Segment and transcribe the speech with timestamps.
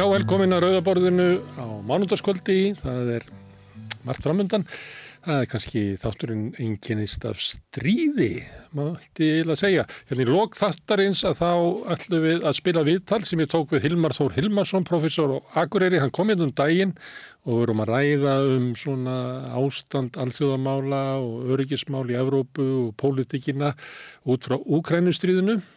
[0.00, 1.24] Já, velkomin að Rauðaborðinu
[1.60, 3.24] á mánundarskvöldi, það er
[4.08, 4.62] margt framöndan.
[5.26, 8.30] Það er kannski þátturinn einkennist af stríði,
[8.72, 9.82] maður ætti eiginlega að segja.
[10.08, 11.50] Hérna í lok þáttarins að þá
[11.92, 16.00] ætlum við að spila viðtal sem ég tók við Hilmar Þór Hilmarsson, professor og Akureyri.
[16.00, 16.96] Hann kom inn um daginn
[17.44, 19.18] og við erum að ræða um svona
[19.60, 23.74] ástand alþjóðamála og öryggismál í Evrópu og pólitíkina
[24.24, 25.68] út frá Úkrænustríðinu og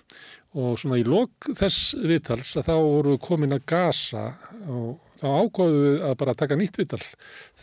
[0.54, 4.26] svona í lok þess viðtals að þá voru við komin að gasa
[4.70, 7.02] og þá ákváðum við að bara taka nýtt viðtal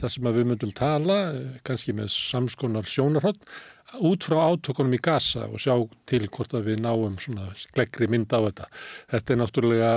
[0.00, 1.18] þar sem við myndum tala,
[1.66, 3.44] kannski með samskonar sjónarhótt,
[4.06, 5.74] út frá átökunum í gasa og sjá
[6.10, 8.68] til hvort að við náum svona skleggri mynd á þetta.
[9.12, 9.92] Þetta er náttúrulega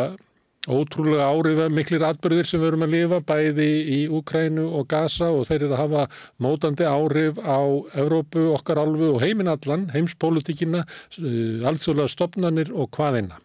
[0.71, 5.47] ótrúlega árið miklir atbyrðir sem við erum að lifa bæði í Úkrænu og Gaza og
[5.49, 6.03] þeir eru að hafa
[6.43, 7.59] mótandi árif á
[7.99, 10.85] Evrópu, okkar alfu og heiminallan, heimspolítikina,
[11.19, 13.41] alþjóðlega stopnarnir og hvaðina.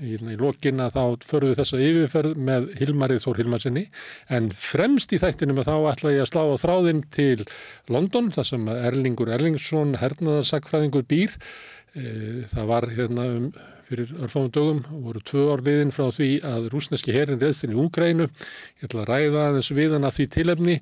[0.00, 3.82] Í, í lokina þá við þessa yfirferð með Hilmarið Þór Hilmarsinni
[4.32, 7.44] en fremst í þættinum þá ætla ég að slá á þráðinn til
[7.92, 11.36] London þar sem Erlingur Erlingsson, hernaðarsakfræðingur býr.
[11.92, 13.52] Það var hérna um
[13.90, 18.28] fyrir örfáum dögum voru tvö orðiðin frá því að rúsneski herin reðst inn í Úgrænu.
[18.78, 20.78] Ég ætla að ræða þess viðan að því tilefni,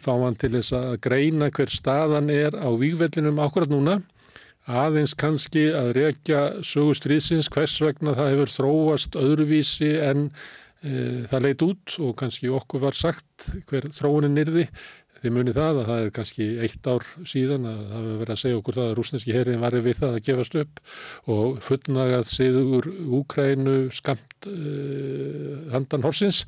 [0.00, 4.00] fá hann til þess að greina hver staðan er á výgvellinum ákvarðat núna.
[4.64, 10.30] Aðeins kannski að rekja sögustriðsins hvers vegna það hefur þróast öðruvísi en
[10.80, 14.64] e, það leit út og kannski okkur var sagt hver þróunin nyrði.
[15.24, 18.40] Þið muni það að það er kannski eitt ár síðan að það hefur verið að
[18.42, 20.82] segja okkur það að rúsneski herrin var við það að gefast upp
[21.32, 26.42] og fullnagað siður Úkrænu skamt uh, handan horsins.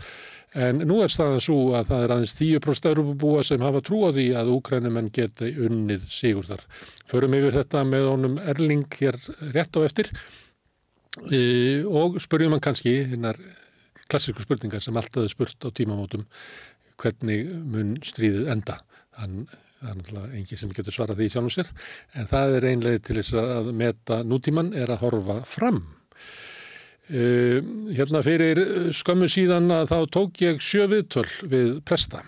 [0.53, 4.13] En nú er staðan svo að það er aðeins 10% eurubúa sem hafa trú á
[4.13, 6.69] því að Úkrænumenn geti unnið sigur þar.
[7.09, 9.17] Förum yfir þetta með honum Erling hér
[9.57, 10.13] rétt á eftir.
[11.25, 13.41] Uh, og spurjum hann kannski hinnar
[14.07, 16.29] klassísku spurningar sem alltaf er spurt á tímamótum
[17.03, 18.79] hvernig mun stríðið enda.
[19.17, 19.45] Þann,
[19.81, 21.73] það er náttúrulega engi sem getur svarað því sjálfum sér,
[22.17, 25.83] en það er einlega til þess að meta nútíman er að horfa fram.
[27.07, 27.61] Uh,
[27.95, 28.59] hérna fyrir
[28.97, 32.25] skömmu síðan að þá tók ég sjöviðtöl við presta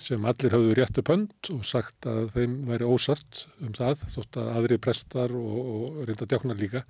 [0.00, 4.38] sem allir hafðu rétt upp hönd og sagt að þeim væri ósart um það þótt
[4.40, 6.82] að aðri prestar og, og reynda djáknar líka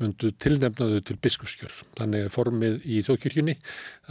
[0.00, 1.74] myndu tilnefnaðu til biskupskjör.
[1.98, 3.56] Þannig er formið í þjókirkjunni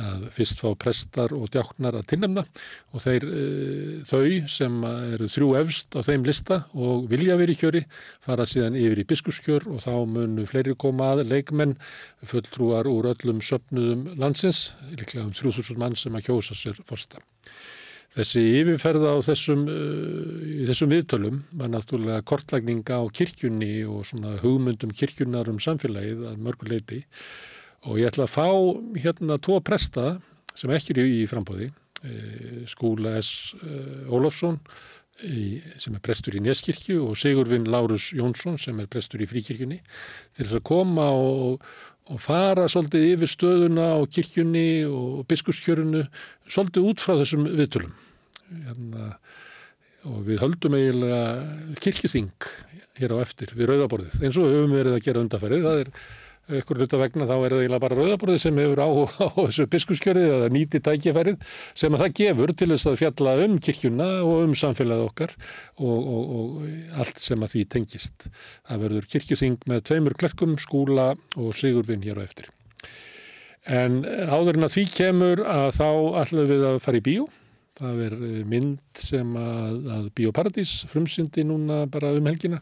[0.02, 2.46] að fyrst fá prestar og djáknar að tilnefna
[2.94, 3.46] og þeir, e,
[4.10, 7.84] þau sem eru þrjú efst á þeim lista og vilja verið kjöri
[8.26, 11.78] fara síðan yfir í biskupskjör og þá munu fleiri koma að leikmenn
[12.26, 17.22] fulltrúar úr öllum söpnuðum landsins, líklega um 3000 mann sem að kjósa sér fórsta.
[18.10, 24.34] Þessi yfirferða á þessum, uh, í þessum viðtölum var náttúrulega kortlækninga á kirkjunni og svona
[24.42, 27.04] hugmyndum kirkjunnar um samfélagið að mörguleiti
[27.86, 28.48] og ég ætla að fá
[29.00, 30.18] hérna tvo presta
[30.58, 31.70] sem ekki eru í frambóði,
[32.68, 33.54] skúla S.
[34.12, 34.58] Ólofsson
[35.80, 39.80] sem er prestur í Neskirkju og Sigurvin Lárus Jónsson sem er prestur í Fríkirkjunni
[40.36, 41.66] til þess að koma og,
[42.10, 46.06] og fara svolítið yfir stöðuna á kirkjunni og biskuskjörunu
[46.50, 47.94] svolítið út frá þessum viðtölum.
[48.50, 49.12] Hérna,
[50.10, 52.50] og við höldum eiginlega kirkjuþing
[53.00, 55.68] hér á eftir við rauðaborðið eins og við höfum verið að gera undarferðið.
[55.68, 55.94] Það er
[56.60, 60.28] ykkur hluta vegna þá er það eiginlega bara rauðaborðið sem hefur á, á þessu biskuskjörið
[60.36, 64.56] eða nýti tækifærið sem að það gefur til þess að fjalla um kirkjuna og um
[64.62, 65.36] samfélagið okkar
[65.78, 68.30] og, og, og allt sem að því tengist.
[68.70, 72.50] Það verður kirkjuþing með tveimur klerkum, skúla og sigurvinn hér á eftir.
[73.70, 75.90] En áður en að því kemur að þá
[76.24, 77.28] ætlum við að fara í bíó.
[77.80, 78.16] Það er
[78.50, 82.60] mynd sem að, að Bíóparadís frumsyndi núna bara um helgina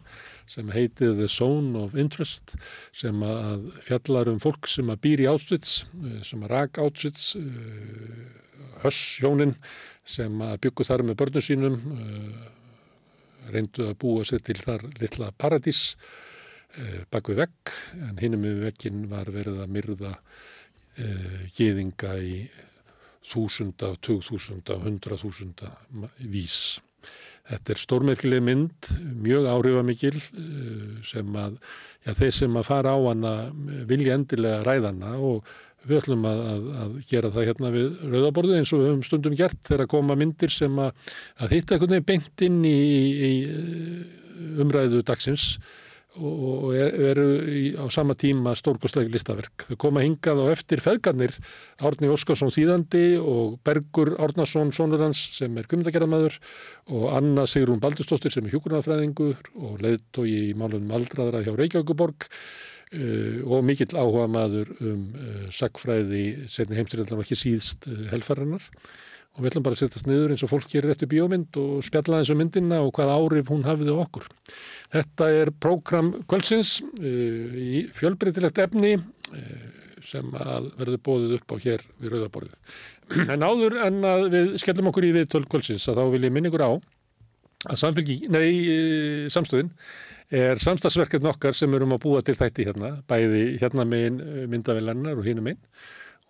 [0.48, 2.56] sem heitið The Zone of Interest
[2.96, 5.82] sem að fjallar um fólk sem að býr í Auschwitz,
[6.26, 7.34] sem að rak Auschwitz,
[8.84, 9.56] hössjónin
[10.08, 11.82] sem að byggu þar með börnum sínum,
[13.52, 15.98] reyndu að búa sér til þar litla paradís
[17.12, 17.76] bak við vegg
[18.10, 20.14] en hinnum við veggin var verið að myrða
[21.56, 22.34] geðinga í
[23.28, 25.72] þúsunda, tugþúsunda, hundraþúsunda
[26.32, 26.78] vís.
[27.48, 28.90] Þetta er stórmerkileg mynd,
[29.24, 30.18] mjög áhrifamikil
[31.08, 31.54] sem að
[32.04, 33.32] já, þeir sem að fara á hana
[33.88, 35.48] vilja endilega ræðana og
[35.88, 39.38] við ætlum að, að, að gera það hérna við rauðaborðu eins og við höfum stundum
[39.40, 44.62] gert þegar koma myndir sem að, að hitta einhvern veginn beint inn í, í, í
[44.64, 45.54] umræðu dagsins
[46.18, 49.68] og eru er á sama tíma stórkostlega listaverk.
[49.70, 51.36] Þau koma hingað og eftir feðgarnir
[51.78, 56.40] Árni Óskarsson þýðandi og Bergur Árnarsson sonur hans sem er kumdagerðamæður
[56.94, 63.42] og Anna Sigrún Baldurstóttir sem er hjókunarfræðingur og leiðtói í málunum aldraðra hjá Reykjavíkuborg uh,
[63.46, 68.66] og mikill áhuga maður um uh, sagfræði setni heimstyrjaldan og ekki síðst uh, helfæranar
[69.38, 72.24] og við ætlum bara að setjast niður eins og fólk gerir eftir bíómynd og spjalla
[72.24, 74.26] þessu myndina og hvað árif hún hafið á okkur.
[74.96, 79.68] Þetta er prógram kvöldsins uh, í fjölbreytilegt efni uh,
[80.06, 82.58] sem að verður bóðið upp á hér við Rauðaborðið.
[83.34, 86.34] En áður en að við skellum okkur í við tölv kvöldsins að þá vil ég
[86.34, 86.72] minna ykkur á
[87.68, 89.70] að samfélgi, nei, uh, samstöðin
[90.34, 94.18] er samstagsverkefn okkar sem erum að búa til þætti hérna, bæði hérna megin
[94.52, 95.62] myndavillennar og hínum megin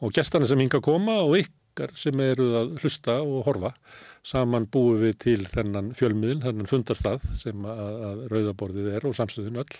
[0.05, 1.39] og gestana sem hinga að koma og
[1.77, 3.73] ykkar sem eru að hlusta og horfa
[4.25, 9.61] saman búum við til þennan fjölmiðl, þennan fundarstað sem að, að rauðaborðið er og samstöðun
[9.61, 9.77] öll.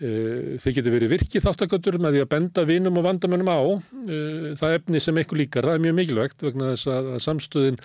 [0.00, 3.60] Þið getur verið virkið þáttaköldur með því að benda vinum og vandamönnum á
[4.56, 5.68] það efni sem eitthvað líkar.
[5.68, 7.76] Það er mjög mikilvægt vegna þess að samstöðin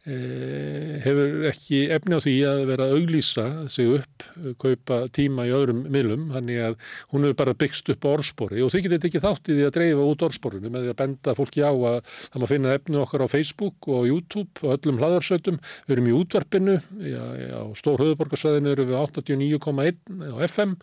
[0.00, 4.24] hefur ekki efni á því að vera að auglýsa sig upp,
[4.62, 6.76] kaupa tíma í öðrum miðlum, hann er að
[7.12, 8.62] hún hefur bara byggst upp orðspori.
[8.64, 11.34] Og þið getur ekki þátt í því að dreifa út orðsporinu með því að benda
[11.36, 15.60] fólki á að það má finna efni okkar á Facebook og YouTube og öllum hlaðarsautum,
[15.84, 17.24] við erum í útvarpinu já,
[17.60, 20.74] á stór höfuborgarsvæðinu erum við 89,1 á FM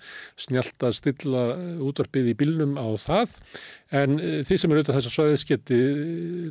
[0.46, 1.48] snjált að stilla
[1.90, 3.34] útvarpið í bílnum á það.
[3.96, 5.78] En því sem er auðvitað þess að svæðis geti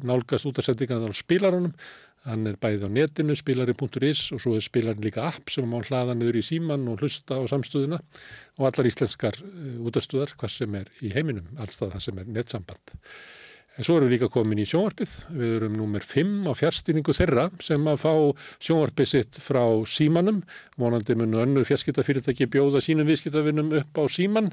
[0.09, 1.75] nálgast út að sendinga þannig á spilarunum
[2.27, 6.17] Hann er bæðið á netinu, spilari.is og svo er spilarin líka app sem má hlaða
[6.19, 8.01] niður í síman og hlusta á samstöðuna
[8.59, 9.39] og allar íslenskar
[9.87, 12.97] útastöðar hvað sem er í heiminum, allstað það sem er netsamband.
[13.77, 15.15] En svo erum við líka komin í sjónvarpið.
[15.37, 18.13] Við erum númer 5 á fjárstýringu þeirra sem að fá
[18.65, 20.39] sjónvarpið sitt frá símanum.
[20.81, 24.49] Vonandi munu önnur fjarskiptafyrirtæki bjóða sínum viðskiptafinnum upp á síman,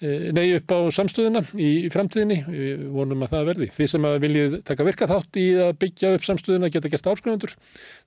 [0.00, 2.38] nei upp á samstöðuna í framtíðinni.
[2.46, 3.68] Við vonum að það verði.
[3.74, 7.56] Þið sem að viljið taka virka þátt í að byggja upp samstöðuna geta gæst áskrifendur.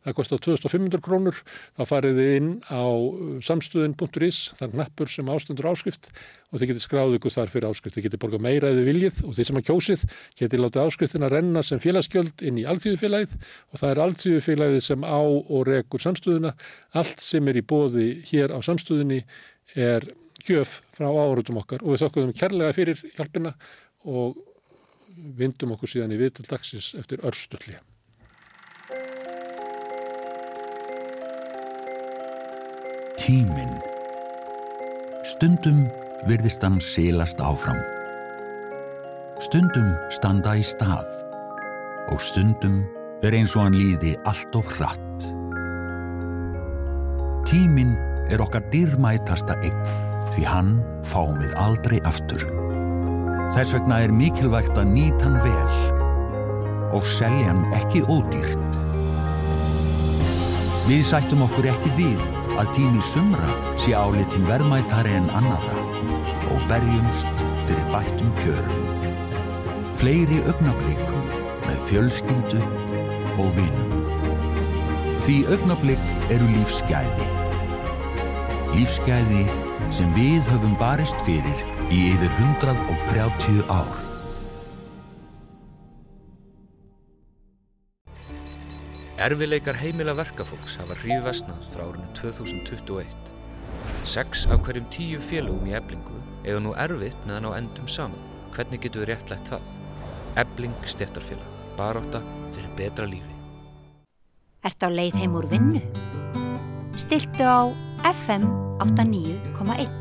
[0.04, 1.44] Það kostar 2500 krónur.
[1.75, 2.83] Þá farið þið inn á
[3.48, 6.12] samstöðin.is, það er nappur sem ástendur áskrift
[6.54, 7.95] og þið getur skráð ykkur þar fyrir áskrift.
[7.98, 10.04] Þið getur borgað meira eða viljið og þið sem að kjósið
[10.54, 13.34] getur látið áskriftina renna sem félagsgjöld inn í alþjóðufélagið
[13.74, 16.54] og það er alþjóðufélagið sem á og rekur samstöðuna.
[16.94, 19.24] Allt sem er í bóði hér á samstöðunni
[19.74, 20.06] er
[20.44, 23.56] gjöf frá árutum okkar og við þokkum kærlega fyrir hjálpina
[24.06, 24.38] og
[25.38, 27.80] vindum okkur síðan í viðtal dagsins eftir örstulli.
[33.24, 33.80] Tíminn
[35.24, 35.86] Stundum
[36.28, 38.03] virðist hann silast áfram.
[39.44, 41.10] Stundum standa í stað
[42.13, 42.78] og stundum
[43.25, 45.25] er eins og hann líði allt of hratt.
[47.50, 47.92] Tíminn
[48.31, 49.81] er okkar dýrmætasta eign
[50.31, 50.72] því hann
[51.12, 52.45] fáum við aldrei aftur.
[53.51, 58.80] Þess vegna er mikilvægt að nýta hann vel og selja hann ekki ódýrt.
[60.88, 65.88] Við sættum okkur ekki við að tími sumra sé álitin verðmætari en annara
[66.48, 69.03] og berjumst fyrir bættum kjörum.
[70.04, 71.30] Fleiri augnablikum
[71.64, 72.58] með fjölskyldu
[73.40, 73.92] og vinum.
[75.24, 77.28] Því augnablik eru lífsgæði.
[78.74, 79.46] Lífsgæði
[79.96, 83.94] sem við höfum barist fyrir í yfir 130 ár.
[89.24, 93.31] Erfileikar heimila verkafólks hafa hrífi vestnað frá árinu 2021.
[94.04, 98.19] Seks af hverjum tíu félögum í eblingu eiga nú erfitt meðan á endum saman.
[98.52, 99.72] Hvernig getur við réttlætt það?
[100.35, 101.45] Ebling stéttarfélag.
[101.78, 102.21] Baróta
[102.54, 103.33] fyrir betra lífi.
[104.66, 105.81] Ertu á leið heim úr vinnu?
[106.97, 107.69] Stiltu á
[108.02, 108.47] FM
[108.81, 109.92] 89,1.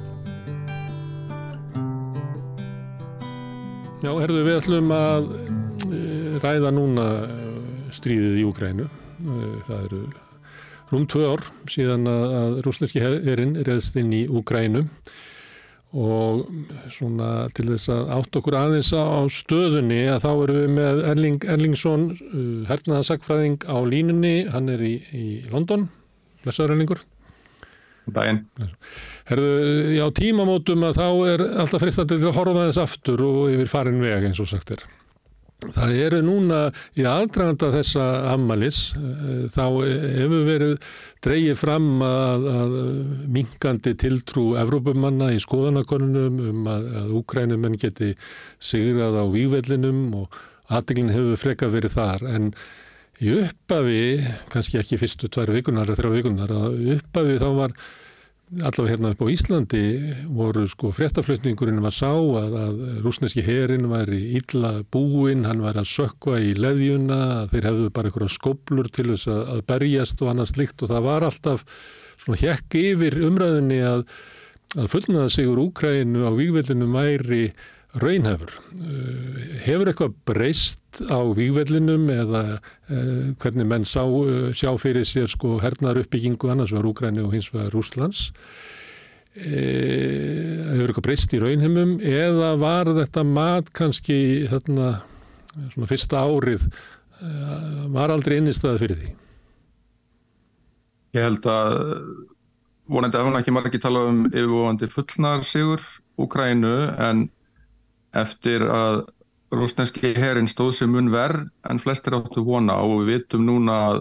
[4.03, 5.29] Já, herðu, við ætlum að
[6.43, 7.07] ræða núna
[7.93, 8.89] stríðið í Úgrænu.
[9.69, 10.01] Það eru
[10.93, 14.87] rúm tvö ár síðan að rúsneski herrin reðst inn í Úgrænu
[15.93, 16.47] og
[16.93, 21.49] svona til þess að átt okkur aðeins á stöðunni að þá erum við með Erling
[21.55, 22.07] Erlingsson,
[22.71, 25.91] hernaðasakfræðing á línunni, hann er í, í London,
[26.45, 27.05] blessaður Erlingur.
[28.13, 28.41] Bæinn.
[29.29, 29.53] Herðu,
[29.95, 34.03] já tímamótum að þá er alltaf fristandi til að horfa þess aftur og yfir farin
[34.03, 34.83] veg eins og sagt er.
[35.63, 36.63] Það eru núna
[36.99, 38.81] í aðdraganda þessa ammalis
[39.55, 40.89] þá hefur verið
[41.23, 42.77] dreyið fram að, að
[43.33, 48.13] minkandi tiltrú Evrópumanna í skoðanakonunum um að, að úkrænumenn geti
[48.63, 50.41] sigrað á vývellinum og
[50.73, 52.27] aðdeglinn hefur frekað verið þar.
[52.33, 52.51] En
[53.23, 54.03] í uppafi,
[54.53, 57.77] kannski ekki fyrstu tvær vikunar eða þrjá vikunar, að uppafi þá var
[58.61, 59.85] allavega hérna upp á Íslandi
[60.29, 65.81] voru sko fréttaflutningurinn var sá að, að rúsneski herin var í illa búin, hann var
[65.81, 70.35] að sökva í leðjuna, þeir hefðu bara einhverja skoblur til þess að, að berjast og
[70.35, 71.67] annars líkt og það var alltaf
[72.23, 74.07] svona hjekk yfir umræðinni að
[74.79, 77.43] að fullnaða sigur Úkrænu á výgvellinum væri
[78.01, 78.55] raunhefur.
[79.67, 85.57] Hefur eitthvað breyst á výgvellinum eða uh, hvernig menn sá, uh, sjá fyrir sér sko
[85.63, 88.31] hernar uppbyggingu annars var Úkræni og hins var Rúslands?
[89.33, 94.91] Hefur eitthvað breyst í raunheimum eða var þetta mat kannski þarna
[95.73, 99.11] svona fyrsta árið uh, var aldrei innistæði fyrir því?
[101.17, 101.73] Ég held að
[102.93, 105.85] vonandi að hann ekki margir tala um yfirvofandi fullnar sigur
[106.21, 107.27] Úkrænu en
[108.17, 109.05] eftir að
[109.53, 113.99] rúsneski herin stóð sem mun verð en flestir áttu vona og við vitum núna að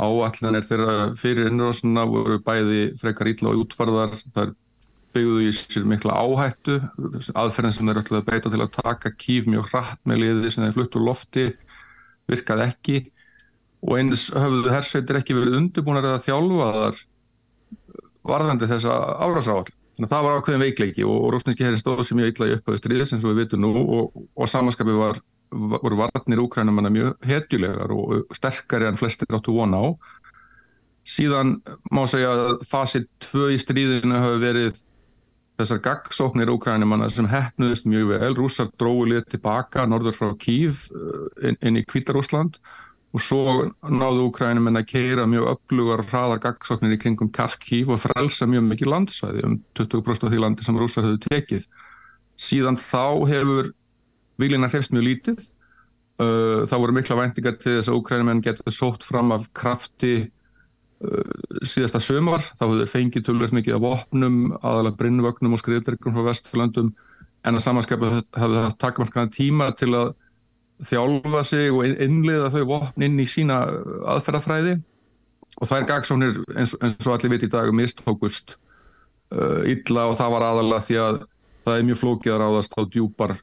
[0.00, 4.52] áallanir þeirra fyrir innrásuna voru bæði frekar ítla og útfarðar þar
[5.14, 6.78] byggðu í sér mikla áhættu.
[7.34, 10.66] Aðferðin sem þeir ætlaði að beita til að taka kýf mjög hratt með liði sem
[10.66, 11.46] þeir flutt úr lofti
[12.30, 13.00] virkaði ekki.
[13.88, 17.02] Og eins höfðu hersveitir ekki verið undirbúinar eða þjálfaðar
[18.30, 22.16] varðandi þessa árásáall þannig að það var ákveðin veikleiki og, og rúsneski herin stóð sem
[22.16, 25.98] mjög illa í upphauðu stríðis eins og við vitum nú og, og samanskapi var voru
[26.00, 29.86] varnir úkrænum mjög hetjulegar og sterkari en flestir áttu vona á.
[31.04, 31.58] Síðan
[31.90, 34.78] má segja að fasið 2 í stríðinu hafi verið
[35.60, 38.34] þessar gaggsóknir úkrænum sem hefnuðist mjög vel.
[38.38, 40.86] Rúsar dróði lið tilbaka norður frá Kív
[41.42, 42.79] inn, inn í Kvítarúsland og
[43.18, 48.68] svo náðu úkrænum að keira mjög upplugar hraðar gaggsóknir í kringum Kharkiv og frelsa mjög
[48.68, 51.64] mikið landsvæði um 20% af því landi sem rúsar höfðu tekið.
[52.38, 53.72] Síðan þá hefur
[54.40, 55.42] Vílinar hrefst mjög lítið.
[56.20, 61.34] Uh, það voru mikla væntingar til þess að Úkrænumenn getur sótt fram af krafti uh,
[61.66, 62.44] síðasta sömar.
[62.60, 66.94] Þá hefur þeir fengið tölvöld mikið af vopnum, aðalega brinnvögnum og skriðdryggum frá Vesturlandum
[67.40, 70.12] en að samanskapið hefur það takkmarkaðan tíma til að
[70.86, 73.62] þjálfa sig og innliða þau vopn inn í sína
[74.14, 74.78] aðferðafræði.
[75.60, 78.54] Og það er gagsónir eins, eins og allir viti í dag mistókust
[79.34, 81.20] uh, illa og það var aðalega því að
[81.60, 83.34] það er mjög flókið að ráðast á djúpar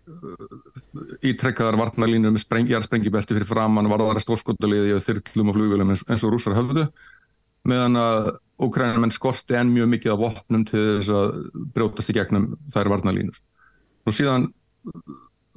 [1.28, 6.26] ítrekkaðar varnalínur með spreng, jarðsprengibelti fyrir framann varðara stórskotaliði og þyrlum og flugvelum eins, eins
[6.26, 6.88] og rúsar höfðu.
[7.68, 11.36] Meðan að Ókrænarmenn skorti enn mjög mikið af vopnum til þess að
[11.76, 13.38] brjótast í gegnum þær varnalínur
[14.08, 14.48] og síðan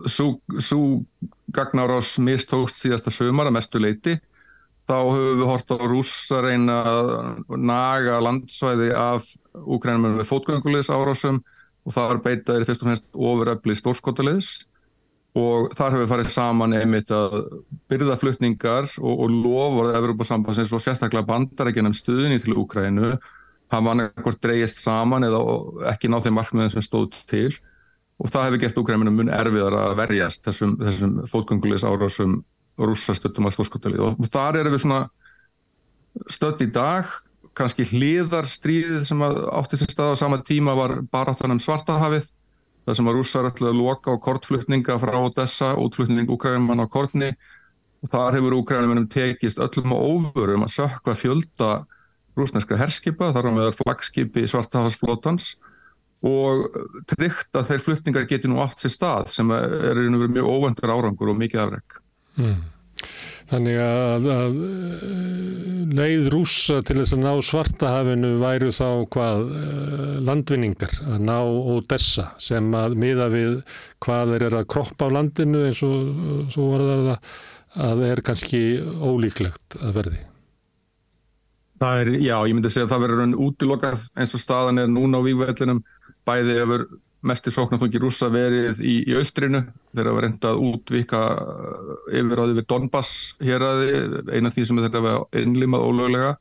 [0.09, 0.83] svo
[1.53, 4.17] gagnárás mistókst síðasta sömar að mestu leiti
[4.91, 7.11] þá höfum við hort á rúsa reyna að
[7.59, 11.41] naga landsvæði af Úkrænarmenn með fótgöngulegs árásum
[11.87, 14.51] og það var beitaðir fyrst og fremst ofuröfli stórskotaliðs.
[15.39, 17.37] Og þar hefur við farið saman einmitt að
[17.91, 23.13] byrðaflutningar og, og lofur Evropasambansins og sérstaklega bandarækjunum stuðinni til Úkrænu
[23.71, 25.43] hafa hann ekkert dreyjist saman eða
[25.93, 27.53] ekki náð þeim markmiðum sem stóð til
[28.21, 32.41] og það hefur gert Úkrænum mun erfiðar að verjast þessum, þessum fótgöngulegs árásum
[32.81, 35.01] rússastöttum að stórskotalið og þar erum við svona
[36.31, 37.09] stödd í dag.
[37.57, 42.29] Kannski hliðarstríðið sem átti sér stað á sama tíma var baráttanum Svartahafið
[42.87, 47.33] það sem var rússar ætlaði að loka á kortflutninga frá Odessa, útflutning Úkrænum á kortni
[48.01, 51.71] og þar hefur Úkrænum tekist öllum og óvörum að sökka fjölda
[52.39, 55.57] rúsneska herskipa þar á meðar flagskipi Svartahafsflótans
[56.27, 56.67] og
[57.09, 61.41] tryggt að þeir flutningar geti nú átt sér stað sem er mjög óvendur árangur og
[61.41, 61.99] mikið afreg.
[62.37, 62.61] Mm.
[63.51, 64.59] Þannig að, að
[65.99, 69.41] leið rúsa til þess að ná svartahafinu væru þá hvað
[70.29, 71.39] landvinningar að ná
[71.75, 73.57] Odessa sem að miða við
[74.05, 77.25] hvað þeir eru að kroppa á landinu eins og svo var það að
[77.75, 78.63] það er kannski
[79.03, 80.21] ólíklegt að verði.
[81.81, 85.19] Það er, já, ég myndi segja að það verður útilokað eins og staðan er núna
[85.19, 85.81] á vývæðlinum
[86.29, 86.85] bæði yfir
[87.27, 89.63] mestir sóknarþungi rúsa verið í, í austrinu.
[89.93, 91.23] Þeir hafa reyndað að útvika
[92.17, 93.91] yfiráði við Donbass hér aði
[94.33, 96.35] eina því sem þeir hafa innlimað ólöglega.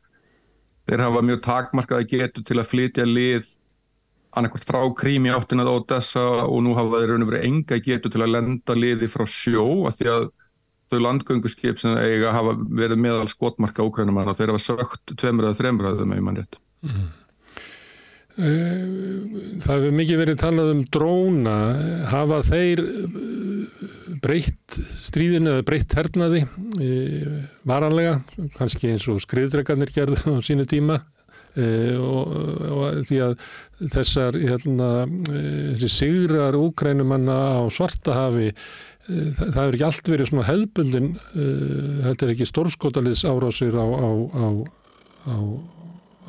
[0.89, 3.49] Þeir hafa mjög takmarkaði getu til að flytja lið
[4.37, 8.23] annarkvæmt frá Krími áttinað Odessa og nú hafa þeir raun og verið enga getu til
[8.23, 10.27] að lenda liði frá sjó af því að
[10.89, 15.89] þau landgönguskip sem eiga hafa verið meðal skotmarka og þeir hafa sökt tveimur eða þreimur
[15.89, 17.07] að þau með í mannrétt mm.
[18.39, 21.55] Það hefur mikið verið talað um dróna.
[22.07, 23.77] Hafa þeir eh,
[24.23, 26.45] breytt stríðinu eða breytt hernaði
[26.79, 28.19] eh, varanlega,
[28.57, 31.01] kannski eins og skriðdregarnir gerðu á sínu tíma.
[31.59, 32.29] Og,
[32.69, 33.31] og því að
[33.91, 34.89] þessar hérna,
[35.89, 38.51] sigrar úkrænumanna á svartahafi
[39.09, 41.09] það hefur ekki allt verið svona hefðbundin
[42.05, 44.47] þetta er ekki stórskotaliðs árásir á, á,
[45.25, 45.37] á,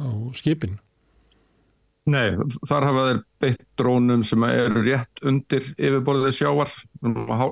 [0.01, 0.09] á
[0.41, 0.81] skipin
[2.09, 2.33] Nei,
[2.65, 6.73] þar hafa þeir beitt drónum sem eru rétt undir yfirborðið sjávar,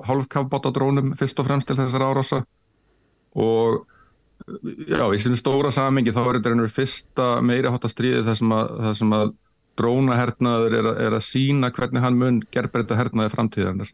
[0.08, 2.40] hálfkafbáta drónum fyrst og fremst til þessar árása
[3.36, 3.84] og
[4.88, 8.56] já, í sinu stóra samingi þá er þetta einhver fyrsta meiri hátta stríði þar sem
[8.56, 9.34] að, sem að
[9.78, 13.92] drónahernaður er, er að sína hvernig hann mun gerbreyta hernaði framtíðarnar.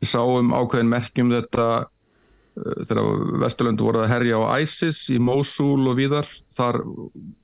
[0.00, 3.02] Við sáum ákveðin merkjum þetta uh, þegar
[3.44, 6.30] Vesturlöndu voru að herja á ISIS í Mosul og víðar.
[6.56, 6.80] Þar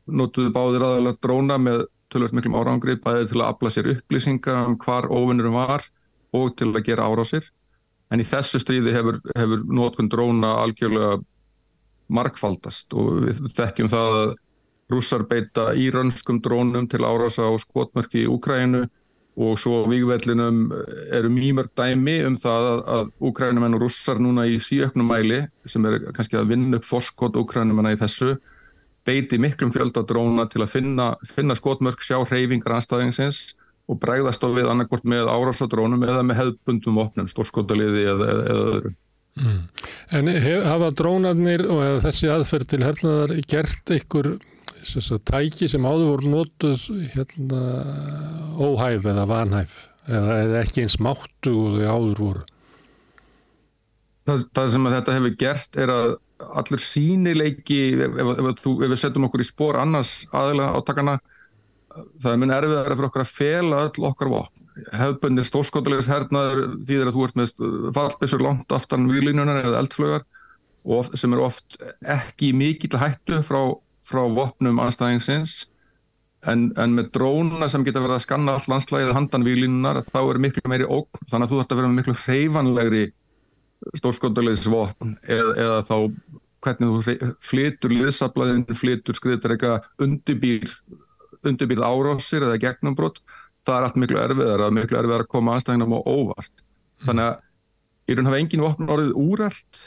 [0.09, 4.79] notuðu báðir aðalega dróna með tölvöld miklum árangri, bæði til að afla sér upplýsinga um
[4.81, 5.89] hvar óvinnurum var
[6.37, 7.49] og til að gera árásir.
[8.13, 11.21] En í þessu stríði hefur, hefur notkun dróna algjörlega
[12.13, 14.33] markfaldast og við þekkjum það að
[14.93, 18.85] rússar beita írönskum drónum til árása á skotmörki í Úkrænu
[19.41, 20.67] og svo á vígvellinum
[21.17, 26.03] eru mýmörg dæmi um það að, Úkrænumenn og rússar núna í síöknum mæli sem er
[26.13, 28.35] kannski að vinna upp forskot Úkrænumenna í þessu
[29.07, 33.53] beiti miklum fjölda dróna til að finna, finna skotmörk, sjá hreyfingar anstæðingsins
[33.91, 38.95] og bregðast á við annarkvort með árásadrónum eða með hefðbundum opnum, stórskotaliði eða, eða, öðru.
[40.13, 44.35] En hef, hafa drónarnir og eða þessi aðferð til hernaðar gert einhver
[44.83, 47.61] sem sagt, tæki sem áður voru notuð hérna,
[48.59, 49.77] óhæf eða vanhæf
[50.09, 52.45] eða, eða ekki eins máttu og þau áður voru?
[54.27, 56.13] Það, það sem að þetta hefur gert er að
[56.51, 61.17] allur sínileiki, ef, ef, ef, ef við setjum okkur í spór annars aðilega átakana,
[61.93, 64.69] það er mun erfiðar fyrir okkur að fela öll okkar vopn.
[64.97, 67.51] Hefðbundir stórskotulegs hernaður þýðir að þú ert með
[67.97, 70.25] fallbissur langt aftan výlinunar eða eldflögar
[70.83, 73.61] og sem eru oft ekki í mikill hættu frá,
[74.09, 75.67] frá vopnum anstæðingsins
[76.49, 80.41] en, en með dróna sem geta verið að skanna all landslægið handan výlinunar þá er
[80.43, 83.05] miklu meiri ógn þannig að þú ert að vera með miklu hreyfanlegri
[83.99, 85.97] stórskotalegisvopn eða, eða þá
[86.63, 90.69] hvernig þú flytur liðsablaðin, flytur skriður eitthvað undirbýr
[91.43, 93.19] undirbýr árásir eða gegnumbrot
[93.67, 96.65] það er allt miklu erfiðar að miklu erfiðar að koma aðstæðinum á óvart.
[97.03, 99.83] Þannig að í raun hafa engin vopn orðið úrælt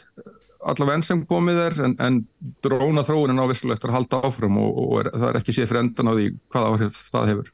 [0.66, 2.22] allavega enn sem komið er en, en
[2.66, 5.84] dróna þróunin á vissulegt að halda áfram og, og er, það er ekki séð fyrir
[5.84, 7.52] endan á því hvað áhrif það hefur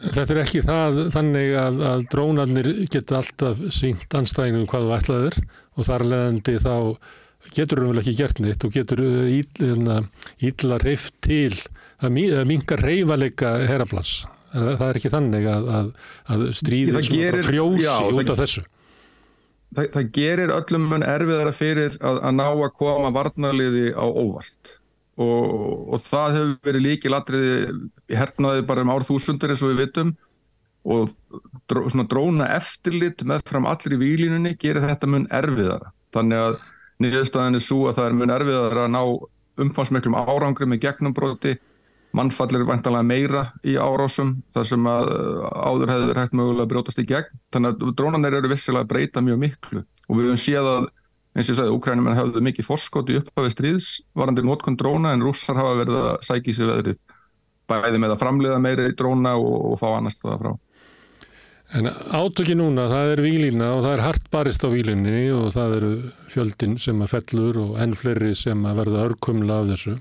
[0.00, 5.36] Þetta er ekki það þannig að, að drónarnir geta alltaf sínt anstæðingum hvað þú ætlaðir
[5.76, 6.74] og þar leðandi þá
[7.56, 10.00] getur þú vel ekki gert neitt og getur ítla,
[10.40, 11.52] ítla reyft til
[12.00, 12.16] að
[12.48, 14.22] mingar reyfalega heraplans.
[14.50, 15.94] Það, það er ekki þannig að, að,
[16.32, 18.64] að stríðið frjósi já, út af þessu.
[19.76, 24.79] það, það gerir öllum mun erfiðara fyrir að, að ná að koma varnarliði á óvart
[25.20, 27.54] og, og það hefur verið líkil atriði
[28.10, 30.12] í hernaði bara um árþúsundur eins og við vitum.
[30.90, 31.10] Og
[31.68, 35.90] dró, dróna eftirlit með fram allir í výlínunni gerir þetta mun erfiðara.
[36.16, 36.54] Þannig að
[37.04, 39.02] niðurstaðan er svo að það er mun erfiðara að ná
[39.60, 41.58] umfansmiklum árangri með gegnumbróti
[42.16, 47.02] mannfallir vantanlega meira í árásum þar sem að uh, áður hefur hægt mögulega að brjótast
[47.02, 47.36] í gegn.
[47.54, 49.84] Þannig að drónanir eru vissilega að breyta mjög miklu.
[50.08, 50.88] Og við höfum séð að
[51.36, 55.22] eins og ég sagði, Úkrænum hefðu mikið forskot í upphafi stríðs varandi notkun dróna en
[55.22, 56.98] rússar hafa verið að sækja sig veðrið
[57.70, 60.52] bæði með að framleiða meira í dróna og, og fá annars staða frá.
[61.78, 65.74] En átöki núna, það er výlína og það er hart barist á výlinni og það
[65.76, 65.90] eru
[66.32, 69.94] fjöldin sem að fellur og enn fleiri sem að verða örkumla af þessu.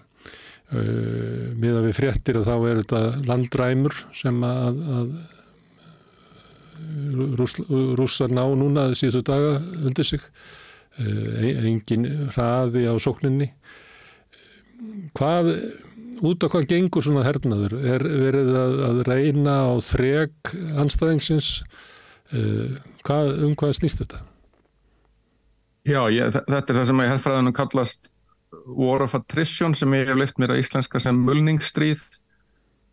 [0.69, 5.07] Uh, miða við fréttir og þá er þetta landræmur sem að, að
[7.37, 7.55] rúss,
[7.97, 10.58] rússar ná núna síðustu daga undir sig uh,
[10.99, 13.51] engin hraði á sókninni.
[15.17, 15.53] Hvað
[16.25, 17.77] út á hvað gengur svona hernaður?
[17.79, 21.51] Er verið að, að reyna á þreg anstæðingsins
[22.35, 24.23] uh, hvað, um hvað snýst þetta?
[25.87, 28.11] Já, ég, þetta er það sem ég herrfræðunum kallast
[28.67, 32.03] War of Attrition sem ég hef leift mér að íslenska sem mulningsstríð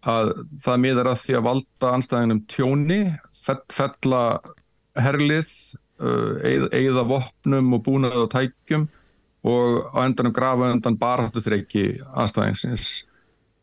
[0.07, 3.01] að það miðar að því að valda anstæðinum tjóni,
[3.43, 4.23] fella
[4.97, 5.51] herlið,
[5.97, 8.89] eigða vopnum og búnað og tækjum
[9.47, 11.85] og á endanum grafa undan barhættu þreiki
[12.19, 13.05] anstæðingsins.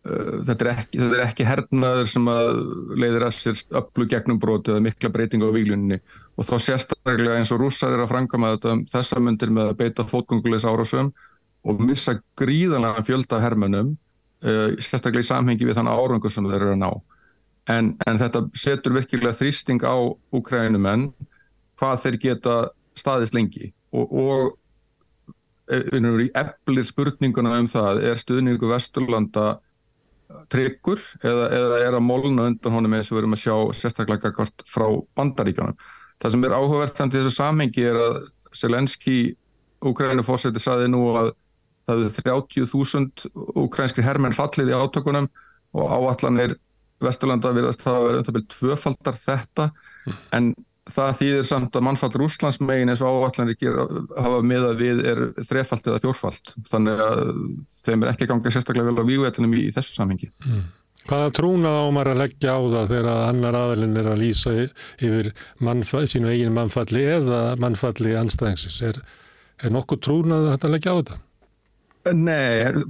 [0.04, 2.26] Uh, þetta, er ekki, þetta er ekki hernaður sem
[3.00, 6.00] leiðir að sér öllu gegnumbróti eða mikla breyting á výlunni
[6.36, 9.78] og þá sérstaklega eins og rússar er að framkama þetta um þessa myndir með að
[9.80, 11.13] beita fótgöngulegs árásum
[11.63, 13.93] og missa gríðanlega fjölda hermönum
[14.43, 16.91] uh, sérstaklega í samhengi við þann árangur sem þeir eru að ná.
[17.72, 19.96] En, en þetta setur virkilega þrýsting á
[20.36, 21.13] úkrænumenn
[21.80, 22.58] hvað þeir geta
[22.98, 24.60] staðist lengi og, og
[25.72, 29.60] í eflir spurninguna um það er stuðningu Vesturlanda
[30.52, 34.30] tryggur eða, eða er að molna undan honum eins og við erum að sjá sérstaklega
[34.30, 34.86] gagvart frá
[35.18, 35.78] bandaríkjanum.
[36.22, 38.20] Það sem er áhugavert samt í þessu samhengi er að
[38.54, 39.18] Selenski,
[39.84, 41.34] Úkrænu fórseti, saði nú að
[41.88, 45.28] það er 30.000 ukrænskri hermenn fallið í átökunum
[45.76, 46.56] og áallanir
[47.04, 50.22] Vesturlanda virðast það að vera um það byrjum tvöfaldar þetta mm.
[50.38, 50.54] en
[50.91, 53.56] það þýðir samt að mannfall Rúslands megin eins og áallanir
[54.17, 57.22] hafa miðað við er þrefald eða fjórfald þannig að
[57.72, 60.32] þeim er ekki gangið sérstaklega vel á vígvetinum í, í þessu samhengi.
[60.43, 60.63] Mm.
[61.04, 64.54] Hvaða trúna á maður að leggja á það þegar annar aðalinn er að lýsa
[65.04, 65.30] yfir
[66.12, 68.80] sínu eigin mannfalli eða mannfalli anstæðingsins?
[68.88, 69.00] Er,
[69.63, 71.19] er nokkuð trúnað að þetta leggja á þetta?
[72.13, 72.84] Nei,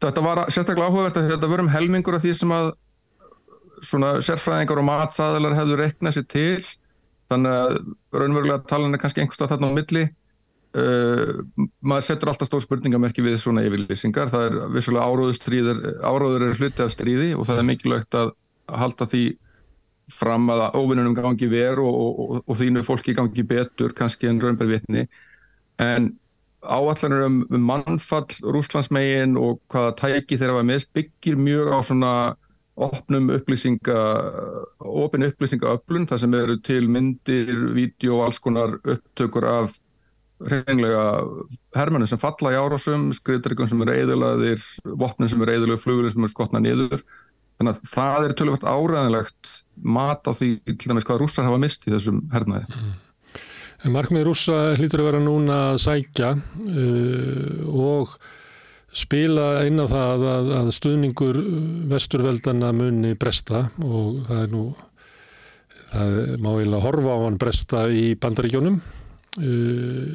[0.00, 2.70] þetta var sérstaklega áhugavert að þetta verðum helmingur af því sem að
[3.84, 6.64] svona sérfræðingar og matsaðalar hefðu reknað sér til
[7.32, 7.78] þannig að
[8.14, 10.04] raunverulega talan er kannski einhverstað þarna á milli.
[10.74, 11.44] Uh,
[11.86, 16.82] maður setur alltaf stór spurningamerki við svona yfirlýsingar, það er vissulega áróður áróður er hluti
[16.82, 18.32] af stríði og það er mikilvægt að
[18.82, 19.24] halda því
[20.12, 24.40] fram að óvinnunum gangi veru og, og, og, og þínu fólki gangi betur kannski en
[24.42, 25.06] raunberðvitni
[25.80, 26.10] en
[26.64, 32.12] áallanur um, um mannfall Rúslandsmegin og hvaða tæki þeirra var mest byggir mjög á svona
[32.74, 33.98] opnum upplýsinga
[35.04, 39.76] opin upplýsingaöflun, það sem eru til myndir, vídeo og alls konar upptökur af
[40.44, 41.04] reynlega
[41.76, 44.64] hermennir sem falla í árásum, skriðdryggum sem eru eðulaðir,
[44.98, 47.04] vopnin sem eru eðulega, flugurinn sem eru skotna niður.
[47.54, 50.50] Þannig að það er tölvægt áræðanlegt mat á því
[50.82, 52.66] dæmis hvað rússar hafa mist í þessum hernaði.
[52.66, 52.94] Mm.
[53.94, 58.14] Markmið rússa hlýtur að vera núna að sækja uh, og
[58.94, 61.38] spila inn á það að, að stuðningur
[61.90, 64.66] vesturveldana muni bresta og það er nú,
[65.94, 68.78] það má eiginlega horfa á hann bresta í bandaríkjónum
[69.34, 70.14] Uh,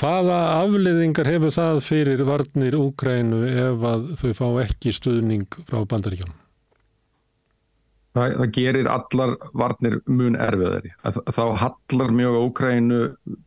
[0.00, 6.38] hvaða afliðingar hefur það fyrir varnir Úkrænu ef að þau fá ekki stuðning frá bandaríkjónum?
[8.12, 10.90] Það, það gerir allar varnir mun erfiðari.
[11.32, 12.98] Þá hallar mjög Úkrænu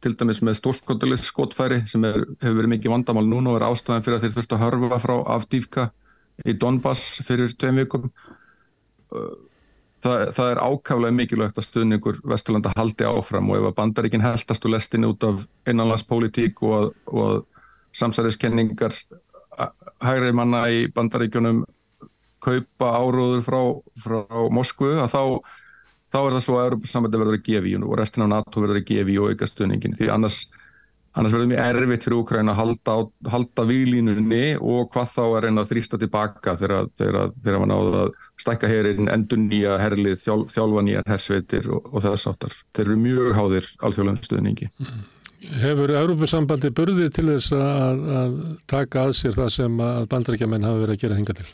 [0.01, 4.06] til dæmis með stórskotilis skotfæri sem er, hefur verið mikið vandamál núna og er ástæðan
[4.08, 5.86] fyrir að þeir þurft að hörfa frá Avdívka
[6.49, 8.10] í Donbass fyrir tveim vikum
[10.06, 14.65] það, það er ákaflega mikilvægt að stuðningur Vesturlanda haldi áfram og ef að bandaríkinn heldast
[14.67, 17.45] og lestin út af innanlandspolitík og, og
[17.95, 18.97] samsæriskenningar
[20.04, 21.63] hægri manna í bandaríkjunum
[22.45, 23.62] kaupa áróður frá,
[24.05, 24.19] frá
[24.53, 25.23] Moskvu að þá,
[26.13, 28.81] þá er það svo að Europasambandi verður að gefa í og restin af NATO verður
[28.81, 30.45] að gefa í og auka stuðningin því annars
[31.15, 32.95] Annars verður mjög erfitt fyrir Úkræna að halda,
[33.31, 38.10] halda výlínunni og hvað þá að reyna að þrýsta tilbaka þegar var náðu að
[38.43, 42.58] stækka herin, endur nýja herlið, þjál, þjálfa nýjar hersveitir og, og þess aftar.
[42.75, 44.71] Þeir eru mjög háðir alþjóðlega stuðningi.
[45.62, 50.84] Hefur Európusambandi burðið til þess að, að taka að sér það sem að bandrækjaman hafa
[50.84, 51.47] verið að gera hinga til?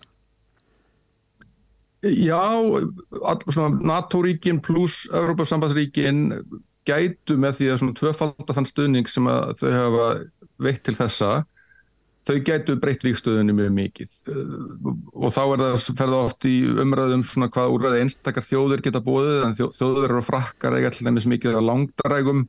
[2.02, 2.42] Já,
[3.86, 6.32] NATO-ríkin pluss Európusambandsríkin
[6.88, 9.28] gætu með því að tvöfalda þann stuðning sem
[9.60, 10.08] þau hafa
[10.62, 11.44] veitt til þessa
[12.26, 14.10] þau gætu breytt ríkstöðunni mjög mikið.
[15.14, 19.46] Og þá er það ferða oft í umræðum svona hvað úrræði einstakar þjóður geta búið
[19.48, 22.44] en þjóður eru frakkar eða alltaf nefnist mikið að langdarægum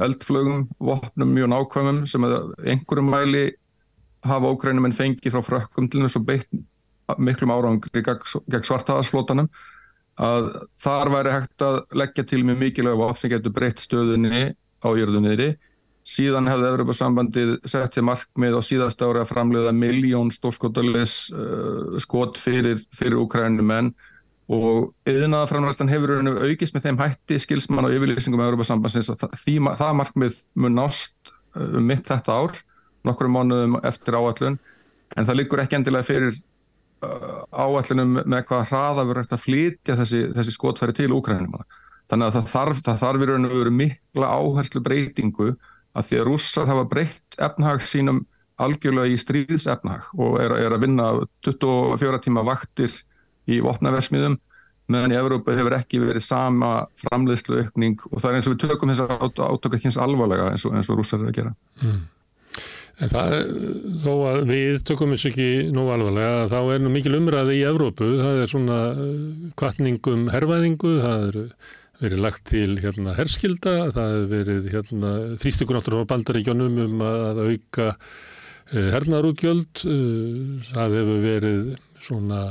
[0.00, 3.44] eldflögum, vopnum mjög nákvæmum sem að einhverjum mæli
[4.24, 6.48] hafa ókrænum en fengi frá frökkum til þess að beitt
[7.18, 9.50] miklum árangri gegn svartaðarsflótanum
[10.20, 14.44] að þar væri hægt að leggja til mjög mikilvæg vopn sem getur breytt stöðunni
[14.84, 15.54] á jörðunniðri.
[16.10, 22.40] Síðan hefði Evropasambandið sett sér markmið á síðast ári að framleiða miljón stórskotalis uh, skot
[22.40, 23.92] fyrir, fyrir Ukrænumenn
[24.50, 29.98] og yðnaða framlæstan hefur aukist með þeim hætti skilsmann og yfirlýsingum Evropasambandsins að það, það
[30.00, 32.58] markmið mun nást um mitt þetta ár,
[33.06, 34.58] nokkru mánuðum eftir áallun,
[35.14, 36.34] en það liggur ekki endilega fyrir
[37.00, 41.56] áallunum með hvað hraða verður hægt að flytja þessi, þessi skotfæri til Úkrænum.
[42.10, 45.48] Þannig að það þarf, það þarf verið að vera mikla áherslu breytingu
[45.96, 48.24] að því að rússar hafa breytt efnahag sínum
[48.60, 51.08] algjörlega í stríðs efnahag og er, er að vinna
[51.46, 52.92] 24 tíma vaktir
[53.50, 54.36] í vopnaversmiðum
[54.90, 58.62] meðan í Evrópa hefur ekki verið sama framleiðslu aukning og það er eins og við
[58.66, 61.54] tökum þess að átöka ekki eins alvarlega eins og, og rússar er að gera.
[61.80, 62.00] Mm.
[63.00, 63.34] En það,
[64.02, 68.08] þó að við tökum þessu ekki nú alvarlega, þá er nú mikil umræði í Evrópu,
[68.20, 68.80] það er svona
[69.60, 71.38] kvartningum herrvæðingu, það er
[72.00, 77.88] verið lagt til hérna herskilda, það er verið hérna þrýstíkunáttur á bandaríkjónum um að auka
[77.88, 82.44] eh, hernaðarútgjöld, eh, það hefur verið svona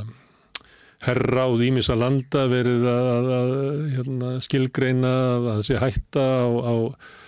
[1.05, 3.55] herráð ímissa landa verið að, að, að
[3.93, 7.18] hérna, skilgreina að það sé hætta á, á Eh,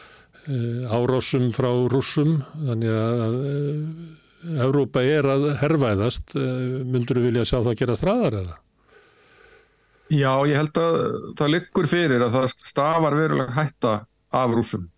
[0.90, 7.60] árásum frá rússum þannig að eh, Európa er að herrvæðast eh, myndur þú vilja sjá
[7.60, 8.56] það að gera stræðar eða?
[10.12, 10.96] Já, ég held að
[11.40, 13.94] það liggur fyrir að það stafar verulega hætta
[14.42, 14.90] af rússum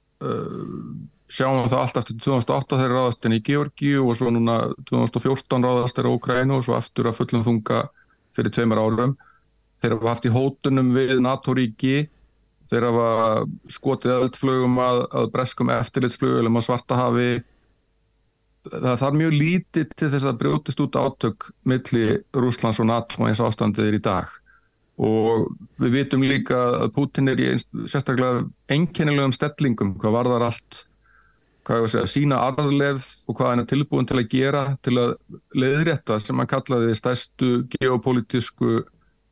[1.33, 4.57] sjáum það allt eftir 2008 þegar ráðast inn í Georgíu og svo núna
[4.89, 7.83] 2014 ráðast er á Ukrænu og svo aftur að fullum þunga
[8.37, 9.15] fyrir tveimur árum
[9.81, 11.95] þeir hafa haft í hótunum við NATO-ríki
[12.73, 13.07] Þeir hafa
[13.69, 17.31] skotið öllflögum að, að breskum eftirlitsflugum á Svartahafi
[18.69, 23.41] það þarf mjög lítið til þess að brjótist út átök milli Rúslands og NATO eins
[23.43, 24.31] ástandið er í dag.
[25.03, 25.49] Og
[25.81, 30.83] við vitum líka að Putin er í einst, sérstaklega enkennilegum stellingum hvað var þar allt
[31.67, 35.13] hvað segja, sína arðlefð og hvað hann er tilbúin til að gera til að
[35.55, 38.83] leiðrétta sem hann kallaði stæstu geopolítisku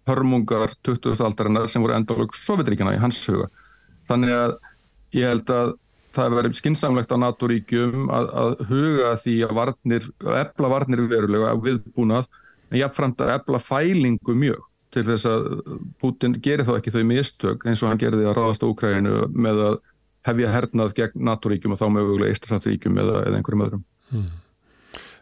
[0.09, 1.19] hörmungar 20.
[1.21, 3.47] aldarinnar sem voru endalög Sovjetríkjana í hans huga.
[4.09, 4.55] Þannig að
[5.17, 5.73] ég held að
[6.15, 11.53] það verið skinsamlegt á NATO-ríkjum að, að huga því að varnir, að ebla varnir verulega
[11.63, 12.27] viðbúnað,
[12.71, 15.47] en jáfnframt að ebla fælingu mjög til þess að
[16.03, 19.63] Putin gerir þá ekki þau mistök eins og hann gerði að ráðast á Ukraínu með
[19.69, 19.77] að
[20.27, 23.85] hefja hernað gegn NATO-ríkjum og þá mögulega Íslandsríkjum eða, eða einhverjum öðrum.
[24.11, 24.27] Hmm.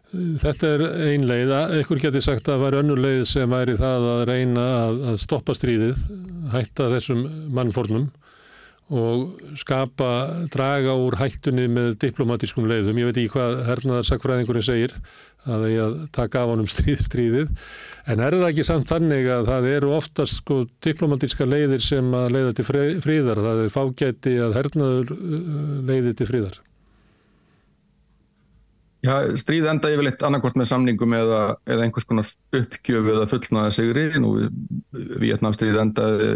[0.09, 4.07] Þetta er ein leið, einhver geti sagt að það var önnur leið sem væri það
[4.13, 5.99] að reyna að, að stoppa stríðið,
[6.53, 8.07] hætta þessum mannfórnum
[8.89, 10.07] og skapa,
[10.49, 12.97] draga úr hættunni með diplomatískum leiðum.
[12.97, 14.95] Ég veit ekki hvað hernaðarsakfræðingurinn segir
[15.45, 17.51] að það er að taka af honum stríð, stríðið.
[18.09, 22.33] En er það ekki samt þannig að það eru oftast sko diplomatíska leiðir sem að
[22.33, 23.43] leiða til fríðar.
[23.45, 26.59] Það er fágæti að hernaður uh, leiði til fríðar.
[28.99, 34.03] Já, stríð enda yfirleitt annarkort með samningum eða, eða einhvers konar uppgjöf eða fullnaða sigri.
[34.19, 34.33] Nú
[35.23, 36.31] Vietnamstríð endaði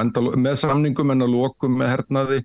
[0.00, 2.38] enda, með samningum en að lokum með hernaði.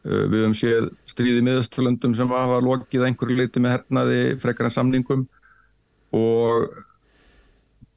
[0.00, 5.26] Við höfum séð stríði miðasturlöndum sem hafa lokið einhverju leiti með hernaði frekar en samningum
[6.16, 6.70] og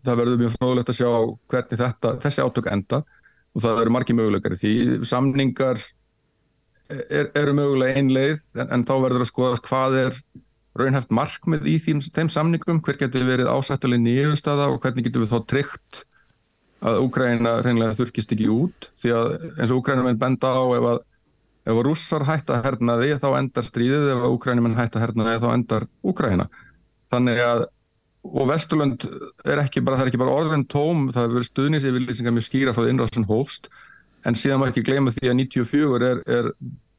[0.04, 1.12] það verður mjög fróðilegt að sjá
[1.54, 3.00] hvernig þetta, þessi átök enda
[3.54, 4.74] og það verður margi möguleikar í því.
[5.08, 5.80] Samningar
[6.91, 10.19] er, eru mögulega einleið en, en þá verður að skoða hvað er
[10.80, 15.34] raunhæft markmið í þeim, þeim samningum, hver getur verið ásættileg nýjumstada og hvernig getur við
[15.34, 16.04] þá tryggt
[16.84, 18.90] að Úgræna reynilega þurkist ekki út?
[19.00, 21.00] Því að eins og Úgræna menn benda á ef að,
[21.70, 25.00] ef að rússar hætta að herna því þá endar stríðið, ef að Úgræna menn hætta
[25.00, 26.50] að herna því þá endar Úgræna.
[27.14, 27.66] Þannig að
[28.24, 29.04] og Vesturlund
[29.44, 32.46] er ekki bara, það er ekki bara orðin tóm, það hefur verið stuðnins yfirlýsingar mjög
[32.48, 33.68] skýra frá innráðsson hófst.
[34.24, 36.52] En síðan maður ekki gleyma því að 94 er, er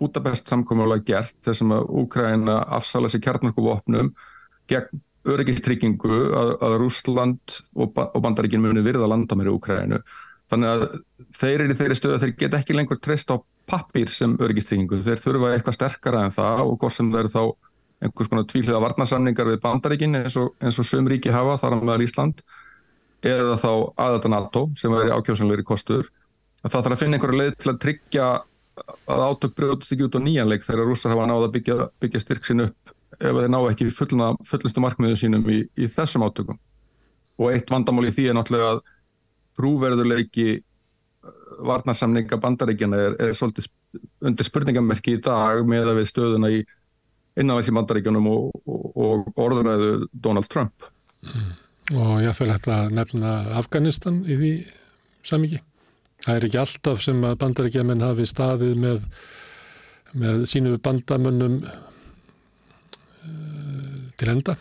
[0.05, 4.13] Budapest samkominnulega gert þessum að Úkræna afsala sér kjarnarkuvopnum
[4.71, 10.01] gegn öryggistryggingu að, að Rúsland og, og Bandaríkin muni virða landa með Úkrænu.
[10.53, 10.83] Þannig að
[11.41, 13.41] þeir eru í þeirri stöðu að þeir get ekki lengur treyst á
[13.71, 15.01] pappir sem öryggistryggingu.
[15.07, 17.43] Þeir þurfa eitthvað sterkara en það og hvort sem eru þá
[18.05, 22.05] einhvers konar tvíhliða varnasamningar við Bandaríkin eins og, og söm ríki hafa þar á meðal
[22.05, 22.45] Ísland
[23.25, 23.71] eða þá
[24.05, 26.11] aðalda NATO sem veri ákjósanleiri kostur.
[26.61, 28.27] Það þarf að finna einhverja leið til að tryggja
[28.83, 32.49] að átök brjóðast ekki út á nýjanleik þegar rússar hafa náða að byggja, byggja styrk
[32.49, 36.59] sín upp ef þeir ná ekki fullna, fullnustu markmiðu sínum í, í þessum átökum.
[37.39, 38.81] Og eitt vandamál í því er náttúrulega að
[39.59, 41.35] trúverðuleiki uh,
[41.71, 43.71] varnarsamninga bandaríkjana er, er svolítið
[44.27, 46.65] undir spurningamerki í dag með að við stöðuna í
[47.39, 50.91] innanvægs í bandaríkjunum og, og, og orðuræðu Donald Trump.
[51.23, 51.53] Mm.
[51.95, 54.53] Og ég fæl hægt að nefna Afganistan í því
[55.27, 55.61] samíki.
[56.23, 58.99] Það er ekki alltaf sem að bandaríkjaman hafi staðið með,
[60.21, 61.73] með sínu bandamönnum uh,
[64.21, 64.55] til enda.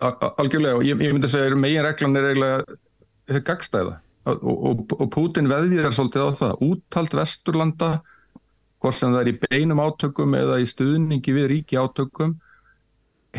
[0.00, 3.94] Algjörlega og ég, ég myndi að segja að megin reglan er eiginlega gagstæða
[4.32, 6.52] og, og, og Putin veðvíðar svolítið á það.
[6.68, 7.90] Úttalt vesturlanda,
[8.80, 12.36] hvort sem það er í beinum átökum eða í stuðningi við ríki átökum,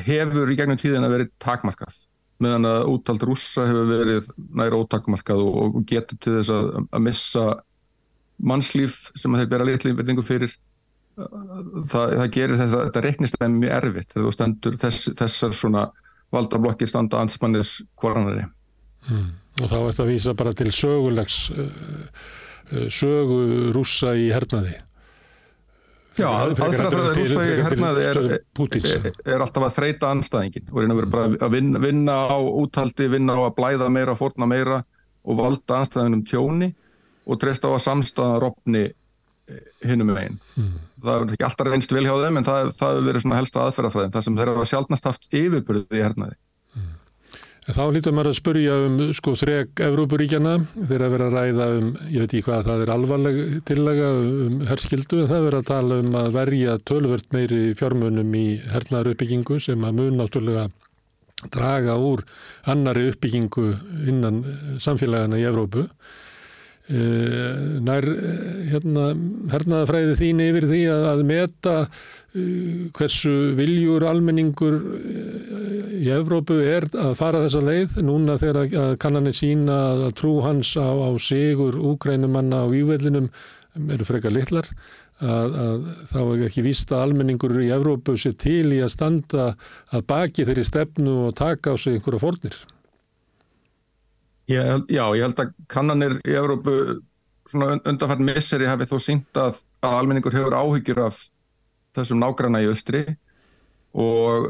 [0.05, 1.95] hefur í gegnum tíðin að verið takmarkað
[2.43, 7.05] meðan að úttald rússa hefur verið næra ótakmarkað og, og getur til þess að, að
[7.05, 7.45] missa
[8.43, 10.55] mannslíf sem þeir bera litli verðingu fyrir
[11.15, 15.55] það, það gerir þess að þetta reiknist það mjög erfitt þegar þú stendur þess, þessar
[15.55, 15.85] svona
[16.35, 18.45] valdablokki standa anspannis hvoranari
[19.07, 19.33] hmm.
[19.63, 24.75] Og þá ert að vísa bara til sögulegs uh, sögu rússa í hernaði
[26.15, 31.11] Já, aðfraðfraði rúsa í hernaði er, er, er alltaf að þreita anstæðingin og reyna vera
[31.11, 34.81] bara að vinna, vinna á úthaldi, vinna á að blæða meira, forna meira
[35.25, 36.71] og valda anstæðinum tjóni
[37.25, 40.39] og treysta á að samstæða rofni eh, hinnum með einn.
[40.55, 40.73] Mm.
[41.05, 44.15] Það er ekki alltaf reynst vilja á þeim en það hefur verið svona helsta aðferðafræðin,
[44.15, 46.39] það sem þeirra var sjálfnast haft yfirbyrðið í hernaði.
[47.65, 51.87] Þá lítur maður að spurja um sko þreg Evrópuríkjana þegar að vera að ræða um,
[52.13, 55.71] ég veit ekki hvað það er alvarleg tillega um herskildu en það er verið að
[55.71, 60.67] tala um að verja tölvört meiri fjármunum í hernaðar uppbyggingu sem að mun náttúrulega
[61.55, 62.21] draga úr
[62.69, 63.65] annari uppbyggingu
[64.13, 64.43] innan
[64.81, 65.87] samfélagana í Evrópu.
[66.85, 68.05] Eh, nær
[68.69, 69.07] hérna,
[69.49, 71.73] hernaðafræði þín yfir því að, að meta
[72.35, 79.77] hversu viljur almenningur uh, í Evrópu er að fara þessa leið núna þegar kannanir sína
[79.93, 83.31] að trú hans á, á sigur úgrænumanna á vývellinum
[83.91, 84.67] eru frekar litlar
[85.23, 89.49] að, að þá er ekki víst að almenningur í Evrópu sé til í að standa
[89.95, 92.57] að baki þeirri stefnu og taka á sig einhverja fórnir.
[94.51, 96.75] Ég, já, ég held að kannanir í Evrópu
[97.55, 101.23] undanfært misseri hefði þó sínt að, að almenningur hefur áhyggjur af
[101.95, 103.03] þessum nágranna í östri
[103.95, 104.47] og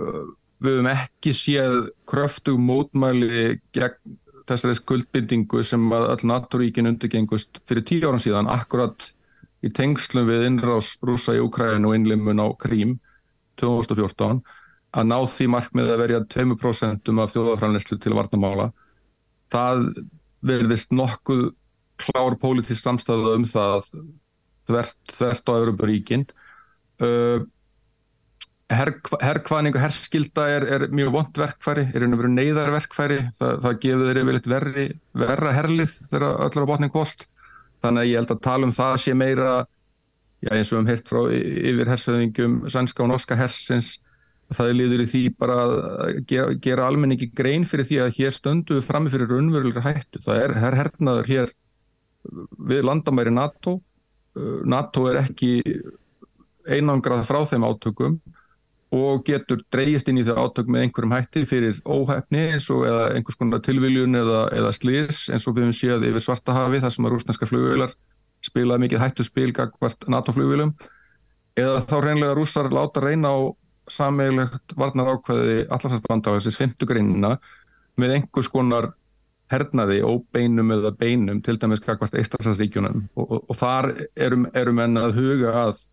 [0.64, 1.80] við höfum ekki séð
[2.10, 4.18] kröftug mótmæli gegn
[4.50, 9.10] þessari skuldbindingu sem að öll NATO-ríkin undirgengust fyrir tíu ára síðan akkurat
[9.66, 13.00] í tengslum við innrás rúsa í Ukræn og innlimun á Krím
[13.62, 14.44] 2014
[14.96, 18.70] að ná því markmið að verja 2% af þjóðafræðanleslu til varnamála
[19.54, 19.88] það
[20.46, 21.48] verðist nokkuð
[22.02, 23.90] klár pólitísk samstæðu um það
[24.68, 26.26] þvert, þvert á Európaríkin
[27.04, 27.44] uh,
[28.72, 34.10] herrkvæðning og herrskilda er, er mjög vond verkfæri, er einhvern veginn neyðarverkfæri, það, það gefur
[34.10, 34.86] þeirri viljt verri,
[35.26, 37.28] verra herlið þegar öllur á botning kvólt,
[37.86, 39.52] þannig að ég held að tala um það sé meira
[40.42, 43.96] já, eins og um hirt frá yfir hersöðingum sænska og norska hersins
[44.54, 48.34] það er liður í því bara að gera, gera almenningi grein fyrir því að hér
[48.36, 51.54] stöndu við frammi fyrir raunverulegur hættu, það er her hernaður hér
[52.70, 53.80] við landamæri NATO.
[54.66, 55.62] NATO er ekki
[56.68, 58.18] einangrað frá þeim átökum
[58.96, 63.08] og getur dreyjist inn í þau átök með einhverjum hætti fyrir óhæfni eins og eða
[63.16, 67.08] einhvers konar tilviljun eða, eða slís eins og við höfum séð yfir Svartahafi þar sem
[67.08, 67.96] að rúsneska flugvilar
[68.46, 70.76] spilaði mikið hættu spil gagvart NATO-flugvilum
[71.60, 73.38] eða þá reynlega rúsar láta reyna á
[73.92, 77.36] sameigilegt varnar ákveði allarsarbandavæðisins 50 greinina
[78.02, 78.92] með einhvers konar
[79.52, 85.02] hernaði óbeinum eða beinum til dæmis gagvart Eistræsarsríkjunum og, og, og þar erum, erum enn
[85.02, 85.84] að huga að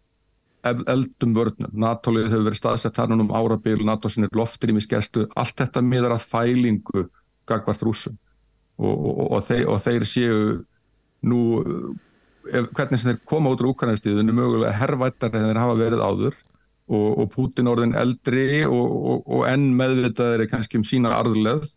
[0.63, 1.73] eldum vörnum.
[1.75, 6.29] NATO-lið hefur verið staðsett þar núna um árabil, NATO sinni loftrýmisgestu, allt þetta miðar að
[6.31, 7.07] fælingu
[7.49, 8.19] gagvart rúsum
[8.79, 10.39] og, og, og, þeir, og þeir séu
[11.27, 11.41] nú,
[12.47, 16.41] ef, hvernig sem þeir koma út úr Ukraínstíðinu, mögulega herrvættar en þeir hafa verið áður
[16.93, 21.71] og Putin orðin eldri og enn meðvitaðir er kannski um sína arðulegð,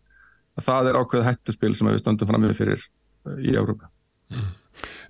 [0.60, 2.82] það er ákveð hættuspil sem við stöndum fram með fyrir
[3.40, 3.88] í Európa.
[4.34, 4.50] Mm.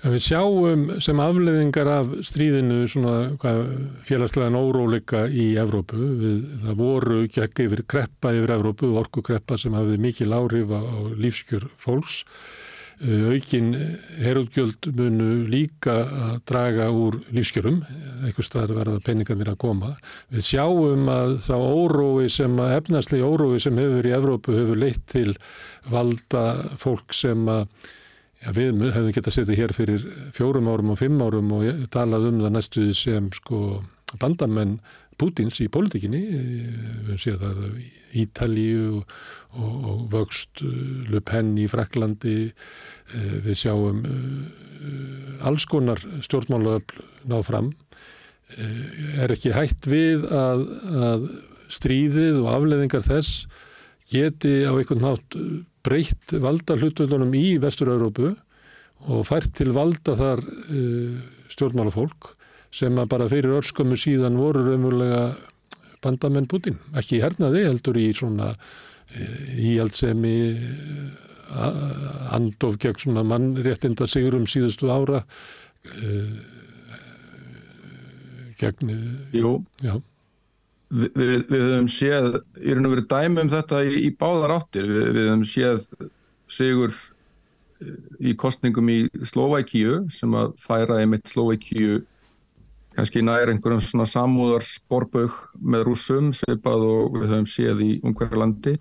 [0.05, 3.15] Við sjáum sem afleðingar af stríðinu svona
[4.05, 5.97] félagslegan óróleika í Evrópu.
[6.21, 10.85] Við, það voru gekk yfir kreppa yfir Evrópu, orkukreppa sem hafið mikil áhrif á
[11.17, 12.23] lífskjör fólks.
[12.97, 13.75] Aukin
[14.25, 17.83] herutgjöld munu líka að draga úr lífskjörum,
[18.25, 19.91] eitthvað staðar verða peningarnir að koma.
[20.33, 25.05] Við sjáum að þá órói sem að efnarslega órói sem hefur í Evrópu hefur leitt
[25.13, 25.37] til
[25.93, 26.47] valda
[26.81, 27.69] fólk sem að
[28.43, 30.03] Já, við hefum gett að setja hér fyrir
[30.37, 33.61] fjórum árum og fimm árum og talað um það næstuði sem sko
[34.21, 34.79] bandamenn
[35.17, 36.75] Pútins í pólitíkinni, við
[37.09, 37.87] höfum séð það í
[38.21, 39.15] Ítalíu og,
[39.57, 40.75] og, og vöxt uh,
[41.09, 47.01] Le Pen í Fraklandi, uh, við sjáum uh, alls konar stjórnmálaöfl
[47.33, 47.73] náð fram,
[49.19, 50.61] er ekki hægt við að,
[50.95, 51.25] að
[51.75, 53.49] stríðið og afleðingar þess
[54.07, 55.37] geti á einhvern nátt
[55.87, 58.33] breytt valda hlutvöldunum í Vestur-Európu
[59.07, 61.21] og fært til valda þar uh,
[61.53, 62.33] stjórnmálafólk
[62.75, 65.23] sem að bara fyrir örskömmu síðan voru raunverulega
[66.05, 66.81] bandamenn Putin.
[66.99, 75.23] Ekki hernaði heldur í svona uh, íhaldsemi uh, andof gegn svona mannréttinda sigurum síðustu ára
[78.59, 78.91] gegn...
[79.33, 79.61] Jú.
[79.85, 80.01] Já.
[80.87, 82.27] Við, við, við höfum séð,
[82.63, 85.81] í raun og verið dæmi um þetta í, í báðar áttir, við, við höfum séð
[86.57, 87.97] sigur eh,
[88.31, 92.05] í kostningum í Slovækíu sem að færa einmitt Slovækíu
[92.97, 98.41] kannski nær einhverjum svona samúðar sporbögg með rúsum svipað og við höfum séð í umhverja
[98.41, 98.77] landi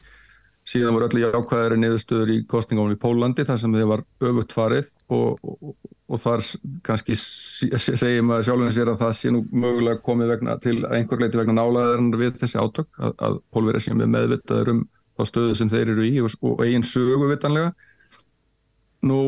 [0.66, 4.88] síðan voru öllu jákvæðari niðurstöður í kostningum í Pólandi þar sem þið var öfugt farið
[5.14, 6.44] og, og, og þar
[6.86, 11.40] kannski segjum að sjálfinn sér að það sé nú mögulega komið vegna til einhver leiti
[11.40, 14.84] vegna nálaðarinnar við þessi átök að, að pólverið sé með meðvitaður um
[15.16, 17.72] þá stöðu sem þeir eru í og, og eigin sögu vitanlega.
[19.06, 19.20] Nú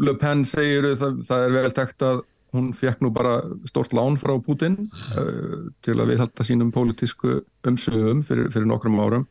[0.00, 2.22] Le Pen segir það, það er vel tekt að
[2.54, 3.36] hún fekk nú bara
[3.70, 4.76] stort lán frá Putin
[5.14, 9.26] uh, til að viðhalda sínum pólitísku umsögum fyrir, fyrir nokkrum árum.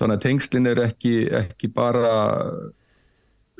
[0.00, 2.12] Þannig að tengslinn er ekki, ekki bara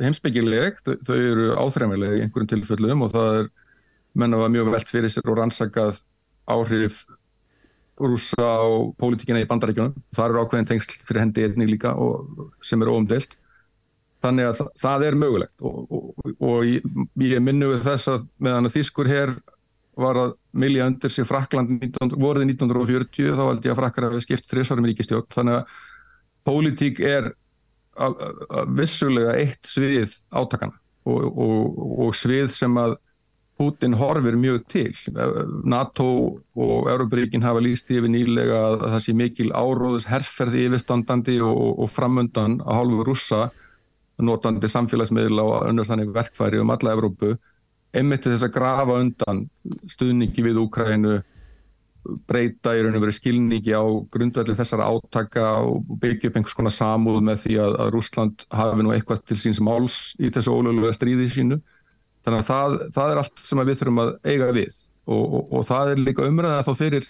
[0.00, 3.50] heimsbyggileg, þau, þau eru áþræmileg í einhverjum tilfellum og það er
[4.20, 6.00] menna var mjög velt fyrir sér og rannsakað
[6.50, 7.04] áhrif
[8.00, 8.64] rúsa á
[8.98, 9.94] pólitíkina í bandaríkjunum.
[10.16, 13.36] Það eru ákveðin tengsl fyrir hendi einnig líka og, sem er óumdelt.
[14.24, 16.88] Þannig að það, það er mögulegt og, og, og ég,
[17.24, 19.34] ég minnu við þess að meðan að Þískur hér
[20.00, 21.72] var að milja undir sig Frakland
[22.20, 25.30] voruði 1940 þá held ég að Frakkar hafi skipt þrjusvarum ríkistjók.
[25.32, 25.78] Þannig að
[26.48, 27.32] pólitík er
[28.76, 30.76] vissulega eitt svið átakana
[31.08, 32.98] og, og, og svið sem að
[33.60, 34.94] Putin horfir mjög til.
[35.68, 36.06] NATO
[36.56, 41.90] og Európaríkin hafa líst yfir nýlega að það sé mikil áróðus herrferði yfirstandandi og, og
[41.92, 43.50] framöndan á hálfu rússa
[44.20, 47.34] notandi samfélagsmiðla og önnur þannig verkfæri um alla Európu
[47.96, 49.44] einmitt þess að grafa undan
[49.92, 51.20] stuðningi við Úkrænu
[52.28, 56.74] breyta í raun og veru skilningi á grundvelli þessara átaka og byggja upp einhvers konar
[56.74, 60.96] samúð með því að, að Rúsland hafi nú eitthvað til síns máls í þessu ólögulega
[60.96, 61.60] stríði sínu.
[62.24, 64.74] Þannig að það, það er allt sem við þurfum að eiga við
[65.10, 67.08] og, og, og það er líka umræða þá fyrir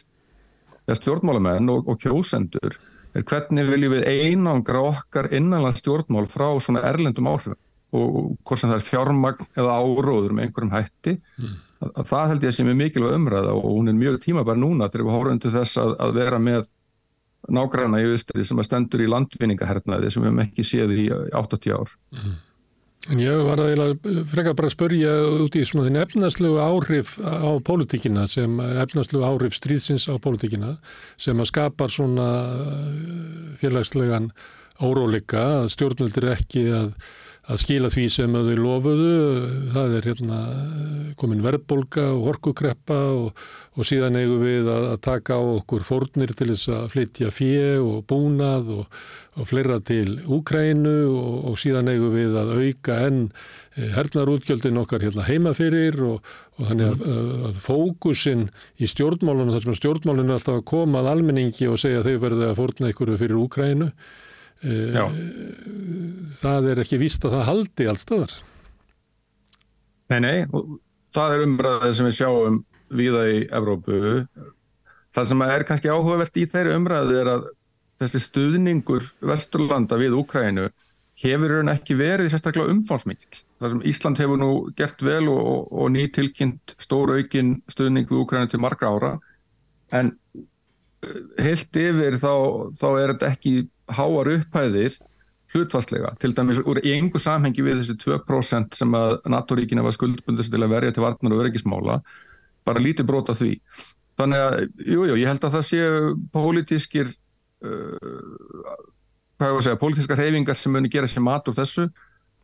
[0.90, 2.78] stjórnmálamenn og, og kjósendur
[3.14, 7.58] er hvernig viljum við einangra okkar innanlega stjórnmál frá svona erlendum áhrifum
[7.90, 11.56] og hvort sem það er fjármagn eða áróður með einhverjum hætti mm.
[11.80, 14.60] Að, að það held ég að sé mjög mikilvæg umræða og hún er mjög tímabær
[14.60, 16.68] núna þegar við horfum til þess að, að vera með
[17.48, 21.76] nágræna í austri sem að stendur í landvinningahernaði sem við hefum ekki séð í 80
[21.78, 22.38] ár mm.
[23.08, 23.94] En ég var að
[24.28, 29.56] freka bara að spörja út í svona þinn efnaslu áhrif á pólitíkina sem efnaslu áhrif
[29.56, 30.74] stríðsins á pólitíkina
[31.16, 32.26] sem að skapar svona
[33.62, 34.28] félagslegan
[34.84, 36.92] óróleika að stjórnvöldir ekki að
[37.48, 39.14] að skila því sem þau lofuðu.
[39.74, 40.40] Það er hérna
[41.20, 43.40] komin verðbolga og horkukreppa og,
[43.76, 47.80] og síðan eigum við að, að taka á okkur fórnir til þess að flytja fjö
[47.80, 49.00] og búnað og,
[49.40, 55.04] og fleira til Úkrænu og, og síðan eigum við að auka enn eh, hernarútgjöldin okkar
[55.06, 60.40] hérna heima fyrir og þannig að, að, að fókusin í stjórnmálunum, þar sem stjórnmálunum er
[60.40, 64.28] alltaf að koma að almenningi og segja þau verðu að fórna ykkur fyrir Úkrænu Eh,
[64.60, 65.06] Já.
[66.40, 68.34] það er ekki víst að það haldi allstaðar
[70.10, 70.36] Nei, nei,
[71.14, 72.56] það er umræðið sem við sjáum
[72.98, 73.98] viða í Evrópu.
[75.14, 77.48] Það sem er kannski áhugavert í þeirri umræðu er að
[78.00, 80.68] þessi stuðningur Vesturlanda við Úkrænu
[81.20, 85.64] hefur hann ekki verið sérstaklega umfánsmikil þar sem Ísland hefur nú gert vel og, og,
[85.82, 89.12] og nýtilkynnt stór aukin stuðning við Úkrænu til margra ára.
[89.94, 92.32] En eh, heilt yfir þá,
[92.80, 93.54] þá er þetta ekki
[93.96, 94.98] háar upphæðir
[95.50, 100.62] hlutfastlega, til dæmis úr einhver samhengi við þessi 2% sem að NATO-ríkina var skuldbundist til
[100.62, 101.96] að verja til vartnar og öryggismála,
[102.68, 103.56] bara lítið brota því.
[104.20, 108.78] Þannig að, jújú, jú, ég held að það séu pólitískir uh,
[109.40, 111.86] hvað er að segja, pólitískar reyfingar sem muni gera sér mat úr þessu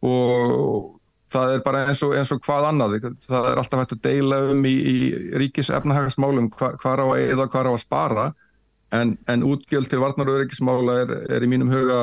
[0.07, 0.97] og
[1.33, 4.41] það er bara eins og, eins og hvað annað, það er alltaf hægt að deila
[4.55, 4.97] um í, í
[5.43, 8.27] ríkis efnahagasmálum hvað hva á að eða hvað á að spara
[8.97, 12.01] En, en útgjöld til varnar og öryggismála er, er í mínum huga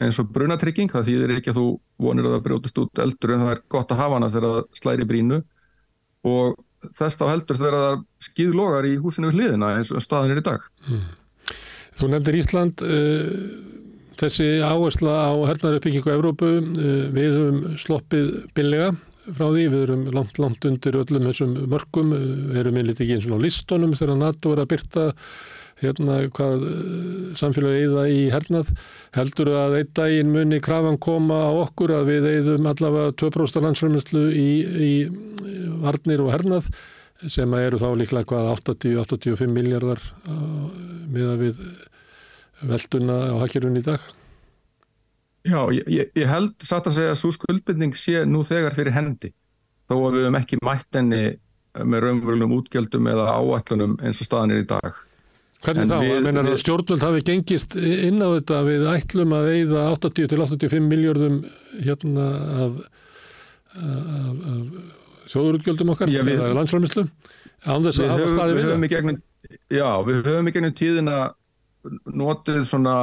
[0.00, 1.68] eins og brunatrygging, það þýðir ekki að þú
[2.00, 4.80] vonir að það brjótist út eldur en það er gott að hafa hana þegar það
[4.80, 5.40] slæri brínu
[6.30, 6.60] og
[6.96, 10.46] þess þá heldur þegar það skýðlogar í húsinu við hliðina eins og staðin er í
[10.46, 10.64] dag.
[10.86, 11.04] Hmm.
[12.00, 13.28] Þú nefndir Ísland, uh,
[14.20, 18.92] þessi áhersla á hernaðaröpbyggingu Evrópu, uh, við höfum sloppið billega
[19.30, 23.18] frá því, við erum langt, langt undir öllum þessum mörgum, við uh, erum einlítið ekki
[23.18, 25.08] eins og á listónum þegar NATO er að byrta
[25.80, 28.70] hérna hvað eh, samfélagi eigða í hernað?
[29.16, 34.24] Heldur að einn daginn muni krafan koma á okkur að við eigðum allavega 2% landsfrömminslu
[34.36, 34.92] í, í
[35.82, 36.70] varnir og hernað
[37.28, 40.00] sem eru þá líklega hvað 80-85 miljardar
[41.12, 41.58] með að við
[42.70, 44.00] velduna á hakkerun í dag?
[45.44, 49.32] Já, ég, ég held satt að segja að svo skuldbindning sé nú þegar fyrir hendi
[49.88, 51.22] þó að við hefum ekki mætt enni
[51.80, 54.98] með raunverulegum útgjöldum eða áallunum eins og staðan er í dag
[55.60, 55.96] Hvernig þá?
[56.00, 61.42] Við, Menar að stjórnvöld hafi gengist inn á þetta við ætlum að veiða 80-85 miljardum
[61.84, 62.28] hérna
[62.64, 62.78] af,
[63.76, 67.04] af, af þjóðurutgjöldum okkar Já, við, eða landsframislu
[67.68, 68.86] án þess að hafa staði við það.
[68.94, 69.20] Gegnum,
[69.68, 71.18] já, við höfum í gegnum tíðina
[72.22, 72.96] notið svona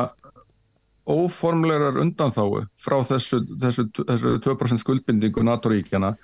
[1.07, 6.15] óformlegar undanþáu frá þessu, þessu, þessu 2% skuldbindingu NATO-ríkjana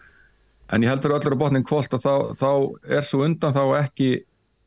[0.73, 2.51] en ég heldur allir á botnin kvólt að þá, þá
[2.97, 4.11] er svo undanþáu ekki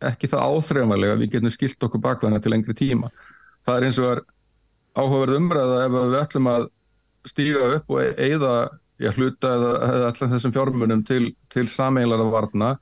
[0.04, 3.12] ekki það áþreifanlega við getum skilt okkur bakvæðina til lengri tíma.
[3.66, 4.24] Það er eins og er
[4.96, 6.68] áhugaverð umræða ef við ætlum að
[7.26, 8.52] stíga upp og eigða
[9.16, 12.76] hluta eða, eða allir þessum fjármunum til, til sameiginlega varna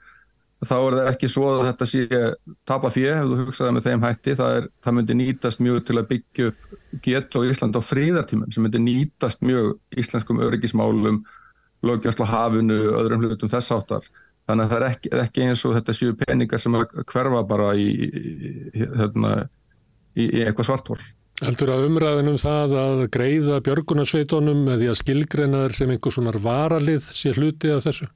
[0.64, 2.20] þá er það ekki svo að þetta sé
[2.68, 5.96] tapa fjö, ef þú hugsaði með þeim hætti það, er, það myndi nýtast mjög til
[5.98, 11.22] að byggja upp gett og Ísland á fríðartímum sem myndi nýtast mjög íslenskum öryggismálum,
[11.84, 14.06] lögjast á hafinu, öðrum hlutum þess áttar
[14.44, 17.86] Þannig að það er ekki, ekki eins og þetta séu peningar sem hverfa bara í,
[18.74, 19.30] hérna,
[20.12, 20.98] í, í eitthvað svartól.
[21.40, 27.72] Heldur að umræðinum það að greiða því að skilgreinaður sem einhvers sonar varalið sé hluti
[27.74, 28.06] af þessu?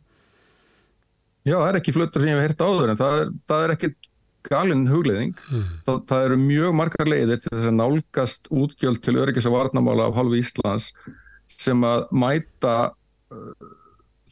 [1.49, 3.75] Já, það er ekki fluttur sem ég hef hirt áður en það er, það er
[3.75, 3.91] ekki
[4.49, 5.35] galinn hugleðing.
[5.51, 5.65] Mm.
[5.87, 10.09] Það, það eru mjög margar leiðir til þess að nálgast útgjöld til öryggis og varnamála
[10.09, 10.93] af halvu Íslands
[11.49, 12.77] sem að mæta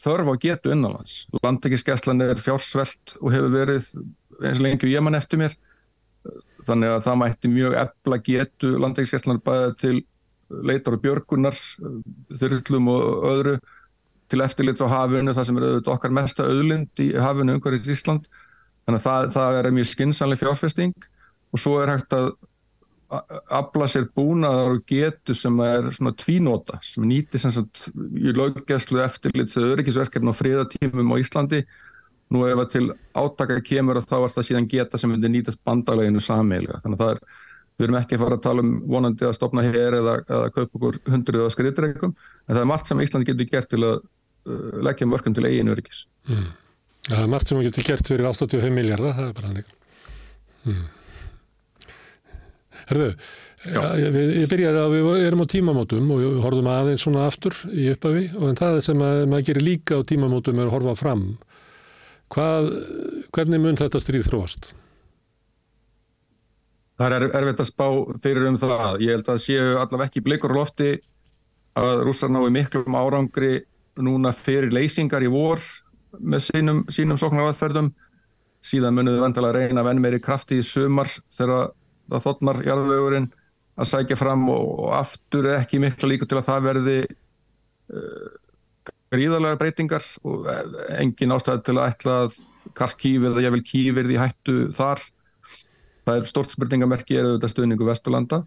[0.00, 1.24] þörf á getu innanlands.
[1.44, 3.88] Landekisgæslan er fjársvelt og hefur verið
[4.42, 5.56] eins og lengi og ég mann eftir mér.
[6.66, 9.96] Þannig að það mætti mjög efla getu landekisgæslan bæða til
[10.46, 11.56] leitar og björgunar,
[12.38, 13.56] þurrlum og öðru
[14.30, 17.94] til eftirlit á hafinu, það sem er auðvitað okkar mesta auðlind í hafinu umhverfið í
[17.94, 18.26] Ísland.
[18.86, 21.08] Þannig að það, það er mjög skinsanlega fjárfesting
[21.54, 22.32] og svo er hægt að
[23.06, 28.98] afla sér búnaðar og getu sem er svona tvínóta sem nýti sem sagt í löggjæslu
[29.04, 31.60] eftirlit sem öryggisverkefni á fríðatímum á Íslandi
[32.34, 35.62] nú ef að til átaka kemur og þá er það síðan geta sem myndir nýtast
[35.66, 37.22] bandagleginu sammeilga þannig að það er,
[37.76, 40.66] við erum ekki að fara að tala um vonandi að stopna hér eða, eða kaupa
[40.80, 44.82] okkur hundruð á skriðdreikum en það er margt sem Íslandi getur gert til að uh,
[44.88, 46.50] leggja mörgum til eigin öryggis mm.
[47.06, 49.74] Það er margt sem getur gert fyrir 85 miljardar, það er bara hannig
[50.66, 50.84] mm.
[52.86, 53.10] Herðu,
[53.66, 57.88] ég, ég byrjaði að við erum á tímamótum og við horfum aðeins svona aftur í
[57.90, 61.24] upphafi og en það sem að, maður gerir líka á tímamótum er að horfa fram.
[62.30, 62.68] Hvað,
[63.34, 64.70] hvernig mun þetta stríð þróast?
[66.96, 67.86] Það er erfitt að spá
[68.24, 69.02] fyrir um það.
[69.04, 70.94] Ég held að séu allaveg ekki blikur lofti
[71.76, 73.58] að rússar nái miklum árangri
[74.00, 75.60] núna fyrir leysingar í vor
[76.16, 77.90] með sínum, sínum sóknarvaðferðum.
[78.64, 81.74] Síðan munum við reyna að venn meiri krafti í sumar þegar
[82.10, 83.28] það þotnar jarðvegurinn
[83.76, 88.28] að sækja fram og, og aftur er ekki mikla líka til að það verði uh,
[89.14, 90.62] gríðarlega breytingar og eh,
[91.00, 92.38] engin ástæði til að ætla að
[92.76, 95.02] Karkív eða ég vil kýfir því hættu þar.
[96.06, 98.40] Það er stort spurningamerki er auðvitað stuðningu Vesturlanda.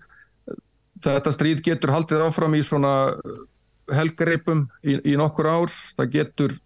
[0.99, 2.91] Þetta stríð getur haldið áfram í svona
[3.95, 5.77] helgareipum í, í nokkur ár.
[5.95, 6.57] Það getur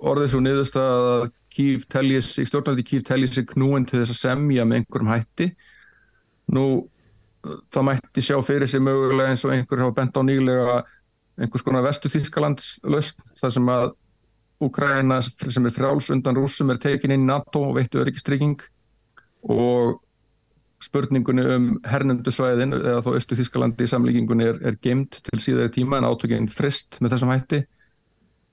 [0.00, 4.20] orðið svo niðurst að Kív teljis, í stjórnaldi Kív teljis sig knúin til þess að
[4.20, 5.48] semja með einhverjum hætti
[6.54, 6.64] Nú,
[7.72, 10.82] það mætti sjá fyrir sig mögulega eins og einhver hafa bent á nýlega
[11.40, 13.90] einhvers konar vestu Þískalands löst, þar sem að
[14.60, 18.58] Úkræna sem er fráls undan rúsum er tekin inn NATO og veittu öryggistrygging
[19.48, 20.02] og
[20.84, 25.72] spurningunni um hernundu svæðin eða þó Östu Þískalandi í samlíkingunni er, er gemd til síðari
[25.72, 27.62] tíma en átökinn frist með þessum hætti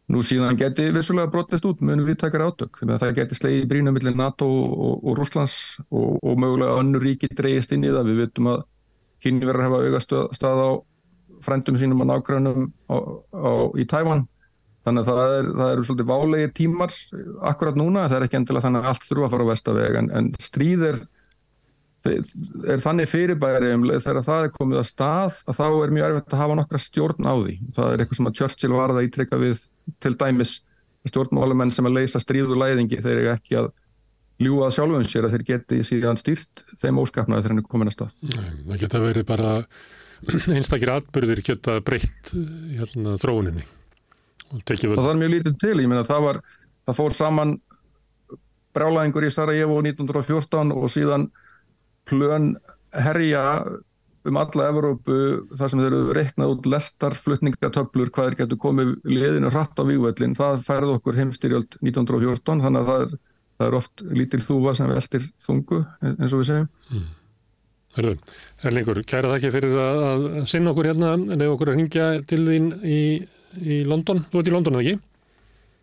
[0.08, 2.80] Nú síðan geti vissulega brotist út með viðtakar átök.
[2.80, 5.58] Það geti slegið brínu millir NATO og, og Rúslands
[5.89, 8.14] og, og mögulega önnur ríki dreyist inn í það.
[8.14, 8.62] Við veitum að
[9.26, 10.70] kynni verður að hafa augast stað á
[11.43, 12.70] frendum sínum og nágrunum
[13.76, 14.24] í Tævan.
[14.88, 16.95] Þannig að það eru er svolítið válegir tímar
[17.51, 18.08] akkurat núna.
[18.08, 20.86] Það er ekki endilega þannig að allt þurfa að fara á vestaveg en, en stríð
[22.74, 26.36] er þannig fyrirbæri um þegar það er komið að stað að þá er mjög erfitt
[26.36, 27.58] að hafa nokkra stjórn á því.
[27.76, 29.66] Það er eitthvað sem að Churchill var að ítrekka við
[30.03, 30.53] til dæmis
[31.08, 33.70] stjórnmálumenn sem að leysa stríðu læðingi þeir eru ekki að
[34.43, 37.95] ljúa sjálfum sér að þeir geti síðan stýrt þeim óskapnaði þegar hann er komin að
[37.95, 38.18] stað.
[38.28, 39.53] Nei, það geta verið bara
[40.58, 43.66] einstakir atbyrðir geta breytt hérna, þróuninni.
[44.47, 46.38] Það er mjög lítið til, ég meina það var
[46.88, 47.58] það fór saman
[48.78, 51.28] brálaðingur í Sarajevo 1914 og síðan
[52.08, 52.55] plön
[52.95, 53.43] herja
[54.28, 55.18] um alla Evrópu
[55.55, 60.36] þar sem þeir eru reiknað út lestarflutningatöflur hvað er getur komið liðinu hratt á vývöldin
[60.38, 63.14] það færði okkur heimstyrjöld 1914 þannig að það er,
[63.58, 67.05] það er oft lítil þúfa sem veldir þungu eins og við segjum mm.
[67.97, 68.14] Hörru,
[68.68, 72.43] Erlingur, kæra það ekki fyrir að, að sinna okkur hérna nefn okkur að ringja til
[72.45, 72.99] þín í,
[73.58, 74.99] í London, þú ert í London eða ekki?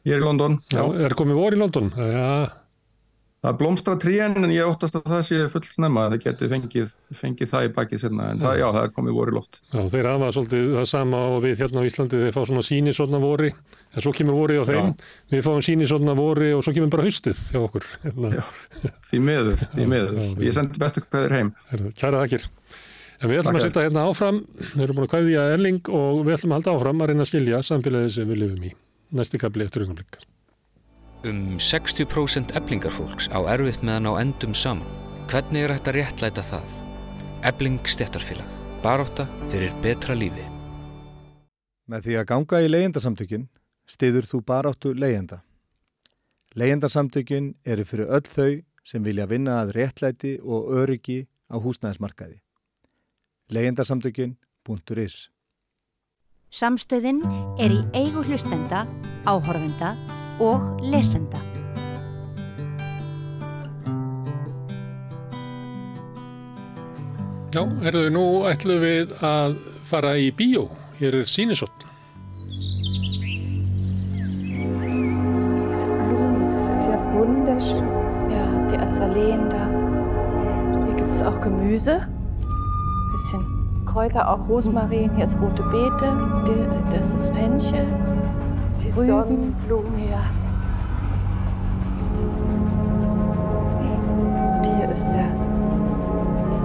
[0.04, 0.84] Ég er í London, já.
[0.84, 1.90] já er komið vor í London?
[1.96, 2.63] Já
[3.44, 7.50] Það blómstra tríen en ég óttast að það sé full snemma það geti fengið, fengið
[7.50, 9.58] það í bakið sérna en það, já, það er komið voru lótt.
[9.68, 12.94] Já, þeir hafa svolítið það sama og við hérna á Íslandi þeir fá svona síni
[12.96, 15.12] svona vori en svo kemur vorið á þeim, já.
[15.34, 17.92] við fáum síni svona vori og svo kemur bara haustið hjá okkur.
[18.06, 18.32] Hérna.
[18.32, 18.44] Já,
[19.12, 20.16] því miður, því miður.
[20.16, 21.54] Já, ég sendi bestu hverður heim.
[22.00, 22.50] Kæra þakkir.
[23.20, 26.24] En við ætlum Takk að sitta hérna áfram, við erum búin að kvæðja Erling og
[26.24, 28.78] við ætlum að halda áfram að reyna að skilja samfélagið sem við lifum í.
[29.14, 30.24] Næsti kapli eftir augnablikka.
[31.24, 34.84] Um 60% eblingarfólks á erfitt meðan á endum saman.
[35.32, 36.72] Hvernig er þetta réttlæta það?
[37.48, 38.50] Ebling stjættarfélag.
[38.84, 40.44] Baróta fyrir betra lífi.
[41.88, 43.46] Með því að ganga í leyendasamtökin
[43.88, 45.40] stiður þú baróttu leyenda.
[46.60, 52.36] Leyendasamtökin eru fyrir öll þau sem vilja vinna að réttlæti og öryggi á húsnæðismarkaði.
[53.48, 55.30] Leyendasamtökin.is
[56.52, 57.24] Samstöðin
[57.58, 58.84] er í eigu hlustenda,
[59.24, 59.94] áhorfenda
[60.40, 61.38] og lesenda.
[67.54, 69.52] Já, erðu nú ætlum við að
[69.86, 70.66] fara í bíó.
[70.98, 71.86] Hér er sínisotn.
[76.50, 77.86] Das ist ja wunderschön.
[78.32, 79.68] Ja, die Azaleen da.
[80.82, 82.00] Hier gibt es auch Gemüse.
[82.00, 85.14] Ein bisschen Kräuter, auch Rosmarin.
[85.14, 86.10] Hier ist rote Beete.
[86.90, 87.86] Das ist Fenchel.
[88.80, 90.08] Die Sonnenblumen.
[90.10, 90.24] Ja.
[94.56, 95.28] Und hier ist der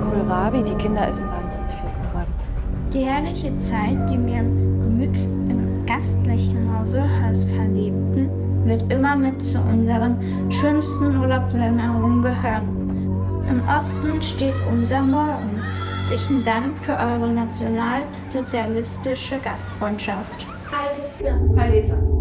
[0.03, 0.64] Kohlrabi.
[0.64, 2.32] Die Kinder essen wahnsinnig viel Kohlrabi.
[2.93, 7.03] Die herrliche Zeit, die wir im gemütlichen, gastlichen Hause
[7.55, 8.30] verlebten,
[8.66, 10.18] wird immer mit zu unseren
[10.51, 12.68] schönsten Urlaubserinnerungen gehören.
[13.49, 15.62] Im Osten steht unser Morgen.
[16.10, 20.45] Herzlichen Dank für eure nationalsozialistische Gastfreundschaft.
[20.70, 21.55] 拍了一条。
[21.55, 22.18] 拍了一条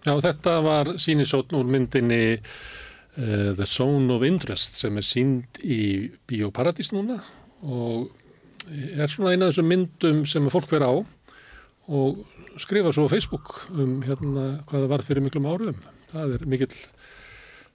[0.00, 6.08] Já, þetta var sínisótn úr myndinni uh, The Zone of Interest sem er sínd í
[6.24, 7.18] Bíóparadís núna
[7.60, 8.08] og
[8.70, 10.94] er svona eina af þessum myndum sem fólk verið á
[11.90, 12.22] og
[12.60, 15.78] skrifa svo á Facebook um hérna hvað það var fyrir miklum árum.
[16.14, 16.80] Það er mikill,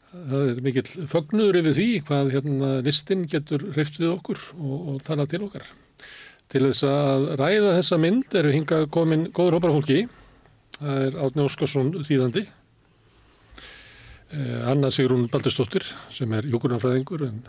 [0.09, 5.01] það er mikill fögnuður yfir því hvað hérna listin getur hreift við okkur og, og
[5.05, 5.69] tala til okkar.
[6.49, 10.05] Til þess að ræða þessa mynd eru hinga komin góður hópar fólki
[10.75, 12.41] Það er Átni Óskarsson þýðandi,
[14.35, 17.45] eh, Anna Sigrún Baldurstóttir sem er jókurnafræðingur en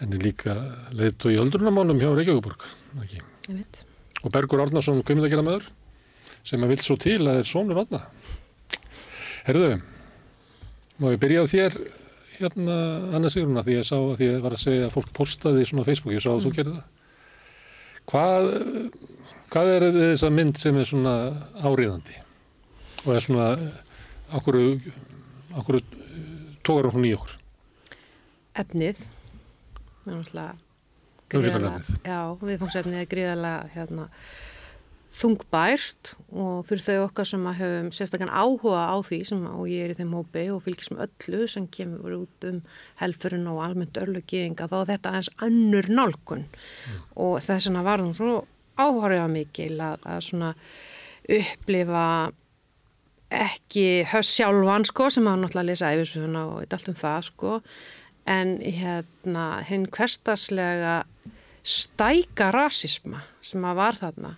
[0.00, 0.56] henni líka
[0.96, 2.66] leiðt og í öldrunamánum hjá Reykjavíkborg.
[4.20, 5.60] Og Bergur Árnarsson kvimindakera
[6.44, 8.02] sem að vil svo til að það er sonur Átna.
[9.46, 9.80] Herðu,
[10.98, 11.78] má ég byrja á þér
[12.40, 12.76] hérna
[13.16, 15.66] Anna Sigrún að því ég sá að því ég var að segja að fólk postaði
[15.68, 16.44] svona á Facebook, ég sá að mm.
[16.46, 16.86] þú gerði það.
[18.10, 18.44] Hvað
[19.50, 21.12] Hvað er þess að mynd sem er svona
[21.66, 22.20] áriðandi
[23.02, 23.46] og er svona
[24.38, 24.58] okkur,
[25.58, 25.80] okkur
[26.62, 27.32] tókar hún í okkur?
[28.62, 30.52] Efnið það er náttúrulega
[31.30, 34.06] gríðalega, já, viðfóngsefnið er gríðalega hérna,
[35.18, 39.88] þungbært og fyrir þau okkar sem að höfum sérstaklega áhuga á því sem, og ég
[39.88, 42.62] er í þeim hópi og fylgjast með öllu sem kemur út um
[43.02, 47.04] helfurinn og almennt örlugiðinga þá er þetta eins annur nálgun mm.
[47.26, 48.40] og þess vegna var það
[48.80, 50.50] svo áhörja mikil að, að svona
[51.30, 52.04] upplifa
[53.30, 57.26] ekki höst sjálfan sko sem hafa náttúrulega að lesa æfisuna og eitthvað allt um það
[57.28, 57.56] sko.
[58.30, 61.02] En hérna hinn hverstaslega
[61.62, 64.34] stæka rasisma sem að var þarna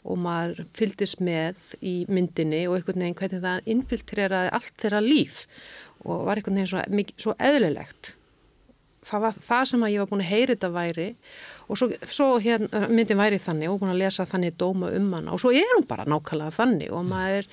[0.00, 5.42] og maður fyldist með í myndinni og einhvern veginn hvernig það infiltreraði allt þeirra líf
[6.06, 6.84] og var einhvern veginn svo,
[7.20, 8.14] svo eðlilegt.
[9.04, 12.32] Það var það sem að ég var búin að heyra þetta væri og svo, svo
[12.42, 15.34] hérna, myndin væri þannig og búin að lesa þannig dóma um hana.
[15.34, 17.48] Og svo er hún bara nákvæmlega þannig og maður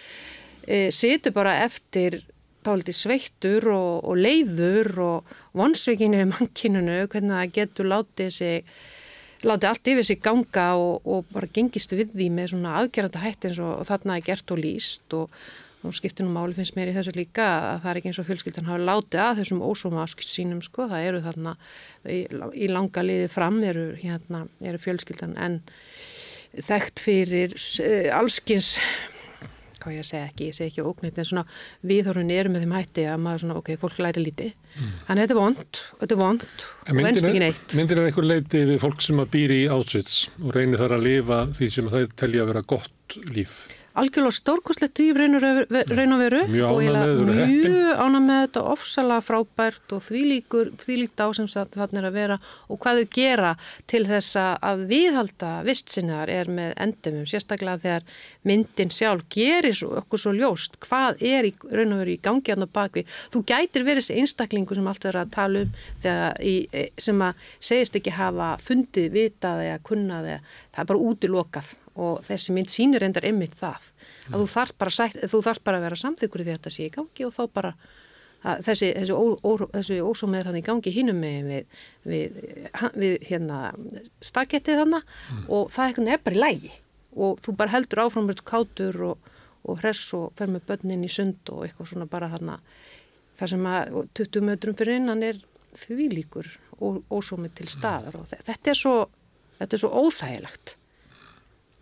[0.66, 2.22] e, situr bara eftir
[2.68, 8.72] táliti sveittur og, og leiður og vonsvíkinir í mannkinunu hvernig það getur látið sig
[9.46, 13.52] látið allt yfir sig ganga og, og bara gengist við því með svona aðgerranda hætti
[13.52, 15.42] eins og, og þarna er gert og líst og
[15.86, 18.28] og skiptir nú máli finnst mér í þessu líka að það er ekki eins og
[18.30, 21.54] fjölskyldan hafa látið að þessum ósóma áskilt sínum sko, það eru þarna
[22.10, 22.22] í,
[22.58, 25.62] í langa liði fram eru, hérna, eru fjölskyldan en
[26.58, 28.76] þekkt fyrir uh, allskins
[29.78, 31.46] hvað ég segja ekki, ég segja ekki óknýtt en svona
[31.88, 34.94] viðhorfin eru með þeim hætti að maður svona, ok, fólk læri líti mm.
[35.06, 37.78] að þetta er vond, þetta er vond og venst ekki neitt.
[37.78, 41.08] Myndir það einhver leiti við fólk sem að býri í átsvits og reynir þar að
[41.08, 43.60] lifa því sem það telja að vera gott líf?
[43.98, 51.24] Algjörlega stórkoslegt líf raun og veru mjög ána með þetta ofsala frábært og þvílíkur þvílíkt
[51.24, 52.38] á sem þannig er að vera
[52.68, 53.54] og hvað þau gera
[53.90, 60.24] til þess að viðhalda vistsinnar er með endumum, sérstaklega þegar myndin sjálf gerir svo, okkur
[60.24, 64.06] svo ljóst hvað er í, raun og veru í gangi á bakvi, þú gætir verið
[64.06, 65.74] þessi einstaklingu sem allt verður að tala um
[66.44, 71.06] í, e, sem að segist ekki hafa fundið, vitað eða kunnað eða það er bara
[71.12, 74.34] útilokað og þessi mynd sínir endar ymmit það mm.
[74.34, 75.08] að þú þarf bara,
[75.66, 77.74] bara að vera samþyggur í þetta sé í gangi og þá bara
[78.44, 79.24] þessi, þessi, ó,
[79.74, 81.80] þessi ósómið þannig í gangi hinnum með við,
[82.12, 82.38] við,
[82.96, 83.62] við hérna
[84.24, 85.48] stakettið þannig mm.
[85.58, 86.74] og það er bara í lægi
[87.18, 89.34] og þú bara heldur áfram með kátur og,
[89.66, 92.74] og hress og fer með börnin í sund og eitthvað svona bara þannig
[93.38, 95.40] þar sem að 20 mötrum fyrir innan er
[95.78, 98.98] því líkur ósómið til staðar og þetta er svo
[99.58, 100.76] þetta er svo óþægilegt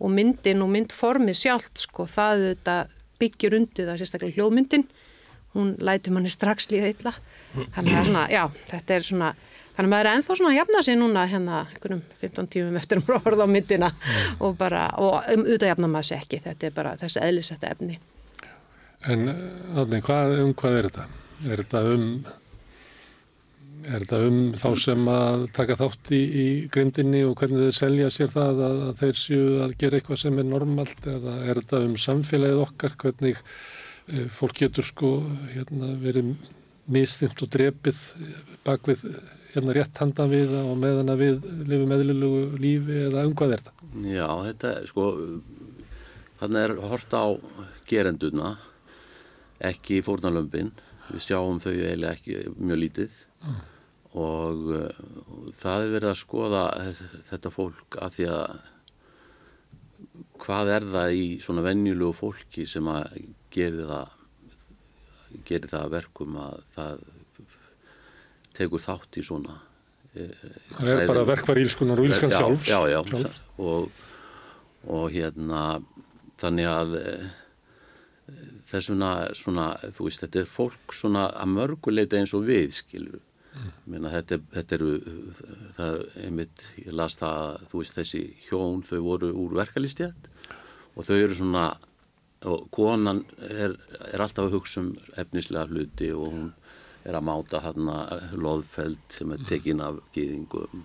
[0.00, 2.76] og myndin og myndformið sjálft sko, það þetta,
[3.20, 4.86] byggir undir það sérstaklega hljóðmyndin.
[5.56, 7.12] Hún læti manni strax líða illa.
[7.74, 9.30] Þannig að svona, já, þetta er svona
[9.76, 13.00] þannig að maður er ennþá svona að jafna sig núna hérna, einhvernum 15 tímum eftir
[13.00, 13.90] um ráður á myndina
[14.40, 17.98] og bara, og um auðvitað jafna maður sér ekki, þetta er bara þessi eðlisetta efni.
[19.06, 19.28] En
[19.76, 20.00] Átni,
[20.42, 21.06] um hvað er þetta?
[21.46, 22.06] Er þetta um
[23.86, 28.10] er þetta um þá sem að taka þátt í, í grimdinni og hvernig þeir selja
[28.14, 31.82] sér það að, að þeir séu að gera eitthvað sem er normalt eða er þetta
[31.86, 35.12] um samfélagið okkar hvernig e, fólk getur sko
[35.54, 36.34] hérna, verið
[36.92, 38.02] misþymt og drepið
[38.66, 39.04] bak við
[39.54, 43.64] hérna rétt handan við og meðan að við lifum meðlilugu lífi eða um hvað er
[43.64, 43.90] þetta?
[44.06, 45.06] Já, þetta er sko
[46.42, 47.26] hann er hort á
[47.88, 48.56] gerenduna
[49.64, 50.74] ekki fórnalömpin
[51.08, 53.16] við sjáum þau eiginlega ekki mjög lítið
[53.46, 53.64] mm.
[54.16, 55.02] Og uh,
[55.60, 56.64] það er verið að skoða
[57.30, 58.72] þetta fólk af því að
[60.40, 63.18] hvað er það í svona vennjulegu fólki sem að
[63.52, 64.12] geri það
[65.46, 67.06] geri það verkum að það
[68.56, 69.56] tekur þátt í svona
[70.14, 70.28] e,
[70.76, 72.68] Það er bara verkvar ílskunar og ílskan sjálfs.
[72.70, 73.28] Já, já, já
[73.60, 73.90] og,
[74.88, 75.64] og hérna
[76.40, 77.14] þannig að e,
[78.66, 83.20] þess vegna svona, þú veist, þetta er fólk svona að mörguleita eins og við, skilju
[83.20, 83.25] mm.
[83.86, 84.90] Meina, þetta, þetta eru
[85.76, 90.30] það, einmitt, ég las það þú veist, þessi hjón, þau voru úr verkalistjætt
[90.96, 91.66] og þau eru svona
[92.46, 93.74] og konan er,
[94.12, 96.50] er alltaf að hugsa um efnislega hluti og hún
[97.06, 97.96] er að máta hérna
[98.34, 100.84] loðfeld sem er tekin af gýðingum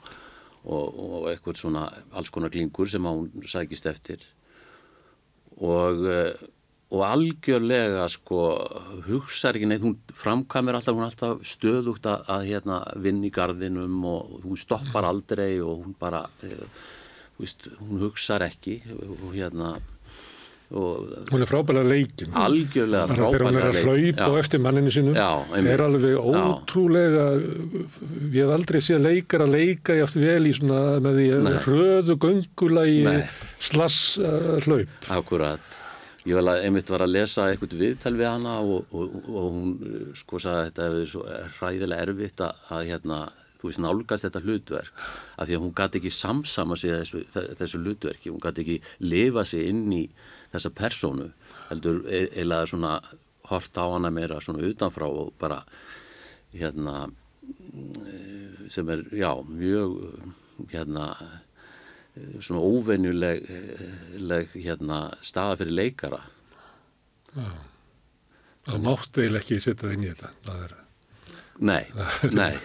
[0.63, 4.23] og, og eitthvað svona alls konar klingur sem hún sækist eftir.
[5.57, 6.05] Og og
[6.99, 8.39] algjörlega sko
[9.05, 13.31] hugsaður ekki neitt, hún framkvæmir alltaf, hún er alltaf stöðugt að, að hérna, vinna í
[13.35, 16.67] gardinum og hún stoppar aldrei og hún bara eh,
[17.39, 19.77] veist, hún hugsaður ekki og hérna
[20.71, 22.35] og, hún er frábæðilega leikin.
[22.41, 24.43] Algjörlega frábæðilega leikin þegar hún er að hlaupa já.
[24.43, 25.31] eftir manninu sinu já,
[25.71, 27.51] er alveg ótrúlega já.
[28.35, 31.29] ég hef aldrei séð leikar að leika ég aftur vel í svona með því
[31.67, 33.21] röðu göngulagi
[33.71, 35.07] slass uh, hlaup.
[35.11, 35.80] Akkurat
[36.21, 39.71] Ég vel að einmitt var að lesa eitthvað viðtal við hana og, og, og hún
[40.17, 41.23] sko sagði að þetta hefur svo
[41.57, 43.17] ræðilega erfitt að, að hérna,
[43.61, 45.01] þú veist, nálgast þetta hlutverk.
[45.37, 49.47] Af því að hún gæti ekki samsama sig þessu, þessu hlutverki, hún gæti ekki lifa
[49.49, 50.03] sig inn í
[50.51, 51.31] þessa personu,
[51.71, 52.93] heldur eða svona
[53.49, 55.63] hort á hana meira svona utanfrá og bara
[56.53, 57.09] hérna
[58.69, 59.97] sem er, já, mjög
[60.71, 61.15] hérna
[62.43, 66.21] svona óvenjuleg hérna, staða fyrir leikara
[67.31, 67.51] Já.
[68.67, 70.73] Það mátti eiginlega ekki setja það inn í þetta er...
[71.61, 71.83] Nei,
[72.41, 72.55] nei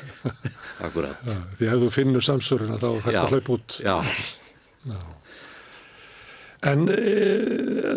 [0.82, 3.97] akkurat Já, Því að þú finnur samsöruna þá þetta að hlaupa út Já,
[4.86, 4.99] Já.
[6.66, 7.03] En e,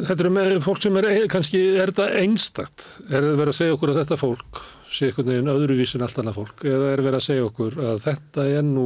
[0.05, 2.83] þetta er með fólk sem er kannski, er þetta einstakt?
[3.07, 6.39] Er þetta verið að segja okkur að þetta fólk sé einhvern veginn öðruvísin allt annað
[6.39, 8.85] fólk eða er verið að segja okkur að þetta er nú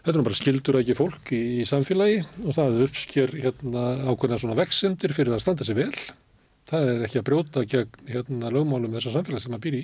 [0.00, 4.56] Þetta er bara skildur ekki fólk í, í samfélagi og það uppsker hérna, ákveðna svona
[4.56, 5.92] vexendir fyrir að standa sig vel.
[6.70, 9.82] Það er ekki að brjóta gegn hérna, lögmálum þessar samfélagi sem maður býr í.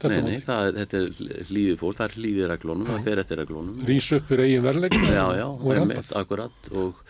[0.00, 3.84] Nei, nei, það, þetta er hlýðið fólk, það er hlýðið reglónum, það fer eftir reglónum.
[3.90, 6.12] Rís upp fyrir eigin verðlegin já, já, reyndað.
[6.22, 7.02] Akkurat og,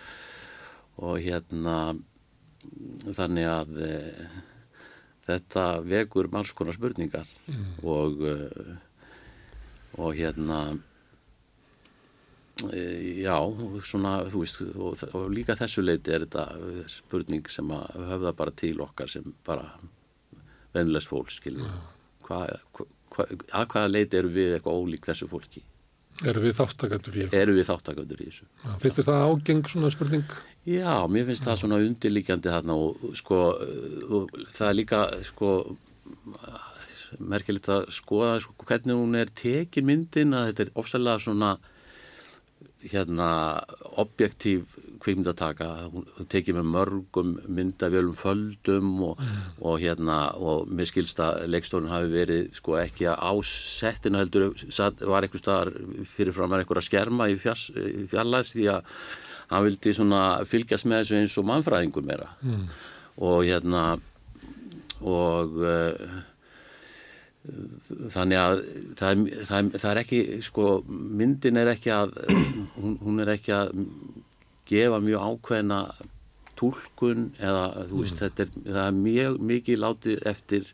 [0.99, 1.77] og hérna
[3.15, 3.95] þannig að e,
[5.31, 7.71] þetta vekur alls konar spurningar mm.
[7.87, 8.79] og, e,
[10.03, 10.90] og hérna Eh,
[13.21, 13.37] já,
[13.87, 16.45] svona, þú veist, og, og líka þessu leiti er þetta
[16.91, 19.67] spurning sem að höfða bara til okkar sem bara
[20.75, 21.73] vennilegs fólk, skiljum.
[22.27, 25.65] Hvað, hva, að hvaða leiti eru við eitthvað ólík þessu fólki?
[26.21, 27.37] Eru við þáttakandur í þessu?
[27.41, 28.47] Eru við þáttakandur í þessu.
[28.61, 30.35] Já, finnst þið það ágeng svona spurning?
[30.69, 31.49] Já, mér finnst Já.
[31.49, 33.39] það svona undirlíkjandi þarna og sko,
[34.19, 35.53] og það er líka, sko,
[37.19, 41.55] merkilegt að skoða sko, hvernig hún er tekin myndin að þetta er ofsalega svona
[42.89, 43.31] hérna
[44.01, 44.69] objektív
[45.01, 49.57] kvikmyndataka, hún tekið með mörgum myndavölum földum og, mm.
[49.65, 54.51] og hérna og mér skilst að leikstórun hafi verið sko ekki að ásettinu heldur
[55.09, 55.73] var einhver staðar
[56.15, 58.95] fyrirfram að einhver að skerma í fjarlæðs því að
[59.51, 62.67] hann vildi svona fylgjast með þessu eins og mannfræðingur meira mm.
[63.27, 63.85] og hérna
[65.01, 66.21] og uh,
[68.13, 68.59] þannig að
[68.99, 72.13] það, það, það er ekki sko, myndin er ekki að
[72.81, 73.73] hún, hún er ekki að
[74.71, 75.81] gefa mjög ákveðna
[76.61, 78.21] tólkun eða þú veist mm.
[78.21, 80.69] þetta er, það er mjög mikið látið eftir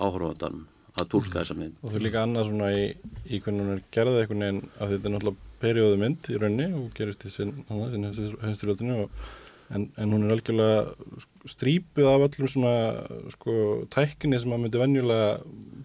[0.00, 0.64] áhörfandan
[0.98, 1.36] að tólka mm.
[1.38, 2.88] þessa mynd og er líka annað svona í,
[3.30, 6.66] í hvernig hún er gerðið einhvern veginn að þetta er náttúrulega perjóðu mynd í raunni
[6.80, 9.22] og gerist í sin, sin höfnsturljótinu og
[9.70, 12.74] en, en hún er algjörlega strípuð af öllum svona
[13.34, 13.54] sko
[13.92, 15.28] tækni sem að myndi venjulega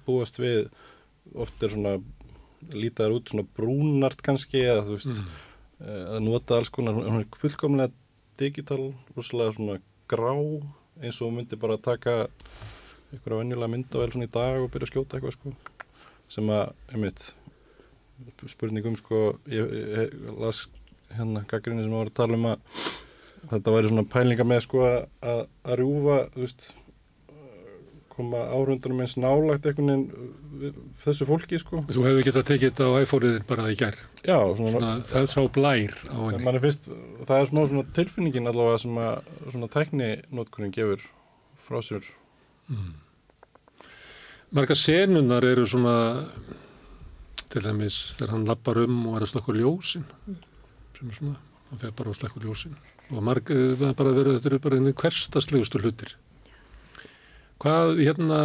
[0.06, 0.70] búast við
[1.34, 1.97] oft er svona
[2.74, 5.36] lítaður út svona brúnart kannski eða þú veist mm.
[6.16, 7.93] að nota alls konar, hún er fullkomlega
[8.39, 9.80] digital, rosalega svona
[10.12, 10.34] grá
[11.01, 12.26] eins og myndi bara taka
[13.12, 15.56] einhverja venjulega myndavel svona í dag og byrja að skjóta eitthvað sko
[16.32, 17.26] sem að, einmitt
[18.49, 20.66] spurningum sko ég, ég, ég las
[21.16, 22.80] hérna gaggrinni sem var að tala um að
[23.51, 26.68] þetta væri svona pælinga með sko að, að, að rjúfa þú veist
[28.16, 29.89] koma árundunum eins nálagt einhvern
[30.55, 31.82] veginn þessu fólki sko.
[31.89, 33.97] Þú hefur getað tekið þetta á iPhone-ið bara í gær.
[34.24, 36.61] Já, svona, svona það er sá blær á henni.
[36.63, 36.91] Fyrst,
[37.26, 41.03] Það er smá svona tilfinningin allavega sem að svona tekninótkunning gefur
[41.66, 42.07] frá sér.
[42.72, 42.93] Mm.
[44.55, 45.95] Marga senunar eru svona
[47.51, 50.43] til dæmis þegar hann lappar um og er að slakka ljósin mm.
[50.97, 51.39] sem er svona,
[51.72, 52.78] hann feð bara að slakka ljósin.
[53.11, 53.57] Og marga,
[53.93, 56.16] bara verið, þetta eru bara hverstaslegustu hlutir
[57.64, 58.41] hvað hérna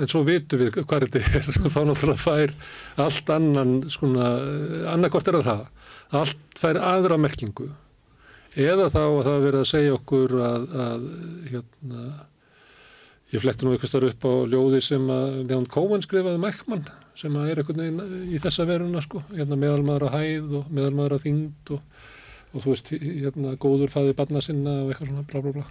[0.00, 1.50] en svo vitum við hvað þetta er.
[1.64, 2.54] Og þá náttúrulega fær
[3.04, 4.32] allt annan svona,
[4.94, 5.66] annarkort er það
[6.20, 7.70] allt fær aðra merkingu.
[8.58, 11.04] Eða þá að það verið að segja okkur að, að
[11.52, 12.06] hérna
[13.30, 16.88] ég fletti nú eitthvað starf upp á ljóði sem að Leon Cohen skrifaði Mækman
[17.18, 21.26] sem að er eitthvað í þessa veruna sko, hérna meðalmaður að hæð og meðalmaður að
[21.28, 22.00] þyngd og,
[22.50, 25.70] og þú veist, hérna góður fæði barna sinna og eitthvað svona blá blá en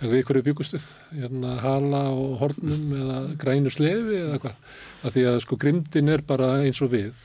[0.00, 0.84] við er byggustuð,
[1.14, 4.58] hérna hala og hornum eða grænu slefi eða hvað,
[5.02, 7.22] af því að sko grimdin er bara eins og við.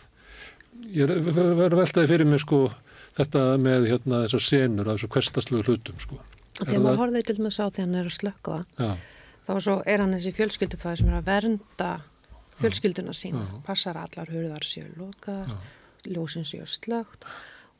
[0.96, 2.70] Ég verður veltaði fyrir mig sko
[3.18, 6.22] þetta með hérna þessar senur af þessu hverstastlegu hlutum sko.
[6.62, 8.90] Þegar maður horfið til með sá þegar hann er að slökka Já.
[9.48, 11.92] þá svo er hann þessi fjölskyldufæði sem er að vernda
[12.62, 15.38] fjölskylduna sína, passar allar hurðar séu loka,
[16.06, 17.26] ljósin séu slögt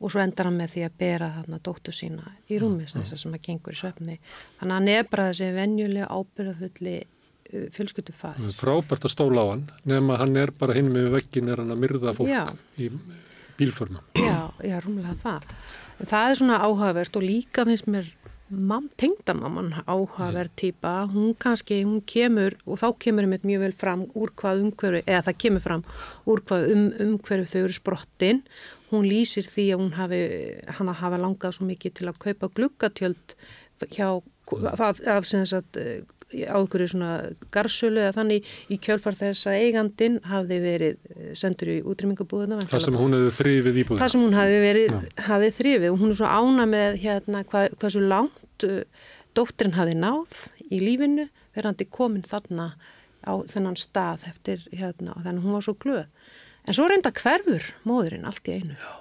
[0.02, 3.22] og svo endar hann með því að bera þarna dóttu sína í rúmis þess að
[3.22, 4.16] sem að gengur í svefni.
[4.58, 9.46] Þannig að hann er bara þessi venjulega ábyrðafulli uh, fjölskyttu fæð Frábært að stóla á
[9.52, 12.42] hann nefn að hann er bara hinn með vekkin er hann að myrða fólk já.
[12.80, 12.90] í
[13.60, 15.54] bílförnum Já, já, rúmlega það
[16.02, 18.10] en það er svona áhugavert og líka finnst mér
[18.52, 24.04] mam, tengdamamman áhugaverð týpa, hún kannski hún kemur og þá kemur um mjög vel fram
[24.12, 25.84] úr hvað umhverju, eða það kemur fram
[26.28, 28.42] úr hvað um, umhverju þau eru sprottin
[28.92, 30.22] hún lýsir því að hún hafi,
[30.78, 33.36] hann hafa langað svo mikið til að kaupa gluggatjöld
[33.92, 34.08] hjá,
[34.78, 35.78] af, af sem sagt,
[36.32, 37.10] á einhverju svona
[37.52, 42.60] garsölu eða þannig í kjölfar þess að eigandin hafði verið sendur í útrýmingabúðuna.
[42.70, 44.02] Það sem hún hefði þrýfið í búðuna.
[44.02, 44.96] Það sem hún hafði verið,
[45.28, 48.80] hafði þrýfið og hún er svo ána með hérna hvað, hversu langt uh,
[49.36, 52.72] dóttirinn hafði náð í lífinu verandi komin þarna
[53.22, 56.06] á þennan stað eftir hérna og þannig hún var svo glöð.
[56.62, 58.76] En svo reynda hverfur móðurinn allt í einu.
[58.78, 58.92] Já,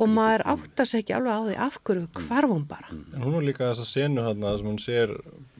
[0.00, 2.92] og maður áttast ekki alveg á því af hverju hverfum bara.
[2.92, 5.14] En hún var líka þess að senu hérna sem hún sér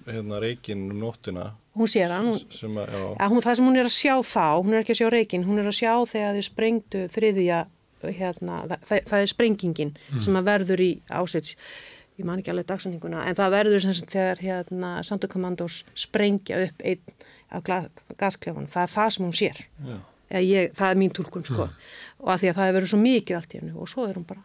[0.08, 1.52] hérna reygin um nóttina.
[1.78, 2.32] Hún sér hann.
[2.52, 5.00] Sem að, að hún, það sem hún er að sjá þá, hún er ekki að
[5.00, 7.62] sjá reygin, hún er að sjá þegar þið sprengtu þriðja,
[8.02, 10.22] hérna, það, það er sprengingin mm.
[10.24, 11.56] sem að verður í ásveits,
[12.18, 17.14] ég man ekki alveg dagsendinguna, en það verður sem þegar hérna Sandukommandós sprengja upp einn
[17.52, 17.68] af
[18.18, 19.62] gasklefanum, það er það sem hún sér.
[19.86, 20.00] Já
[20.40, 21.66] ég, það er mín tólkun sko.
[21.66, 21.90] Mm.
[22.22, 24.16] og að því að það hefur verið svo mikið allt í hennu og svo er
[24.18, 24.42] hún bara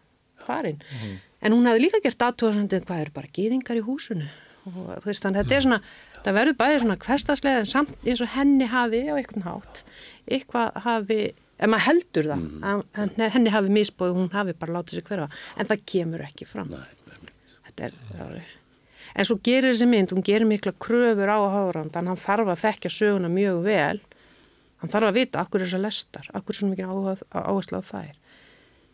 [0.48, 0.84] farin.
[0.98, 1.16] Mm.
[1.42, 4.30] en hún hefði líka gert aðtóðsandi hvað eru bara gýðingar í húsinu.
[4.68, 5.82] Og þú veist þannig að þetta er svona
[6.26, 9.84] það verður bæðið svona hverstaslega en samt eins og henni hafi á einhvern hátt
[10.28, 11.20] eitthvað hafi,
[11.56, 12.68] ef maður heldur það mm.
[12.68, 15.30] að henni hafi misbóð hún hafi bara látið sér hverfa.
[15.56, 16.74] En það kemur ekki fram.
[16.76, 17.32] Nei,
[17.70, 18.56] þetta er
[19.18, 22.94] en svo gerir þessi mynd, hún gerir mikla kröfur á áhaurandan, hann þarf að þekkja
[22.94, 24.02] söguna mjög vel
[24.82, 28.16] hann þarf að vita akkur þessar lestar, akkur svona mikið áherslu á þær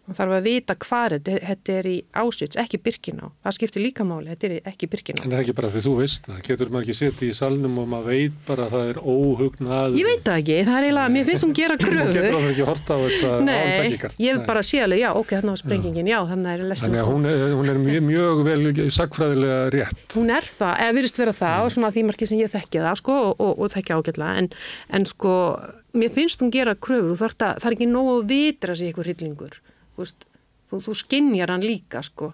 [0.03, 4.27] hann þarf að vita hvað þetta er í ásvits, ekki Birkiná það skiptir líka máli,
[4.33, 6.83] þetta er ekki Birkiná en það er ekki bara því þú veist, það getur maður
[6.83, 9.95] ekki setið í salnum og maður veit bara að það er óhugnað.
[9.99, 12.51] Ég veit það ekki, það er eiginlega, mér finnst hún gera kröfur hún getur alveg
[12.53, 13.59] ekki horta á þetta nei,
[14.25, 16.89] ég hef bara séð alveg, já, ok, þannig á sprengingin já, þannig er lestin.
[16.89, 18.61] Þannig að hún er, hún er mjög, mjög vel
[18.97, 20.03] sagfræðilega rétt.
[20.17, 21.35] Hún er það, eða virðist það,
[25.13, 29.11] það, mér finnst hún gera kröfur og það er ekki nógu að vitra sig eitthvað
[29.11, 30.25] hryllingur, þú veist
[30.69, 32.33] þú, þú skinnjar hann líka sko.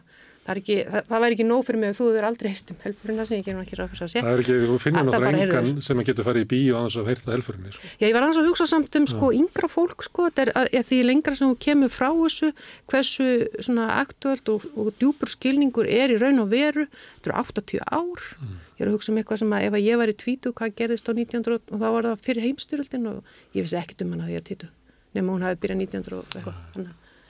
[0.50, 2.78] Það, ekki, það, það væri ekki nóg fyrir mig að þú hefur aldrei heyrt um
[2.82, 4.22] helfurina sem ég gerum ekki ráð fyrir að sé.
[4.24, 7.00] Það er ekki, þú finnir náttúrulega engan sem að getur farið í bíu á þess
[7.02, 7.90] að heyrta helfurinni sko.
[7.92, 11.00] Já, ég var alveg að hugsa samt um sko yngra fólk sko, er, er því
[11.06, 12.50] lengra sem þú kemur frá þessu,
[12.90, 13.28] hversu
[13.68, 16.88] svona aktuelt og, og djúpur skilningur er í raun og veru,
[17.20, 18.26] þetta eru 80 ár.
[18.40, 18.58] Mm.
[18.80, 20.74] ég er að hugsa um eitthvað sem að ef að ég var í tvítu, hvað
[20.82, 24.40] gerðist á 1900 og þá var það fyrir heimstyröldin og ég vissi ekkit um því
[24.40, 24.74] að tvítu
[25.18, 26.90] nema hún hafi byrjað 1900 og eitthvað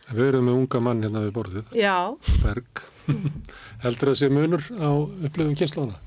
[0.09, 1.73] Við erum með unga mann hérna við borðið.
[1.77, 1.95] Já.
[2.43, 2.83] Berg.
[3.83, 5.97] Heldur það sé munur á upplöfum kynnslóna?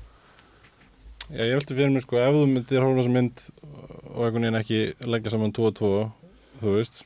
[1.31, 3.43] Já, ég veldi fyrir mig sko, ef þú myndir hóla þessa mynd
[4.13, 5.91] og einhvern veginn ekki leggja saman 2 og 2,
[6.61, 6.99] þú veist,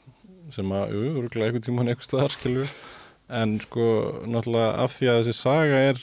[0.55, 2.65] sem að, jú, rúglega einhvern tíma hann eitthvað staðar, skilju,
[3.39, 3.85] en sko,
[4.25, 6.01] náttúrulega af því að þessi saga er,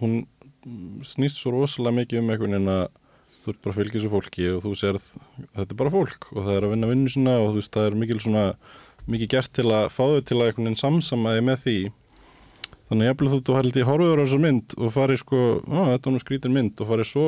[0.00, 0.16] hún
[1.06, 2.86] snýst svo rosalega mikið um einhvern veginn að
[3.44, 6.40] þú ert bara að fylgja þessu fólki og þú sér þetta er bara fólk og
[6.40, 8.46] það er að vinna vinnu sinna og þú veist það er mikil svona
[9.10, 11.78] mikið gert til að fá þau til að einhvern veginn samsamaði með því.
[12.86, 15.80] Þannig að jafnvel þú þú held ég horfður á þessar mynd og farið sko, á,
[15.92, 17.26] þetta er nú skrítin mynd og farið svo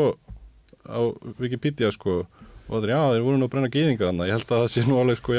[0.88, 1.00] á
[1.38, 2.20] Wikipedia sko
[2.68, 4.70] og það er já, þeir voru nú að brenna gýðinga þannig ég held að það
[4.74, 5.36] sé nú alveg sko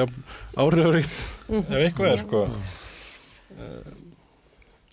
[0.60, 1.18] áhrifaríkt
[1.60, 2.42] ef eitthvað er sko.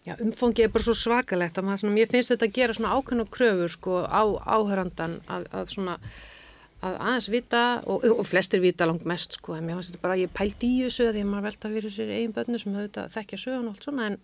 [0.06, 2.94] Já, umfangi er bara svo svakalegt að maður, svona, mér finnst þetta að gera svona
[2.94, 5.96] ákveðna kröfur sko á áhörandan að, að svona
[6.86, 10.16] að aðeins vita og, og flestir vita langt mest sko en mér finnst þetta bara
[10.16, 13.06] að ég pælt í þessu því að maður velta fyrir sér eigin bönnu sem höfðu
[13.14, 14.18] þekkja sögun og allt svona en,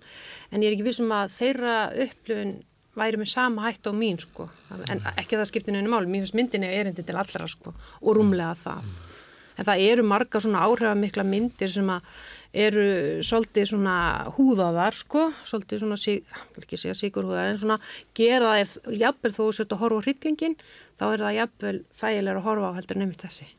[0.51, 2.55] en ég er ekki vissum að þeirra upplifun
[2.99, 4.49] væri með sama hætt á mín sko
[4.91, 8.53] en ekki það skiptinu einu máli, mér finnst myndinni erindi til allra sko og rúmlega
[8.61, 8.93] það.
[9.61, 12.07] En það eru marga svona áhrifamikla myndir sem að
[12.53, 12.87] eru
[13.25, 13.97] svolítið svona
[14.37, 15.99] húðaðar sko, svolítið svona,
[16.61, 17.79] ekki segja sigurhúðar, en svona
[18.19, 20.57] gera það er, jafnvel þó þú sett að horfa á hryllingin,
[21.01, 23.53] þá er það jafnvel þægilega að horfa á heldur nefnir þessi.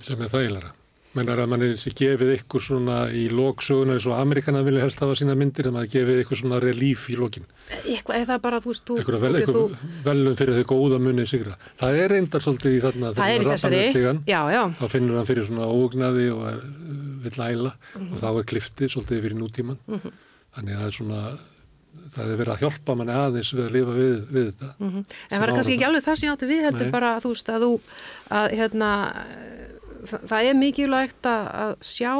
[0.00, 0.78] Sem er þægilega.
[1.12, 5.02] Mennar að mann er sér gefið ykkur svona í lóksöguna eins og Amerikanar vilja helst
[5.04, 7.44] hafa sína myndir en maður gefið ykkur svona relíf í lókin.
[7.82, 8.96] Eitthvað, eða bara þú veist, þú...
[9.02, 9.64] Ykkur vel, þú...
[10.06, 11.58] velum fyrir þau góða munið sigra.
[11.82, 13.82] Það er reyndar svolítið í þarna það er í þessari,
[14.24, 14.62] já, já.
[14.80, 16.64] Þá finnur hann fyrir svona ógnaði og er,
[17.22, 18.12] vill æla mm -hmm.
[18.12, 19.78] og þá er kliftið svolítið fyrir nútíman.
[19.86, 20.12] Mm -hmm.
[20.54, 21.20] Þannig að það er svona
[22.12, 24.68] það er verið að hjálpa manni aðeins við að lifa við, við þetta.
[24.78, 25.04] Mm -hmm.
[25.30, 26.92] En það er kannski ekki alveg það sem ég átti við heldur Nei.
[26.92, 27.72] bara þú veist að þú
[28.30, 28.90] að hérna
[30.06, 32.12] það, það er mikilvægt að, að sjá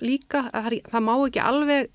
[0.00, 1.90] líka að það, það má ekki alveg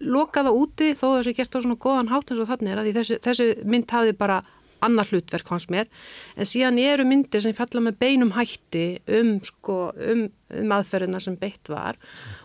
[0.00, 2.80] loka það úti þó þess að gert á svona góðan hátt eins og þannig er
[2.82, 4.42] að þessu, þessu mynd hafi bara
[4.84, 5.90] annar hlutverk hans mér.
[6.36, 8.86] En síðan eru myndir sem falla með beinum hætti
[9.18, 10.26] um, sko, um,
[10.60, 11.98] um aðferðina sem beitt var.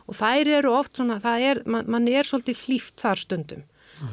[0.09, 3.65] Og þær eru oft svona, er, man, man er svolítið hlýft þar stundum.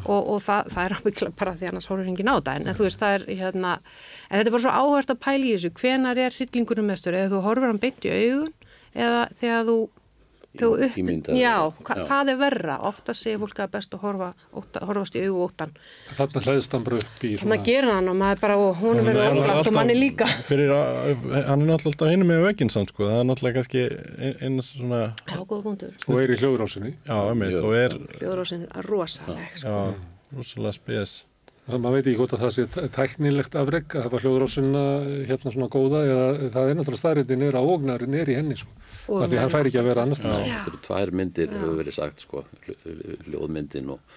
[0.06, 2.84] Og, og það, það er ábyggla bara því annars horfur hengið náta en, en þú
[2.86, 3.72] veist það er hérna,
[4.28, 5.72] en þetta er bara svo áhört að pæla í þessu.
[5.80, 7.16] Hvenar er hryllingunum mestur?
[7.18, 8.52] Eða þú horfur hann beint í augun?
[8.92, 9.76] Eða þegar þú
[10.52, 10.96] Upp,
[11.32, 12.74] já, hva, já, hvað er verra?
[12.84, 15.72] Ofta segir fólk að best að horfa, óta, horfast í augu óttan.
[16.18, 17.40] Þannig hlæðist hann bara upp í svona...
[17.40, 20.28] Þannig að gera hann og maður bara, og hún er verið orðlagt og manni líka.
[20.44, 23.88] Fyrir að, hann er náttúrulega alltaf hinn með veginn samt, sko, það er náttúrulega kannski
[24.44, 25.02] einn svona...
[25.24, 25.98] Já, góða punktur.
[26.04, 26.94] Og er í hljóðrásinni.
[27.08, 27.96] Já, einmitt, og er...
[28.20, 29.72] Hljóðrásinni er rosaleg, sko.
[29.72, 31.22] Já, rosalega spes.
[31.62, 34.80] Það, maður veit ekki hvort að það sé tæknilegt afreg að það var hljóðrásina
[35.28, 36.24] hérna svona góða eða
[36.56, 38.72] það er náttúrulega staðriðin er að ógnarinn er í henni sko.
[39.02, 40.22] Það því hann fær ekki að vera annars.
[40.22, 42.42] Já, þetta eru tvær myndir hefur verið sagt sko,
[43.28, 44.16] hljóðmyndin og,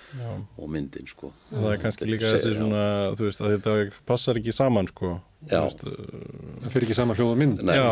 [0.57, 1.29] og myndin sko.
[1.51, 2.83] Það er kannski líka þessi svona,
[3.17, 3.75] þú veist, að þetta
[4.09, 5.11] passar ekki saman sko.
[5.45, 5.61] Já.
[5.69, 7.61] Það fyrir ekki saman hljóða mynd.
[7.69, 7.89] Já,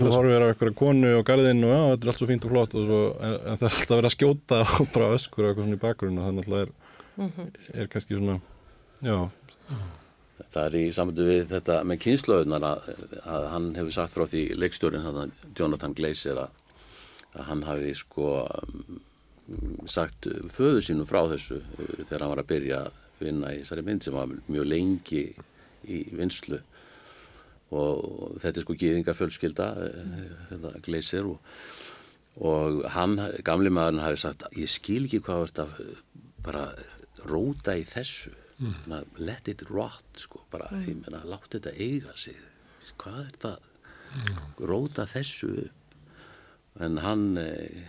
[0.00, 2.54] þú horfir á einhverja konu og garðinn og já, þetta er allt svo fínt og
[2.56, 5.52] flott og svo, en, en það er alltaf verið að skjóta og bara öskur og
[5.52, 6.74] eitthvað svona í bakgrunn og það náttúrulega er,
[7.20, 7.54] -hmm.
[7.74, 8.40] er kannski svona
[9.02, 9.30] Já.
[10.54, 12.92] Það er í samfundu við þetta með kynslaugnar að,
[13.22, 16.62] að hann hefur sagt frá því leikstjórin Jonathan Glazer að,
[17.34, 18.28] að hann hafi sko
[19.90, 23.84] sagt föðu sínu frá þessu uh, þegar hann var að byrja að vinna í þessari
[23.86, 25.24] mynd sem var mjög lengi
[25.84, 26.60] í vinslu
[27.74, 31.52] og þetta er sko gíðinga fjölskylda uh, þetta Glazer og,
[32.40, 35.68] og hann, gamli maðurinn hafi sagt ég skil ekki hvað þetta
[36.44, 36.64] bara
[37.28, 39.14] róta í þessu mm.
[39.18, 40.86] let it rot sko, bara, mm.
[40.88, 42.38] ég meina, látt þetta eiga sig
[43.00, 43.68] hvað er það
[44.14, 44.40] mm.
[44.70, 47.84] róta þessu upp en hann eh,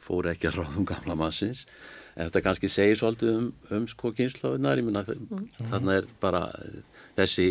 [0.00, 1.66] fór ekki að ráðum gamla massins
[2.14, 5.44] en þetta kannski segir svolítið um, um sko kynnslóðunar, ég meina mm.
[5.70, 6.44] þannig er bara
[7.18, 7.50] þessi,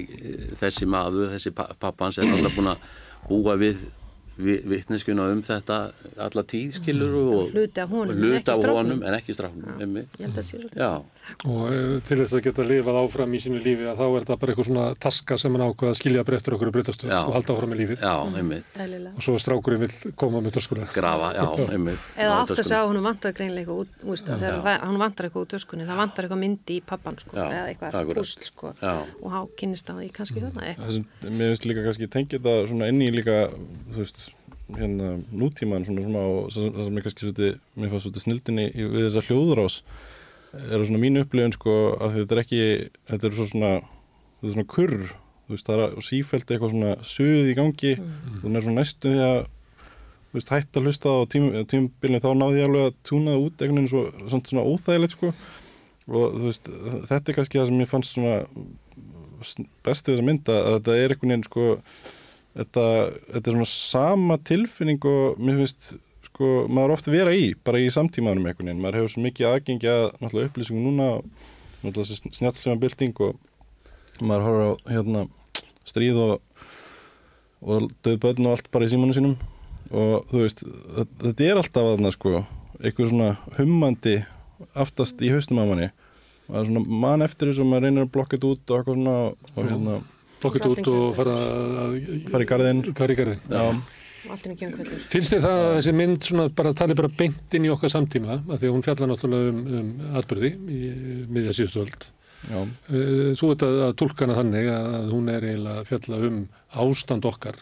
[0.59, 2.89] þessi maður, þessi pappans er alltaf búin að
[3.29, 3.87] búa við
[4.39, 5.77] vittneskuna um þetta
[6.23, 7.31] alla tíðskilur mm.
[7.35, 9.65] og hluta honum, hluta en, honum en ekki strafnum
[11.45, 14.37] og uh, til þess að geta lifað áfram í sínu lífi að þá er það
[14.41, 17.73] bara eitthvað svona taska sem hann ákveða að skilja breyftur okkur breytastöð og halda áfram
[17.75, 17.97] í lífið.
[18.01, 18.31] Já, mm.
[19.11, 22.89] og svo strákurinn vil koma með töskuna grafa, já, einmitt eða átt að segja að
[22.93, 23.71] hún vantar greinlega
[24.29, 27.91] þegar hann vantar eitthvað úr töskunni það vantar eitthvað myndi í pappan sko, eða eitthvað
[28.15, 30.49] púsl sko, og há kynist það í kannski mm.
[34.69, 35.11] Þannig hérna
[35.41, 39.25] nútíman svona svona og það sem er kannski svolítið, mér fannst svolítið snildinni við þessa
[39.27, 39.77] hljóðurás
[40.59, 42.61] er svona mínu upplifun sko að þetta er ekki
[43.11, 43.71] þetta er svona,
[44.39, 44.97] þetta er svona kurr
[45.49, 48.41] þú veist það er sífælt eitthvað svona suð í gangi mm.
[48.43, 49.39] það er svona næstu því að
[50.29, 53.63] þú veist hætt að hlusta á tímbilinu þá náði ég alveg að túna það út
[53.63, 54.03] einhvern veginn svo,
[54.45, 55.31] svona óþægilegt sko
[56.09, 56.69] og þú veist
[57.09, 58.35] þetta er kannski það sem ég fannst svona
[59.85, 61.67] bestu þess að mynda að þetta er einhvern veginn sko
[62.57, 62.85] þetta,
[63.33, 65.91] þetta er svona sama tilfinning og mér finnst
[66.29, 69.91] sko, maður ofta vera í, bara í samtímanum einhvern veginn, maður hefur svo mikið aðgengi
[69.91, 71.09] að náttúrulega upplýsingum núna
[71.83, 73.37] náttúrulega snjálfsema bilding og
[74.21, 75.25] maður horfður á hérna
[75.87, 76.35] stríð og,
[77.65, 79.37] og döð börn og allt bara í símanu sínum.
[79.89, 80.59] Og þú veist,
[80.99, 82.43] þetta- er alltaf aðna sko,
[82.77, 84.19] eitthvað svona hummandi
[84.77, 85.89] aftast í haustum af manni.
[86.49, 89.15] Maður svona man eftir þessu og maður reynir að blokka þetta út og eitthvað svona
[89.55, 89.95] og hérna
[90.39, 91.33] Blokkut út og fara
[91.85, 91.95] að
[92.31, 92.83] fara í garðinn.
[92.95, 93.89] Fara í kvöldur.
[95.09, 98.39] Finnst þið það að þessi mynd bara tali bara beint inn í okkar samtíma?
[98.51, 100.79] Af því að hún fjallar náttúrulega um, um atbyrði í
[101.31, 102.07] miðja síðustu öld.
[102.49, 102.59] já,
[102.91, 106.39] Eh, Þú veit að, að tólkana þannig að hún er eiginlega að fjalla um
[106.83, 107.59] ástand okkar.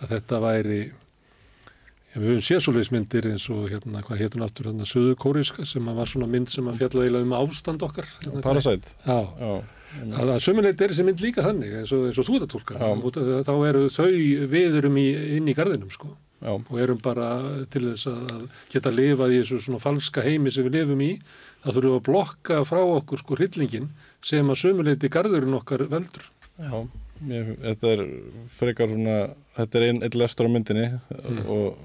[0.00, 5.14] Að þetta væri ja, við höfum sérsóleismyndir eins og hérna, hvað hún aftur hérna, söðu
[5.20, 8.08] kóriska sem var svona mynd sem að fjalla eiginlega um ástand okkar.
[8.24, 8.96] Hérna, Parasite.
[9.04, 9.54] Já, Já,
[10.02, 12.52] að, að sömuleit er þessi mynd líka þannig eins og, eins og þú ert að
[12.54, 12.90] tólka Já.
[13.08, 14.08] Út af því að þá eru þau
[14.54, 15.06] viðurum í,
[15.38, 16.12] inn í garðinum sko
[16.44, 17.28] og erum bara
[17.72, 18.42] til þess að
[18.74, 21.12] geta lifað í þessu svona falska heimi sem við lifum í
[21.64, 23.86] þá þurfum við að blokka frá okkur sko hryllingin
[24.24, 26.26] sem að sömuleiti garðurinn okkar veldur.
[26.60, 26.84] já
[27.24, 28.00] Mér, þetta er
[28.50, 29.14] frekar svona
[29.56, 30.88] þetta er einn ein lestur á myndinni
[31.24, 31.38] Mm.
[31.48, 31.78] og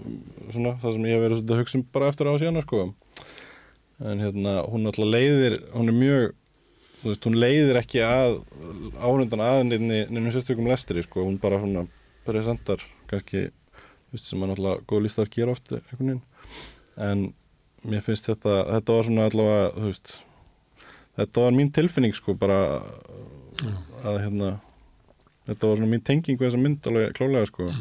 [0.51, 2.79] svona það sem ég hef verið að hugsa um bara eftir á síðan sko.
[4.03, 6.33] en hérna hún alltaf leiðir hún er mjög
[7.03, 8.39] veist, hún leiðir ekki að
[8.99, 11.25] árundan aðinni nefnum sérstökum lestri sko.
[11.27, 11.85] hún bara svona
[12.27, 13.49] presentar kannski
[14.11, 15.73] veist, sem að náttúrulega góð listar gera oft
[16.99, 17.29] en
[17.87, 20.17] mér finnst þetta þetta var svona allavega veist
[21.19, 22.59] þetta var mín tilfinning sko bara
[24.03, 24.51] að hérna
[25.47, 27.71] þetta var svona mín tenging við þessa mynd alveg klálega sko.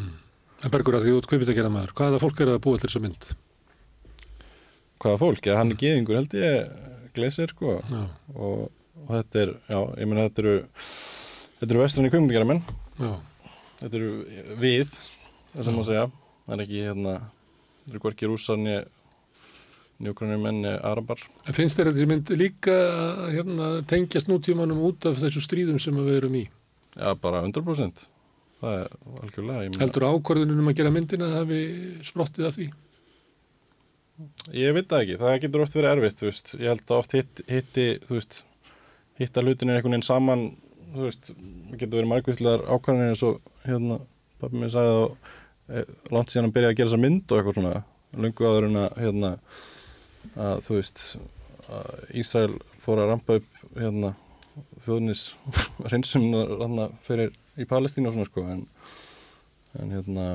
[0.58, 2.88] En Bergur að því út kvipið að gera maður, hvaða fólk er að búa til
[2.88, 3.26] þessa mynd?
[5.02, 7.78] hvaða fólk, eða hann er geðingur held ég glesir sko.
[7.86, 8.02] Já,
[8.34, 8.68] og,
[9.09, 10.54] og þetta er, já, ég meina þetta eru
[11.59, 12.62] þetta eru vestlunni kvimundgjara menn
[13.00, 13.11] já,
[13.80, 14.12] þetta eru
[14.61, 14.92] við
[15.59, 16.04] sem að segja,
[16.44, 18.86] það er ekki hérna þetta eru hvorki rússar niður
[19.98, 21.22] njókranir menn niður arabar.
[21.42, 22.74] En finnst þér að þessi mynd líka
[23.32, 26.44] hérna, tengjast nútímanum út af þessu stríðum sem við erum í?
[26.98, 28.04] já, bara 100%
[28.59, 28.92] það er
[29.22, 31.62] algjörlega Heldur ákvörðunum að gera myndina að hafi
[32.06, 32.68] sprottið af því?
[34.59, 37.14] Ég veit það ekki, það getur oft verið erfitt, þú veist, ég held að oft
[37.14, 38.40] hitt, hitti, þú veist,
[39.18, 40.44] hitta hlutinir einhvern veginn saman,
[40.94, 43.98] þú veist, það getur verið margvíslegar ákvæðanir eins og, hérna,
[44.40, 45.34] pappi mér sagði þá,
[45.68, 45.82] e,
[46.14, 47.74] langt síðan að byrja að gera þessa mynd og eitthvað svona,
[48.24, 49.32] lungu áður en að, hérna,
[50.36, 51.04] að, þú veist,
[51.68, 52.54] að Ísrael
[52.84, 54.14] fór að rampa upp, hérna,
[54.86, 55.26] þjóðnis
[55.92, 58.64] reynsum, hérna, fyrir í Palestínu og svona, sko, en,
[59.82, 60.30] en hérna,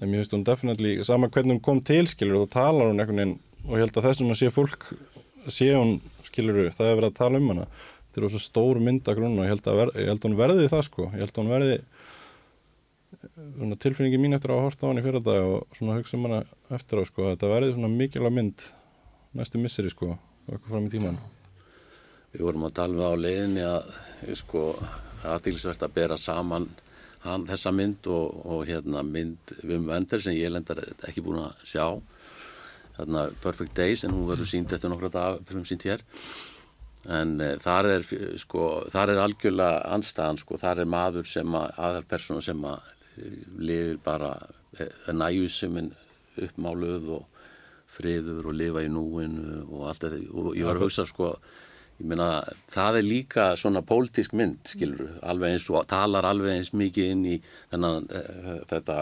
[0.00, 3.02] en mér finnst hún definitely, sama hvernig hún kom til skilur og þá talar hún
[3.02, 4.86] einhvern veginn og ég held að þessum að sé fólk
[5.52, 7.66] sé hún skilur, það er verið að tala um hana
[8.12, 10.84] þetta er svo stór myndagrunn og ég held ver, ég held að hún verði það
[10.88, 11.08] sko.
[11.16, 11.78] Ég held að hún verði
[13.56, 16.18] svona tilfinningi mín eftir að hafa hort á hann í fyrir dag og svona hugsa
[16.18, 16.42] um hana
[16.74, 18.64] eftir á sko þetta verði svona mikilvæg mynd
[19.38, 20.14] næstu misseri sko
[20.48, 21.18] eitthvað fram í tíman
[22.32, 23.90] Við vorum að tala um á leiðinni að
[24.40, 24.62] sko,
[25.28, 26.70] aðtilsvert að bera saman
[27.26, 31.60] hann, þessa mynd og, og hérna mynd Vim Wender sem ég lendar ekki búin að
[31.68, 31.84] sjá.
[32.96, 36.02] Þarna Perfect Days en hún verður sínd eftir nokkra dag fyrir sínd hér
[37.10, 38.06] en e, þar er
[38.38, 43.32] sko, þar er algjörlega anstæðan sko, þar er maður sem að aðalpersona sem að e,
[43.58, 44.32] lifir bara
[44.78, 45.92] e, næjusuminn
[46.42, 47.42] uppmáluð og
[47.92, 50.22] friður og lifa í núinu og allt þetta.
[50.32, 51.34] Og ég var að hugsa sko
[51.98, 52.30] ég meina
[52.72, 57.26] það er líka svona pólitísk mynd skilur alveg eins og talar alveg eins mikið inn
[57.34, 57.36] í
[57.70, 58.08] þennan
[58.70, 58.96] þetta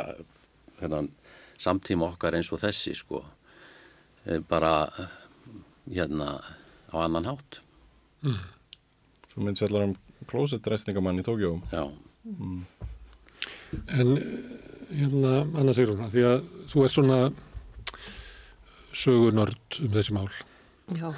[0.80, 1.12] þennan
[1.60, 3.22] samtíma okkar eins og þessi sko.
[4.26, 4.88] Eh, bara
[5.88, 6.40] hérna
[6.92, 7.60] á annan hátt
[9.30, 9.94] Svo mynd fjallar um
[10.30, 11.84] klósettræstingamann í Tókjó Já
[12.24, 12.60] mm.
[14.00, 14.28] En eh,
[14.98, 17.18] hérna, Anna Sigrun, því að þú ert svona
[19.00, 20.30] sögunörd um þessi mál.
[20.98, 21.12] Já,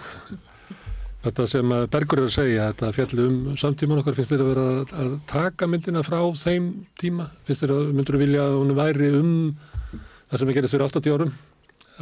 [1.23, 4.65] Þetta sem Bergur er að segja, þetta fjalli um samtíman okkar, finnst þér að vera
[5.05, 6.65] að, taka myndina frá þeim
[6.99, 7.29] tíma?
[7.47, 9.29] Finnst þér að myndur vilja að hún væri um
[9.93, 11.37] það sem við gerist fyrir 80 árum?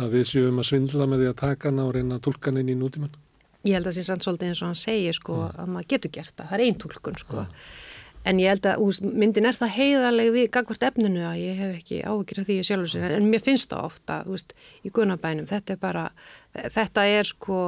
[0.01, 2.65] Að við séum að svindla með því að taka hana og reyna að tólka hana
[2.65, 3.13] inn í nútíman?
[3.67, 6.13] Ég held að það sé sann svolítið eins og hann segir sko að maður getur
[6.17, 7.47] gert það, það er einn tólkun sko.
[8.29, 11.77] En ég held að úst, myndin er það heiðarlega við gagvart efninu að ég hef
[11.79, 14.53] ekki áhugir af því ég sjálfur sér, en mér finnst það ofta, þú veist,
[14.85, 16.03] í guðnabænum, þetta er bara,
[16.77, 17.61] þetta er sko,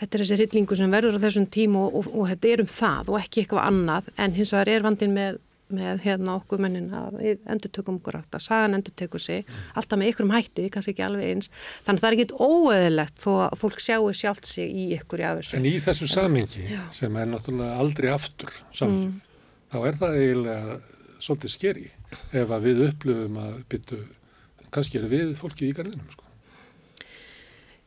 [0.00, 2.72] þetta er þessi hryllingu sem verður á þessum tímu og, og, og þetta er um
[2.72, 5.38] það og ekki eitthvað annað, en hins vegar er vandin með,
[5.74, 9.46] með hérna okkur mennin að við endur tökum okkur átt að sagan endur tekur sig,
[9.74, 11.50] alltaf með ykkur um hætti, kannski ekki alveg eins,
[11.86, 15.26] þannig að það er ekkit óeðilegt þó að fólk sjáu sjálft sig í ykkur í
[15.26, 15.56] af þessu.
[15.58, 19.22] En í þessu samingi, sem er náttúrulega aldrei aftur samtíð, Mm.
[19.72, 20.76] þá er það eiginlega
[21.18, 21.90] svolítið skeri
[22.32, 23.98] ef að við upplöfum að byttu,
[24.70, 26.25] kannski eru við fólki í garðinum, sko.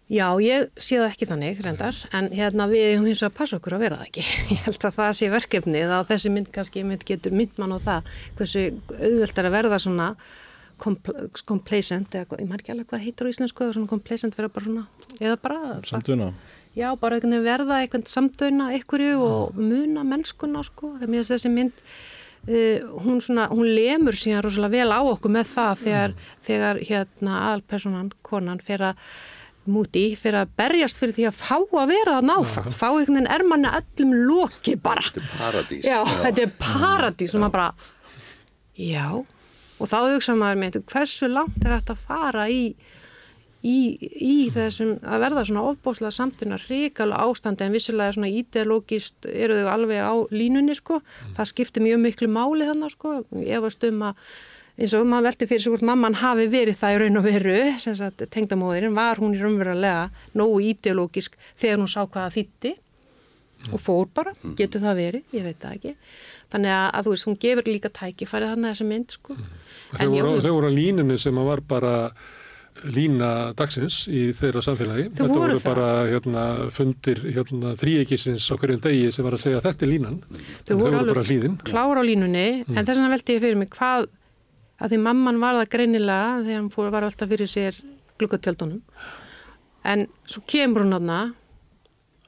[0.10, 3.58] Já, ég sé það ekki þannig reyndar, en hérna við hefum hins vegar að passa
[3.60, 4.24] okkur að vera það ekki.
[4.56, 7.80] Ég held að það sé verkefnið að þessi mynd kannski mynd getur mynd mann á
[7.84, 8.10] það
[8.40, 8.64] hversu
[8.96, 10.08] auðvelt er að verða svona
[10.82, 14.50] compl complacent, eða ég maður ekki alveg hvað heitur á íslensku, eða svona complacent vera
[14.56, 14.86] bara svona,
[15.20, 15.78] eða bara...
[15.86, 16.34] Samtuna.
[16.74, 21.86] Já, bara verða einhvern samdöina einhverju og muna mennskuna sko, þegar þessi mynd
[22.48, 26.14] Uh, hún, svona, hún lemur síðan rosalega vel á okkur með það þegar,
[26.48, 29.02] þegar hérna aðalpersonan, konan, fyrir að
[29.70, 33.34] múti, fyrir að berjast fyrir því að fá að vera það náfram, þá einhvern veginn
[33.36, 35.04] er manni öllum loki bara.
[35.10, 35.84] Þetta er paradís.
[35.84, 36.16] Já, já.
[36.24, 37.92] þetta er paradís og maður bara,
[38.80, 39.06] já,
[39.80, 42.64] og þá hugsa maður með hversu langt er þetta að fara í
[43.66, 49.58] í, í þessum að verða svona ofbóslega samtuna ríkala ástandi en vissilega svona ideologist eru
[49.60, 51.34] þau alveg á línunni sko mm.
[51.38, 54.24] það skiptir mjög miklu máli þannig sko var stum að
[54.80, 58.26] eins og maður velti fyrir sig hvort mamman hafi verið það í raun og veru
[58.36, 63.72] tengdamóðurinn var hún í raunverulega nógu ideologisk þegar hún sá hvaða þýtti mm.
[63.74, 64.58] og fór bara, mm.
[64.60, 65.96] getur það verið, ég veit það ekki
[66.50, 69.56] þannig að, að þú veist, hún gefur líka tækifærið þannig að þessa mynd sko mm.
[69.90, 71.96] Þau voru, voru á línunni sem að var bara
[72.88, 75.08] lína dagsins í þeirra samfélagi.
[75.18, 75.66] Þetta voru það.
[75.66, 80.22] bara hérna, fundir hérna, þríekisins á hverjum degi sem var að segja þetta er línan.
[80.68, 81.58] Þau voru, voru bara hlýðin.
[81.68, 84.08] klára á línunni en þess vegna veldi ég fyrir mig hvað
[84.80, 87.80] að því mamman var það greinilega þegar hann fór, var alltaf fyrir sér
[88.20, 88.82] glukkatjöldunum
[89.90, 91.20] en svo kemur hún aðna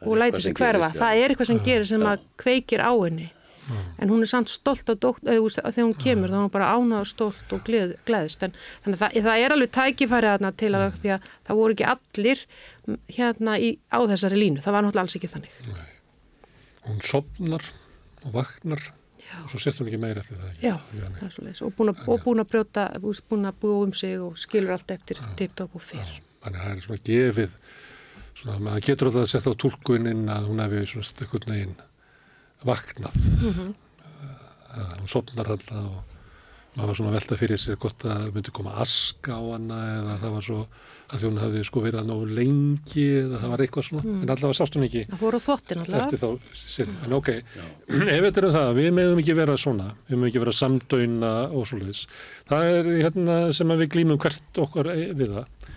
[0.01, 0.89] og lætur sig hverfa.
[0.89, 3.29] Gerist, það er eitthvað sem gerir sem að kveikir á henni.
[4.01, 7.03] En hún er samt stolt á dótt þegar hún kemur þá er hún bara ánað
[7.03, 8.43] og stolt og gleð, gleðist.
[8.43, 11.77] En þannig að það, það er alveg tækifæri aðna til að því að það voru
[11.77, 12.43] ekki allir
[13.15, 14.65] hérna í, á þessari línu.
[14.65, 15.61] Það var náttúrulega alls ekki þannig.
[15.69, 15.85] Nei.
[16.89, 17.67] hún sopnar
[18.25, 18.89] og vaknar.
[19.43, 20.65] Og svo sést hún ekki meira eftir það ekki.
[20.67, 22.89] Já, það er svo leiðis og búin að, og búin að brjóta
[23.29, 26.75] búin að búa um sig og skilur allt eftir tipptopp og fyrr þannig að það
[26.75, 27.57] er svona gefið
[28.41, 31.75] svona, maður getur alltaf að setja á tólkunin að hún hefði svona stökkun neginn
[32.67, 33.17] vaknað.
[33.17, 33.73] Mm -hmm.
[34.77, 36.01] uh, hún sopnar alltaf og
[36.75, 40.35] maður var svona velta fyrir sig hvort það myndi koma aska á hana eða það
[40.35, 40.59] var svo
[41.11, 44.03] að því hún hafði sko verið að nógu lengi eða það var eitthvað svona.
[44.05, 44.21] Mm.
[44.21, 45.01] en allavega sást hún ekki.
[45.09, 47.29] Það voru þóttin allavega eftir þá sinni, en ok,
[48.15, 51.67] ef þetta eru það við meðum ekki vera svona, við meðum ekki vera samdöina og
[51.67, 52.01] svoleiðis.
[52.51, 55.69] Það er hérna sem við glýmum hvert okkar við það.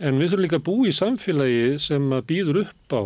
[0.00, 3.02] En við þurfum líka að bú í samfélagi sem býður upp á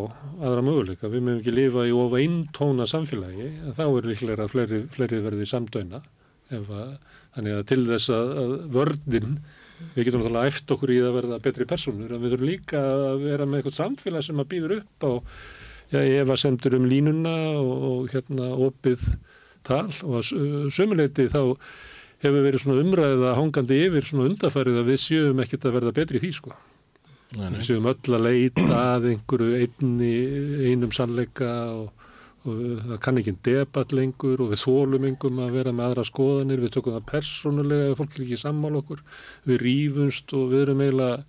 [0.46, 1.08] aðra möguleika.
[1.10, 3.48] Við mögum ekki lifa í ofa eintóna samfélagi.
[3.74, 6.04] Þá er líklega að fleiri, fleiri verði samdöina.
[6.54, 6.70] Að,
[7.34, 9.34] þannig að til þess að, að vördin,
[9.94, 12.14] við getum náttúrulega eftir okkur í að verða betri personur.
[12.14, 15.12] Við þurfum líka að vera með eitthvað samfélag sem að býður upp á
[15.94, 19.08] já, ef að semtur um línuna og, og hérna opið
[19.64, 21.40] tal og að sömuleiti þá
[22.24, 26.20] hefur verið svona umræða hangandi yfir svona undarfærið að við sjöum ekkert að verða betri
[26.20, 26.54] í því sko.
[27.34, 27.58] Nei, nei.
[27.58, 30.14] Við séum öll að leita að einhverju einni,
[30.70, 32.03] einum sannleika og,
[32.44, 36.62] og það kann ekki debatt lengur og við þólum einhverjum að vera með aðra skoðanir,
[36.64, 39.04] við tökum það persónulega ef fólk er ekki sammál okkur,
[39.48, 41.22] við rýfumst og við erum eiginlega,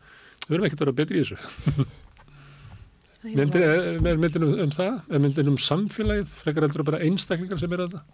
[0.47, 1.85] við erum ekkert að vera betri í þessu.
[3.35, 4.99] Myndir, er myndin um, um það?
[5.09, 6.27] Er myndin um samfélagið?
[6.43, 8.11] Frekar heldur að bara einstaklingar sem er að það?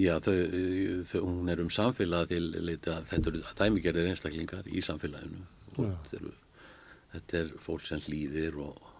[0.00, 0.36] Já, þau,
[1.10, 5.42] þau, hún er um samfélag til leita, þetta eru dæmigerðir einstaklingar í samfélaginu
[5.76, 6.32] þetta er,
[7.12, 8.91] þetta er fólk sem hlýðir og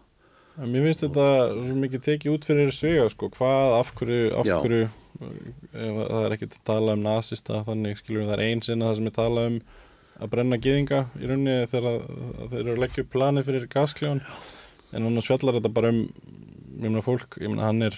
[0.61, 4.51] en Mér finnst þetta svo mikið tekið út fyrir svega sko, hvað, af hverju, af
[4.51, 4.91] hverju
[5.23, 8.99] það er ekkert að tala um nazista, þannig skilur við það er einn sinna það
[8.99, 9.59] sem er talað um
[10.23, 12.05] að brenna giðinga í rauninni þegar
[12.53, 14.23] þeir eru að leggja upp plani fyrir gaskljón
[14.93, 17.97] en annars fjallar þetta bara um ég meina fólk, ég meina hann er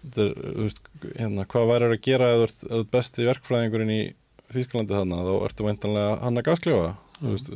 [0.00, 0.82] þetta er, þú veist,
[1.16, 4.02] hérna hvað væri að gera eða þú ert besti verkfræðingurinn í
[4.50, 7.50] Þýsklandi þarna, þá ertu veintanlega hann að gaskljóða Veist,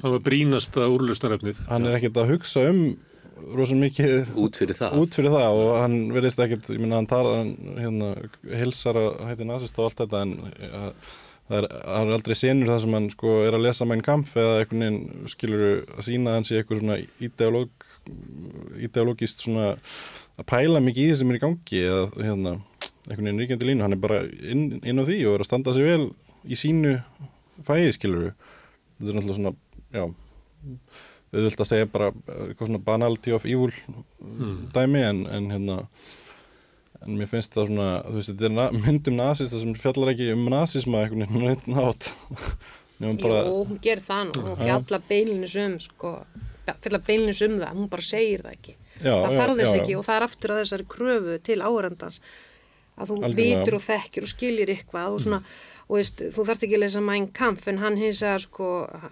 [0.00, 2.78] það var brínasta úrlustarefnið hann er ekkert að hugsa um
[3.56, 7.10] rosalega mikið út fyrir það, út fyrir það og hann verðist ekkert, ég minna hann
[7.10, 7.42] tala
[7.80, 8.14] hérna,
[8.62, 10.82] hilsar að hætti nazist og allt þetta en ja,
[11.50, 14.58] það er, er aldrei senur það sem hann sko er að lesa mæn kamp eða
[14.62, 16.98] einhvern veginn skilur að sína hans í eitthvað svona
[17.28, 17.88] ideológ
[18.82, 22.56] ideológist svona að pæla mikið í því sem er í gangi eða hérna,
[23.06, 23.84] einhvern veginn ríkjandi línu.
[23.84, 26.08] Hann er bara inn, inn á því og er að standa sig vel
[26.42, 26.96] í sínu
[27.62, 29.54] fæði skiluru þetta er náttúrulega svona,
[29.92, 30.04] já
[31.32, 33.72] við vilt að segja bara eitthvað svona banality of evil
[34.20, 34.58] mm.
[34.74, 35.78] dæmi en, en hérna
[37.02, 40.46] en mér finnst það svona, þú veist, þetta er myndum nazista sem fjallar ekki um
[40.52, 42.12] nazisma einhvern veginn reynd nátt.
[43.02, 43.40] Bara...
[43.48, 46.12] Jú, hún gerir það nú, hún fjallar beilinus um sko,
[46.68, 47.72] fjallar beilinus um það.
[47.80, 48.74] Hún bara segir það ekki.
[49.00, 52.20] Já, það þarf þess ekki og það er aftur að þessari kröfu til áhörandans
[52.92, 53.64] að þú Algjörlega.
[53.64, 56.84] vitur og þekkir og skiljir eitthvað og svona mm og veist, þú þarft ekki að
[56.86, 58.68] lesa Mein Kampf en hann hins að sko,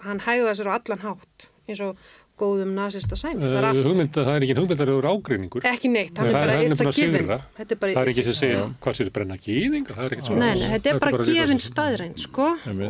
[0.06, 1.96] hann hægða sér á allan hátt eins og
[2.40, 5.64] góðum nazista sæmi það er Uh, allt, hugmynda, það er ekki hugmyndaröður ágreiningur.
[5.70, 7.20] ekki neitt, hann Nei, er bara hann it's a búinn að given.
[7.20, 7.38] sigra.
[7.58, 10.30] þetta er bara Það er ekki sem segja hvað sér brenna gýðinga, það er ekkert
[10.30, 10.40] svona.
[10.46, 12.46] Nei, nei, þetta er bara eitthvað gefin sem- staðrænt, sko,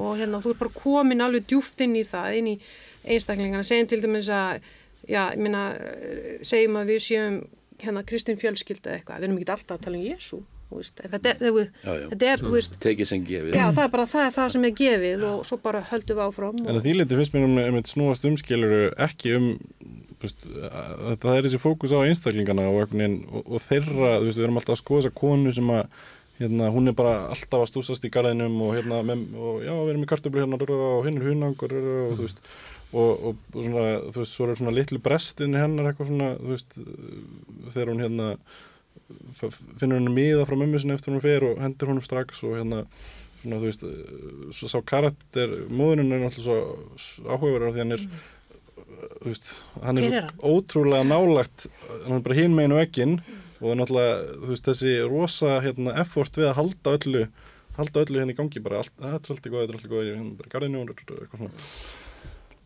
[0.06, 2.56] og hérna þú er bara komin alveg djúft inn í það, inn í
[3.10, 4.60] einstaklingana, segjum til dæmis að,
[5.08, 7.40] já, ég meina, eh, segjum að við séum
[7.80, 10.42] hérna Kristín fjölskylda eitthvað, við erum ekki alltaf að tala um Jésu,
[10.78, 12.06] veist, þetta er, þú veist, Já, já.
[12.12, 13.54] þetta er, veist, Tekið sem gefið.
[13.58, 16.24] já, það er bara, það er það sem er gefið og svo bara höldum við
[16.28, 19.50] áfram En og, því liti finnst mér um, um snúast umskiluru ekki um
[20.20, 24.38] veist, að það er þessi fókus á einstaklingana og, veginn- og, og þeirra, þú veist,
[24.40, 26.00] við erum alltaf að skoða þessa konu sem að
[26.40, 29.90] hérna, hún er bara alltaf að stúsast í garðinum og hérna, með, og já, við
[29.94, 32.38] erum í kartöflu hérna og hinn er hunangur og þú veist
[32.90, 36.54] og, og, og svona, þú veist, svo er svona litlu brestin hennar eitthvað svona, þú
[36.54, 36.78] veist
[37.74, 38.30] þegar hún hérna
[39.36, 42.84] finnur henni miða frá mömmu sinni eftir hún fer og hendur honum strax og hérna
[43.40, 43.84] svona, þú veist,
[44.56, 48.06] svo sá karakter móðurinn er náttúrulega svo áhugaverður því hann er
[49.20, 49.52] þú veist,
[49.84, 51.68] hann er Hver svo ótrúlega nálagt
[52.04, 55.56] hann er bara hinn megin og ekkin og það er náttúrulega, þú veist, þessi rosa
[55.64, 57.24] hérna, effort við að halda öllu
[57.78, 59.88] halda öllu hérna í gangi bara, allt, þetta er allt í góð, þetta er allt
[59.88, 61.52] í góð hérna bara garðinu og eitthvað svona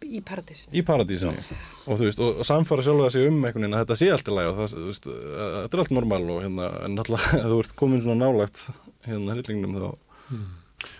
[0.04, 0.68] í paradísin.
[0.76, 1.44] í paradísinni
[1.86, 4.10] og þú veist, og, og samfara sjálf það sig um einhvern veginn að þetta sé
[4.14, 6.98] allt í lagi og það, þú veist, að- þetta er allt normal og hérna, en
[6.98, 8.64] náttúrulega þú ert komin svona nálagt
[9.08, 9.88] hérna hryllingnum þá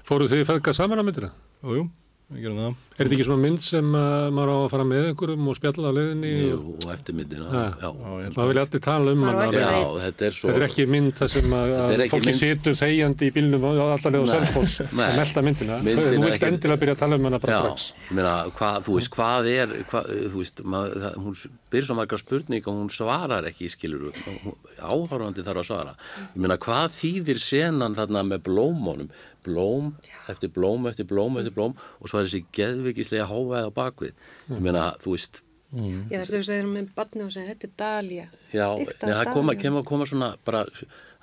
[0.08, 1.28] Fóruð þið feðga saman á myndina?
[1.64, 1.84] Jú, jú,
[2.34, 5.90] Er þetta ekki svona mynd sem uh, maður á að fara með einhverjum og spjalla
[5.90, 6.30] á leiðinni?
[6.48, 7.90] Jú, og- og eftirmyndina, Ha, já.
[8.34, 9.44] Það vilja allir tala um hana.
[9.52, 10.48] Já, þetta er svo...
[10.48, 11.74] Þetta er ekki mynd þar sem að,
[12.14, 15.78] fólki mynd- situr þegjandi í bílnum og allarlega á selfos að melda myndina.
[15.84, 17.86] Myndin Þú vilt ekki- endilega byrja að tala um hana bara Já, strax.
[18.08, 21.38] ég meina, hvað, þú veist, hvað er, hvað, þú veist, mað, það, hún
[21.74, 24.16] byrjir svo margar spurning og hún svarar ekki, skilur,
[24.80, 25.94] áhörfandi þarf að svara.
[26.32, 29.12] Ég meina, hvað þýðir senan þarna með blómónum?
[29.44, 29.94] Blóm
[30.32, 34.14] eftir blóm eftir blóm eftir blóm og svo er þessi geðvikislega hávæð á bakvið.
[34.50, 35.42] Ég meina, þú veist,
[35.74, 38.26] Ég þarf þú að segja með barni og segja, þetta er Dalía.
[38.54, 40.60] Já, neða, það koma, kemur að koma svona bara,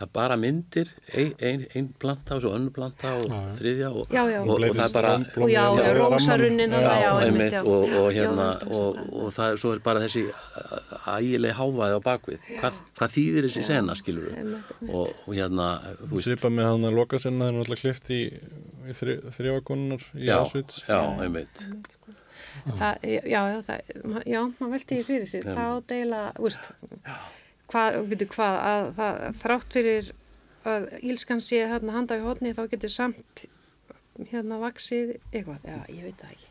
[0.01, 3.27] það er bara myndir ein, ein, ein planta og svo önnu planta og
[3.59, 4.39] þriðja og, Já, já.
[4.41, 5.11] og, og það er bara
[5.45, 7.11] Og já, já, rósarunnin, já, já,
[7.51, 7.61] já.
[7.61, 10.23] og, og Já, hérna já, og, og það er svo er bara þessi
[11.11, 12.49] ægileg hávaði á bakvið.
[12.61, 14.31] Hvað, hvað þýðir þessi sena skilur
[14.89, 15.69] og, og hérna
[16.21, 18.21] Svipa með hann að loka sinna það er náttúrulega klift í,
[18.89, 20.81] í þri, þrjákonunar í já, Auschwitz.
[20.89, 21.65] já, einmitt.
[22.77, 25.53] Það, já, já, það, ma- já, maður velti því fyrir sér, Já.
[25.55, 26.67] það á deila, veist,
[27.71, 30.11] hvað, byrju, hvað, að það, þrátt fyrir
[30.71, 33.45] að ílskan sé hérna handa við hodni þá getur samt
[34.31, 36.47] hérna vaksið eitthvað, já, ég veit það ekki.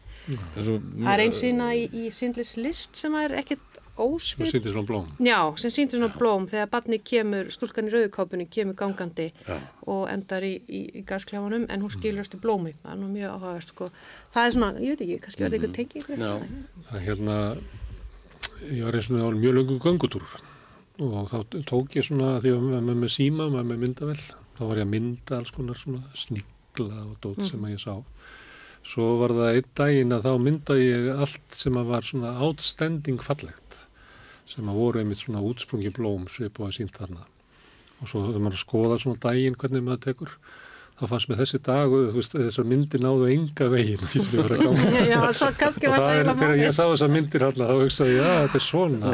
[0.60, 3.66] Svo, Það er einn sína í, í Sindlis list sem er ekkert
[4.00, 4.46] Þú ósvip.
[4.48, 5.08] sýndir svona blóm.
[5.20, 9.58] Já, sem sýndir svona blóm þegar barni kemur, stúlkan í rauðukápunni kemur gangandi Já.
[9.84, 13.34] og endar í, í, í gasklefanum en hún skilur eftir blómið, það er nú mjög
[13.34, 13.90] áhugavert sko.
[14.32, 16.24] Það er svona, ég veit ekki, kannski verði eitthvað tengið ykkur.
[16.24, 16.32] Já.
[16.88, 17.36] Það er hérna,
[18.70, 20.32] ég var eins og það mjög löngu göngutúr
[21.00, 24.20] og þá tók ég svona, því að maður með síma, maður með myndavel,
[24.58, 27.94] þá var ég að mynda alls konar svona snigla og dót sem að ég sá.
[28.90, 33.20] Svo var það einn daginn að þá myndaði ég allt sem að var svona outstanding
[33.24, 33.76] fallegt,
[34.48, 37.26] sem að voru einmitt svona útsprungi blóm svipu að sínt þarna.
[38.00, 40.32] Og svo þegar maður skoða svona daginn hvernig maður tekur,
[41.00, 41.92] þá fannst mér þessi dag,
[42.32, 45.04] þessar myndir náðu enga veginn sem ég að ganga.
[45.12, 46.64] Já, svo kannski og var það er, eiginlega þegar málið.
[46.64, 49.12] ég sá þessar myndir alltaf, þá hugsaði ég, já, þetta er svona.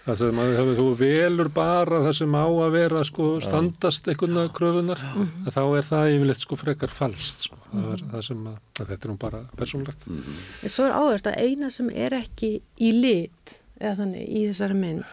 [0.00, 4.98] Það sem að þú velur bara það sem á að vera, sko, standast einhverna kröfunar,
[5.14, 5.46] Mhm.
[5.46, 7.56] að þá er það yfirleitt, sko, frekar falskt, sko.
[7.74, 10.06] Það er það sem að, að þetta er nú bara persónlegt.
[10.08, 14.74] En svo er áhverst að eina sem er ekki í lit, eða þannig, í þessari
[14.80, 15.04] mynd,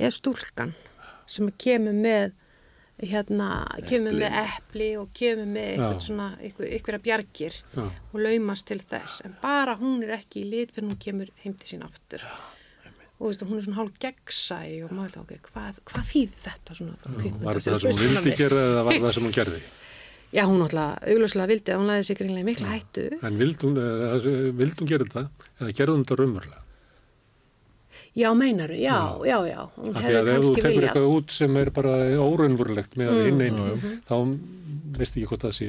[0.00, 0.74] er stúlkan
[1.26, 2.32] sem kemur með
[3.02, 6.00] hérna, kemur með epli og kemur með eitthvað Já.
[6.06, 7.82] svona, eitthvað, eitthvað bjargir Já.
[8.14, 11.54] og laumast til þess, en bara hún er ekki í lit fyrir hún kemur heim
[11.54, 12.22] til sín aftur
[13.22, 16.96] og veistu, hún er svona hálf gegnsæ og maður ok, hvað, hvað þýðir þetta svona
[17.06, 19.60] kvikmynda- Var þetta það sem hún vildi gera eða var það sem hún gerði?
[20.36, 23.78] Já, hún alltaf augljóslega vildi að hún laði sig greinlega mikla hættu En vildi hún,
[23.78, 24.12] eða,
[24.62, 25.24] vildi hún gera þetta
[25.60, 26.58] eða gerði hún þetta raunverulega?
[28.12, 31.30] Já, meinaru, já, já, já hún Af því að ef þú tekur viljað eitthvað út
[31.32, 33.20] sem er bara óraunverulegt með Mm.
[33.22, 33.28] mm.
[33.28, 33.94] inn einu, Mhm.
[34.08, 35.68] þá veist ekki hvort það sé.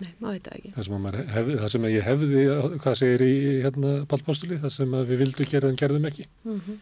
[0.00, 2.44] Nei, maður veit það ekki Það sem, hefði, það sem ég hefði,
[2.84, 3.32] hvað segir í
[3.64, 6.26] hérna, pálpástuli, það sem við vildum gera en gerðum ekki.
[6.46, 6.78] mm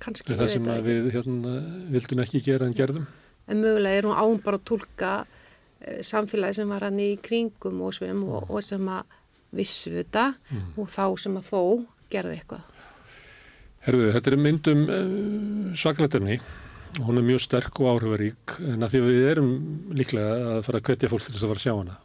[0.00, 1.54] Kannski, Það ég sem veit að það ekki við hérna,
[1.92, 3.06] vildum ekki gera en gerðum.
[3.52, 7.82] En mögulega er hún án bara að tólka uh, samfélagi sem var hann í kringum
[7.84, 9.16] og svim og, og sem að
[9.52, 10.70] vissu þetta Mm.
[10.78, 11.60] og þá sem að þó
[12.10, 12.78] gerði eitthvað
[13.84, 16.36] Herðu, þetta er myndum uh, svaklættirni
[17.00, 19.50] og hún er mjög sterk og áhrifarík en að því að við erum
[19.96, 21.96] líklega að fara að hvetja fólk til þess að fara að sjá hana.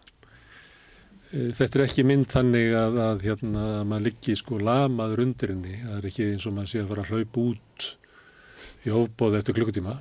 [1.36, 5.78] E, þetta er ekki mynd þannig að, að hérna, maður liggi sko lamaður undir henni,
[5.84, 7.88] það er ekki eins og maður sé að fara að hlaupa út
[8.86, 9.95] í ofbóð eftir klukkutíma.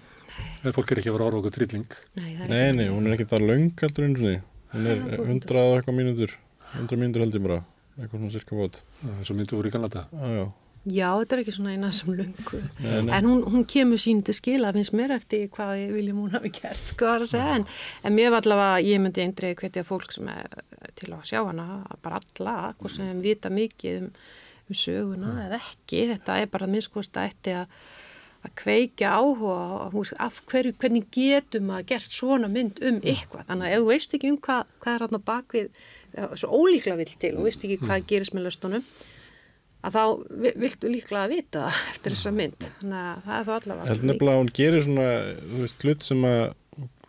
[0.64, 2.00] Eða fólk er ekki að vera orða okkur trilling.
[2.16, 4.34] Nei, það er Nei, nei, hún er ekki það löng heldur eins og því.
[4.74, 6.36] Hún er Það er 100 og eitthvað mínútur,
[6.74, 7.62] 100 mínútur held ég bara,
[8.00, 8.80] eitthvað svona cirka bót.
[9.22, 10.06] svo myndu voru í Kanada.
[10.10, 10.46] Já, já.
[10.84, 12.60] Já, þetta er ekki svona eina sem lungu.
[12.84, 16.52] En hún, hún kemur sín til skila, finnst mér eftir hvað við viljum hún hafi
[16.52, 17.58] gert, sko að segja.
[17.58, 17.66] En,
[18.04, 20.58] en mér var allavega, ég myndi eindrið hvetja fólk sem er
[21.00, 21.68] til að sjá hana,
[22.04, 24.10] bara alla, hvort sem vita mikið um,
[24.68, 26.04] um söguna eða ekki.
[26.12, 27.78] Þetta er bara minnskost að eftir að
[28.44, 33.46] að kveikja áhuga af hverju, hvernig getum að gert svona mynd um eitthvað.
[33.48, 35.82] Þannig að ef þú veist ekki um hvað, hvað er hann á bakvið,
[36.42, 38.84] svo ólíkla vill til og veist ekki hvað gerist með löstunum,
[39.84, 40.02] að þá
[40.44, 42.68] vi- viltu líklega vita það eftir þessa mynd.
[42.80, 43.84] Þannig að það er þá allavega.
[43.84, 45.08] Ég held nefnilega að hún gerir svona,
[45.54, 46.44] þú veist, hlut sem að,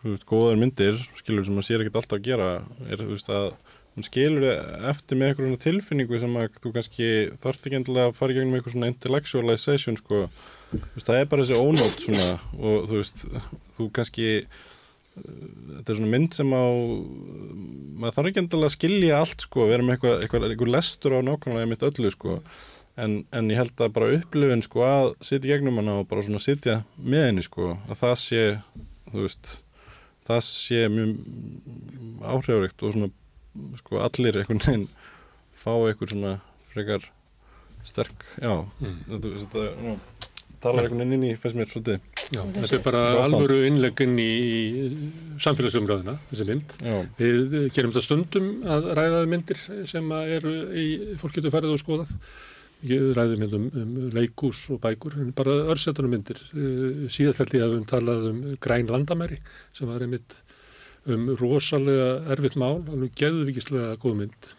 [0.02, 2.50] þú veist, góðar myndir, skilur sem að sér ekkert alltaf að gera,
[2.90, 3.48] er, þú veist, að
[3.96, 4.44] hún skilur
[4.92, 7.06] eftir með eitthvað tilfinningu sem að þú kannski
[7.40, 10.18] þarft ekki endilega að fara í gegnum eitthvað svona intellectualization, sko,
[10.74, 12.26] þú veist, það er bara þessi ónótt svona
[12.60, 13.22] og þú veist,
[13.78, 14.26] þú kannski,
[15.16, 16.64] þetta er svona mynd sem á,
[17.96, 21.20] maður þarf ekki endilega að skilja allt, sko, vera með eitthvað, eitthvað, eitthvað lestur á
[21.26, 22.40] nákvæmlega mitt öllu, sko,
[22.96, 26.40] En, en ég held að bara upplifin sko að sitja gegnum hana og bara svona
[26.40, 28.44] sitja með henni sko að það sé,
[29.10, 29.50] þú veist
[30.26, 31.10] það sé mjög
[32.24, 33.10] áhrifaríkt og svona
[33.82, 34.88] sko allir einhvern veginn
[35.60, 36.32] fá einhver svona
[36.72, 37.04] frekar
[37.86, 38.64] sterk, já.
[38.80, 38.96] Mm.
[39.12, 39.92] þetta, þetta já,
[40.64, 43.36] talar einhvern veginn inn í fyrst mér svolítið Já, þetta er bara Ástand.
[43.36, 44.30] alvöru innleggin í
[45.44, 46.74] samfélagsumræðina, þessi mynd.
[46.82, 46.96] Já.
[47.20, 50.86] Við gerum þetta stundum að ræða um myndir sem að eru í,
[51.20, 52.16] fólk getur farið og skoðað.
[52.86, 56.42] Við ræðum hérna um, um leikús og bækur, en bara örsetunum myndir.
[56.50, 59.38] Eh, Síðastælti hafum talað um græn landamæri
[59.76, 60.36] sem var einmitt
[61.06, 64.50] um rosalega erfitt mál, alveg geðvikislega góð mynd.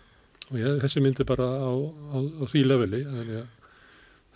[0.47, 3.56] Og ég, þessi mynd er bara á, á, á því leveli, þannig að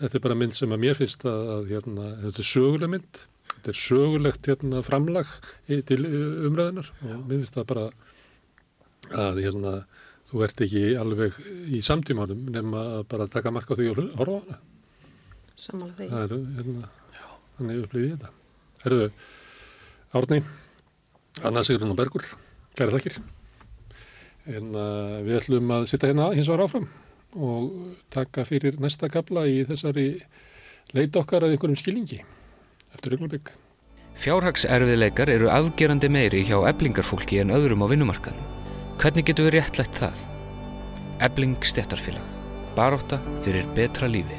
[0.01, 3.19] Þetta er bara mynd sem að mér finnst að, að hérna, þetta er söguleg mynd,
[3.51, 5.33] þetta er sögulegt hérna, framlag
[5.69, 7.83] til uh, umræðinar og mér finnst það bara
[9.21, 9.73] að hérna,
[10.31, 11.37] þú ert ekki alveg
[11.69, 14.57] í samtímanum nema að bara taka marka á því og horfa á hana.
[15.59, 16.09] Samanlega því.
[16.15, 16.91] Það er hérna,
[17.59, 18.33] þannig upplifið ég þetta.
[18.81, 19.11] Herðu,
[20.17, 20.41] Árni,
[21.45, 22.25] Anna Sigrun og Bergur,
[22.79, 23.21] kæra þakkir.
[24.49, 26.89] En uh, við ætlum að sitta hérna hins vegar áfram
[27.35, 30.07] og taka fyrir næsta kapla í þessari
[30.95, 32.21] leit okkar að einhverjum skilingi
[32.91, 33.53] eftir augnablik.
[34.21, 38.47] Fjárhagserfiðleikar eru afgerandi meiri hjá eblingarfólki en öðrum á vinnumarkaðum.
[39.01, 40.27] Hvernig getum við réttlætt það?
[41.25, 42.27] Ebling stjættarfélag.
[42.75, 44.37] Baróta fyrir betra lífi.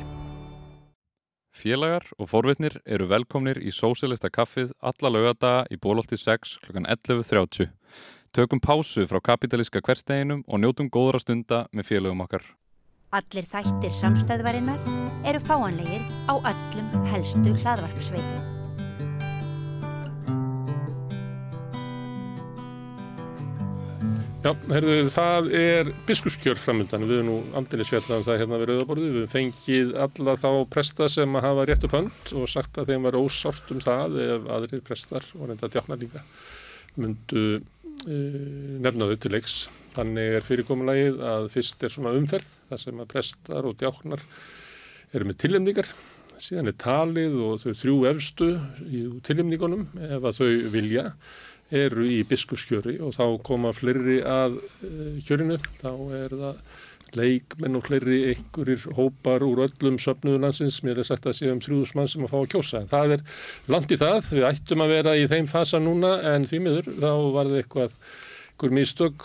[1.53, 6.81] Félagar og forvitnir eru velkomnir í Sósilista kaffið alla laugadaga í bólótti 6 kl.
[6.81, 7.69] 11.30.
[8.33, 12.47] Tökum pásu frá kapitalíska hversteginum og njótum góðra stunda með félagum okkar.
[13.13, 14.79] Allir þættir samstæðvarinnar
[15.29, 16.01] eru fáanlegir
[16.33, 18.47] á öllum helstu hlaðvarpsveitum.
[24.43, 28.73] Já, herðu, það er biskupskjör framöndan, við erum nú aldrei svjallað um það hérna við
[28.73, 32.81] rauðaborðu, við höfum fengið alla þá presta sem að hafa rétt upp hönd og sagt
[32.81, 36.25] að þeim var ósárt um það ef aðrir prestar og reynda djáknar líka
[36.97, 38.19] myndu e,
[38.81, 39.61] nefna þau til leiks.
[39.93, 44.23] Þannig er fyrirkomulagið að fyrst er svona umferð þar sem að prestar og djáknar
[45.13, 45.89] eru með tillemningar,
[46.41, 48.49] síðan er talið og þau þrjú efstu
[48.89, 51.11] í tillemningunum ef að þau vilja
[51.73, 56.65] eru í biskupskjöri og þá koma fleiri að uh, kjörinu, þá er það
[57.13, 61.61] leikmenn og fleiri einhverjir hópar úr öllum söfnuðu landsins, mér er sagt að sé um
[61.61, 63.25] þrjúðus mann sem að fá að kjósa, það er
[63.75, 67.11] langt í það, við ættum að vera í þeim fasa núna en því miður þá
[67.37, 67.99] var það eitthvað
[68.53, 69.25] einhver mistök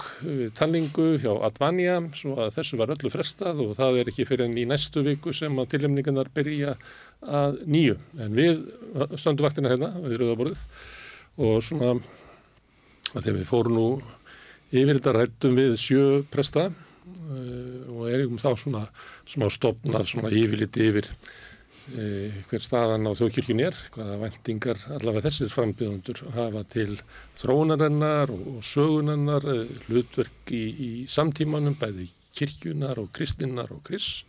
[0.55, 4.57] talningu hjá Advanja svo að þessu var öllu frestað og það er ekki fyrir enn
[4.57, 6.75] í næstu viku sem að tilhemningarnar byrja
[7.21, 7.97] að nýju.
[8.19, 8.63] En við
[9.17, 10.57] stöndum vaktina hérna við rauðaborðið
[11.37, 11.91] og svona
[13.13, 13.87] að þegar við fórum nú
[14.71, 18.87] yfir þetta rættum við sjö presta uh, og erum þá svona
[19.27, 21.11] smá stopnað svona yfirliti yfir
[21.87, 26.97] hver staðan á þjóðkirkjun er, hvaða vendingar allavega þessir frambjöðundur hafa til
[27.39, 34.23] þróunarennar og, sögunennar, uh, hlutverk í, í samtímanum, bæði kirkjunar og kristinnar og kris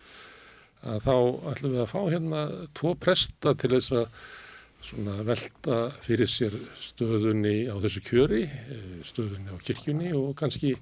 [0.86, 1.14] að þá
[1.52, 2.42] ætlum við að fá hérna
[2.78, 9.58] tvo presta til þess að velta fyrir sér stöðunni á þessu kjöri, eh, stöðunni á
[9.58, 10.76] kirkjunni og kannski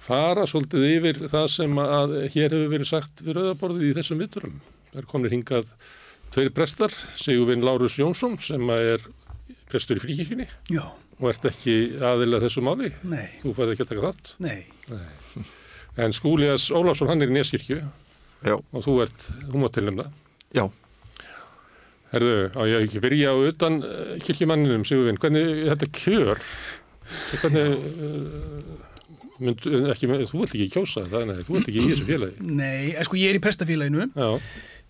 [0.00, 4.58] fara svolítið yfir það sem að hér hefur verið sagt við rauðaborðið í þessum vitturum.
[4.92, 5.70] Það er komin hingað
[6.36, 9.00] tveir prestar, Sigurvin Lárus Jónsson sem er
[9.70, 10.82] prestur í fríkirkjunni Já.
[11.16, 12.90] og ert ekki aðilega þessu máli.
[13.08, 13.30] Nei.
[13.40, 14.32] Þú færði ekki að taka þátt.
[14.44, 14.58] Nei.
[14.92, 15.46] Nei.
[16.04, 18.52] En Skúlias Ólafsson, hann er í Neskirkju Já.
[18.52, 20.10] og þú ert, þú mátt tilnefna.
[20.52, 20.66] Já.
[22.12, 26.44] Herðu, á ég ekki byrja á utan uh, kirkjumanninum, Sigurvinn, hvernig þetta kjör,
[27.40, 28.86] hvernig, uh,
[29.40, 32.48] mynd, ekki, þú vilt ekki kjósa það, nei, þú vilt ekki í þessu félagi.
[32.60, 34.10] Nei, eh, sko ég er í prestafélaginu.
[34.12, 34.28] Já.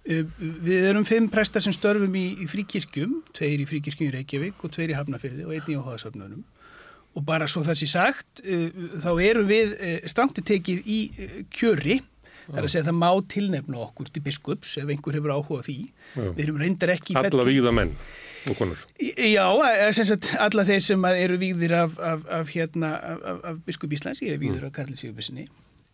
[0.07, 0.25] Uh,
[0.67, 4.75] Við erum fimm prestar sem störfum í, í fríkirkjum, tveir í fríkirkjum í Reykjavík og
[4.77, 6.45] tveir í Hafnafyrði og einn í Óhaðsöfnunum.
[7.17, 8.69] Og bara svo sé sagt, uh,
[9.03, 11.01] þá erum við uh, stramti tekið í
[11.57, 12.01] kjöri,
[12.47, 15.65] það er að segja að það má tilnefna okkur til biskups ef einhver hefur áhuga
[15.67, 15.79] því.
[16.15, 16.29] Já.
[16.37, 17.97] Við erum reyndar ekki Alla felli- víða menn
[18.47, 18.79] og konur.
[19.03, 22.93] Já, eh, sem sagt, alla þeir sem að eru vígðir af, af, af, hérna,
[23.43, 25.49] af, biskup Íslands, ég er vígður af Karli Sigurbjörnsinni,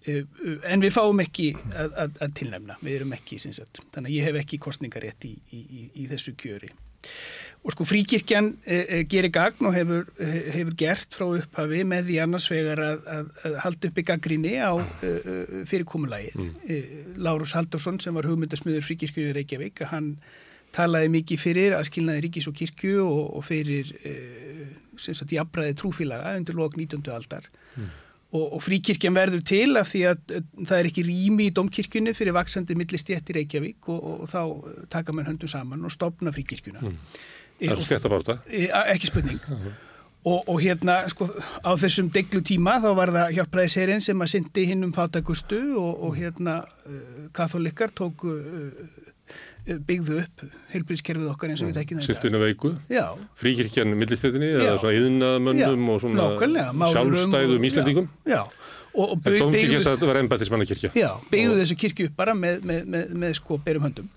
[0.06, 4.28] en við fáum ekki að, að, að tilnefna, við erum ekki, sagt, þannig að ég
[4.28, 6.72] hef ekki kostningarétt í, í, í, í þessu kjöri.
[7.62, 12.18] Og sko fríkirkjan e, e, gerir gagn og hefur, hefur gert frá upphafi með því
[12.24, 15.12] annars vegar að, að, að halda uppi gaggrinni á e,
[15.70, 16.40] fyrirkomulagið.
[16.42, 17.02] Mm.
[17.22, 20.16] Lárus Haldursson sem var hugmyndasmiður fríkirkju í Reykjavík, hann
[20.74, 23.92] talaði mikið fyrir aðskilnaði ríkis og kirkju og, og fyrir
[24.98, 27.04] sem sagt jafnbræði trúfélaga undir lok 19.
[27.14, 27.46] aldar.
[28.32, 30.20] Og, og fríkirkjan verður til af því að
[30.64, 34.38] það er ekki rými í domkirkjunni fyrir vaksandi millistjætt í Reykjavík og, og, og þá
[34.48, 36.80] uh, taka mann höndum saman og stopna fríkirkjuna.
[36.80, 36.94] Mm.
[37.60, 38.38] E, Það er og- svo þetta bárta.
[38.48, 39.40] e, a- ekki spurning.
[40.22, 41.26] Og, og hérna, sko,
[41.66, 45.96] á þessum deglu tíma þá var það hjálpræðiserinn sem að syndi hinn um fátakustu og,
[46.06, 48.68] og hérna uh, katholikar tók uh,
[49.62, 52.14] byggðu upp heilbríðskerfið okkar eins og við tekjum þetta.
[52.16, 52.72] Sittinu veiku.
[52.90, 53.04] Já.
[53.38, 54.78] Fríkirkjan millistéttinni eða Já.
[54.82, 58.08] svona yðnaðmönnum Já, og svona nákvæmlega, sjálfstæðum og- Íslendingum.
[58.26, 60.90] Já, og, og En byggðu- dómkirkja sagði að þetta var embættismannakirkja.
[60.98, 64.08] Já, byggðu þessu kirkju upp bara með, með, með, með sko berum höndum.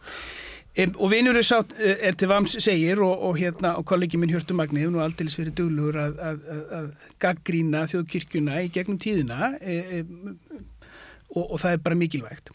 [0.75, 4.27] Um, og vinur er, sátt, er til vams segir og, og hérna og kollegi minn
[4.33, 6.89] Hjörtur Magni hefur nú aldeilis verið duglugur að, að, að, að
[7.23, 10.01] gaggrína þjóðkirkjuna í gegnum tíðina e, e,
[11.31, 12.51] og, og það er bara mikilvægt.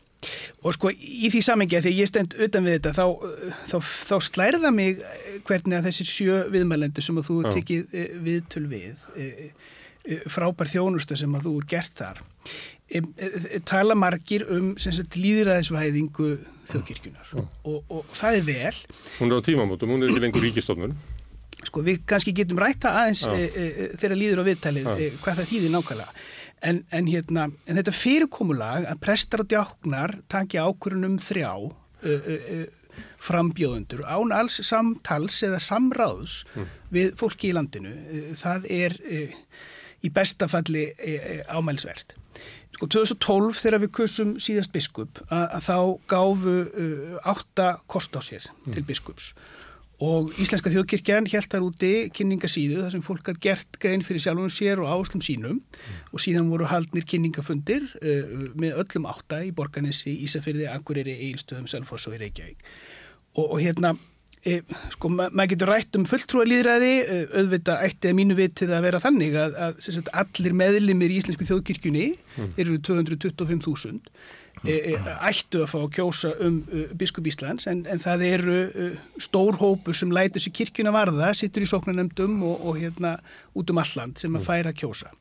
[0.60, 3.05] Og sko í því samengi að því ég stend utan við þetta þá,
[3.70, 5.01] þá, þá slærða mig
[5.48, 7.52] hvernig að þessir sjö viðmælendur sem að þú Já.
[7.56, 9.28] tekið e, viðtöl við e,
[10.05, 12.22] e, frábær þjónusta sem að þú er gert þar
[13.70, 16.30] tala margir um líðræðisvæðingu
[16.70, 18.80] þjóðkirkjunar og, og, það er vel.
[19.20, 20.97] Hún er á tímamótum, hún er ekki lengur ríkistofnun.
[21.60, 23.22] sko við kannski getum rætta aðeins
[24.01, 24.86] þegar líður á viðtalið
[25.20, 26.14] hvað það þýðir nákvæmlega
[26.66, 31.53] en, en, hérna, en þetta fyrirkomulag að prestar og djáknar taki ákvörunum þrjá
[32.03, 36.70] e, e, e, frambjóðundur án alls samtals eða samráðs Mm.
[36.91, 39.20] við fólki í landinu e, það er e,
[40.05, 42.16] í besta falli e, e, ámælsvert
[42.81, 45.78] Sko 2012 þegar við kursum síðast biskup að, að þá
[46.09, 49.32] gáfu uh, átta kost á sér til biskups.
[49.35, 49.60] og
[50.40, 54.81] Íslenska þjóðkirkjan held þar úti kynningasíðu þar sem fólk hatt gert grein fyrir sjálfum sér
[54.81, 55.59] og áherslum sínum.
[56.14, 62.09] Og síðan voru haldnir kynningafundir uh, með öllum átta í Borganissi, Ísafyrði, Akureyri, Eilstöðum, Selfoss
[62.09, 62.64] og í Reykjavík.
[63.36, 63.93] Og, og hérna
[64.40, 64.62] E,
[64.94, 68.86] sko, ma maður getur rætt um fulltrúa líðræði, e, auðvitað ætti að mínu vitið að
[68.86, 72.06] vera þannig að, að sagt, allir meðlimir í Íslensku þjóðkirkjunni
[72.39, 72.52] Mm.
[72.62, 78.03] eru 225.000 e, e, ættu að fá að kjósa um uh, biskup Íslands en, en
[78.03, 78.59] það eru
[79.23, 83.15] stór hópur sem lætur sér kirkjuna varða, sittur í sóknarnefndum og, og hérna
[83.57, 85.12] út um alland sem að færa að kjósa.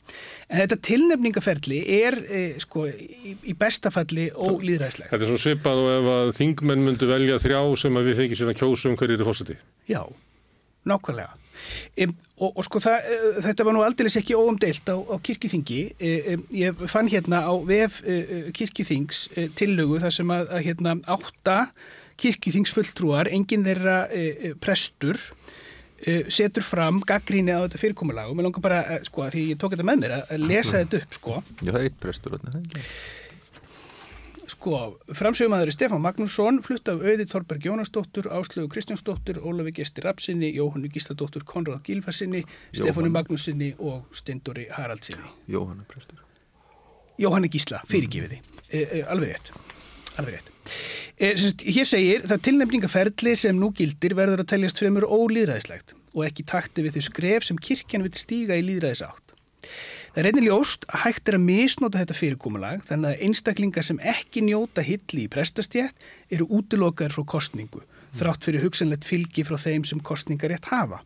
[0.49, 5.11] En þetta tilnefningaferli er e, sko í, í bestafalli ólýðræðislegt.
[5.11, 8.41] Þetta er svona svipað og ef að þingmenn myndu velja þrjá sem að við fengjum
[8.41, 9.59] síðan kjósa um hverjir er fórseti.
[9.89, 10.01] Já,
[10.89, 11.37] nákvæmlega.
[11.99, 15.79] Um, og, og sko það, uh, þetta var nú aldeilis ekki óumdeilt á, á kirkjuþingi.
[16.33, 20.97] Um, ég fann hérna á vef uh, kirkjuþings uh, tillögu þar sem að, að hérna
[21.09, 21.57] átta
[22.19, 25.21] kirkjuþingsfulltrúar, enginn þeirra uh, prestur,
[26.31, 29.83] setur fram gaggríni á þetta fyrirkomulag og mér langar bara, sko, því ég tók þetta
[29.83, 31.33] með mér að, lesa þetta upp, sko.
[31.59, 32.83] Já, það er eitt prestur það er ekki?
[34.49, 40.89] Sko, framsögumæður Stefán Magnússon, flutt af Auði Þorberg Jónasdóttur, Áslögu Kristjánsdóttur, Ólafi Gesti Rapsinni, Jóhannu
[40.89, 42.41] Gísladóttur, Konráð Gílfarsinni,
[42.73, 45.29] Stefánu Magnúsinni og Steindóri Haraldsinni.
[45.47, 46.23] Jóhanna prestur.
[47.21, 48.41] Jóhannu Gísla, fyrirgifiði.
[48.71, 49.53] E, e, alveg rétt.
[50.17, 50.49] Alveg rétt.
[51.19, 56.25] E, semst, hér segir, það tilnefningaferli sem nú gildir verður að teljast fremur ólýðræðislegt og
[56.25, 59.35] ekki takti við þau skref sem kirkjan vil stíga í lýðræðis átt.
[60.19, 64.01] Það er einnig ljóst að hægt er að misnota þetta fyrirkomulag þannig að einstaklingar sem
[64.03, 67.79] ekki njóta hilli í prestastjætt eru útilokaður frá kostningu,
[68.19, 70.99] þrátt fyrir hugsanlegt fylgi frá þeim sem kostningar rétt hafa.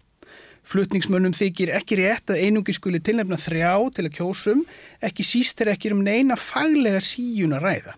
[0.66, 4.66] Flutningsmönnum þykir ekki rétt að einungi skuli tilnefna þrjá til að kjósum,
[5.06, 7.96] ekki síst er ekki um neina faglega síjun að ræða.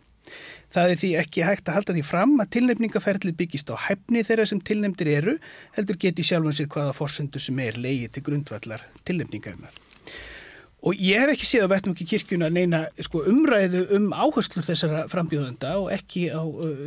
[0.75, 4.49] Það er því ekki hægt að halda því fram að tilnefningaferðli byggist á hæfni þeirra
[4.51, 5.39] sem tilnefndir eru,
[5.79, 9.84] heldur geti sjálfum sér hvaða forsendur sem er leiði til grundvallar tilnefningarinnar.
[10.85, 15.73] Og ég hef ekki séð á vettmjöki kirkjuna neina sko, umræðu um áherslu þessara frambjóðanda
[15.81, 16.41] og ekki á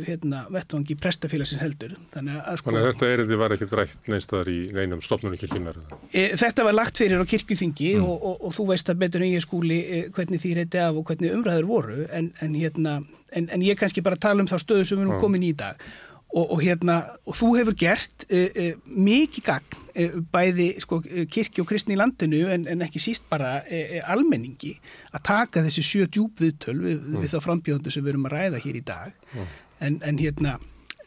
[0.07, 4.51] hérna, vettvangi prestafélagsins heldur þannig að sko, Þannig að þetta erindi var ekki drætt neinstæðar
[4.53, 5.79] í neinum stofnunni kirkjunar.
[6.13, 9.33] e, þetta var lagt fyrir á kirkjuþingi og, og, og þú veist að betur en
[9.33, 13.01] ég skúli e, hvernig því reyti af og hvernig umræður voru en, en, hérna,
[13.35, 15.23] en, en ég kannski bara tala um þá stöðu sem við erum Já.
[15.25, 15.89] komin í dag
[16.29, 16.95] og, og, hérna,
[17.25, 20.99] og þú hefur gert e, e, mikið gagn e, bæði sko,
[21.33, 23.63] kirkju og kristni í landinu en, en ekki síst bara
[24.05, 24.75] almenningi
[25.13, 27.21] að taka þessi sjö djúpviðtöl við, Mm.
[27.23, 29.47] við þá frambjóðundu sem við erum að ræða hér í dag Mm.
[29.81, 30.59] en, en hérna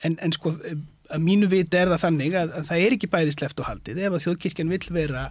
[0.03, 0.57] en, en sko
[1.12, 3.99] að mínu viti er það þannig að, að það er ekki bæði sleft og haldið
[4.03, 5.24] ef að þjóðkirkjan vill vera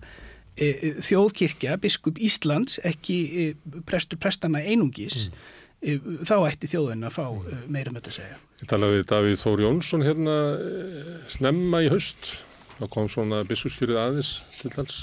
[1.02, 3.56] þjóðkirkja, biskup Íslands ekki
[3.88, 5.32] prestur prestana einungis e,
[5.82, 9.40] þá ætti þjóðin að fá e, meira um þetta að segja Ég talaði við Davíð
[9.42, 12.28] Þór Jónsson hérna eh, snemma í haust.
[12.78, 14.30] Þá kom svona biskuskjörið aðeins
[14.60, 15.00] til hans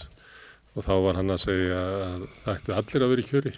[0.79, 3.53] og þá var hann að segja að það ætti allir að vera í kjöri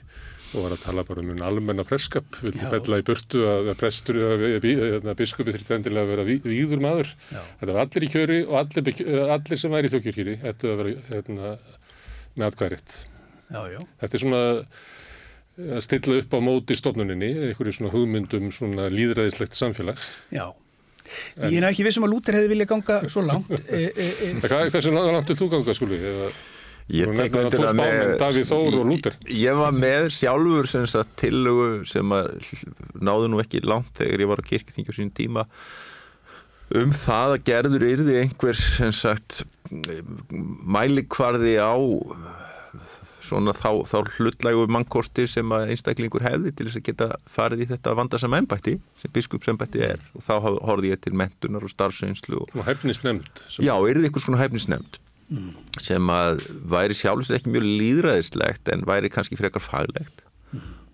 [0.51, 2.71] og var að tala bara um almenna presskap, vildi Já.
[2.73, 7.13] fella í burtu að prestur eða biskupi þurfti endilega að vera víður maður.
[7.29, 7.43] Já.
[7.61, 10.81] Þetta var allir í kjöri og allir, eh, allir sem væri í þjókjörkjöri ættu að
[10.81, 11.53] vera hérna,
[12.41, 12.49] með
[13.69, 13.81] já.
[14.01, 14.65] Þetta er svona eh,
[15.77, 20.01] að stilla upp á móti stofnuninni, einhverju svona hugmyndum svona líðræðislegt samfélag.
[20.35, 20.47] Já.
[21.37, 23.51] En- Ég er ekki vissum að Lúter hefði viljað ganga svo langt.
[23.67, 25.99] E, e, e, Hvað, hversu langt til þú ganga, skuli?
[25.99, 26.31] Eða,
[26.91, 29.17] Ég tek tvo það með spámenn, Davíð Þór og Lúther.
[29.27, 32.33] Ég, ég var með sjálfur sem sagt tillögu sem að
[32.99, 35.47] náðu nú ekki langt þegar ég var á kirkþingju sín tíma
[36.81, 39.43] um það að gerður yrði einhver sem sagt
[40.31, 41.75] mælikvarði á
[43.31, 47.69] svona þá, þá hlutlægu mannkosti sem að einstaklingur hefði til þess að geta farið í
[47.71, 50.03] þetta vandasam embætti sem biskupsembætti er.
[50.19, 53.47] Og þá horfði ég til mentunar og starfsreynslu og og hefnisnefnd.
[53.63, 55.01] Já, yrði einhvers konar hæfnisnefnd
[55.79, 56.41] sem að
[56.73, 60.25] væri sjálfsveit ekki mjög líðræðislegt en væri kannski frekar faglegt.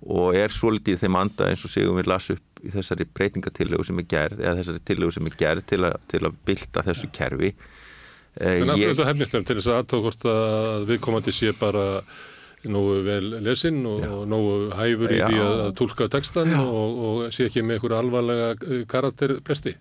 [0.07, 3.89] Og er svolítið í þeim anda eins og segum við las upp í þessari breytingatillögu
[3.89, 7.09] sem er gerð eða þessari tillögu sem er gerð til, a, til að bylta þessu
[7.17, 7.55] kerfi
[8.41, 11.85] En af hverju þetta hefnisnefnd til þess að aðtók hvort að viðkomandi sé bara
[12.67, 15.27] nógu vel lesinn og, og nógu hæfur í Já.
[15.31, 19.77] því að, tólka textan og, og sé ekki með einhverju alvarlega karakterpresti.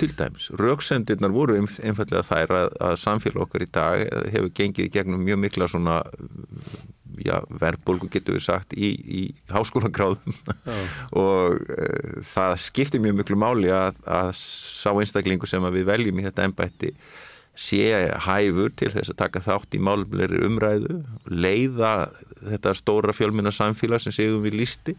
[0.00, 4.50] til dæmis, rauksendirnar voru einf- einfallega þær að, að samfélag okkar í dag eh, hefur
[4.56, 5.98] gengið gegnum mjög mikla svona
[7.22, 9.22] já, verðbólgu getur við sagt í, í
[9.52, 10.34] háskólagráðum.
[11.22, 16.18] Og uh, það skiptir mjög miklu máli að, að sá einstaklingu sem að við veljum
[16.18, 16.94] í þetta embætti
[17.58, 22.10] sé hæfur til þess að taka þátt í málumleiri umræðu leiða
[22.40, 24.94] þetta stóra fjölminna samfélag sem séum við listi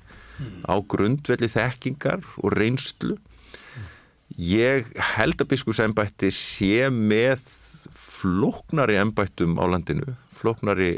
[0.69, 3.17] á grundvelli þekkingar og reynslu.
[4.37, 7.43] Ég held að biskupsembætti sé með
[7.97, 10.95] flóknari embættum á landinu, flóknari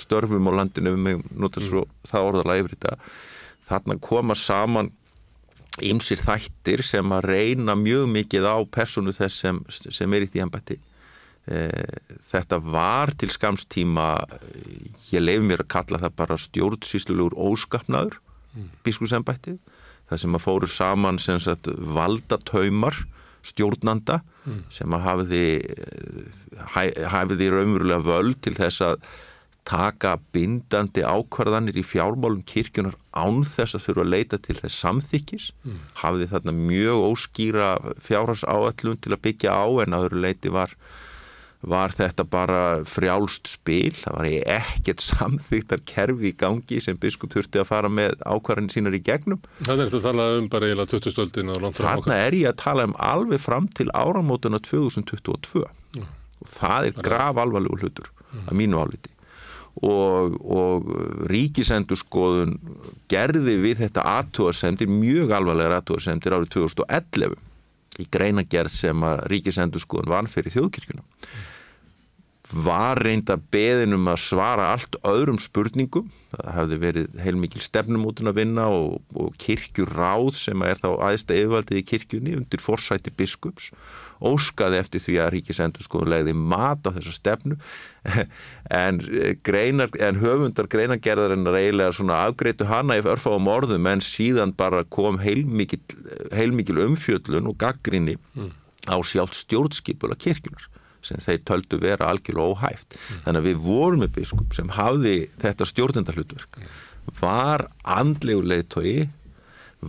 [0.00, 2.98] störfum á landinu, við megum nota svo það orðalega yfir þetta.
[3.68, 4.92] Þarna koma saman
[5.82, 10.42] ymsir þættir sem að reyna mjög mikið á personu þess sem, sem er í því
[10.46, 10.76] embætti.
[12.24, 14.06] Þetta var til skamstíma,
[15.12, 18.20] ég leif mér að kalla það bara stjórnsýslulegur óskapnaður,
[18.86, 19.58] biskupsembættið
[20.08, 22.94] það sem að fóru saman sagt, valdataumar
[23.44, 24.58] stjórnanda Mm.
[24.68, 25.44] sem að hafiði
[26.74, 28.98] hæ- hafiði raunverulega völd til þess að
[29.64, 35.46] taka bindandi ákvarðanir í fjármálum kirkjunar án þess að þurfa að leita til þess samþykkis
[35.64, 35.78] Mm.
[36.02, 37.68] hafiði þarna mjög óskýra
[38.04, 40.76] fjárhans áallun til að byggja á en að öðru leiti var
[41.64, 47.62] var þetta bara frjálst spil, það var ekkert samþýttar kerfi í gangi sem biskup þurfti
[47.62, 49.40] að fara með ákvarðin sínar í gegnum.
[49.64, 52.58] Þannig að tala um bara eiginlega 20 stöldin og langt fram Þarna er ég að
[52.66, 55.64] tala um alveg fram til áramótuna 2022
[55.96, 56.04] Já.
[56.04, 58.12] og það er graf alvarlegu hlutur
[58.44, 59.13] að mínu áliti
[59.82, 60.90] og, og
[61.30, 62.58] ríkisendurskoðun
[63.10, 67.34] gerði við þetta aðtúarsendir, mjög alvarlegar aðtúarsendir árið 2011
[68.02, 71.04] í greinagerð sem að ríkisendurskoðun vann fyrir þjóðkirkjuna.
[72.54, 76.10] Var reyndar beðinum að svara allt öðrum spurningum.
[76.34, 81.80] Það hefði verið heilmikil stefnumótun að vinna og, og kirkjuráð sem er þá aðeista yfirvaldið
[81.80, 83.72] í kirkjunni undir forsæti biskups
[84.22, 87.56] óskaði eftir því að ríkisendurskoðun legði mat á þessa stefnu
[88.84, 89.00] en,
[89.46, 95.18] greinar, en höfundar greinagerðarinnar eiginlega svona afgreitu hana í örfáum orðum en síðan bara kom
[95.24, 95.80] heilmikil,
[96.36, 98.50] heilmikil umfjöllun og gaggrinni Mm.
[98.90, 100.66] á sjálft stjórnskipula kirkjunar
[101.04, 102.96] sem þeir töldu vera algjörlega óhæft.
[103.24, 106.58] Þannig að við vorum með biskup sem hafði þetta stjórnendahlutverk.
[107.20, 109.08] Var andlegu leiðtói,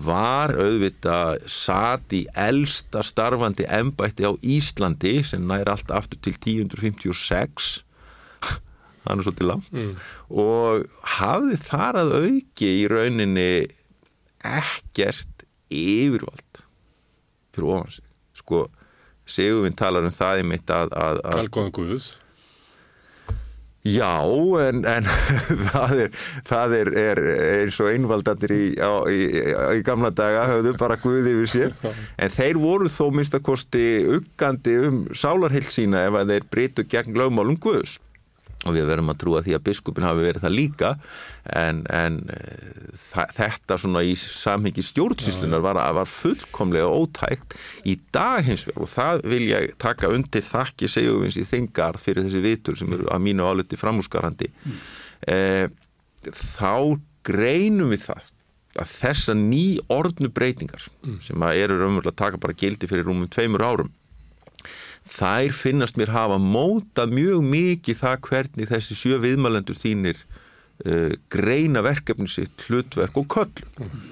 [0.05, 7.69] var auðvitað satt í elsta starfandi embætti á Íslandi sem nær allt aftur til 1056
[9.05, 9.71] það er svolítið langt.
[9.71, 9.93] Mm.
[10.29, 10.85] og
[11.17, 13.49] hafði þar að auki í rauninni
[14.45, 16.65] ekkert yfirvald
[17.55, 18.05] fyrir ofan sig.
[18.35, 18.65] Sko,
[19.25, 22.11] Sigurvinn talar um það í mitt að, að, að Talgóðan Guð
[23.85, 24.17] Já,
[24.65, 25.05] en, en
[25.71, 26.15] það, er,
[26.47, 27.19] það er, er
[27.59, 29.19] eins og einvaldandir í, í,
[29.77, 31.75] í gamla daga höfðu bara guði yfir sér.
[32.17, 33.85] En þeir voru þó minnstakosti
[34.17, 37.99] uggandi um sálarhild sína ef að þeir breytu gegn lögmálum guðs
[38.65, 40.91] og við verðum að trúa því að biskupin hafi verið það líka
[41.53, 42.19] en, en
[42.97, 48.91] þa þetta svona í samhengi stjórnsýslunar var, var fullkomlega ótækt í dag hins vegar og
[48.91, 53.25] það vil ég taka undir þakki segjumins í þingar fyrir þessi vitur sem eru að
[53.27, 54.79] mínu áluti framhúsgarandi mm.
[55.33, 55.67] eh,
[56.33, 58.31] þá greinum við það
[58.75, 61.19] að þessa ný orðnu breytingar mm.
[61.23, 63.93] sem eru raunverulega að taka bara gildi fyrir rúmum tveimur árum
[65.05, 70.23] þær finnast mér hafa mótað mjög mikið það hvernig þessi sjö viðmælendur þínir
[71.31, 73.63] greina verkefni sitt, hlutverk og köll.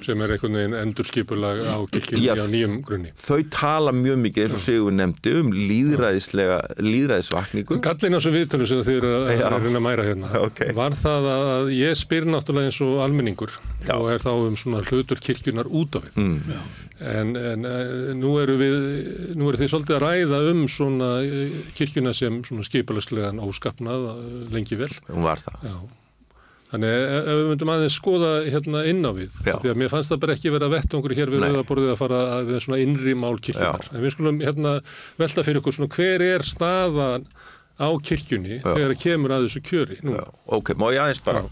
[0.06, 3.12] Sem er einhvern veginn endurskipulag á kirkjum á nýjum grunni.
[3.20, 7.80] Þau tala mjög mikið eins og segjum við nefndi um líðræðislega, líðræðisvakningu.
[7.84, 10.76] Gallin á þessu viðtölu sem þið eru að, að reyna að mæra hérna okay.
[10.78, 13.96] var það að ég spyr náttúrulega eins og almenningur Já.
[13.98, 16.22] og er þá um svona hlutur kirkjunar út af við.
[16.24, 16.62] Mm.
[17.04, 18.78] En, en eh, nú eru við,
[19.36, 24.32] nú eru þið svolítið að ræða um svona eh, kirkjuna sem svona skipilagslegan óskapnað eh,
[24.54, 24.92] lengi vel.
[25.10, 25.68] Hún var það.
[25.68, 25.76] Já.
[26.74, 29.54] Þannig ef við myndum aðeins skoða hérna inn á við, Já.
[29.62, 32.00] því að mér fannst það bara ekki verið að vett okkur hér við auðaborðið að
[32.00, 33.86] fara við svona innri mál kirkjunar.
[33.86, 33.94] Já.
[33.94, 34.72] En við skulum hérna
[35.22, 37.28] velta fyrir okkur svona hver er staðan
[37.78, 38.66] á kirkjunni Já.
[38.66, 40.00] þegar það kemur að þessu kjöri?
[40.02, 40.18] Nú.
[40.58, 41.46] Ok, má ég aðeins bara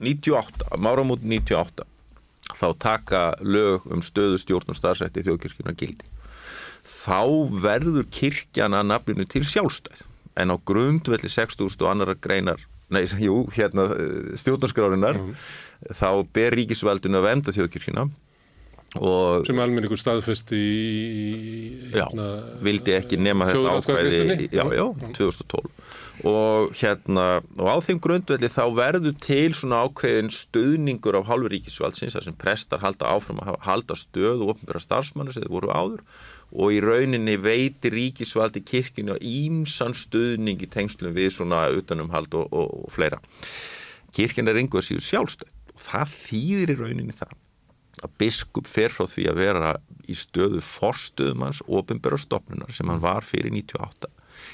[0.00, 1.86] 98, máramút 98
[2.58, 6.06] þá taka lög um stöðu stjórn og starfsætti þjóðkirkjuna gildi.
[6.82, 7.22] Þá
[7.62, 10.02] verður kirkjan að nafninu til sjálfstæð
[10.40, 12.62] en á grundvelli 6000 og annara greinar,
[12.94, 13.90] nei, jú, hérna
[14.40, 15.46] stjórnarskrárinar, mm.
[16.00, 18.10] þá ber ríkisveldinu að venda þjóðkirkjuna
[19.46, 20.64] sem almenningur staðfest í
[21.92, 28.00] hérna, já, vildi ekki nema þetta ákvæði já, já, 2012 og hérna og á þeim
[28.02, 33.60] grundvelli þá verður til svona ákveðin stöðningur af halvuríkisvaldsins þar sem prestar halda áfram að
[33.64, 36.02] halda stöð og ofnbæra starfsmannu sem þið voru áður
[36.50, 42.48] og í rauninni veiti ríkisvaldi kirkinu og ímsan stöðning í tengslum við svona utanumhald og,
[42.50, 43.20] og, og fleira.
[44.14, 47.36] Kirkina er ynguð að síðu sjálfstöð og það þýðir í rauninni það
[48.00, 49.74] að biskup fer frá því að vera
[50.08, 54.10] í stöðu forstöðumans ofnbæra stopnunar sem hann var fyrir 98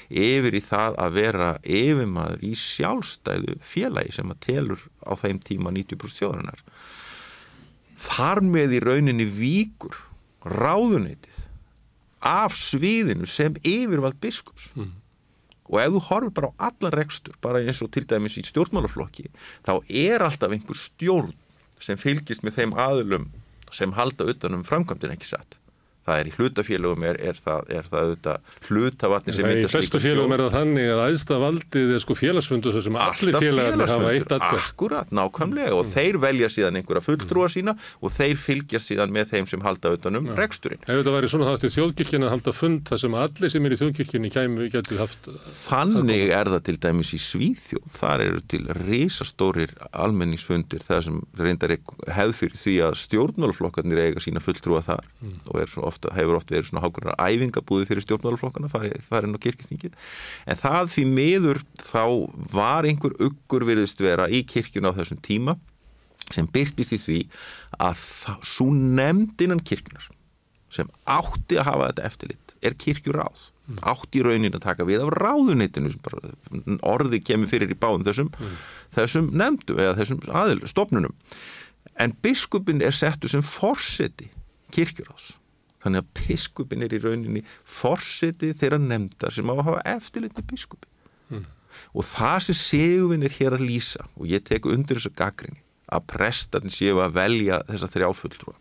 [0.09, 5.73] yfir í það að vera yfirmaður í sjálfstæðu félagi sem að telur á þeim tíma
[5.75, 6.63] 90% þjóðarinnar
[8.07, 9.97] þar með í rauninni víkur
[10.47, 11.36] ráðuneytið
[12.23, 14.93] af sviðinu sem yfirvald biskups mm.
[15.69, 19.29] og ef þú horfur bara á allan rekstur bara eins og til dæmis í stjórnmálaflokki
[19.67, 21.35] þá er alltaf einhver stjórn
[21.83, 23.29] sem fylgist með þeim aðlum
[23.75, 25.59] sem halda utanum framkvæmdinn ekki satt
[26.07, 29.67] það er í hlutafélögum er, er það, er það auðvitað hlutavatni sem myndast.
[29.67, 33.91] Í flestu félögum er það þannig að æðsta valdið er sko félagsfundu sem allir félagarnir
[33.91, 34.61] hafa eitt aðkvæm.
[34.67, 35.93] Akkurat, nákvæmlega og mm.
[35.95, 40.19] þeir velja síðan einhverja fulltrúa sína og þeir fylgja síðan með þeim sem halda auðvitað
[40.21, 40.83] um reksturinn.
[40.85, 43.79] Ef þetta væri svona þáttu þjóðkirkjana að halda fund þar sem allir sem er í
[43.81, 45.31] þjóðkirkjunni kæmu getur haft.
[45.67, 47.85] Þannig er það til dæmis í Svíþjóð.
[47.97, 54.43] Þar eru til risastórir almenningsfundir þar sem reyndar hefð fyrir því að stjórnmálflokkarnir eiga sína
[54.43, 55.37] fulltrúa þar mm.
[55.51, 59.95] og er svona oft, hefur oft verið svona hákurar æfingabúði fyrir stjórnmálaflokkana farin á kirkistingið
[60.47, 62.03] en það því miður þá
[62.53, 65.57] var einhver uggur virðist vera í kirkjuna á þessum tíma
[66.33, 67.19] sem byrtist í því
[67.79, 68.01] að
[68.45, 70.09] svo nefndinan kirkjunar
[70.73, 73.79] sem átti að hafa þetta eftirlit er kirkjur ráð mm.
[73.87, 75.93] átti í raunin að taka við af ráðunitinu
[76.87, 78.57] orði kemur fyrir í báðum þessum, mm.
[78.97, 81.15] þessum nefndum eða þessum aðil, stopnunum
[81.97, 84.29] en biskupin er settu sem forseti
[84.75, 85.35] kirkjuráðs
[85.87, 90.91] þannig að biskupin er í rauninni forsetið þeirra nefndar sem á að hafa eftirlitni biskupi
[91.33, 91.47] mm.
[91.93, 96.07] og það sem seguvin er hér að lýsa og ég tek undir þessu gaggrinni að
[96.11, 98.57] prestatin séu að velja þessa þrjáfulltrúa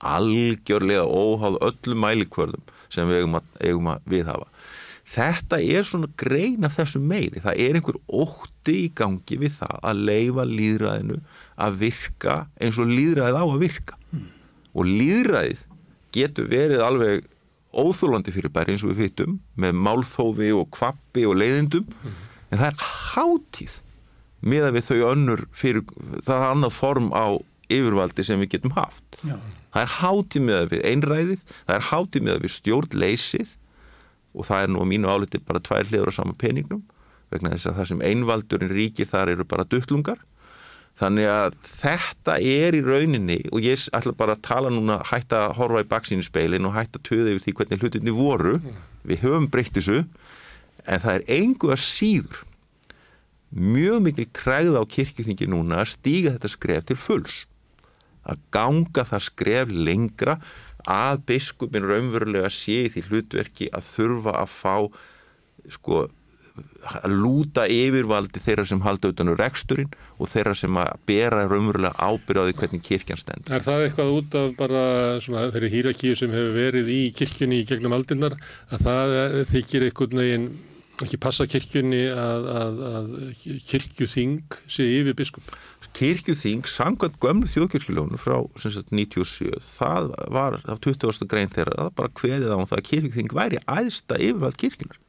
[0.00, 4.46] algjörlega óháð öllum mælikvörðum sem við eigum að, eigum að viðhafa.
[5.10, 7.42] Þetta er svona grein af þessu meiri.
[7.42, 11.18] Það er einhver ótti í gangi við það að leifa líðræðinu
[11.60, 13.98] að virka eins og líðræðið á að virka.
[14.10, 14.28] Mm.
[14.70, 15.66] og líðræðið
[16.14, 17.28] getur verið alveg
[17.70, 22.18] óþúlandi fyrir bæri eins og við fytum með málþófi og kvappi og leiðindum mm.
[22.50, 22.82] en það er
[23.14, 23.76] hátíð
[24.40, 25.86] með að við þau önnur fyrir
[26.26, 27.26] það er annað form á
[27.70, 29.36] yfirvaldi sem við getum haft Já.
[29.70, 33.52] það er hátíð með að við einræðið það er hátíð með að við stjórn leysið
[34.30, 36.82] og það er nú á mínu áliti bara tvær hliður á sama peningnum
[37.30, 40.18] vegna þess að það sem einvaldurinn ríkir þar eru bara duttlungar
[41.00, 45.56] þannig að þetta er í rauninni og ég ætla bara að tala núna hætta að
[45.60, 48.54] horfa í baksínu speilin og hætta að töða yfir því hvernig hlutinni voru.
[49.08, 50.02] Við höfum breytt þessu
[50.84, 52.42] en það er engu að síður
[53.50, 57.38] mjög mikil træð á kirkjuþingi núna að stíga þetta skref til fulls.
[58.28, 60.36] Að ganga það skref lengra
[60.88, 64.74] að biskupin raunverulega sé því hlutverki að þurfa að fá
[65.72, 66.04] sko
[67.00, 71.92] að lúta yfirvaldi þeirra sem halda utan úr reksturinn og þeirra sem að bera raunverulega
[71.98, 73.50] ábyrjaði hvernig kirkjan stend.
[73.52, 74.82] Er það eitthvað út af bara
[75.24, 78.38] svona þeirri hýrakíu sem hefur verið í kirkjunni í gegnum aldinnar
[78.70, 79.14] að það
[79.52, 80.50] þykir einhvern veginn
[81.04, 83.10] ekki passa kirkjunni að, að, að
[83.68, 85.52] kirkjuþing sé yfir biskup?
[85.96, 91.24] Kirkjuþing, sangvært gömlu þjóðkirkjulónu frá sagt, 97, það var af 20.
[91.30, 95.00] grein þeirra, það bara kveðið á um það að kirkjuþing væri æðsta yfirvald kirkjunar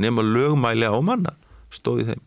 [0.00, 1.34] nema lögmæli á manna
[1.74, 2.26] stóði þeim.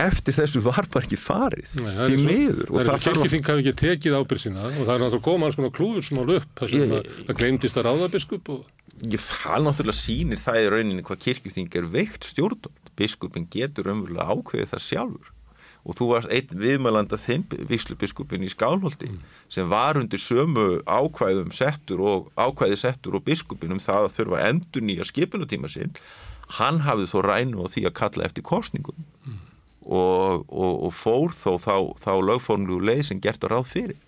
[0.00, 3.72] Eftir þessu var bara ekki farið Nei, því miður það er ekki kirkjuþing hafi ekki
[3.80, 6.72] tekið ábyrð sína og það er náttúrulega góð mann svona klúður sem álu upp þar
[6.74, 8.60] sem það glemdist að ráða biskup og...
[9.00, 12.92] ég, það náttúrulega sýnir það í rauninni hvað kirkjuþing er veikt stjórnvöld.
[13.00, 15.34] Biskupin getur umverulega ákveðið það sjálfur
[15.84, 19.20] og þú varst einn viðmælanda þeim víslubiskupin í Skálholti mm.
[19.52, 24.42] sem var undir sömu ákvæðum settur og ákvæði settur og biskupin um það að þurfa
[24.50, 25.94] endur nýja skipunutíma sinn.
[26.58, 29.40] Hann hafði þó rænu á því að kalla eftir korsningum mm.
[29.86, 31.74] og, og, og fór þó þá,
[32.04, 34.06] þá lögformlu leið sem gert að ráð fyrir.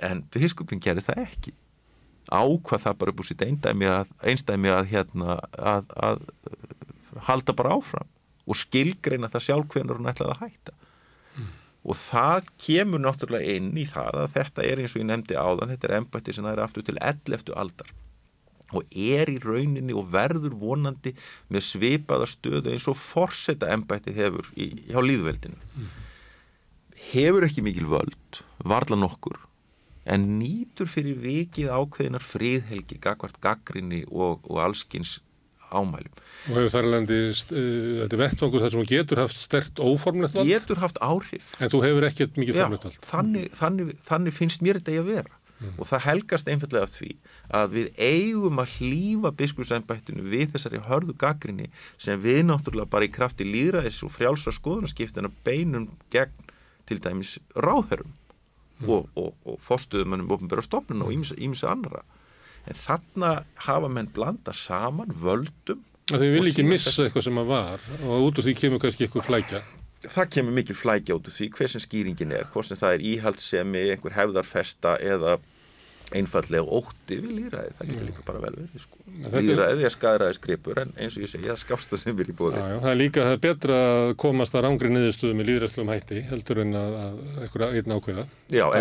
[0.00, 1.56] En biskupin gerði það ekki.
[2.32, 6.24] Ákvað það bara úr sitt einstæmi að, einstæmi að, hérna, að, að
[7.28, 8.08] halda bara áfram
[8.46, 11.52] og skilgreina það sjálf hvernig hún ætlaði að hætta mm.
[11.90, 15.72] og það kemur náttúrulega inn í það að þetta er eins og ég nefndi áðan
[15.74, 17.54] þetta er embætti sem það er aftur til 11.
[17.64, 17.94] aldar
[18.74, 21.12] og er í rauninni og verður vonandi
[21.54, 25.92] með svipaða stöðu eins og forsetta embætti hefur í, hjá líðveldinu mm.
[27.12, 29.38] hefur ekki mikil völd varla nokkur
[30.06, 35.18] en nýtur fyrir vikið ákveðinar fríðhelgi gagvart gaggrinni og, og allskins
[35.70, 36.20] ámælum.
[36.46, 37.56] Og hefur þar alveg uh,
[38.02, 40.52] þetta vettfangur þar sem hún getur haft stert óformlegt vald?
[40.52, 41.48] Getur haft áhrif.
[41.58, 43.00] En þú hefur ekkert mikið formlegt vald?
[43.00, 45.76] Já, þannig, þannig, þannig finnst mér þetta að vera mm.
[45.78, 47.12] og það helgast einfallega því
[47.58, 51.70] að við eigum að hlýfa biskursæmbættinu við þessari hörðu gaggrinni
[52.02, 56.52] sem við náttúrulega bara í krafti líðræðis og frjálsra skoðunarskiptina beinum gegn
[56.86, 58.90] til dæmis ráðherrum mm.
[58.90, 62.04] og, og, og fórstuðumannum ofnbæra stofnun og ímsa annara
[62.66, 63.32] en þarna
[63.66, 68.38] hafa menn blanda saman völdum Þau vil ekki missa eitthvað sem að var og út
[68.38, 69.60] úr því kemur kannski eitthvað flækja.
[70.06, 73.06] Það kemur mikil flækja út úr því hver sem skýringin er, hvort sem það er
[73.10, 75.32] íhaldsemi einhver hefðarfesta eða
[76.14, 79.00] einfallega ótti við líðræði það getur líka bara vel verið sko.
[79.34, 82.36] líðræði er skæðræði skripur en eins og ég segi það skást það sem vil í
[82.38, 86.22] bóði Það er líka það er betra að komast að rángri niðurstöðu með líðræðsluðum hætti
[86.30, 88.26] heldur en að, að eitthvað einn ákveða.
[88.54, 88.80] Já, það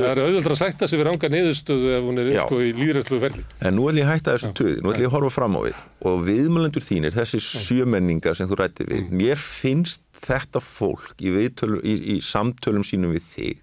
[0.00, 3.44] er auðvitað að sætta sig við ránga niðurstöðu ef hún er eitthvað í líðræðsluðu verði
[3.60, 5.60] En nú ætlum ég að hætta þessu töði, nú ætlum ég að horfa fram á
[5.66, 5.82] við.
[6.08, 9.20] Og viðmjölendur þínir, þessi sjömenningar sem þú rætti við, mm.
[9.20, 13.62] mér finnst þetta fólk í, viðtölu, í, í samtölum sínum við þig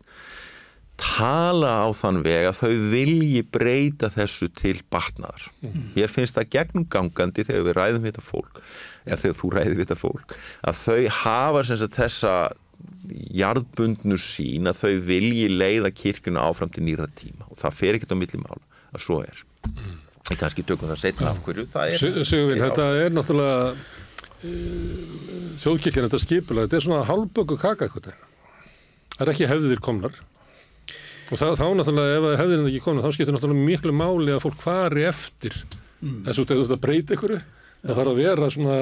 [0.98, 5.48] tala á þann veg að þau vilji breyta þessu til batnaðar.
[5.62, 5.90] Mm.
[6.00, 8.62] Ég finnst það gegnum gangandi þegar við ræðum þetta fólk,
[9.06, 10.38] eða þegar þú ræðum þetta fólk,
[10.68, 12.34] að þau hafa sagt, þessa
[13.38, 18.14] jarðbundnu sín að þau vilji leiða kirkuna áfram til nýra tíma og það fer ekkert
[18.14, 19.44] á millimála að svo er.
[19.70, 20.00] Mm.
[20.28, 21.68] Ég kannski tökum það setna af hverju.
[22.28, 25.06] Sigurvinn, þetta er náttúrulega uh,
[25.62, 28.18] þjóðkirkina, þetta skipulega, þetta er svona halvböku kaka eitthvað.
[29.14, 30.18] Það er ekki hefðir komnar
[31.28, 34.62] Og það, þá náttúrulega, ef hefðin ekki komið, þá skiptir náttúrulega miklu máli að fólk
[34.64, 35.58] fari eftir
[36.00, 36.22] mm.
[36.28, 37.36] þessu þegar þú ert að breyta ykkur.
[37.84, 38.78] Það þarf að vera svona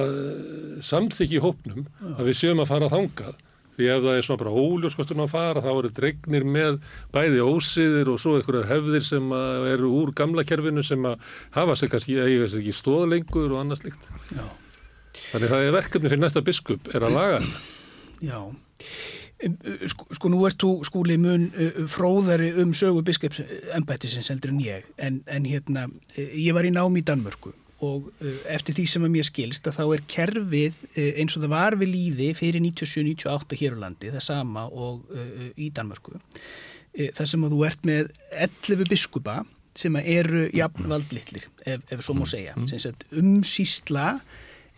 [0.86, 2.12] samþykki í hópnum Já.
[2.16, 3.42] að við séum að fara þangað.
[3.76, 6.78] Því ef það er svona bara óljóskostum að fara, þá eru dregnir með
[7.12, 9.34] bæði ósiðir og svo einhverjar hefðir sem
[9.74, 11.26] eru úr gamla kerfinu sem að
[11.58, 12.16] hafa sig kannski,
[12.48, 14.08] sig ekki stóðlengur og annað slikt.
[14.32, 14.46] Já.
[15.34, 17.64] Þannig það er verkefni fyrir næsta biskup, er að laga þetta.
[18.24, 18.40] Já.
[19.91, 21.49] Sko, sko nú ert þú skúli mun
[21.91, 27.03] fróðari um sögu biskepsembættisins heldur en ég en, en hérna ég var í nám í
[27.03, 27.52] Danmörku
[27.84, 28.07] og
[28.48, 30.78] eftir því sem að mér skilst að þá er kerfið
[31.20, 35.49] eins og það var við líði fyrir 97-98 hér á landi það sama og uh,
[35.60, 36.16] í Danmörku
[36.95, 39.41] þar sem að þú ert með 11 biskupa
[39.76, 43.03] sem eru jafnvaldlittlir ef, ef svo má segja mm.
[43.20, 44.14] umsýsla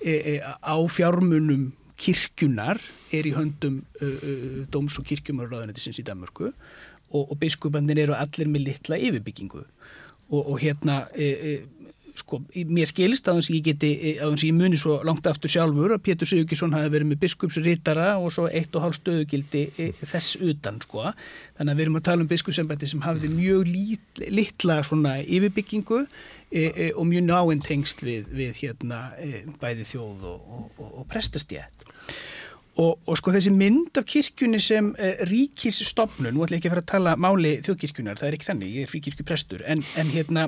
[0.01, 2.79] e, e, á fjármunum kirkjunar
[3.15, 8.67] er í höndum uh, dóms- og kirkjumurraðunetisins í Danmörku og, og biskupandin eru allir með
[8.67, 9.63] litla yfirbyggingu.
[10.27, 11.51] Og, og hérna e, e,
[12.17, 12.39] sko,
[12.69, 13.91] mér skilist að ég geti,
[14.23, 18.31] að ég muni svo langt aftur sjálfur að Pétur Sigurkesson hafi verið með biskupsritara og
[18.35, 19.63] svo eitt og hálf stöðugildi
[20.01, 21.11] þess utan sko.
[21.57, 26.03] Þannig að við erum að tala um biskupsembætti sem hafði mjög lit, litla svona yfirbyggingu
[26.03, 30.91] e, e, og mjög náinn tengst við, við hérna e, bæði þjóð og, og, og,
[31.01, 31.87] og prestastjætt.
[32.77, 36.75] Og, og sko þessi mynd af kirkjunni sem uh, ríkisstofnun, nú ætlum ég ekki að
[36.75, 40.43] fara að tala máli þjóðkirkjunar, það er ekki þannig, ég er fríkirkjuprestur, en, en hérna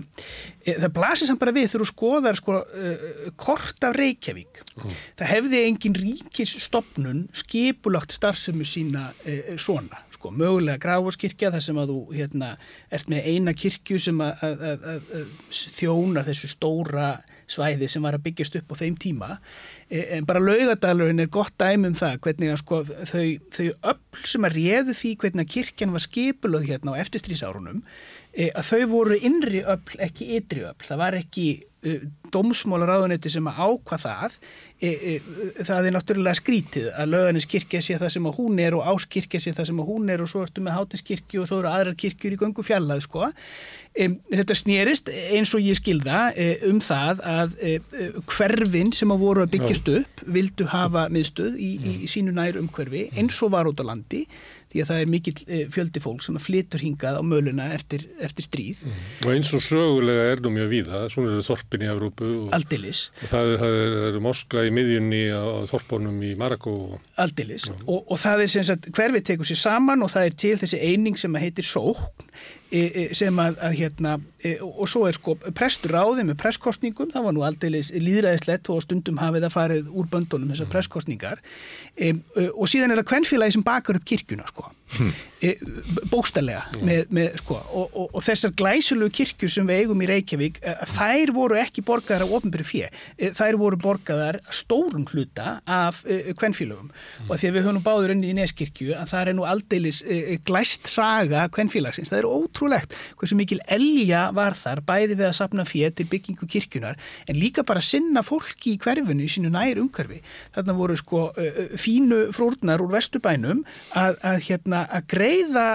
[0.61, 3.07] e, það blasir samt bara við þú skoðar sko uh,
[3.39, 4.61] kort af Reykjavík.
[4.77, 4.93] Mm.
[5.21, 11.95] Það hefði engin ríkisstofnun skipulagt starfsemu sína uh, svona, sko, mögulega gráfarskirkja þar sem að
[11.95, 12.53] þú hérna
[12.93, 15.35] ert með eina kirkju sem að, að, að, að
[15.79, 17.11] þjónar þessu stóra
[17.49, 19.29] svæði sem var að byggjast upp á þeim tíma.
[19.89, 24.29] E, en bara laugadalurinn er gott dæmi um það hvernig að sko þau, þau öll
[24.33, 27.81] sem að réðu því hvernig að kirkjan var skipulöð hérna á eftirstrísárunum
[28.33, 31.49] e, að þau voru innri öll ekki ytri öll, það var ekki
[32.33, 34.37] dómsmálaráðunetti sem að ákvað það
[34.79, 35.13] e, e,
[35.67, 39.43] það er náttúrulega skrítið að löðanins kirkja sé það sem að hún er og áskirkja
[39.43, 41.99] sé það sem að hún er og svo ertu með hátinskirkju og svo eru aðrar
[41.99, 43.29] kirkjur í göngu fjallað sko
[43.99, 47.89] Þetta snýrist eins og ég skilða eh, um það að eh,
[48.29, 52.61] hverfin sem að voru að byggjast upp vildu hafa miðstöð í, í, í sínu nær
[52.61, 54.23] umhverfi eins og var út á landi
[54.69, 55.35] því að það er mikill
[55.73, 58.83] fjöldi fólk sem flytur hingað á möluna eftir, eftir stríð.
[58.85, 58.99] Mm.
[59.25, 63.05] Og eins og sögulega er nú mjög víða, svona er Þorpin í Evrópu og, Aldilis.
[63.23, 66.75] og það, það er, er Moska í miðjunni á Þorpunum í Marako.
[67.21, 70.55] Aldilis og, og það er sem sagt hverfið tekur sér saman og það er til
[70.63, 72.29] þessi eining sem heitir sókn
[73.17, 74.15] sem að, að hérna
[74.45, 78.83] e, og svo er sko prestur ráði með presskostningum, það var nú aldrei líðræðislegt og
[78.85, 81.41] stundum hafið að farið úr böndunum þessar presskostningar
[82.53, 84.69] og síðan er það kvennfélagi sem bakar upp kirkjuna sko.
[84.89, 85.11] Hmm.
[86.09, 90.57] bókstallega með, með, sko, og, og, og þessar glæsulegu kirkju sem við eigum í Reykjavík
[90.89, 92.89] þær voru ekki borgaðar af ofnbyrju fjö,
[93.37, 96.01] þær voru borgaðar stórum hluta af
[96.41, 97.29] kvennfélagum hmm.
[97.29, 100.89] og því að við höfum báður unni í Neskirkju að það er nú aldrei glæst
[100.89, 105.65] saga kvennfélagsins, það er ótrúlega ótrúlegt hversu mikil elja var þar bæði við að sapna
[105.67, 110.19] fétir byggingu kirkjunar en líka bara sinna fólki í hverfinu í sínu nær umhverfi.
[110.55, 111.21] Þarna voru sko
[111.79, 113.63] fínu frúrnar úr vestubænum
[113.97, 115.67] að, að, hérna, að greiða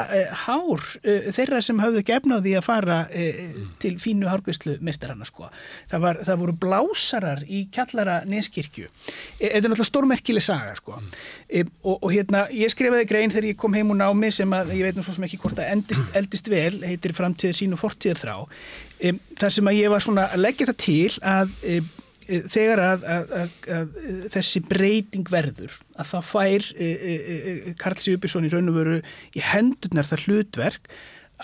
[0.45, 3.01] hár þeirra sem hafðu gefnaði að fara
[3.83, 5.49] til fínu hárgveistlu mestarana sko.
[5.91, 8.91] Það, var, það voru blásarar í kjallara neskirkju.
[9.39, 11.01] E, þetta er náttúrulega stórmerkileg saga sko.
[11.55, 14.89] Og, og hérna ég skrifaði grein þegar ég kom heim úr námi sem að ég
[14.89, 18.19] veit nú svo sem ekki hvort að eldist, eldist vel heitir framtíðir sín og fortíðir
[18.19, 18.35] þrá.
[19.07, 21.93] Um, þar sem að ég var svona að leggja það til að um,
[22.25, 23.97] þegar að, að, að, að
[24.35, 29.01] þessi breyting verður að það fær e, e, e, Karl Sigurbjörnsson í raun og veru
[29.37, 30.89] í hendurnar það hlutverk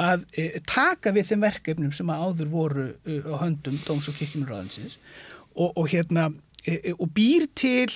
[0.01, 0.25] að
[0.71, 4.97] taka við þeim verkefnum sem að áður voru á höndum Dóms- og kirkjumurraðansins
[5.59, 6.31] og, og hérna
[6.97, 7.91] og býr til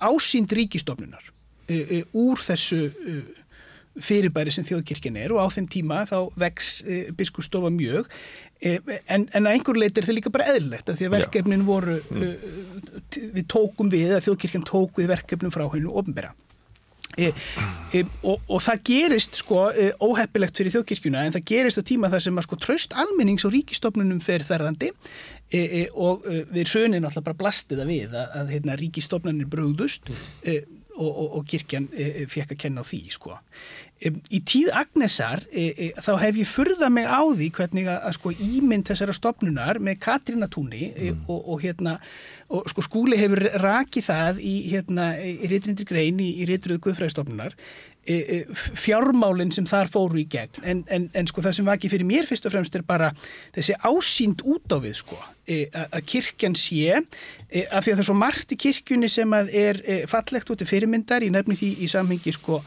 [0.00, 1.32] ásýnd ríkistofnunar
[2.16, 2.86] úr þessu
[4.02, 8.08] fyrirbæri sem þjóðkirkjan er og á þeim tíma þá vex e, biskustofa mjög.
[8.60, 8.78] E,
[9.12, 12.00] en, en að einhver leit er það líka bara eðlilegt að því að verkefnin voru
[12.00, 12.24] mm.
[12.24, 16.32] e, við tókum við að þjóðkirkjan tók við verkefnum frá hennu ofnbæra
[17.16, 17.30] e,
[17.92, 22.12] e, og, og það gerist sko e, óheppilegt fyrir þjóðkirkjuna en það gerist á tíma
[22.12, 24.44] þar sem að sko tröst almennings og ríkistofnunum fer
[25.52, 31.26] þærrandi og við hrunir náttúrulega bara blastiða við að, að hérna, ríkistofnunir brúðust og, og,
[31.38, 31.86] og kirkjan
[32.32, 33.36] fekk að kenna á því sko.
[33.96, 38.16] Í tíð Agnesar e, e, þá hef ég furða mig á því hvernig að, að
[38.18, 41.22] sko ímynd þessara stopnunar með Katrinatúni e, mm.
[41.32, 41.94] og, og hérna
[42.52, 47.56] og sko skúli hefur rakið það í hérna í reytrindir grein í, í reytriðu guðfræðstofnunar
[48.06, 50.62] E, e, fjármálinn sem þar fóru í gegn.
[50.62, 53.08] En, en, en sko það sem var ekki fyrir mér fyrst og fremst er bara
[53.56, 55.18] þessi ásýnd út á við sko.
[55.18, 59.52] e, að kirkjan sé af því að það er svo margt í kirkjunni sem að
[59.54, 62.60] er fallegt út í fyrirmyndar í nefni því í samhengi sko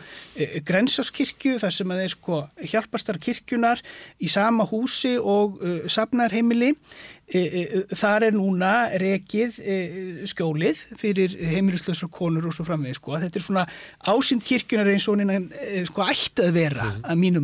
[0.68, 2.42] grensáskirkju þar sem að er sko
[2.72, 3.84] hjálpastar kirkjunar
[4.24, 5.60] í sama húsi og
[5.92, 6.74] safnarheimili
[7.30, 9.60] þar er núna rekið
[10.32, 13.20] skjólið fyrir heimilislausar konur og svo framvegð sko.
[13.22, 13.66] þetta er svona
[14.10, 15.20] ásinn kirkjunar eins og
[15.92, 17.04] sko, ætti að vera mm.
[17.06, 17.44] að mínu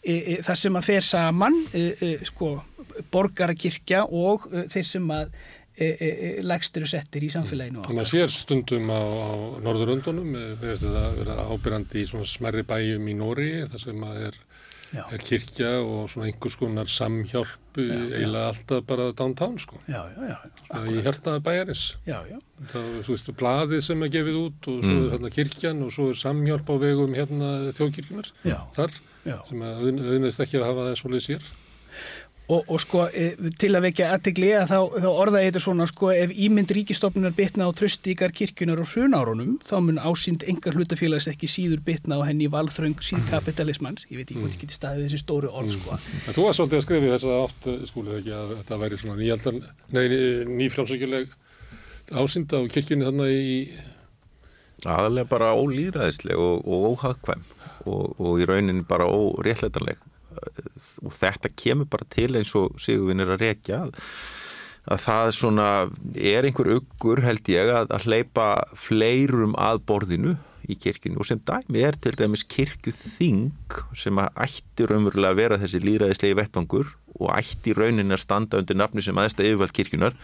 [0.00, 1.56] mati þar sem að fer saman
[2.24, 2.50] sko,
[3.12, 5.32] borgarakirkja og þeir sem að
[6.44, 9.32] legstur og settir í samfélaginu Þannig að sér stundum á, á
[9.64, 14.04] Norðuröndunum við veistum það að vera ábyrjandi í svona smerri bæjum í Nóri þar sem
[14.04, 14.40] að er
[14.90, 15.04] Já.
[15.14, 19.78] er kirkja og svona einhvers konar samhjálp eiginlega alltaf bara downtown sko.
[19.86, 20.34] Já, já,
[20.90, 25.04] í hértaða bæjaris það er þú veist bladið sem er gefið út og svo mm.
[25.04, 28.32] er hérna kirkjan og svo er samhjálp á vegum hérna þjóðkirkjunar
[28.74, 31.50] þar sem að auðvitaðist ekki að hafa það svolítið sér.
[32.50, 33.28] Og, og sko e,
[33.62, 37.68] til að vekja aðtegli að þá, þá orðaði þetta svona sko ef ímynd ríkistofnunar bitna
[37.68, 42.26] á trösti ykkar kirkjunar og hrunárunum þá mun ásýnd engar hlutafélags ekki síður bitna á
[42.26, 44.08] henni valþröng síðkapitalismans.
[44.10, 46.00] Ég veit ekki hvort ég geti staðið þessi stóru orð sko.
[46.00, 50.10] En þú var svolítið að skrifa þess að átt skúlið ekki að þetta væri svona
[50.50, 51.38] nýfrjálsökjuleg
[52.10, 53.56] ásynda á kirkjunni þannig í
[54.88, 57.44] aðalega bara ólýðræðisleg og, og óhagkvæm
[57.86, 60.00] og, og í rauninni bara óréttleitanleg
[61.04, 63.96] og þetta kemur bara til eins og Sigurvin er að rekja að,
[64.94, 65.66] að það svona
[66.14, 68.46] er einhver uggur held ég að, að hleypa
[68.78, 70.36] fleirum að borðinu
[70.70, 71.18] í kirkjunni.
[71.20, 76.38] Og sem dæmi er til dæmis kirkjuþing sem að ætti raunverulega að vera þessi líðræðislegi
[76.38, 80.16] vettvangur og ætti rauninni að standa undir nafni sem aðesta yfirvald kirkjunar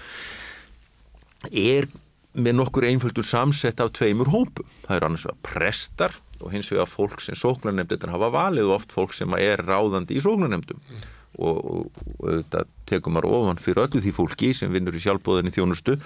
[1.50, 1.88] er
[2.36, 4.68] með nokkur einföldur samsett af tveimur hópum.
[4.86, 8.92] Það er annars vegar prestar og hins vegar fólk sem sóknarnemndir hafa valið og oft
[8.94, 11.06] fólk sem er ráðandi í sóknarnemndum mm.
[11.38, 15.54] og, og, og þetta tekum maður ofan fyrir öllu því fólki sem vinnur í sjálfbóðinni
[15.54, 15.96] þjónustu.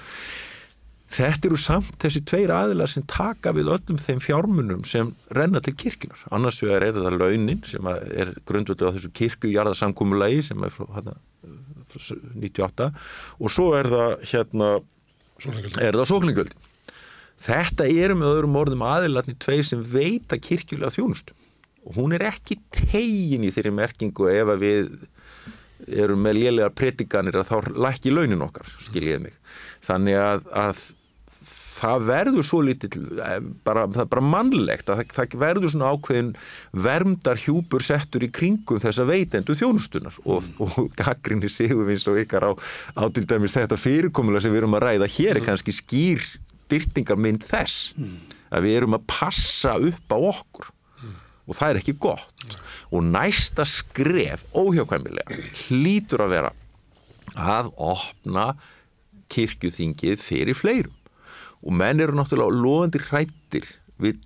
[1.11, 5.74] Þetta eru samt þessi tveir aðilar sem taka við öllum þeim fjármunum sem renna til
[5.74, 6.20] kirkinar.
[6.31, 11.16] Annars vegar er það launin sem er grundvöldu á þessu kirkujarðarsamkúmulagi sem er frá hana,
[11.90, 12.93] 98
[13.40, 14.70] og svo er það hérna
[15.47, 16.69] er það sókningöldin.
[17.41, 21.37] Þetta eru með öðrum orðum aðilatni tveir sem veita kirkjulega þjónustu
[21.89, 24.91] og hún er ekki tegin í þeirri merkingu ef að við
[25.89, 29.39] erum með lélegar predikanir að þá lækki launin okkar, skiljiði mig.
[29.87, 30.83] Þannig að, að
[31.81, 33.05] það verður svo lítill,
[33.65, 36.31] bara, það er bara mannlegt að það, það verður svona ákveðin
[36.86, 40.61] vermdar hjúpur settur í kringum þessa veitendu þjónustunar og, mm.
[40.66, 42.52] og gaggrinni sigurvinst og ykkar á,
[43.01, 45.48] á til dæmis þetta fyrirkomulega sem við erum að ræða hér er mm.
[45.48, 46.27] kannski skýr
[46.70, 48.19] byrtingarmynd þess mm.
[48.52, 51.16] að við erum að passa upp á okkur mm.
[51.47, 52.48] og það er ekki gott
[52.90, 56.55] og næsta skref óhjákvæmilega hlýtur að vera
[57.40, 58.51] að opna
[59.31, 60.97] kirkjuþingið fyrir fleirum
[61.61, 63.69] og menn eru náttúrulega loðandi hrættir
[64.01, 64.20] við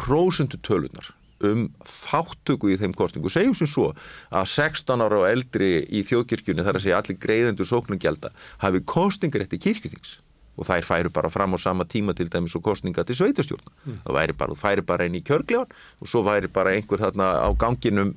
[0.00, 1.12] prósundutölunar
[1.46, 3.90] um þáttöku í þeim kostningu segjum sem svo
[4.28, 9.46] að 16 ára og eldri í þjóðkirkjunni þar að segja allir greiðendur sóknungjelda hafi kostningar
[9.46, 10.18] eftir kirkjuþings
[10.58, 14.00] og þær færu bara fram á sama tíma til dæmis og kostninga til sveitastjórna mm.
[14.04, 15.70] það væri bara, færi bara einn í kjörglegan
[16.00, 18.12] og svo væri bara einhver þarna á ganginum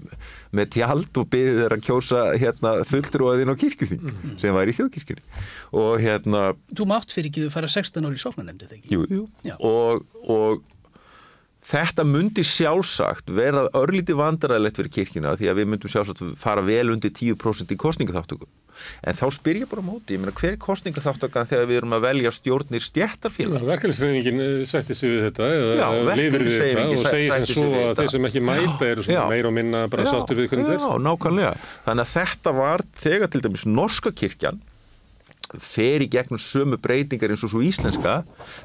[0.51, 4.35] með tjald og byði þeirra að kjósa hérna fulltrúaðinn á kirkjuþing mm.
[4.41, 5.25] sem væri í þjóðkirkjunni
[5.83, 6.43] og hérna
[6.73, 8.97] Þú mátt fyrir ekki að fara 16 ári í sóknanemndi þegar ekki?
[8.97, 10.63] Jú, jú, og, og
[11.63, 16.91] Þetta myndi sjálfsagt vera örlítið vandaræðilegt fyrir kirkina því að við myndum sjálfsagt fara vel
[16.91, 18.49] undir 10% í kostningaþáttöku.
[19.05, 22.05] En þá spyr ég bara móti, ég meina hver er kostningaþáttökan þegar við erum að
[22.07, 23.63] velja stjórnir stjættarfélag?
[23.69, 28.11] Verkefnisreyningin setti sig við þetta eða lifir við þetta og segir sem svo að þeir
[28.15, 30.81] sem ekki mæta eru meir og minna bara sáttur við hvernig er.
[30.83, 31.53] Já, nákvæmlega.
[31.85, 34.59] Þannig að þetta var þegar til dæmis norska kirkjan
[35.61, 38.23] fer í gegnum sömu breytingar eins og svo íslenska,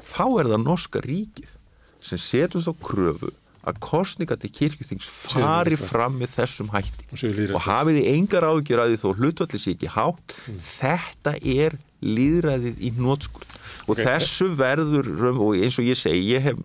[0.09, 1.55] þá er það norska ríkið
[2.03, 3.31] sem setur þá kröfu
[3.67, 7.07] að kostninga til kirkjuþings fari fram með þessum hætti.
[7.51, 10.35] Og hafið þið engar ágjör að því þó hlutvallis ekki hátt?
[10.47, 10.59] Mm.
[10.69, 13.57] þetta er líðræðið í nótskurð
[13.89, 14.05] og okay.
[14.05, 16.61] þessu verður og eins og ég segi, ég hef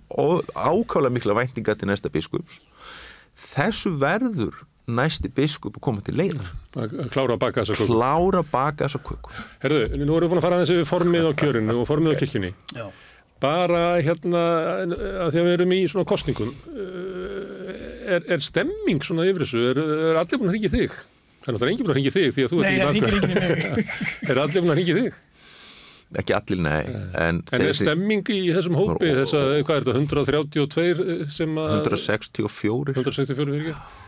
[0.54, 2.60] ákála mikla væntinga til næsta biskups.
[3.34, 6.52] Þessu verður næsti biskup að koma til leiðar.
[7.10, 7.88] Klára að baka þessa köku.
[7.90, 9.34] Klára að baka þessa köku.
[9.64, 12.20] Herðu, nú erum við búin að fara að þessu formið á kjörinu og formið á
[12.20, 12.52] kirkjunni.
[12.76, 12.86] Já
[13.44, 14.44] bara hérna
[14.88, 16.54] að því að við erum í svona kostningum
[18.04, 20.96] er, er stemming svona yfir þessu, er, er allir búin að ringja þig?
[21.44, 23.00] Þannig að það er engin búin að ringja þig því að þú nei, ert ekki
[23.04, 23.94] bakvæð.
[24.32, 25.22] er allir búin að ringja þig?
[26.14, 26.82] Ekki allir, nei.
[27.18, 31.72] En, en er stemming í þessum hópi, þess að, hvað er þetta, 132 sem að...
[31.80, 32.94] 164.
[32.94, 34.03] 164 fyrir ekki?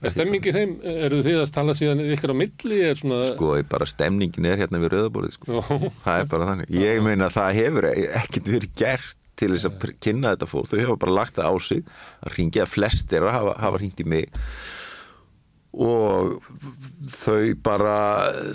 [0.00, 2.80] Er stemmingi þeim, eru þið að tala síðan ykkur á milli?
[2.96, 3.20] Svona...
[3.34, 5.60] Sko, bara stemningin er hérna við rauðaborðið, sko.
[6.06, 6.70] það er bara þannig.
[6.72, 10.70] Ég meina að það hefur ekkert verið gert til þess að kynna þetta fólk.
[10.70, 11.82] Þau hefur bara lagt það á sig
[12.24, 14.40] að ringja flestir að hafa, hafa ringt í mig.
[15.70, 16.32] Og
[17.14, 17.98] þau bara,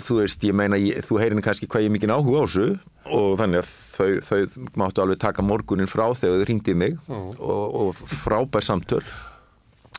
[0.04, 2.66] þú veist, ég meina, ég, þú heyrir kannski hvað ég mikið áhuga á þessu.
[3.06, 6.98] Og þannig að þau, þau máttu alveg taka morgunin frá þegar þau ringdi í mig.
[7.06, 9.04] Og, og frábær samtöl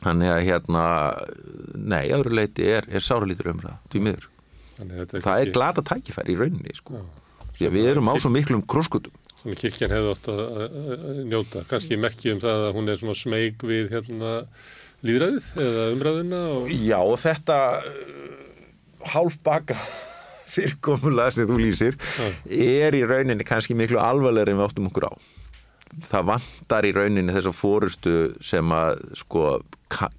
[0.02, 0.82] þannig að hérna
[1.74, 4.28] nei, öðru leiti er, er sáralítur umræða því miður
[4.78, 7.00] það er glada tækifæri í rauninni sko.
[7.58, 11.60] því að við erum á svo miklum krosskutum Þannig að kirkjan hefði ótt að njóta
[11.70, 14.32] kannski merkjum um það að hún er svona smeg við hérna
[15.06, 16.72] líðræðið eða umræðina og...
[16.74, 17.58] Já og þetta
[19.12, 19.76] hálfbaka
[20.54, 22.30] fyrrkomulega sem þú lýsir ja.
[22.88, 25.12] er í rauninni kannski miklu alvarlegri en við áttum okkur á
[26.08, 29.44] það vantar í rauninni þess að fórustu sem að sko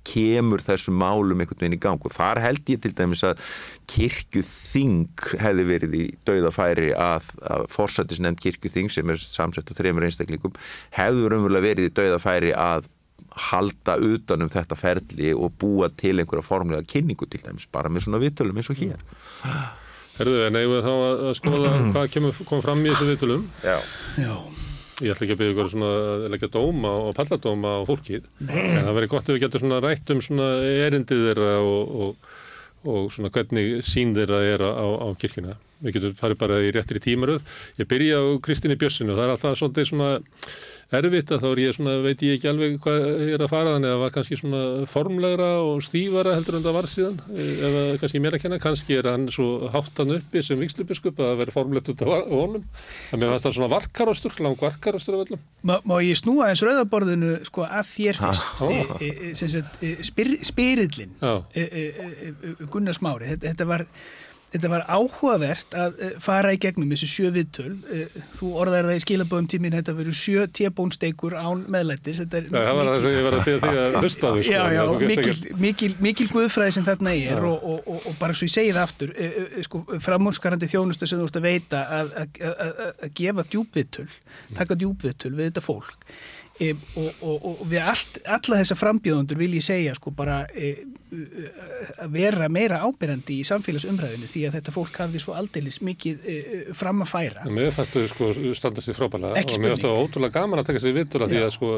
[0.07, 2.01] kemur þessum málum einhvern veginn í gang.
[2.05, 3.41] Og þar held ég til dæmis að
[3.89, 10.55] kirkjuþing hefði verið í dauðafæri að, að forsættisnefnd kirkjuþing sem er samsett af þreymur einstaklingum
[10.97, 12.89] hefður umverulega verið í dauðafæri að
[13.49, 18.21] halda utanum þetta ferli og búa til einhverja formlega kynningu til dæmis bara með svona
[18.23, 19.03] viðtölum eins og hér.
[20.19, 20.93] Herðu, en eigum við þá
[21.29, 23.45] að skoða hvað kemur, kom fram í þessu viðtölum?
[23.63, 23.77] Já,
[24.19, 24.33] Já.
[24.99, 28.83] Ég ætla ekki að byggja ykkur svona að leggja dóma og palladóma á fólkið en
[28.83, 30.47] það verður gott ef við getum svona rætt um svona
[30.87, 32.33] erindið þeirra og, og,
[32.83, 35.55] og svona hvernig sín þeirra er á, á kirkina.
[35.79, 37.45] Við getum farið bara í réttri tímaröð.
[37.79, 40.11] Ég byrja á Kristíni Bjössinu það er alltaf svona
[40.97, 43.89] erfitt að þá er ég svona, veit ég ekki alveg hvað er að fara þannig
[43.89, 48.21] að það var kannski svona formlegra og stífara heldur en það var síðan eða kannski
[48.23, 51.91] mér að kenna, kannski er hann svo háttan uppi sem vikslubiskup að það veri formlegt
[51.93, 52.65] út af honum.
[53.13, 55.43] Að mér fannst það svona varkarostur, lang varkarostur af öllum.
[55.61, 59.51] Má, má ég snúa eins rauðaborðinu sko að þér fyrst e, e,
[59.85, 61.13] e, spyr, spyrillin
[62.73, 63.85] Gunnar Smári, þetta, þetta var
[64.49, 67.73] Þetta var áhugavert að fara í gegnum þessu sjö viðtöl.
[68.39, 72.23] Þú orðar það í skilaböðum tímin, þetta verður sjö tébónsteikur án meðlættis.
[72.23, 74.41] Ja, það var það sem ég var að því að hlusta þú.
[74.47, 74.81] Sko, já, já,
[75.11, 78.73] mikil, mikil, mikil guðfræði sem þarna er og, og, og, og bara svo ég segi
[78.73, 79.13] það aftur,
[79.67, 84.09] sko, framhónskarandi þjónustu sem þú ert að veita að, að, að, að gefa djúbviðtöl,
[84.57, 85.97] taka djúbviðtöl við þetta fólk.
[86.59, 90.73] E, og, og, og við allt, alla þessa frambjóðundur vil ég segja sko bara e,
[92.03, 96.37] að vera meira ábyrjandi í samfélagsumræðinu því að þetta fólk hafði svo aldeilis mikið e,
[96.75, 97.47] fram að færa.
[97.47, 100.83] Mér fannst þau sko standa sér frábælega og mér fannst það ótrúlega gaman að taka
[100.83, 101.71] sér vittur því að sko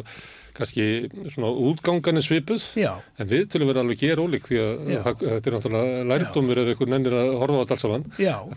[0.57, 0.87] kannski
[1.33, 2.91] svona útganganin svipuð Já.
[3.17, 6.61] en við til að vera alveg ger ólík því að það, þetta er náttúrulega lærdómur
[6.61, 8.05] ef einhvern nennir að horfa á þetta alls saman.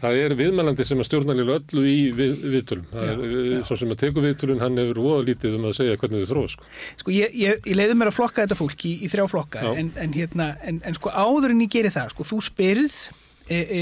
[0.05, 2.89] Það er viðmælandi sem að stjórnarlega öllu í við, viðtölum.
[2.93, 6.25] Það er svo sem að teku viðtölun hann hefur voða lítið um að segja hvernig
[6.25, 6.71] þið þróa sko,
[7.03, 9.93] sko ég, ég, ég leiði mér að flokka þetta fólk í, í þrjá flokka en,
[10.01, 12.99] en, hérna, en, en sko áður en ég geri það sko þú spyrð
[13.49, 13.81] e, e,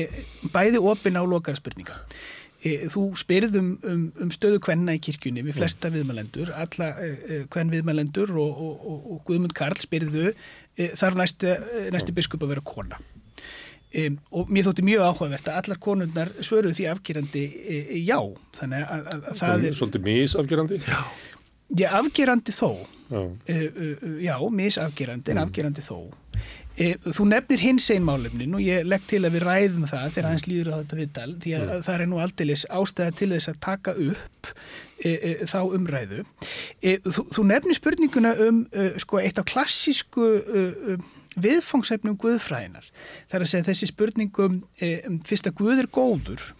[0.54, 1.98] bæði opin á lokarspurninga
[2.62, 6.92] þú spyrð um, um, um stöðu kvenna í kirkjunni við flesta viðmælendur, alla
[7.50, 10.30] kvenn viðmælendur og, og, og, og Guðmund Karl spyrðu
[10.76, 11.56] þarf næsti,
[11.94, 13.00] næsti biskup að vera kona?
[13.92, 17.42] Um, og mér þótti mjög áhugavert að allar konundnar svöruðu því afgerandi
[18.06, 18.16] já,
[18.56, 20.78] þannig að, að, að það er Svolítið mísafgerandi?
[20.86, 21.02] Já,
[21.82, 22.70] já afgerandi þó.
[23.12, 23.20] Já,
[24.22, 25.98] já mísafgerandi en afgerandi þó
[26.78, 30.46] Þú nefnir hins einn málefnin og ég legg til að við ræðum það þegar hans
[30.48, 31.82] líður á þetta viðtal því að mm.
[31.86, 34.52] það er nú aldeilis ástæða til þess að taka upp
[35.04, 36.22] e, e, þá umræðu.
[36.80, 38.62] E, þú, þú nefnir spurninguna um
[39.04, 40.30] sko, eitt af klassísku
[41.42, 42.88] viðfangsefnum guðfræðinar.
[43.28, 46.50] Það er að segja þessi spurningum um fyrst að guð er góður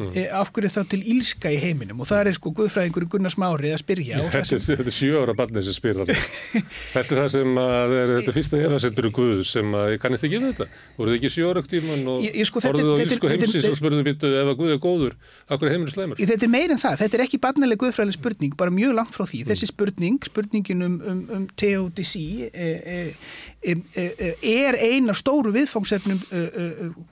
[0.00, 0.16] mm.
[0.40, 2.00] af hverju þá til ílska í heiminum?
[2.02, 4.82] Og það er sko guðfræðingur Gunnar Smári að spyrja Þetta er, sem...
[4.84, 6.16] er sjö ára barnið sem spyr þetta
[6.94, 10.54] Þetta er það sem að er þetta fyrsta efasendur Guð sem að kannist ekki við
[10.54, 10.68] þetta.
[10.96, 14.30] Voruð þið ekki sjö ára tíman og sko, orðuð á ílsku heimsins og spurðum býttu
[14.40, 15.16] ef að Guð er góður,
[15.46, 16.20] af hverju heiminu slæmur?
[16.20, 19.24] Þetta er meir en það, þetta er ekki barnileg guðfræðileg spurning bara mjög langt frá
[19.26, 19.50] því, mm.
[19.50, 26.20] þessi spurning spurningin um, um, um teodisi e, e, e, er ein af stóru viðfangsefnum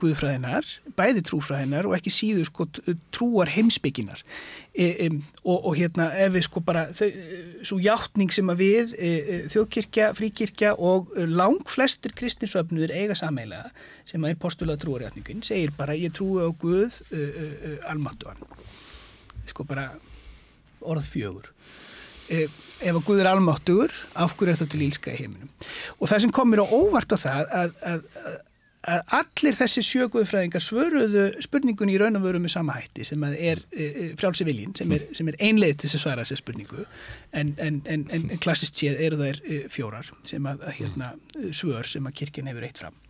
[0.01, 2.69] guðfræðinar, bæði trúfræðinar og ekki síður sko
[3.15, 4.23] trúar heimsbygginar
[4.73, 5.09] e, e,
[5.45, 7.09] og, og hérna ef við sko bara þau,
[7.71, 9.13] svo hjáttning sem að við e,
[9.55, 13.73] þjóðkirkja, fríkirkja og lang flestir kristinsöfnuður eiga sameilega
[14.09, 17.01] sem að er postulað trúarjáttningin segir bara ég trúi á Guð
[17.89, 18.41] almáttuan
[19.49, 19.89] sko bara
[20.85, 21.49] orð fjögur.
[22.29, 25.49] Ef að Guð er almáttugur af hverju er þetta til ílska í heiminum?
[25.99, 28.37] Og það sem komir á óvart á það að, að, að
[28.87, 33.35] að allir þessi sjöguðfræðingar svöruðu spurningun í raun og veru með sama hætti sem að
[33.51, 33.89] er e,
[34.21, 36.87] frálsi viljin sem er, er einleið til þess að svara þessi spurningu.
[37.35, 41.13] En, en, en, en klassist séð eru það e, fjórar sem að, að hérna,
[41.51, 43.01] svör sem að kirkjan hefur eitt fram.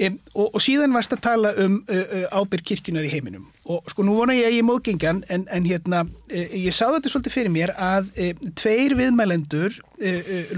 [0.00, 3.46] E, og, og síðan varst að tala um e, ábyrg kirkjunar í heiminum.
[3.70, 6.02] Og sko nú vona ég að ég móðgengjan en hérna
[6.34, 8.10] ég sá þetta svolítið fyrir mér að
[8.58, 9.76] tveir viðmælendur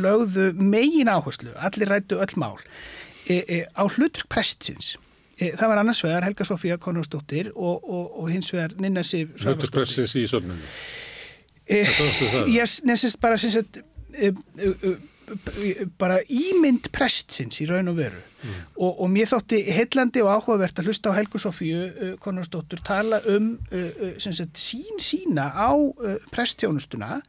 [0.01, 2.57] lögðu megin áherslu, allir rættu öll mál
[3.28, 4.97] á hlutur prestsins.
[5.43, 9.32] E, það var annars vegar Helga Sofía Konradsdóttir og, og, og hins vegar Ninna Sif
[9.43, 10.61] Hlutur prestsins í sömnunum
[12.53, 18.20] Ég nesist bara e, e, e, bara ímynd prestsins í raun og veru.
[18.43, 18.55] Mm.
[18.82, 23.53] og, og mér þótti heillandi og áhugavert að hlusta á Helgu Sofíu Konradsdóttur tala um
[24.19, 25.70] sagt, sín sína á
[26.35, 27.20] presttjónustuna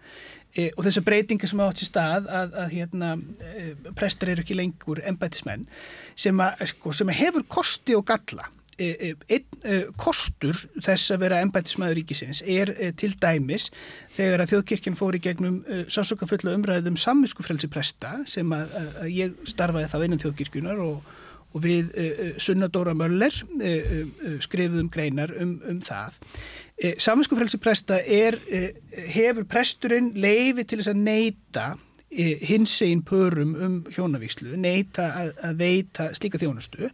[0.54, 4.58] E, og þessar breytingar sem átt í stað að, að hérna, e, prestar eru ekki
[4.58, 5.64] lengur embætismenn
[6.14, 8.50] sem, að, sko, sem hefur kosti og galla
[8.84, 13.68] einn kostur þess að vera embætismæður ríkisins er til dæmis
[14.16, 15.60] þegar að þjóðkirkjan fór í gegnum
[15.94, 18.74] sásokafullu umræðum samviskufrelsi presta sem að,
[19.04, 21.14] að ég starfaði þá innan þjóðkirkjunar og,
[21.54, 21.94] og við
[22.42, 23.38] Sunna Dóra Möller
[24.42, 26.18] skrifuðum greinar um, um það.
[26.84, 28.36] Samviskufrelsi presta er,
[29.14, 31.68] hefur presturinn leifi til þess að neyta
[32.14, 36.90] hins einn pörum um hjónavíkslu, neyta að, að veita slíka þjónustu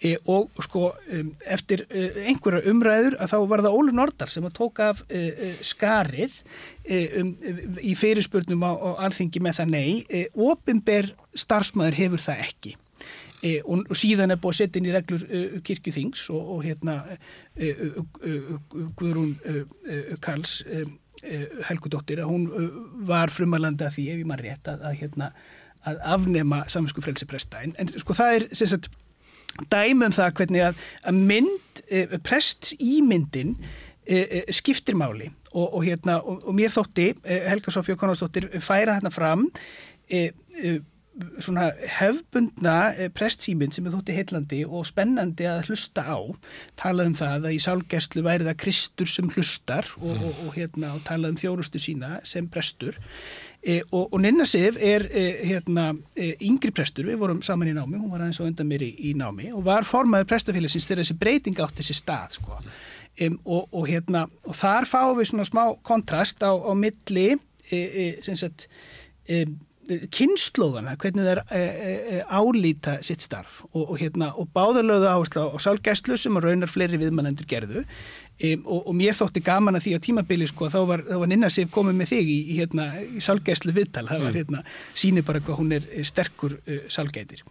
[0.00, 4.56] e, og sko um, eftir einhverja umræður að þá var það Ólur Nordar sem að
[4.58, 6.38] tóka af e, e skarið
[7.20, 7.34] um,
[7.80, 12.74] í fyrirspurnum á, á alþingi með það nei, ofinber starfsmæður hefur það ekki.
[13.44, 16.96] E, og, síðan er búið að setja inn í reglur uh, kirkjuþings og, og hérna
[17.04, 17.82] uh,
[18.24, 18.52] uh,
[18.96, 19.34] Guðrún
[20.24, 20.62] Karls
[21.68, 22.42] Helgudóttir að hún
[23.08, 25.28] var frumalanda því ef ég maður rétt að, að, hérna,
[25.88, 27.62] að afnema saminsku frelsi presta.
[27.64, 28.90] En, en sko það er sem sagt
[29.72, 31.82] dæmum það hvernig að, að mynd
[32.26, 33.54] prests ímyndin
[34.52, 35.30] skiptir máli.
[35.54, 39.46] Og, og hérna og, og mér þótti Helga Sofjó Konastóttir færa þarna fram
[41.42, 41.68] svona
[41.98, 46.18] hefbundna eh, prestsýmynd sem er þótti heillandi og spennandi að hlusta á
[46.80, 50.24] talað um það að í sálgæslu væri það Kristur sem hlustar og, mm.
[50.26, 52.98] og, og, hérna, og talað um þjórustu sína sem prestur
[53.62, 57.76] e, og, og Ninna Sif er e, hérna, e, yngri prestur, við vorum saman í
[57.76, 61.04] námi hún var aðeins á undan mér í, í námi og var formaður prestafélagsins þegar
[61.04, 62.58] þessi breyting átt þessi stað sko.
[63.28, 68.66] um, og hérna, þar fáum við svona smá kontrast á, á milli sem sagt
[70.14, 71.62] kynnslóðana, hvernig það er e,
[72.16, 73.62] e, álýta sitt starf.
[73.72, 77.84] Og, og, hérna, og báðalöðu áherslu á sálgæslu sem raunar fleiri viðmannendur gerðu.
[78.38, 81.50] E, og, og mér þótti gaman að því á tímabili sko þá var, var Ninna
[81.52, 84.40] Sif komið með þig í, í, hérna, í sálgæslu viðtal, það var mm.
[84.40, 84.64] hérna
[85.04, 87.44] síni bara hvað hún er sterkur uh, sálgætir.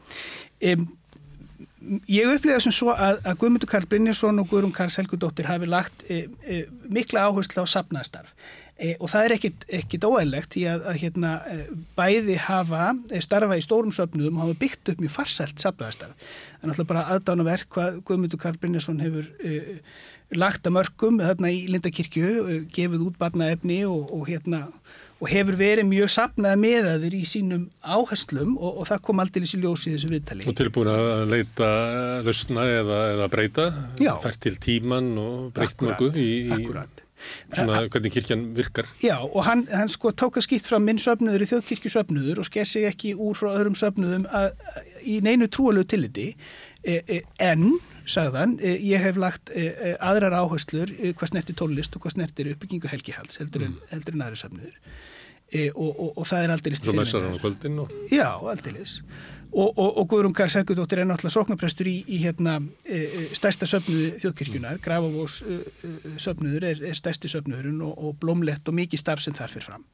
[2.08, 6.06] Ég upplifa sem svo að, að Guðmundur Karl Brynjarsson og Guðrún Karl Selgudóttir hafi lagt
[6.08, 8.32] e, e, mikla áherslu á sapnaðstarf
[8.84, 9.34] E, og það er
[9.80, 11.60] ekkit, óæðlegt í að, að hérna, e,
[11.96, 16.34] bæði hafa e, starfa í stórum söpnuðum og hafa byggt upp mjög farsælt safnaðastarf.
[16.60, 19.78] Er náttúrulega bara aðdána verk hvað Guðmundur Karl Brynjarsson hefur e,
[20.36, 22.34] lagt að mörgum þarna í Lindakirkju,
[22.76, 24.66] gefið út barnaefni og, og, hérna,
[25.22, 29.62] og hefur verið mjög safnað meðaður í sínum áherslum og, og það kom aldrei í
[29.62, 30.50] ljósi þessu viðtali.
[30.50, 31.70] Og tilbúin að leita
[32.26, 33.70] lausna eða, eða breyta,
[34.26, 36.30] fært til tíman og breytt mörgu í...
[36.58, 37.03] Akkurat.
[37.54, 38.90] Svona hvernig kirkjan virkar.
[39.04, 42.50] Já og hann, hann sko tók að skýtt fram minn söfnuður í þjóðkirkju söfnuður og
[42.50, 46.30] sker sig ekki úr frá öðrum söfnuðum að, að, í neinu trúalög tilliti
[46.84, 47.70] e, e, en,
[48.10, 52.18] sagðan, e, ég hef lagt e, e, aðrar áherslur e, hvað snertir tólist og hvað
[52.18, 53.91] snertir uppbyggingu helgihals heldur en, mm.
[53.94, 54.80] heldur en aðri söfnuður
[55.54, 56.88] og, og, og það er aldrei styrðin.
[56.90, 57.91] Svo messar hann á kvöldin og...
[58.10, 58.88] Já, aldrei
[59.54, 63.70] og, og, og Guðrún Karl Sergudóttir er náttúrulega sóknaprestur í, í hérna, e, e, stærsta
[63.70, 69.04] söfnuðu þjóðkirkjunar Grafavós e, e, söfnuður er, er stærsti söfnuðurinn og, og blómlegt og mikið
[69.04, 69.86] starf sem þar fyrir fram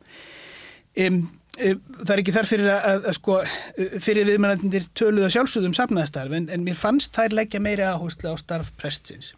[0.98, 1.22] um,
[1.60, 3.36] það er ekki þar fyrir að, að, að sko,
[4.04, 8.70] fyrir viðmannandir töluða sjálfsögðum safnaðastarf en, en mér fannst þær leggja meiri áherslu á starf
[8.80, 9.34] prestsins.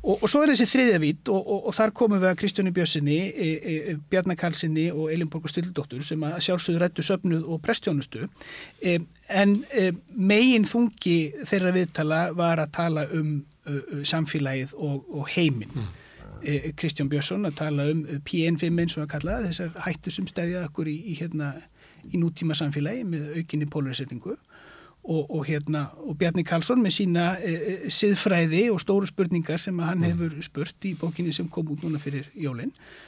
[0.00, 2.72] Og, og svo er þessi þriðja vít og, og, og þar komum við að Kristjóni
[2.76, 8.24] Bjössinni e, e, Bjarnar Karlssoni og Elinborg Stildóttur sem að sjálfsögðu rættu söfnuð og prestjónustu
[8.80, 8.98] e,
[9.28, 13.38] en e, megin þungi þeirra viðtala var að tala um
[14.08, 15.74] samfélagið og heiminn.
[15.74, 15.88] Mm.
[16.42, 20.26] Eh, Kristján Björnsson að tala um eh, PN5 eins og að kalla þessar hættu sem
[20.30, 21.50] stæðja okkur í, í, hérna,
[22.06, 24.36] í nútíma samfélagi með aukinni polariseringu
[25.08, 29.98] og, og, hérna, og Bjarni Karlsson með sína e, siðfræði og stóru spurningar sem hann
[29.98, 30.08] mm.
[30.12, 33.07] hefur spurt í bókinni sem kom út núna fyrir jólinn e,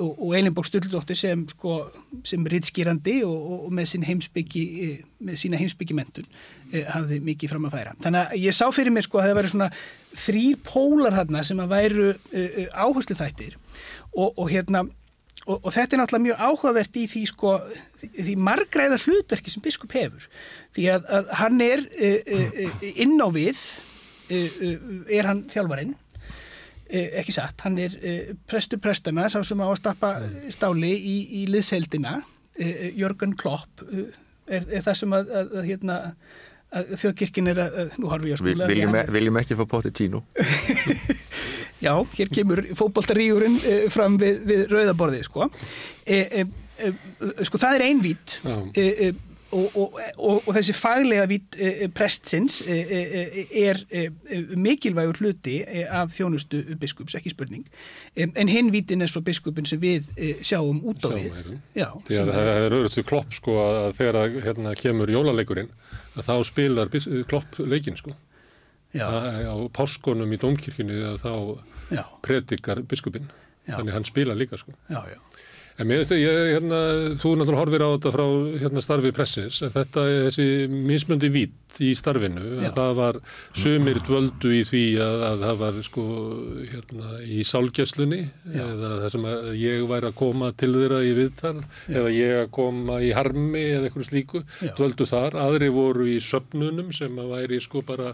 [0.00, 1.78] og, og Elinborg Sturldóttir sem, sko,
[2.26, 4.90] sem rittskýrandi og, og með, heimsbyggi, e,
[5.28, 6.28] með sína heimsbyggimentun
[6.72, 7.96] e, hafði mikið fram að færa.
[8.04, 9.70] Þannig að ég sá fyrir mér sko að það væri svona
[10.24, 13.58] þrýr pólar þarna sem að væru e, e, áherslu þættir
[14.18, 14.88] og hérna
[15.48, 17.52] Og, og þetta er náttúrulega mjög áhugavert í því sko,
[18.02, 20.26] því margræða hlutverki sem biskup hefur.
[20.76, 23.62] Því að, að hann er e, e, inn á við,
[24.28, 24.42] e,
[25.16, 25.94] er hann þjálfarinn
[26.88, 30.12] ekki satt, hann er eh, prestur prestana sá sem á að stappa
[30.52, 32.18] stáli í, í liðseldina
[32.58, 35.98] eh, Jörgen Klopp er, er það sem að, að, að, hérna,
[36.72, 40.22] að þjóðkirkinn er að nú har við að skula Viljum, viljum ekki fá potið tínu
[41.84, 43.60] Já, hér kemur fókbóltaríurinn
[43.94, 45.46] fram við, við rauðaborðið sko.
[46.02, 46.42] E, e,
[46.82, 46.90] e,
[47.46, 48.34] sko það er einvít
[49.48, 53.80] Og, og, og, og þessi faglega vít e, prestsins e, e, er
[54.60, 57.64] mikilvægur hluti af þjónustu biskups, ekki spurning.
[58.18, 60.10] En hinn vítin er svo biskupin sem við
[60.44, 61.38] sjáum út á við.
[61.72, 65.72] Já, Því að það er öðrustu klopp sko að þegar að hérna, kemur jólaleikurinn
[66.18, 66.92] að þá spilar
[67.30, 68.12] klopp leikin sko.
[68.98, 71.32] Á páskonum í domkirkjunni þá
[71.92, 72.04] Já.
[72.24, 73.28] predikar biskupin
[73.68, 74.76] þannig hann spila líka sko.
[74.88, 75.18] Já, já.
[75.78, 76.78] En mér veist ég, hérna,
[77.20, 78.24] þú náttúrulega horfir á þetta frá
[78.64, 82.68] hérna, starfi pressis, en þetta er þessi mismöndi vít í starfinu, Já.
[82.68, 83.18] að það var
[83.58, 86.04] sumir dvöldu í því að, að það var sko,
[86.72, 88.20] hérna, í sálgjöslunni,
[88.54, 91.54] eða það sem að ég væri að koma til þeirra í viðtal,
[91.92, 94.72] eða ég að koma í harmi eða eitthvað slíku, Já.
[94.80, 98.12] dvöldu þar, aðri voru í söpnunum sem að væri sko bara,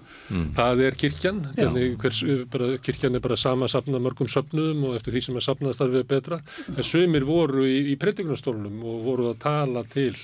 [0.58, 1.56] það er kirkjan, Já.
[1.62, 2.22] hvernig, hvers,
[2.52, 6.08] bara, kirkjan er bara sama safna mörgum söpnum og eftir því sem að safnaðastarfið er
[6.14, 6.40] betra,
[6.74, 10.14] en sumir voru í, í predikunnastólunum og voru að tala til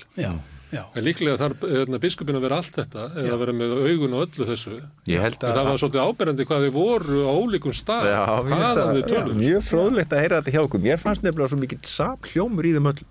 [0.71, 0.83] Já, já.
[0.95, 4.23] en líklega þarf hérna, biskupin að vera allt þetta eða að vera með augun og
[4.27, 4.75] öllu þessu
[5.11, 8.21] Ég held en að- það var svolítið áberandi hvað þið voru á ólíkum stað Já,
[9.11, 10.83] tölum mjög fróðlegt að heyra þetta hjá okkur.
[10.85, 13.09] Mér fannst nefnilega svo mikill samhljómur í þeim öllum.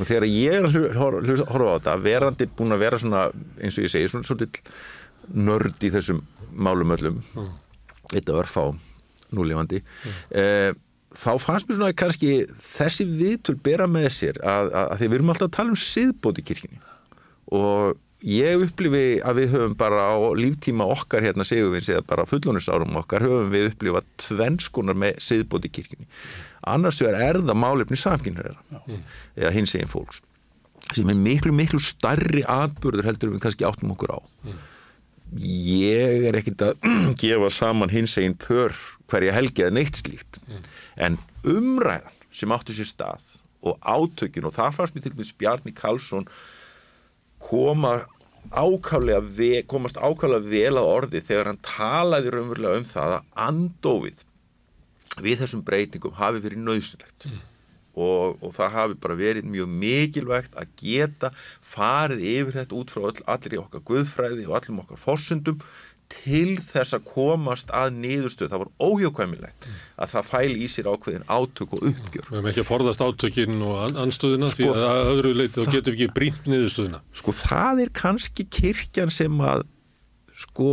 [0.00, 3.24] Og þegar ég að horfa á þetta, verandi búin að vera svona,
[3.60, 4.62] eins og ég segi, svona svolítið
[5.34, 6.22] nörd í þessum
[6.54, 7.18] málum öllum,
[8.10, 8.64] þetta örfá
[9.34, 9.82] núlifandi,
[10.34, 10.72] eh,
[11.14, 12.30] þá fannst mér svona að kannski
[12.62, 15.78] þessi viðtöl bera með sér að, að, að því við erum alltaf að tala um
[15.78, 16.80] siðbót í kirkjunni
[17.56, 22.26] og ég upplifi að við höfum bara á líftíma okkar hérna segjum við eða bara
[22.28, 26.08] fullónusárum okkar höfum við upplifað tvennskonar með siðbót í kirkjunni.
[26.68, 28.52] Annars er það málefni samkynnar
[29.36, 30.20] eða hins eginn fólks
[30.90, 34.20] sem er miklu miklu starri atbyrður heldur við kannski áttum okkur á.
[35.38, 36.88] Ég er ekkit að
[37.20, 38.74] gefa saman hins eginn pör
[39.10, 40.40] hverja helgi eða neitt slíkt.
[40.98, 43.36] En umræðan sem áttu sér stað
[43.66, 46.26] og átökin og það fannst mér til dæmis Bjarni Karlsson
[47.42, 48.00] koma
[48.50, 54.26] ákaflega ve, komast ákaflega vel að orði þegar hann talaði raunverulega um það að andófið
[55.20, 57.28] við þessum breytingum hafi verið nöðsynlegt
[58.00, 61.32] og, og það hafi bara verið mjög mikilvægt að geta
[61.72, 65.64] farið yfir þetta út frá öll, allir í okkar guðfræði og allum okkar forsundum
[66.10, 69.66] til þess að komast að niðurstöð, það var óhjókvæmilegt
[70.00, 72.26] að það fæli í sér ákveðin átök og uppgjör.
[72.30, 75.54] Við hefum ekki að forðast átökin og an- anstöðuna því Sko, að að öðru leiti
[75.60, 77.02] þá getum við ekki brýnt niðurstöðuna.
[77.20, 79.66] Sko það er kannski kirkjan sem að
[80.40, 80.70] sko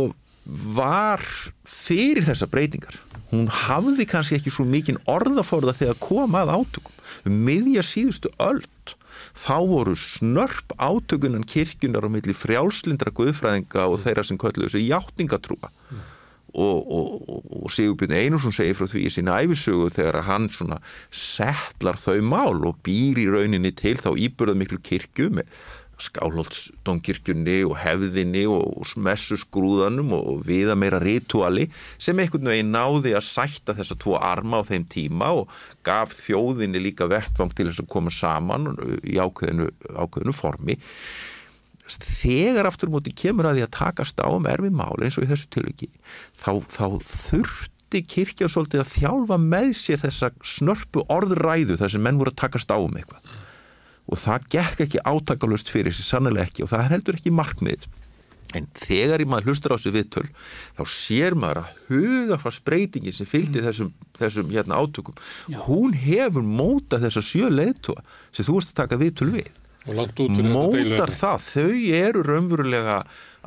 [0.78, 1.22] var
[1.68, 2.96] fyrir þessa breytingar.
[3.30, 6.94] Hún hafði kannski ekki svo mikinn orðaforða þegar kom að átökum.
[7.28, 8.64] Um miðja síðustu öld
[9.38, 15.70] þá voru snörp átökunan kirkjunar á milli frjálslindra guðfræðinga og þeirra sem kölluðu þessu játningatrúa.
[16.58, 20.78] Og, og, og, og Sigurbjörn Einarsson segir frá því í sína æfisögu þegar hann svona
[21.12, 25.52] settlar þau mál og býr í rauninni til þá íbyrðað miklu kirkju með
[26.02, 31.66] skálholtsdómkirkjunni og hefðinni og messusgrúðanum og viða meira rituali
[31.98, 35.56] sem einhvern veginn náði að sætta þessa tvo arma á þeim tíma og
[35.86, 38.70] gaf þjóðinni líka vettvang til þess að koma saman
[39.02, 40.78] í ákveðinu, ákveðinu formi.
[41.88, 45.30] Þegar aftur múti kemur að því að takast á um erfi mál eins og í
[45.30, 45.88] þessu tilviki
[46.36, 52.20] þá, þá þurfti kirkja svolítið að þjálfa með sér þessa snörpu orðræðu þar sem menn
[52.20, 53.27] voru að takast á um eitthvað
[54.08, 56.64] og það gekk ekki átakalust fyrir sér sannlega ekki.
[56.64, 57.88] Og það er heldur ekki markmið
[58.56, 60.24] en þegar í maður hlustar á þessu viðtöl
[60.78, 65.18] þá sér maður að hugaflarsbreytingin sem fylgdi þessum, þessum hérna, átökum,
[65.66, 68.00] hún hefur mótað þessa sjö leiðtúa
[68.32, 69.50] sem þú ert að taka viðtöl við.
[69.88, 72.98] Mótar það, þau eru raunverulega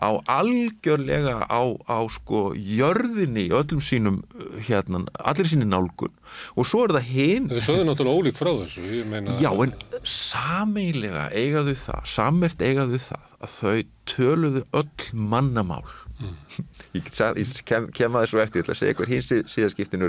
[0.02, 6.14] á algjörlega á, á sko jörðinni öllum sínum uh, hérna, allir síni nálgun.
[6.58, 9.76] Og svo er það hinn Þau sögðu náttúrulega ólíkt frá þessu ég meina, Já, en
[10.08, 13.76] sameilega eigaðu það, samert eigaðu það að þau
[14.12, 15.86] töluðu öll mannamál.
[16.96, 19.30] Ég, get sagt- ég kem, kem að þessu eftir ég ætla að segja hver hins
[19.54, 20.04] síðaskiptin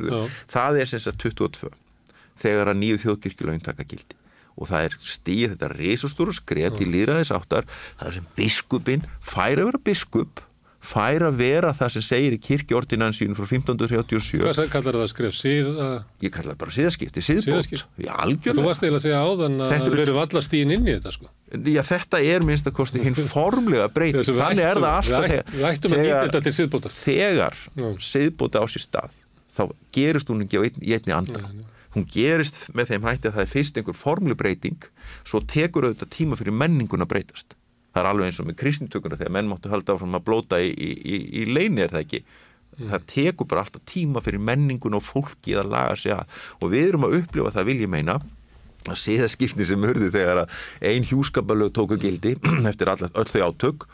[0.51, 1.71] það er sem sagt 22
[2.43, 4.19] þegar að nýju þjóðkirkjulögin taka gildi
[4.57, 7.69] og það er stíð þetta risastóra skref til líðræðis áttar
[7.99, 10.43] það er sem biskupin fær að vera biskup
[10.83, 15.37] fær að vera það sem segir í kirkjordinansínu frá 1537 hvað kallar það skref?
[15.39, 15.89] Síða
[16.25, 17.71] ég kalla það bara síðaskipti, síðbót
[18.51, 21.15] þú varst eiginlega að segja áðan að Þetta það verið valla stíðin inn í þetta
[21.15, 21.31] sko.
[21.53, 24.27] Já, þetta er minnst að kosti hinn formlega breyting.
[24.27, 26.97] Þannig er það alltaf siðbótar.
[26.99, 27.61] Þegar
[28.03, 28.65] siðbóta.
[28.65, 29.21] á sér stað,
[29.55, 29.63] þá
[29.95, 31.47] gerist hún ekki á einni anda.
[31.93, 34.87] Hún gerist með þeim hætti að það er fyrst einhver formleg breyting,
[35.29, 37.57] svo tekur auðvitað tíma fyrir menningun að breytast.
[37.93, 40.71] Það er alveg eins og með kristintökuna þegar menn máttu halda áfram að blóta í,
[40.73, 42.23] í, í, í leini er það ekki.
[42.81, 46.89] Það tekur bara alltaf tíma fyrir menningun og fólki að laga sig að og við
[46.89, 48.17] erum að upplifa það vil ég meina
[48.89, 50.57] að síðaskipni sem hörðu þegar að
[50.89, 52.35] ein hjúskapalög tóku gildi
[52.71, 53.87] eftir all, öll þau átök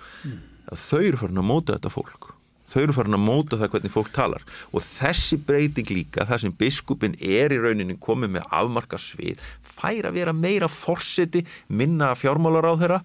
[0.70, 2.30] að þau eru farin að móta þetta fólk
[2.68, 4.44] þau eru farin að móta það hvernig fólk talar.
[4.72, 10.10] Og þessi breyting líka það sem biskupin er í rauninni komið með afmarka svið, fær
[10.10, 13.02] að vera meira forseti, minna fjármálar á þeirra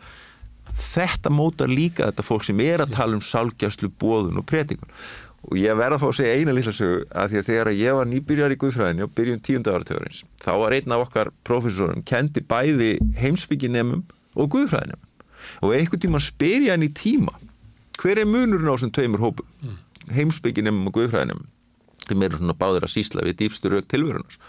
[0.73, 4.89] þetta mótar líka þetta fólk sem er að tala um sálgjastlu, bóðun og predikun.
[5.51, 7.97] Og ég verða að fá að segja eina lilla sögu að því að þegar ég
[7.97, 12.43] var nýbyrjar í Guðfræðinni og byrjun tíunda áratugurins þá var einn af okkar profesorum kendi
[12.47, 14.05] bæði heimsbygginemum
[14.39, 15.09] og Guðfræðinemum
[15.67, 17.35] og einhvern tíma spyr ég hann í tíma
[18.01, 19.49] hver er munurinn á þessum tveimur hópum?
[19.63, 19.81] Mm.
[20.13, 21.49] heimsbygginemum og Guðfræðinemum
[22.03, 24.39] sem eru svona báður að sísla við dýpstu rauk tilvörunars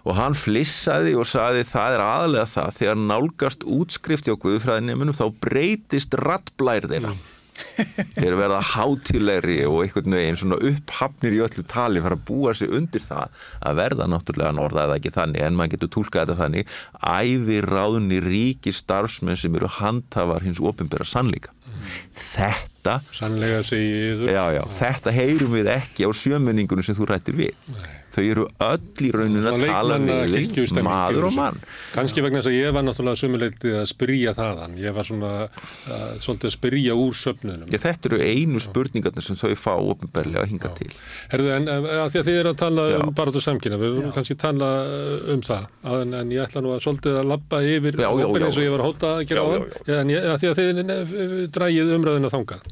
[0.00, 5.26] og hann flissaði og saði það er aðalega það þegar nálgast útskrifti á Guðfræðinemunum þá
[5.44, 7.12] breytist rattblær þeirra.
[7.12, 7.39] Mm
[8.20, 12.72] þeir verða hátilegri og einhvern veginn svona upphafnir í öllu tali fara að búa sig
[12.76, 17.62] undir það að verða náttúrulega norðaða ekki þannig en maður getur tólkað þetta þannig æfi
[17.66, 21.54] ráðni ríki starfsmenn sem eru handhafar hins ofinbæra sannleika.
[21.70, 21.96] Mm.
[22.18, 27.56] þetta sannlega segið já, já, þetta heyrum við ekki á sjömenningunum sem þú rættir við.
[27.76, 31.60] Nei þau eru öll í rauninu að tala við maður og mann.
[31.94, 34.76] Kannski vegna þess að ég var náttúrulega sumuleitið að spyrja þaðan.
[34.80, 37.68] Ég var svona uh, svolítið að spyrja úr söfnunum.
[37.70, 40.90] Ég, þetta eru einu spurningarnir sem þau fá ofinbarlega að hinga til.
[41.32, 42.98] Herðu, en að því að þið eru að tala já.
[43.00, 45.68] um bara á samkynna við erum kannski að tala uh, um það.
[46.00, 48.82] En, en ég ætla nú að svolítið að lappa yfir opin eins og ég var
[48.84, 52.68] að hóta að gera á það en ég, að því að þið drægið umræðinu þangað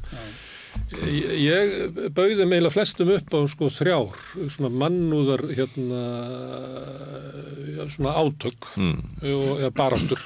[0.89, 4.20] Ég bauði meila flestum upp á sko þrjár,
[4.55, 6.01] svona mannúðar hérna,
[7.93, 9.02] svona átök mm.
[9.35, 10.23] og ja, baráttur,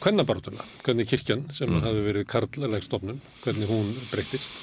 [0.00, 1.84] hvernabarátturna, hvernig kirkjan sem mm.
[1.84, 4.56] hafi verið karlægstofnun, hvernig hún breytist,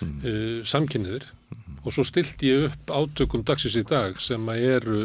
[0.00, 0.16] mm.
[0.24, 1.78] uh, samkynniðir mm.
[1.84, 5.04] og svo stilti ég upp átökum dagsins í dag sem eru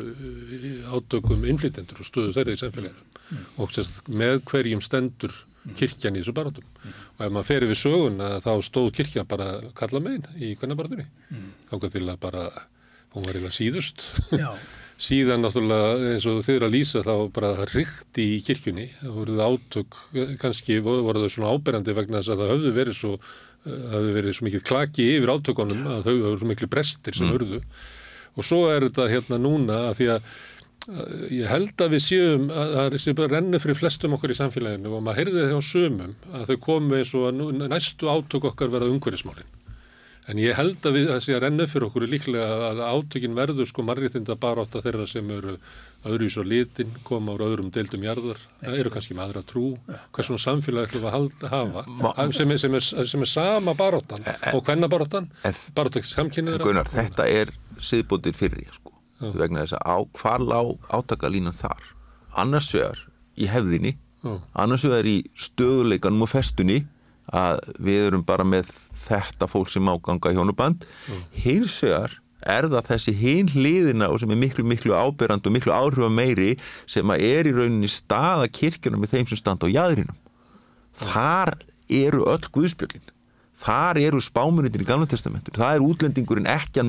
[0.95, 3.47] átökum innflytendur og stöðu þeirra í samfélaginu mm.
[3.59, 5.35] og sérst, með hverjum stendur
[5.77, 6.99] kirkjan í þessu barátum mm.
[7.21, 11.07] Og ef maður ferir við sögun þá stóð kirkjan bara kalla megin í hvernig barátunni
[11.29, 11.49] mm.
[11.69, 12.45] þá til að bara
[13.11, 14.05] hún var eiginlega síðust.
[15.01, 18.85] Síðan náttúrulega eins og þið eru að lýsa þá bara ríkt í kirkjunni.
[18.99, 19.97] Það voruð átök,
[20.43, 23.15] kannski voru þau svona áberandi vegna þess að það höfðu verið svo
[23.65, 27.27] það höfðu verið svo mikið klaki yfir átökunum að þau höfðu svo miklu brestir sem
[27.27, 27.33] mm.
[27.35, 27.59] hörðu
[28.31, 30.31] og svo er þetta hérna núna að því að
[31.29, 34.95] ég held að við séum að það er bara rennu fyrir flestum okkur í samfélaginu
[34.97, 38.71] og maður heyrði það á sömum að þau komi eins og að næstu átök okkar
[38.73, 39.57] verða umhverfismálinn
[40.29, 43.85] en ég held að það sé að rennu fyrir okkur líklega að átökin verður sko
[43.85, 45.55] átt að þeirra sem eru
[46.01, 49.65] öðru í svo litin, koma úr öðrum deildum jarðar, það eru kannski með aðra trú.
[50.09, 51.83] Hvað svona samfélag ætlum að halda, hafa?
[52.33, 54.25] Sem er, sem er, sem er sama baróttan
[54.55, 58.90] og hvenna baróttan samkynniðra Gunnar, þetta er siðbúndir fyrir sko
[59.21, 59.31] Já.
[59.37, 61.83] vegna þess að á, hvar lág átakalínan þar?
[62.41, 63.07] Annars vegar
[63.37, 64.39] í hefðinni Já.
[64.53, 66.81] annars vegar í stöðuleikanum og festunni
[67.31, 68.71] að við erum bara með
[69.07, 70.83] þetta fólk sem áganga í hjónuband
[71.31, 75.73] hins vegar er það þessi hinn hliðina og sem er miklu miklu ábyrrand og miklu
[75.73, 76.55] áhrifa meiri
[76.89, 80.17] sem að er í rauninni staða kirkjunum með þeim sem standa á jæðrinum
[80.97, 81.55] þar
[81.91, 83.13] eru öll guðspjöldin
[83.61, 86.81] þar eru spámunitin í gamla testamentur það er útlendingurinn ekki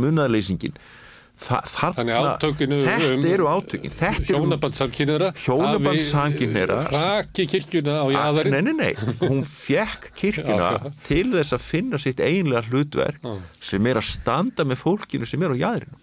[1.42, 3.94] hann munnaðleysingin Þannig átökinu þetta um eru átökin.
[4.28, 11.66] Hjónabandsamkynniðra hjónabandsamkynniðra raki kirkjuna á jæðarinn nei, nei, nei, hún fekk kirkjuna til þess að
[11.66, 13.26] finna sitt einlega hlutverk
[13.62, 15.98] sem er að standa með fólkinu sem er á jæðarinn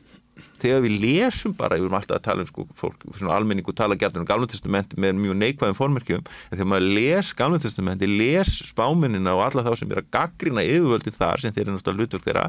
[0.61, 3.97] þegar við lesum bara, við erum alltaf að tala um sko, fólk, svona almenningu tala
[3.99, 9.45] gætið um Galvantestamenti með mjög neikvæðum formerkjum en þegar maður les Galvantestamenti les spáminina og
[9.47, 12.47] alla þá sem er að gaggrina yfirvöldi þar sem þeir eru náttúrulega hlutverk þeirra,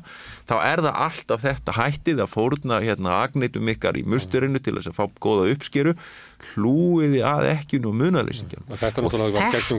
[0.51, 4.93] þá er það alltaf þetta hættið að fórna hérna agneitum ykkar í musturinu til þess
[4.93, 5.97] að fá góða uppskeru
[6.53, 9.15] hlúiði að ekkjun og munaleysingjan og þetta, og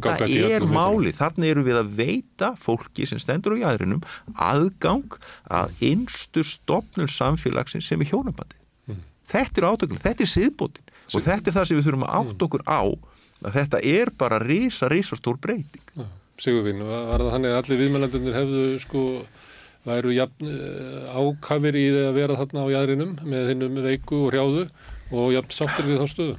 [0.05, 4.03] þetta er máli þannig eru við að veita fólki sem stendur á jæðrinum
[4.35, 5.17] aðgang
[5.49, 8.57] að einstur stopnum samfélagsins sem er hjónabandi
[8.91, 9.03] mm.
[9.33, 10.87] þetta er átökulega, þetta er siðbótin.
[11.11, 12.81] Og þetta er það sem við þurfum að átt okkur á
[13.41, 15.87] að þetta er bara risa, risa stór breyting.
[15.97, 16.05] Ja,
[16.41, 19.01] Sigurvinn, var það þannig að allir viðmælandunir hefðu sko
[19.85, 24.65] væru jafn, eh, ákafir í að vera þarna á jæðrinum með hinnum veiku og hrjáðu
[25.11, 26.35] og jafn sáttur við þá stöðu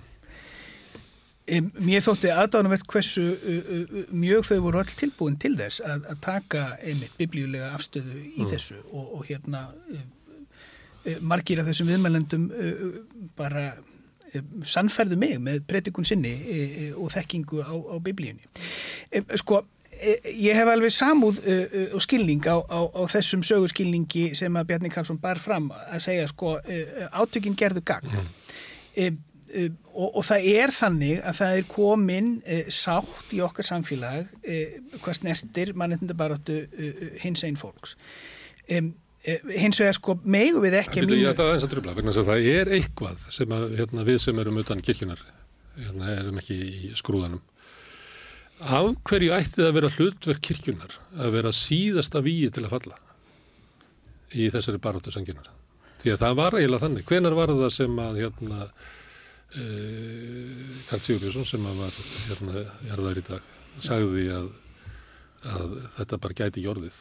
[1.43, 6.21] Mér þótti aðdánumvert hversu uh, uh, mjög þau voru all tilbúin til þess að, að
[6.23, 8.51] taka einmitt biblíulega afstöðu í mm.
[8.53, 12.45] þessu og, og hérna uh, margir af þessum viðmælendum
[13.39, 13.73] bara
[14.65, 16.31] sannferðu mig með predikun sinni
[16.95, 18.47] og þekkingu á, á biblíunni.
[19.37, 19.59] Sko,
[20.31, 21.43] ég hef alveg samúð
[21.93, 26.31] og skilning á, á, á þessum sögurskilningi sem að Bjarni Karlsson bar fram að segja
[26.31, 26.55] sko
[27.11, 28.07] átökinn gerðu gang.
[28.07, 28.31] Mm
[28.93, 29.09] Uh,
[29.93, 34.75] og, og það er þannig að það er komin uh, sátt í okkar samfélag uh,
[35.03, 36.59] hvað snertir mannendabaróttu
[37.23, 37.97] hins einn fólks
[38.73, 38.93] um,
[39.23, 41.21] hins vegar sko megu við ekki mínu...
[41.21, 45.23] Já, það er að það er eitthvað sem að, hérna, við sem erum utan kirkjunar
[45.79, 47.43] hérna, erum ekki í skrúðanum
[48.63, 52.99] af hverju ætti það að vera hlutverk kirkjunar að vera síðasta víi til að falla
[54.33, 55.49] í þessari baróttu sanginar.
[56.03, 57.07] Því að það var eiginlega þannig.
[57.09, 58.67] Hvenar var það sem að hérna
[60.89, 61.97] Karl Sigurðsson sem var
[62.29, 62.63] hérna
[62.95, 63.49] erðar í dag
[63.83, 64.47] sagði að,
[65.49, 67.01] að þetta bara gæti ekki orðið.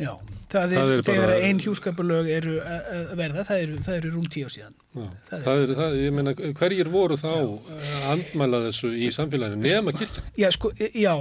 [0.00, 0.12] Já,
[0.48, 4.12] það er, Það er þegar bara- einn hjúskapulög eru að verða, það eru, það eru
[4.14, 4.76] rúm tíu á síðan.
[4.96, 6.32] Já, Það það er, það, ég meina,
[6.62, 10.30] hverjir voru þá að andmæla þessu í samfélaginu nema kirkjan?
[10.40, 11.14] Já, sko, já.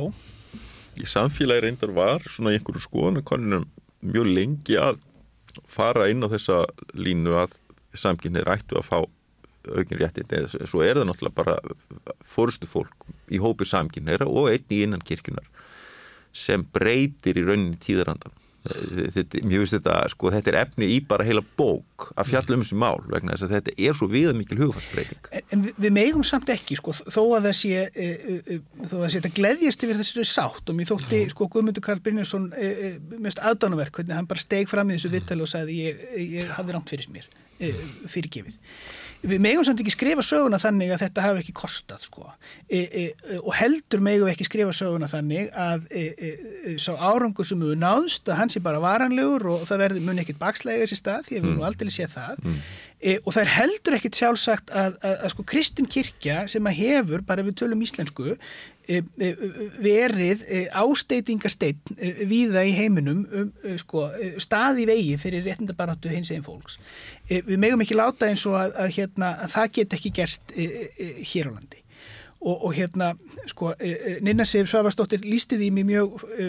[1.03, 3.67] Í samfélagi reyndar var svona í einhverju skoðanakonunum
[4.07, 5.03] mjög lengi að
[5.67, 6.61] fara inn á þessa
[6.95, 7.57] línu að
[7.99, 9.01] samkynni ættu að fá
[9.69, 11.57] aukin réttindi eða svo er það náttúrulega bara
[12.25, 15.47] fórustu fólk í hópi samkynneira og einnig innan kirkjunar
[16.31, 21.25] sem breytir í rauninni tíðarandan þetta, mér finnst þetta, sko, þetta er efni í bara
[21.25, 25.29] heila bók að fjalla um þessi mál vegna þess að þetta er svo viðamikil hugfarsbreyting
[25.33, 28.95] En, en við, við megum samt ekki, sko, þó að það sé, e, e, þó
[28.99, 32.49] að það sé þetta gleðjast yfir þessari sátt og mér þótti, sko, Guðmundur Karl Brynjarsson
[32.53, 32.71] e,
[33.17, 36.05] mest aðdánuverk, hvernig hann bara steg fram í þessu vittali og sagði ég,
[36.37, 37.29] ég hafði rámt fyrir mér,
[38.13, 38.61] fyrirgefið.
[39.21, 42.27] Við megum samt ekki skrifa söguna þannig að þetta hafi ekki kostað, sko,
[42.65, 46.31] e, e, e, og heldur megum við ekki skrifa söguna þannig að e, e,
[46.71, 50.25] e, sá árangur sem við náðst, að hann sé bara varanlegur og það verði muni
[50.25, 52.41] ekkit bakslæga þessi stað, því að við nú aldrei séð það,
[53.01, 56.77] E, og það er heldur ekkit sjálfsagt að, að, að sko Kristin kirkja sem að
[56.77, 58.35] hefur, bara við tölum íslensku,
[58.87, 66.11] verið e, ásteitingasteinn e, víða í heiminum um, e, sko, e, staði vegi fyrir réttindabaráttu
[66.11, 66.79] hins eginn fólks.
[67.27, 70.55] E, við megum ekki láta eins og að, að, hérna, að það get ekki gerst
[70.55, 70.67] e,
[70.97, 71.79] e, hér á landi.
[72.41, 73.11] Og, og hérna,
[73.51, 76.47] sko, e, e, Ninna Sif Svavastóttir lísti því mér mjög e,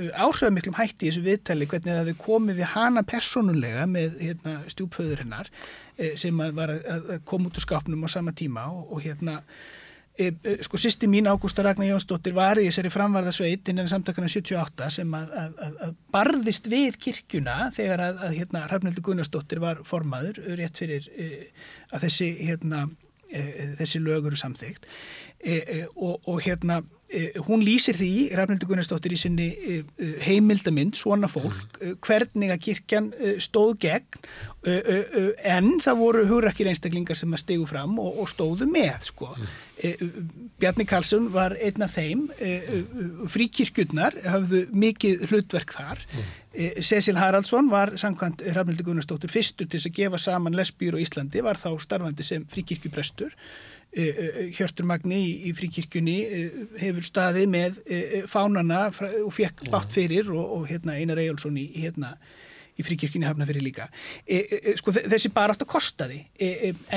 [0.00, 4.54] e, áhrifamiklum hætti í þessu viðtali hvernig það þau komið við hana personulega með hérna,
[4.72, 5.52] stjúpföður hennar
[5.98, 9.42] e, sem var að, að koma út úr skápnum á sama tíma og, og hérna
[9.42, 9.83] e, e,
[10.62, 15.32] sko sýsti mín Ágústa Ragnar Jónsdóttir var í þessari framvarðasveit innan samtakana 78 sem að,
[15.40, 21.08] að, að, barðist við kirkjuna þegar að, að hérna Hrafnildur Gunnarsdóttir var formaður rétt fyrir
[21.18, 21.48] e,
[21.90, 22.84] að þessi hérna
[23.26, 23.42] e,
[23.80, 24.86] þessi lög eru samþygt
[25.42, 26.84] e, og, og hérna
[27.46, 32.62] hún lýsir því, Rafnildur Gunnarsdóttir í sinni e, e, heimildamind svona fólk, e, hvernig að
[32.68, 33.10] kirkjan
[33.42, 34.26] stóð gegn
[34.64, 39.28] en það voru hugrakir einstaklingar sem að stegu fram og, og stóðu með sko.
[39.76, 39.92] E,
[40.62, 42.24] Bjarni Karlsson var einn af þeim
[43.34, 46.00] fríkirkjurnar hafðu mikið hlutverk þar.
[46.54, 51.44] E, Cecil Haraldsson var samkvæmt Rafnildur Gunnarsdóttir fyrstur til að gefa saman lesbýr og Íslandi,
[51.44, 53.34] var þá starfandi sem fríkirkjuprestur
[54.56, 56.40] Hjörtur Magni í, í fríkirkjunni e,
[56.82, 57.76] hefur staðið með
[58.30, 58.86] fánana
[59.24, 62.14] og fekk bátt fyrir og, og hérna, Einar Eyjálsson í, hérna,
[62.74, 63.84] í fríkirkjunni hafna fyrir líka.
[64.80, 66.18] Sko, þe- þessi bara átt að kosta því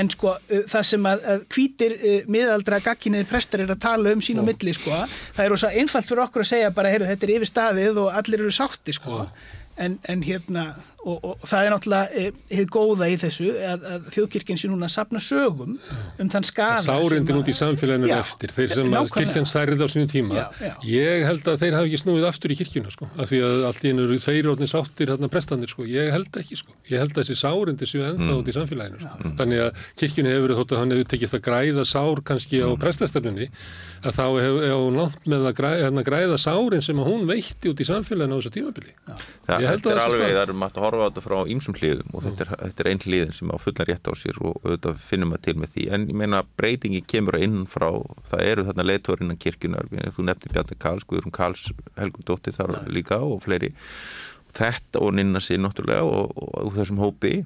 [0.02, 4.24] en sko það sem að, að hvítir e, miðaldra gagginniðir prestar er að tala um
[4.26, 4.98] sín og milli sko,
[5.38, 8.10] það er rosa einfalt fyrir okkur að segja bara, heyrðu, þetta er yfir staðið og
[8.24, 9.22] allir eru sátti sko.
[9.78, 10.72] En, en hérna,
[11.08, 14.90] og, og það er náttúrulega eh, hið góða í þessu að, að þjóðkirkjan sé núna
[14.90, 19.48] að sapna sögum um þann skada Sárindin út í samfélaginu eftir, þeir sem að kirkjan
[19.48, 20.36] særið á sínum tíma.
[20.42, 20.74] Já, já.
[20.92, 23.86] Ég held að þeir hafi ekki snúið aftur í kirkjuna, sko, af því að allt
[23.88, 25.88] í einu eru þeir orðin sáttir hérna prestandir, sko.
[25.88, 26.76] Ég held ekki, sko.
[26.92, 28.40] Ég held að þessi sárindi séu ennþá Mm.
[28.42, 29.32] út í samfélaginu, sko.
[29.40, 33.48] Þannig að kirkjunni hefur þótt að hann hefur tekist að græða sár kannski á prestastefnunni,
[34.04, 37.72] að þá hefur hef nátt með að græða, hérna, græða sárin sem að hún veitti
[37.72, 38.94] út í samfélaginu á þessu tímabili.
[39.48, 41.38] Það, Ég held þetta að er alveg, það er maður að horfa á þetta frá
[41.54, 44.40] ýmsum hliðum og þetta er, þetta er einn hliðin sem á fullan rétt á sér
[44.42, 45.88] og auðvitað finnum að til með því.
[45.98, 47.90] En ég meina breytingi kemur inn frá
[48.32, 51.68] það eru þarna leitur innan kirkjunar þú nefnir Bjarni Karls, Guðrún Karls
[51.98, 53.74] Helgundóttir þar líka og fleiri.
[54.58, 57.40] Þetta og ninna sér náttúrulega og, og, og þessum hópi.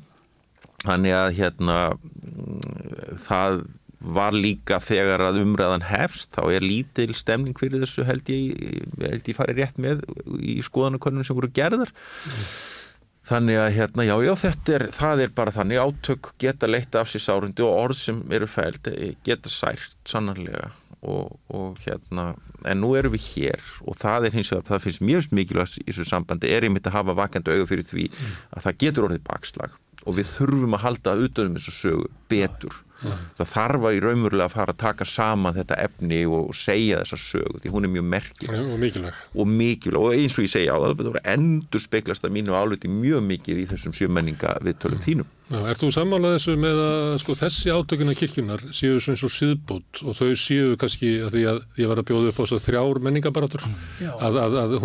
[0.82, 3.60] Þannig að hérna mm, það
[4.02, 8.58] var líka þegar að umræðan hefst þá er lítil stemning fyrir þessu held ég,
[9.02, 10.04] held ég farið rétt með
[10.42, 11.94] í skoðanakonunum sem voru gerðar.
[13.32, 17.12] Þannig að hérna, já, já, þetta er það er bara þannig, átök geta leitt af
[17.12, 18.90] sér sárundi og orð sem eru fælt
[19.24, 20.72] geta sært sannarlega
[21.02, 22.32] og, og hérna
[22.68, 25.88] en nú erum við hér og það er hins vegar það finnst mjög mikilvægt í
[25.90, 28.08] þessu sambandi er einmitt að hafa vakandi auga fyrir því
[28.54, 33.50] að það getur orðið bakslag og við þurfum að halda utanum þessu sögu betur það
[33.54, 37.62] þarf að í raumurlega að fara að taka saman þetta efni og segja þessa sögu
[37.64, 39.22] því hún er mjög merkil og mikilvæg.
[39.36, 43.26] Og mikilvæg og eins og ég segja á það endur speglast að mínu áliti mjög
[43.30, 48.14] mikið í þessum sjömenninga viðtölum þínum Ert þú sammálað þessu með að sko, þessi átökuna
[48.16, 52.00] kirkjunar séu svona eins og síðbót og þau séu kannski að því að ég var
[52.00, 53.66] að bjóða upp á þess að þrjár menningabarátur
[54.00, 54.12] Já.
[54.16, 54.76] að, að, að,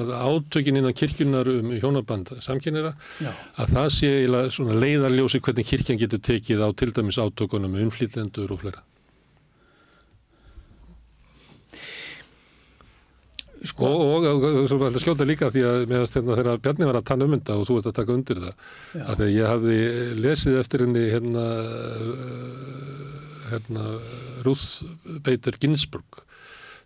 [0.00, 3.32] að átökin innan kirkjunar um hjónaband samkynira Já.
[3.60, 8.64] að það sé leiðarljósi hvernig kirkjan getur tekið á til dæmis átökunum um umflýtendur og
[8.64, 8.80] fleira.
[13.70, 14.26] Sko, og,
[14.68, 17.34] svo var þetta skjóta líka því að meðast hérna þegar Bjarni var að tanna um
[17.36, 18.52] þetta og þú ert að taka undir það
[19.00, 19.04] Já.
[19.12, 19.78] að ég hafði
[20.20, 21.46] lesið eftir henni hérna,
[22.06, 23.88] uh, hérna
[24.46, 26.22] Ruth Bader Ginsburg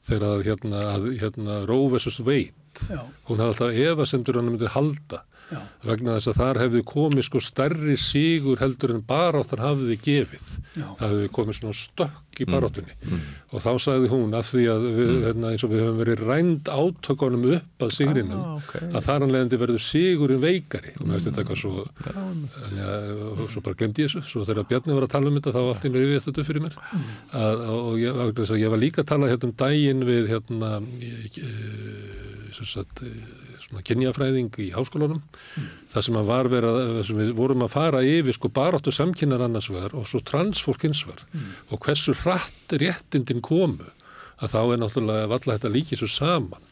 [0.08, 2.20] þegar að hérna, að, hérna Roe vs.
[2.24, 3.02] Wade Já.
[3.28, 5.60] hún hafði alltaf efasemtur hann myndi halda Já.
[5.90, 10.50] vegna þess að þar hefði komið sko stærri sigur heldur en baráttan hafði gefið.
[10.78, 10.86] Já.
[11.00, 12.94] það hefði komið svona stökk í baráttunni.
[13.04, 13.24] Mm.
[13.52, 16.70] og þá sagði hún af því að við, hérna, eins og við höfum verið rænd
[16.72, 18.72] átökunum upp að sigrinum Ah, ok.
[18.86, 20.94] að þar hann leiðandi verður sigurinn veikari.
[20.96, 24.22] Og mér finnst þetta eitthvað svo þannig að og svo bara glemdi ég þessu.
[24.30, 26.50] Svo þegar Bjarni var að tala um þetta þá allt í nöðu við þetta upp
[26.50, 26.78] fyrir mér.
[27.42, 30.72] Að, og ég, að ég var líka að tala hérna um daginn við hérna
[31.02, 33.04] ég, eh, sem sagt,
[33.70, 35.20] svona kynjafræðing í háskólanum
[35.92, 39.70] það sem að var verið sem við vorum að fara yfir sko baráttu samkynnar annars
[39.70, 41.22] vegar og svo transfólk hins vegar.
[41.70, 43.86] Og hversu hratt réttindin komu
[44.40, 46.66] að þá er náttúrulega valla þetta líkið svo saman.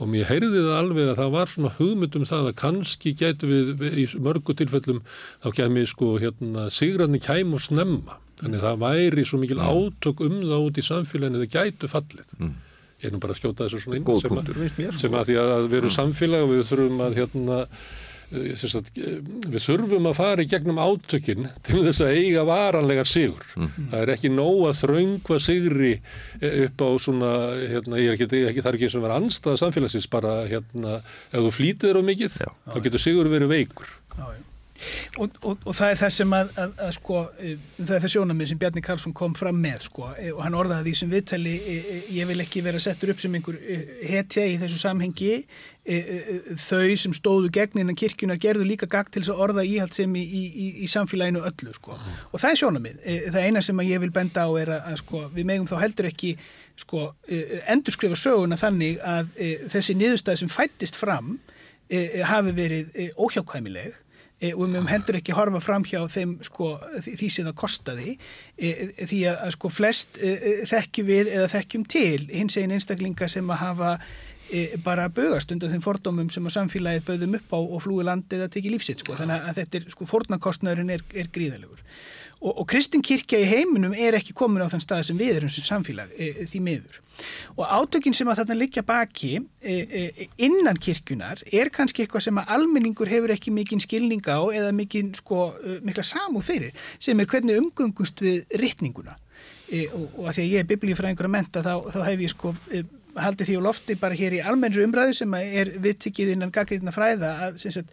[0.00, 3.74] Og mér heyrði það alveg að það var svona hugmyndum það að kannski gætu við,
[3.82, 5.02] við í mörgu tilfellum
[5.44, 8.16] þá kemi sko hérna sigrarni kæm og snemma.
[8.40, 12.34] Þannig að það væri svo mikil átök um það út í samfélaginu það gætu fallið
[13.00, 15.00] ég er nú bara að skjóta þessu svona inn Góð sem, punktur, mér, að, sko.
[15.00, 18.90] sem að því að við erum samfélag og við þurfum að hérna eh, sem sagt,
[19.00, 23.48] eh, við þurfum að fara í gegnum átökin til þess að eiga varanlegar sigur.
[23.56, 27.32] Það er ekki nóg að þröngva sigri eh, upp á svona,
[27.72, 31.00] hérna, ég er ekki, ekki það er ekki sem vera anstæða samfélagsins bara hérna,
[31.32, 32.38] ef þú flýtir þér á mikið,
[32.68, 33.98] þá getur sigur verið veikur.
[34.18, 34.46] Já, já.
[35.18, 38.12] Og, og, og það er það sem að, að, að sko, e, það er það
[38.14, 41.52] sjónamið sem Bjarni Karlsson kom fram með sko, e, og hann orðaði því sem viðtali
[41.58, 43.58] e, ég vil ekki vera settur upp sem einhver
[44.06, 45.34] hetja í þessu samhengi
[46.60, 50.12] þau sem stóðu gegn innan kirkjunar gerðu líka gagn til þess að orða íhald sem
[50.16, 51.96] í, í, í, í samfélaginu öllu sko.
[52.30, 52.98] og það er sjónamið,
[53.34, 56.34] það eina sem ég vil benda á er að, sko, við megum þá heldur ekki
[56.78, 57.08] sko,
[57.74, 59.32] endurskrifa söguna þannig að
[59.72, 61.38] þessi niðurstað sem fættist fram
[62.30, 63.96] hafi verið óhjákvæmileg
[64.40, 66.72] e, og við mögum heldur ekki horfa fram hjá þeim sko,
[67.04, 71.32] því, sem það kostaði e, e, því að, að sko flest e, e, þekkjum við
[71.36, 73.94] eða þekkjum til hins eginn einstaklinga sem að hafa
[74.82, 78.48] bara bögast undan þeim fordómum sem að samfélagið böðum upp á og flúi landi eða
[78.50, 79.14] tekið lífsitt sko.
[79.14, 81.84] þannig að þetta er sko fórnarkostnaðurinn er, er gríðalegur
[82.40, 85.52] og, og kristin kirkja í heiminum er ekki komin á þann stað sem við erum
[85.52, 87.00] sem samfélag e, e, því miður.
[87.58, 92.40] Og átökin sem að þarna liggja baki e, e, innan kirkjunar er kannski eitthvað sem
[92.40, 97.20] að almenningur hefur ekki mikinn skilning á eða mikinn sko e, mikla samúð fyrir sem
[97.20, 99.18] er hvernig umgöngust við rittninguna
[99.68, 102.32] e, og, og að því að ég er biblíufræðingur að menta þá, þá hef ég
[102.32, 102.54] sko
[103.20, 107.34] haldið því á lofti bara hér í almennri umræðu sem er viðtikið innan gaggrínna fræða
[107.48, 107.92] að sem sagt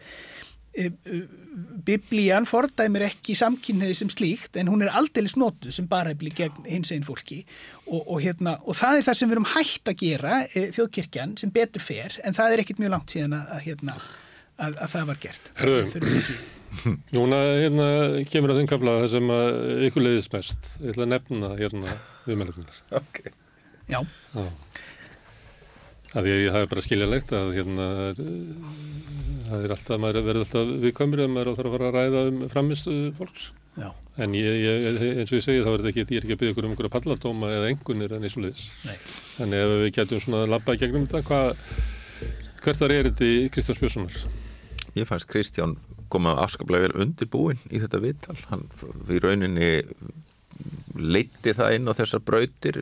[1.87, 6.91] biblían fordæmir ekki samkynniði sem slíkt en hún er aldeilis notuð sem barefli gegn hins
[6.93, 7.39] einn fólki
[7.87, 11.37] og, og, hérna, og það er það sem við erum hægt að gera e, þjóðkirkjan
[11.41, 13.97] sem betur fer en það er ekkit mjög langt síðan að, að, hérna,
[14.57, 15.51] að, að það var gert
[17.15, 17.87] núna hérna,
[18.29, 20.71] kemur að þinn kafla það sem að ykkur leiðist mest.
[20.81, 22.81] Ég ætla að nefna hérna viðmælunar.
[23.01, 23.21] Ok.
[23.87, 24.01] Já.
[24.35, 24.47] Já.
[26.11, 27.87] Það er, það er bara skiljanlegt að hérna,
[29.47, 32.39] það er alltaf, maður verður alltaf viðkvæmur ef maður þarf að fara að ræða um
[32.51, 33.49] framistu fólks.
[33.77, 33.89] Já.
[34.17, 34.87] En ég, ég,
[35.21, 36.73] eins og ég segi þá er þetta ekki, ég er ekki að byggja ykkur um
[36.73, 38.63] einhverja palladóma eða engunir en eins og liðs.
[38.87, 38.95] Nei.
[39.37, 41.61] Þannig ef við getum svona að labba í gegnum þetta, hvað,
[42.63, 44.17] hvert var erindi Kristján Spjóssonar?
[44.97, 45.77] Ég fannst Kristján
[46.09, 48.37] koma afskaplega vel undirbúin í þetta viðtal.
[48.49, 48.65] Hann
[49.13, 49.71] í rauninni
[50.97, 52.81] leiti það inn á þessar brautir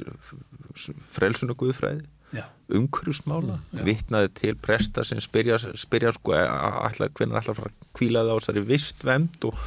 [1.11, 2.05] frelsunu guðfræði
[2.35, 2.45] Já.
[2.75, 8.37] umhverjusmála, vittnaði til presta sem spyrja, spyrja sko hvernig allar fara að kvíla það á
[8.39, 9.59] þessari vistvend og,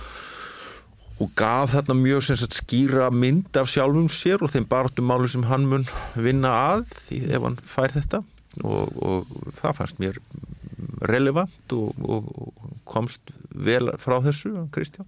[1.23, 5.47] og gaf þarna mjög sagt, skýra mynd af sjálfum sér og þeim baráttum máli sem
[5.49, 5.87] hann mun
[6.19, 8.23] vinna að því ef hann fær þetta.
[8.67, 10.17] Og, og það fannst mér
[11.07, 15.07] relevant og, og komst vel frá þessu Kristján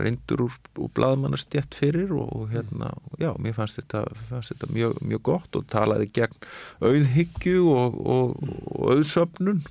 [0.00, 2.92] reyndur úr, úr blaðmannastjætt fyrir og, og hérna,
[3.22, 6.46] já, mér fannst þetta, fannst þetta mjög, mjög gott og talaði gegn
[6.84, 8.36] auðhyggju og, og,
[8.74, 9.64] og auðsöfnun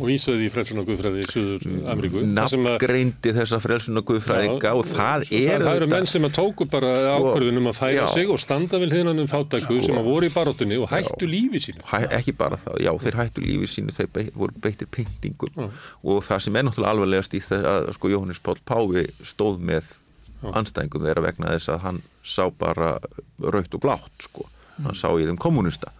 [0.00, 2.22] Og vísaði í frelsun og guðfræði í Suður Ameríku.
[2.24, 6.66] Nafngreindi þessa frelsun og guðfræðinga og það Svo er Það eru menn sem að tóku
[6.72, 8.06] bara Sko, ákvörðunum að færa já.
[8.14, 9.80] sig og standa vel hinnan um fátæku Sko.
[9.84, 11.84] sem að voru í baróttunni og hættu lífi sínu.
[11.92, 16.24] Hæ, ekki bara það, já, þeir hættu lífi sínu þeir be, voru beittir pyntingum og
[16.24, 19.92] það sem er náttúrulega alvarlegast í það að sko Jóhannes Páll Páfi stóð með
[20.56, 22.94] anstæðingum þeirra vegna þess að hann sá bara
[23.44, 24.48] raut og blátt sko,
[24.80, 25.92] hann sá í þeim kommunista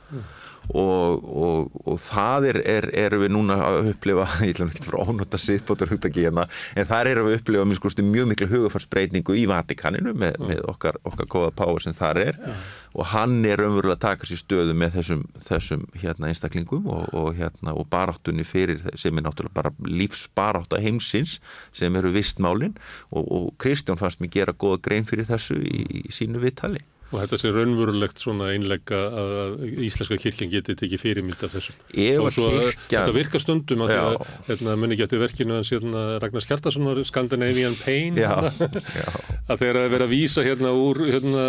[0.72, 4.90] og, og, og það er, er, erum við núna að upplifa, ég ætlum ekki að
[4.90, 9.36] vera ónóta siðbótar hugtaki hérna, en erum við að upplifa mjög, skusti, mjög miklu hugafarsbreytingu
[9.36, 12.40] í Vatikaninu með, með okkar, okkar góða páa sem þar er.
[12.42, 12.54] Já.
[12.92, 17.30] og hann er umverulega að taka sér stöðu með þessum, þessum hérna, einstaklingum og, og,
[17.38, 21.38] hérna, og baráttunni fyrir sem er náttúrulega bara lífsbarátt að heimsins
[21.72, 22.76] sem eru vistmálin.
[23.16, 27.38] Og Kristján fannst mér gera góða grein fyrir þessu í, í sínu viðtali Og þetta
[27.40, 31.74] sé raunverulegt svona einlegga að Íslenska kirkjan geti tekið fyrirmynd af þessu.
[31.92, 32.94] Ef og svo kirkjan...
[32.94, 34.14] þetta virkar stundum að því að
[34.46, 39.08] hérna, muni getur verkinu hans hérna, Ragnar Skjartarssonar Scandinavian Pain já, hérna, já.
[39.52, 41.44] að þeir að vera að vísa hérna úr hérna,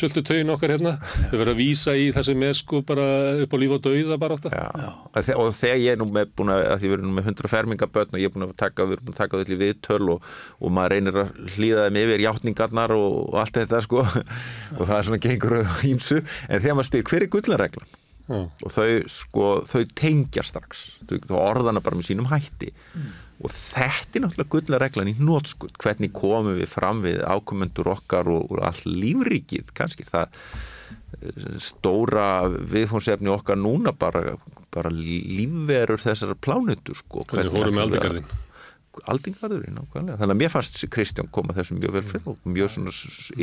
[0.00, 0.94] söldu tögin okkar hérna,
[1.28, 3.06] þeir vera að vísa í þessi með sko bara
[3.44, 4.54] upp á líf og dauða bara átta.
[4.56, 4.88] Já,
[5.36, 8.16] og þegar ég er nú með búin að, því við erum nú með hundra fermingabötn
[8.16, 10.74] og ég er búin að taka, við erum að taka þetta í viðtöl og, og
[10.74, 14.04] maður reynir að hlýða þeim yfir játningarnar og allt þetta sko
[14.76, 15.56] og það er svona gengur
[15.90, 17.90] ímsu en þegar maður spyr hver er gullareglan
[18.28, 18.46] mm.
[18.64, 20.86] og þau sko þau tengja strax.
[21.10, 22.72] Þau orðana bara með sínum hætti.
[22.94, 23.12] Mm.
[23.40, 28.50] og þetta er náttúrulega gullareglan í nótskuld hvernig komum við fram við ákomendur okkar og,
[28.52, 30.08] og all lífrikið kannski?
[30.08, 30.36] Það
[31.60, 34.36] stóra viðfónsefni okkar núna bara,
[34.72, 37.24] bara lífverur þessar plánutur sko.
[37.28, 38.30] Hvernig hórum við aldingarðin
[39.10, 40.18] aldingarðurinn ákvæmlega.
[40.20, 42.94] Þannig að mér fannst Kristján koma þessum mjög vel fyrir og mjög svona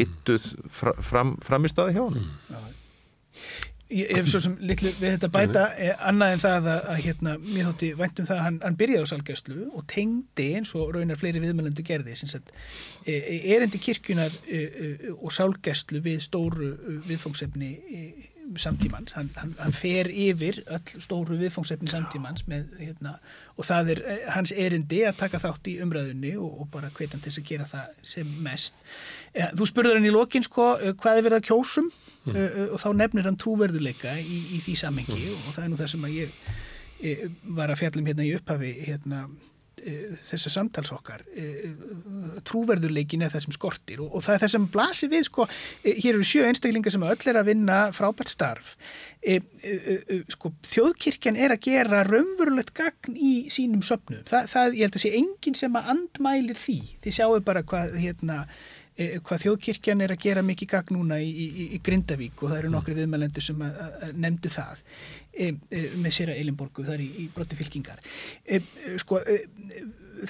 [0.04, 2.28] yttuð fram, fram í staði hjá hann.
[2.52, 2.68] Mm.
[3.88, 7.36] Ég hef svo sem litlu við þetta bæta eh, annað en það að, að hérna,
[7.40, 11.20] mér þótti væntum það að hann, hann byrjaði á salgæslu og tengdi eins og raunar
[11.20, 12.52] fleiri viðmjölandu gerði sagt,
[13.06, 14.66] e, e, erendi kirkjunar e,
[15.16, 16.74] og salgæslu við stóru
[17.08, 17.72] viðfóngsefni
[18.56, 23.18] samtímans, hann, hann, hann fer yfir öll stóru viðfóngsefni samtímans með, hérna,
[23.58, 24.02] og það er
[24.36, 27.98] hans erindi að taka þátt í umræðunni og, og bara hvetan til að gera það
[28.14, 28.78] sem mest.
[29.58, 30.70] Þú spurður hann í lokin sko,
[31.02, 32.40] hvað er verið að kjósum mm.
[32.72, 35.44] og þá nefnir hann trúverðuleika í, í því samengi mm.
[35.44, 36.40] og það er nú það sem að ég
[37.58, 39.28] var að fjallum hérna í upphafi hérna
[40.28, 41.24] þessar samtals okkar
[42.48, 45.48] trúverðurleikin er það sem skortir og, og það er það sem blasir við sko,
[45.86, 48.76] hér eru sjö einstaklingar sem öll er að vinna frábært starf.
[49.18, 54.78] E, e, e, sko, þjóðkirkjan er að gera raunverulegt gagn í sínum söpnum, það, það
[54.78, 58.44] ég held að sé enginn sem að andmælir því, þið sjáu bara hvað hérna
[58.98, 62.72] hvað þjóðkirkjan er að gera mikið gagn núna í, í, í Grindavík og það eru
[62.74, 63.60] nokkri viðmælendur sem
[64.18, 64.82] nefndu það
[65.38, 68.02] e, e, með sér að Eilinborgu, það er í, í brotti fylkingar.
[68.44, 68.60] E,
[69.02, 69.38] sko e,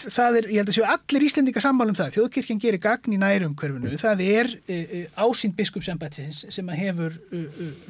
[0.03, 3.56] það er, ég held að séu allir íslendingar sammálum það, þjóðkirkjan gerir gagn í nærum
[3.58, 7.19] hverfinu, það er e, ásýnd biskupsembættis sem að hefur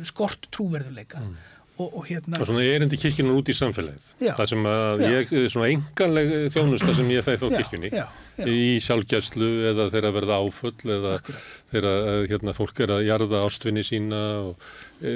[0.05, 1.37] skort trúverðuleika mm.
[1.77, 2.39] Og, og, hérna...
[2.41, 4.05] og svona erindi kirkjunum út í samfélagið.
[4.17, 5.09] Já, það sem að já.
[5.13, 8.05] ég, svona enganleg þjónusta sem ég fæði frá kirkjunni já,
[8.45, 11.45] í sjálfgjæslu eða þeirra verða áfull eða Akkurat.
[11.71, 11.93] þeirra
[12.29, 14.67] hérna, fólk er að jarða ástvinni sína og
[15.01, 15.13] e,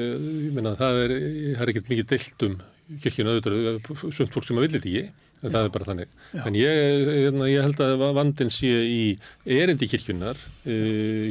[0.48, 1.16] ég menna það er,
[1.56, 2.58] er ekkert mikið deilt um
[3.02, 6.12] kirkjunu auðvitað, sumt fólk sem að vilja þetta ekki en það er bara þannig.
[6.46, 9.02] En ég, hérna, ég held að vandin sé í
[9.46, 10.76] erindi kirkjunar e,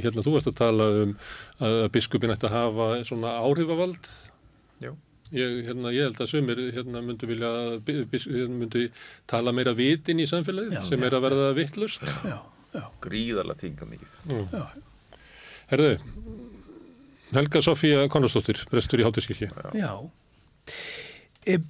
[0.03, 1.15] hérna þú varst að tala um
[1.61, 4.01] að biskupin ætti að hafa svona áhrifavald.
[4.01, 4.30] Já
[5.31, 7.51] Ég, hérna, ég held að sumir hérna, myndu vilja
[8.51, 8.89] myndu
[9.31, 12.07] tala meira vitin í samfélagið já, sem já, er að verða vittlust
[13.05, 14.17] gríðarlega tinga mikið
[15.71, 15.93] Herðu
[17.31, 19.93] Helga Sofía Konradsdóttir prestur í Hátturskirkji Já.
[21.47, 21.61] E,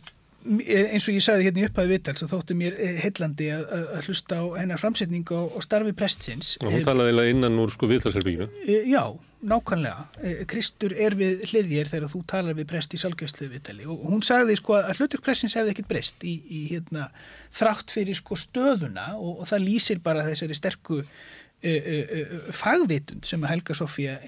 [0.41, 4.41] eins og ég sagði hérna í upphæðu vittals að þóttu mér heillandi að, að hlusta
[4.41, 6.55] á hennar framsetning og, og starfi prestsins.
[6.65, 9.05] Og hún talaði eiginlega innan úr sko vittalsherbygginu e, Já
[9.43, 14.03] nákvæmlega, eh, Kristur er við hliðjir þegar þú talar við prest í salgjöfslu viðtali og
[14.11, 17.09] hún sagði sko að hlutur pressins hefði ekkit breyst í, í hérna,
[17.57, 23.25] þrátt fyrir sko stöðuna og, og það lýsir bara þessari sterku e, e, e, fagvitund
[23.29, 24.19] sem Helga Sofía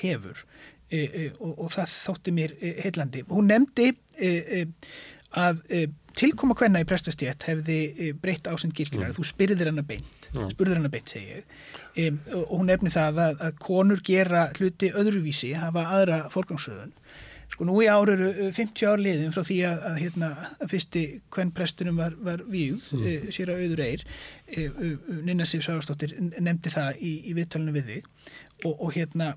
[0.00, 0.44] hefur.
[0.88, 3.20] Og, og það þótti mér heillandi.
[3.28, 3.90] Hún nefndi
[5.36, 5.58] að
[6.18, 9.16] tilkoma hvenna í prestastétt hefði breytt ásend kirkjunar, mm.
[9.18, 10.50] þú spyrðir hana beint mm.
[10.52, 14.92] spurður hana beint segi ég um, og hún nefni það að, að konur gera hluti
[14.94, 16.94] öðruvísi, hafa aðra forgangsröðun.
[17.48, 20.30] Sko nú í ár eru 50 ár liðin frá því að, að, hérna,
[20.68, 23.06] fyrsti hvern prestunum var, var víð, mm.
[23.08, 24.04] e, sér að auður eir,
[24.52, 24.66] e,
[25.24, 28.10] Nina Sif Sáastóttir nefndi það í, í viðtalinu við þig
[28.66, 29.32] og, og hérna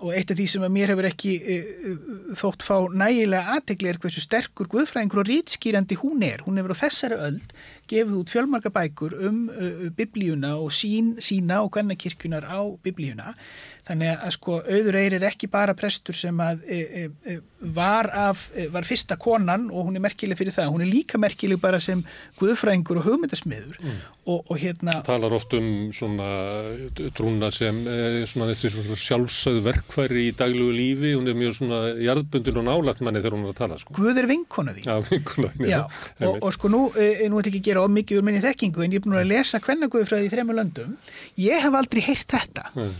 [0.00, 1.98] og eitt af því sem að mér hefur ekki uh,
[2.40, 6.44] þótt fá nægilega aðtegli er hversu sterkur guðfræðingur og rítskýrandi hún er.
[6.46, 7.54] Hún hefur á þessari öld
[7.90, 13.34] gefið út fjölmarga bækur um uh, biblíuna og sín, sína og hvernig kirkjunar á biblíuna
[13.90, 17.36] þannig að sko auður Eyri er ekki bara prestur sem að e, e, e,
[17.74, 21.18] var, af, e, var fyrsta konan og hún er merkileg fyrir það, hún er líka
[21.20, 22.02] merkileg bara sem
[22.40, 23.96] guðfræðingur og hugmyndasmiður Mm.
[24.28, 26.26] og, og hérna talar oft um svona
[27.16, 31.78] trúna sem eh, svona þessi svona sjálfsögð verkfæri í daglugu lífi, hún er mjög svona
[31.96, 33.94] jarðbundin og nálægt manni þegar hún er að tala sko.
[33.96, 35.70] Guð er vinkona því Já, vinkona því.
[35.70, 35.80] Já,
[36.28, 38.84] og, og sko nú, e, nú ætti ekki að gera of mikið úr minni þekkingu
[38.84, 40.96] en ég er búin að lesa kvennaguðfræði í þremur löndum
[41.40, 42.92] ég hef aldrei heyrt þetta Mm.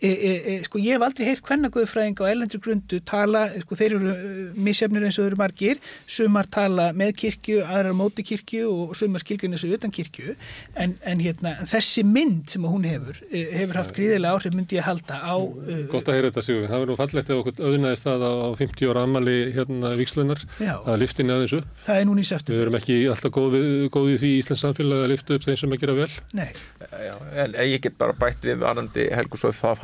[0.00, 3.96] E, e, e, sko ég hef aldrei heyrt kvennaguðfræðing á ellendri grundu tala, sko þeir
[3.96, 4.20] eru uh,
[4.54, 9.22] misjafnir eins og þeir eru margir sumar tala með kirkju, aðrar móti kirkju og sumar
[9.24, 10.36] skilgrinn þessu utan kirkju
[10.78, 14.86] en, en hérna, þessi mynd sem hún hefur, e, hefur haft gríðilega áhrif myndi ég
[14.86, 18.06] halda á uh, Gott að heyra þetta Sigur, það verður nú fallegt ef okkur auðnaðist
[18.06, 21.68] það á á 50 ára ammali hérna vikslunar, að liftinni aðeins upp.
[21.88, 22.54] það er núna í september.
[22.58, 25.44] Við erum ekki alltaf góð, við- góð í því í Íslands samfélag að lifta upp
[25.48, 26.08] þeim sem að gera vel.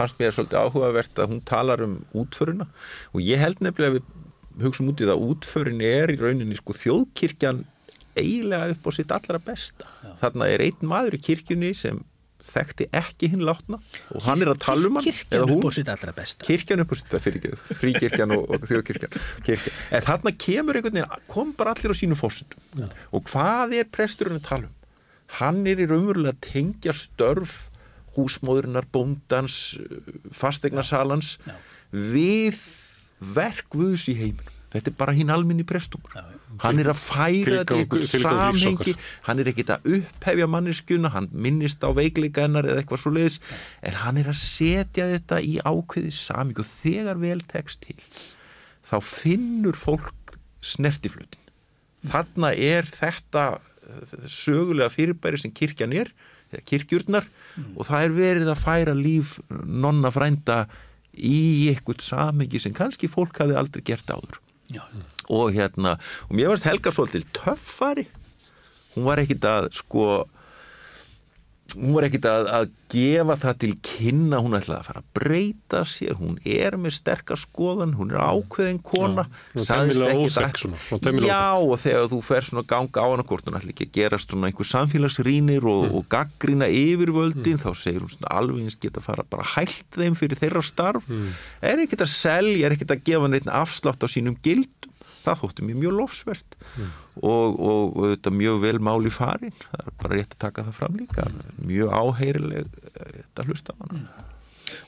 [0.04, 2.66] Já, það fannst mér svolítið áhugavert að hún talar um útföruna
[3.12, 6.74] og ég held nefnilega við hugsaum út í það að útförin er í rauninni sko
[6.78, 7.64] þjóðkirkjan
[8.14, 9.86] eiginlega upp á sitt allra besta.
[10.20, 12.02] Þarna er einn maður í kirkjunni sem
[12.44, 13.78] þekkti ekki hinn látna
[14.12, 15.06] og hann er að tala um hann.
[15.06, 16.44] Kirkjan upp á sitt allra besta.
[16.44, 19.18] kirkjan upp á sitt fyrir ekki fríkirkjan og, og þjóðkirkjan.
[19.46, 19.76] Kirkjan.
[19.90, 24.38] en þarna kemur einhvern veginn kom bara allir á sínu fórsendum og hvað er presturinn
[24.42, 24.74] að tala um?
[25.40, 27.70] Hann er í raunverulega tengja störf
[28.14, 29.76] húsmóðurinnar, bóndans
[30.34, 31.36] fastegnasalans
[31.90, 32.60] við
[33.34, 34.50] verkvöðus í heiminum.
[34.74, 36.16] Þetta er bara hinn alminni prestungur
[36.62, 38.94] hann er að færa þetta í einhvern samhengi.
[39.26, 43.40] hann er ekkit að upphefja manneskjuna hann minnist á veikleika hennar eða eitthvað svo leiðis
[43.82, 46.62] en hann er að setja þetta í ákveði samhengi.
[46.62, 47.98] Og þegar vel tekst til
[48.84, 51.42] þá finnur fólk snertiflutin
[52.10, 56.12] þarna er þetta eh, sögulega fyrirbæri sem kirkjan er
[56.52, 56.66] eða
[57.54, 60.64] kirkjurnar og það er verið að færa líf nonna frænda
[61.14, 64.40] í eitthvað samhengi sem kannski fólk hafi aldrei gert áður
[64.72, 64.82] Já.
[65.28, 68.08] og hérna og mér varst Helga svolítið töffari
[68.94, 70.24] hún var ekkit að sko
[71.74, 75.80] hún var ekkit að, að gefa það til kynna, hún ætlaði að fara að breyta
[75.90, 81.26] sér, hún er með sterkar skoðan, hún er ákveðin kona Já, tæmilega ekkit að- svona,
[81.26, 84.30] Já, og þegar þú fer svona ganga á hana hvort hún ætla ekki að gerast
[84.30, 85.94] svona einhver samfélagsrýnir og, Mm.
[85.98, 90.14] og gaggrina yfirvöldin þá segir hún svona alveg eins geta að fara bara hælt þeim
[90.16, 91.04] fyrir þeirra starf.
[91.08, 91.28] Mm.
[91.62, 94.93] er ekkit að selja, er ekkit að gefa neitt afslátt á sínum gildum
[95.24, 96.92] það þótti mér mjög lofsvert Mm.
[97.22, 99.52] og, og, þetta mjög vel máli farin.
[99.60, 101.26] Það er bara rétt að taka það fram líka.
[101.62, 104.00] Mjög áheyrileg eh, þetta hlusta á hana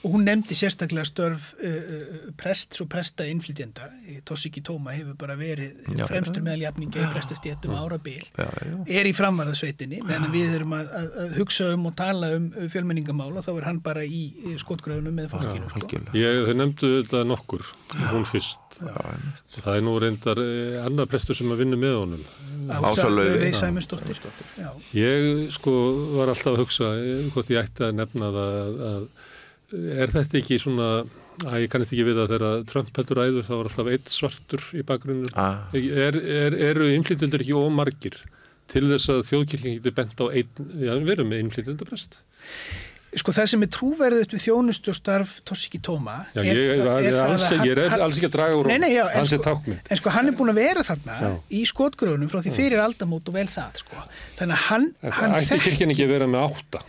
[0.06, 3.90] og hún nefndi sérstaklega störf uh, uh, prests og presta innflytjenda
[4.26, 6.46] Tossiki Tóma hefur bara verið Já, fremstur já.
[6.46, 8.76] meðal jafninga í prestastéttum árabil já, já.
[9.00, 13.32] er í framvarðasveitinni meðan við erum að, að, að hugsa um og tala um fjölmenningamál
[13.34, 16.02] og þá er hann bara í skotgröfunum með fólkinu sko.
[16.16, 17.66] Ég, þau nefndu þetta nokkur,
[18.12, 18.62] hún fyrst.
[18.76, 22.26] Og það er nú reyndar eh, annar prestur sem að vinna með honum.
[22.76, 24.18] Ása Laufey Sæmundsdóttir
[24.58, 24.68] Já.
[24.96, 25.72] Ég sko
[26.16, 29.32] var alltaf að hugsa eh, hvort ég ætti að nefna það að, að
[29.74, 30.88] er þetta ekki svona
[31.44, 34.66] að ég kannast ekki við að þegar Trump heldur ræður þá var alltaf eitt svartur
[34.72, 35.66] í bakgrunnu ah.
[35.76, 38.16] er, er, eru innflytjendur ekki ómargir
[38.72, 42.20] til þess að þjóðkirkjan getur bent á einn, já, við erum með innflytjendaprest
[43.16, 47.06] Sko það sem er trúverðut við þjónustu og starf Tossiki Tóma Já, ég er- það-
[47.06, 49.04] er það alls- hann- ég er hann- alls ekki að draga úr Nei, nei, já,
[49.06, 49.88] en hans er sko- tákmynd.
[49.88, 51.30] En sko hann er búin að vera þarna Já.
[51.48, 53.96] í skotgröfunum frá því fyrir aldamót og vel það sko.
[54.36, 56.82] Þannig að hann, hann Ætti kirkjan ekki að vera með átta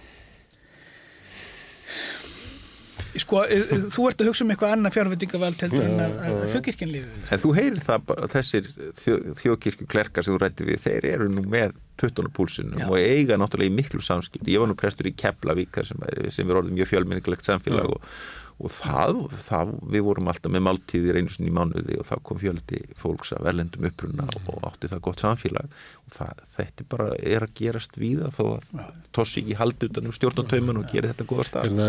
[3.23, 6.39] sko, e, e, þú ert að hugsa um eitthvað annað fjárveitingavald heldur en að, að,
[6.53, 8.71] þjóðkirkjan lifið En þú heyrir það þessir
[9.01, 13.39] þjó, þjóðkirkju klerkar sem þú rætti við, þeir eru nú með puttunum púlsinum og eiga
[13.41, 14.53] náttúrulega í miklu samskipti.
[14.53, 18.11] Ég var nú prestur í Keflavík sem, sem er orðið mjög fjölmenningilegt samfélag og,
[18.57, 22.39] og það, það, við vorum alltaf með máltíðir einu sinni í mánuði og það kom
[22.41, 27.07] fjöldi fólks af erlendum uppruna og átti það gott samfélag og það, þetta er bara
[27.21, 31.29] er að gerast víða þó að tossi ekki haldi utan um stjórnatauman og geri þetta
[31.29, 31.69] góða stað.
[31.69, 31.87] Hérna,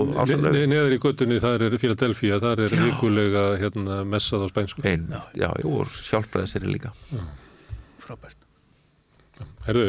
[0.00, 0.66] Og e, Ása ne, Laufey.
[0.72, 4.86] neðar í göttunni þar er Philadelphia, þar er vikulega hérna, messað á spænsku.
[4.88, 6.94] Ein, já, og hjálpraði sér líka.
[8.00, 8.40] Frábært.
[9.66, 9.84] Herðu,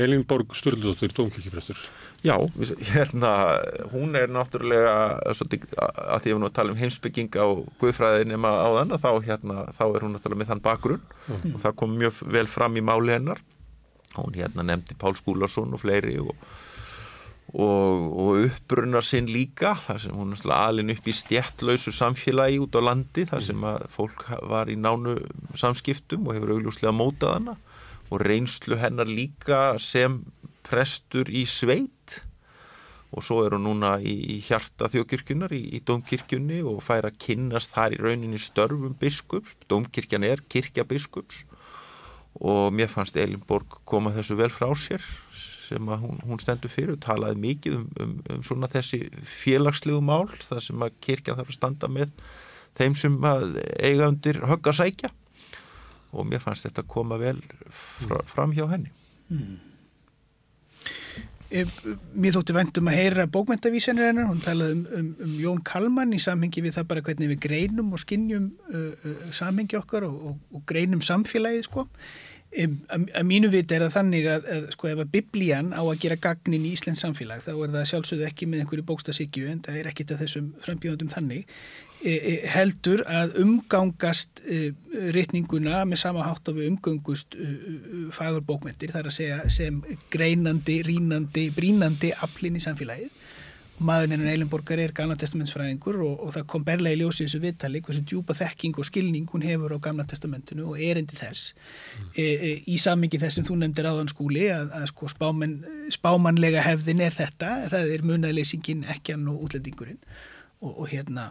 [0.00, 1.80] Elín Borg Sturldóttir, dómkirkjuprestur.
[2.26, 2.36] Já,
[2.90, 3.30] hérna,
[3.92, 4.94] hún er náttúrulega,
[5.36, 9.02] svolítið, að því að við nú að tala um heimsbygginga og guðfræði nema á þannig,
[9.04, 11.54] þá, hérna, þá er hún náttúrulega með þann bakgrunn Mhm.
[11.54, 13.38] og það kom mjög vel fram í máli hennar.
[14.16, 16.32] Hún hérna nefndi Pál Skúlason og fleiri og,
[17.54, 22.74] og, og uppbrunnar sinn líka, þar sem hún náttúrulega alin upp í stjettlausu samfélagi út
[22.76, 25.18] á landi, þar sem að fólk var í nánu
[25.54, 27.56] samskiptum og hefur augljóslega mótað hana
[28.10, 30.20] og reynslu hennar líka sem
[30.66, 31.92] prestur í sveit
[33.14, 37.74] og svo er hún núna í hjarta þjókirkjunar í, í domkirkjunni og fær að kynnast
[37.76, 41.44] þar í rauninni störfum biskups, domkirkjan er kirkja biskups
[42.36, 45.04] og mér fannst Elinborg koma þessu vel frá sér
[45.66, 50.02] sem að hún, hún stendur fyrir og talaði mikið um, um, um svona þessi félagslegu
[50.04, 52.12] mál þar sem að kirkjan þarf að standa með
[52.76, 55.12] þeim sem að eiga undir högg að sækja.
[56.16, 57.40] Og mér fannst þetta koma vel
[57.72, 58.92] fra, fram hjá henni.
[59.32, 59.56] Mm.
[61.46, 66.18] Mér þótti vendum að heyra bókmentavísanir hennar, hún talaði um, um, um Jón Kalman í
[66.22, 70.40] samhengi við það bara hvernig við greinum og skinnjum uh, uh, samhengi okkar og, og,
[70.58, 71.86] og greinum samfélagið sko.
[72.56, 75.98] Um, að, mínu viti er það þannig að, að sko ef að biblían á að
[76.02, 79.80] gera gagnin í Íslands samfélag þá er það sjálfsögðu ekki með einhverju bókstasíkju en það
[79.80, 81.58] er ekkit að þessum frambjóðum þannig
[82.52, 84.72] heldur að umgangast e,
[85.14, 87.36] rytninguna með sama hátt að við umgangust
[88.14, 89.80] fagur bókmyndir þar að segja sem
[90.12, 93.10] greinandi, rínandi, brínandi aflinn í samfélagið
[93.76, 97.82] maðurinn hennar Eilenborgar er gamla testamentsfræðingur og, og það kom berlega í ljósi þessu viðtali
[97.84, 102.06] hversu djúpa þekking og skilning hún hefur á gamla testamentinu og erindi þess mm.
[102.14, 105.58] e, e, í samingi þess sem þú nefndir áðan skúli að, að sko spáman,
[105.92, 110.00] spámanlega hefðin er þetta það er munaleysingin ekkjan og útlendingurinn
[110.62, 111.28] og, og hérna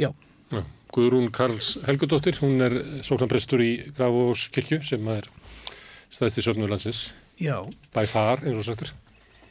[0.00, 0.10] Já.
[0.50, 0.62] Já.
[0.90, 2.74] Guðrún Karls Helgudóttir, hún er
[3.06, 5.28] sóknarprestur í Grafós kirkju sem er
[6.10, 7.04] stæðst í söfnurlandsins.
[7.40, 7.62] Já.
[7.94, 8.90] Bæ far, eins og sættur.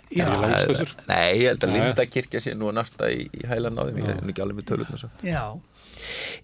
[0.10, 0.26] Já,
[1.06, 4.00] nei, ég held að Linda kirkja sé nú að narta í, í hælan á þeim,
[4.02, 5.44] ég hef ekki alveg með tölun Já,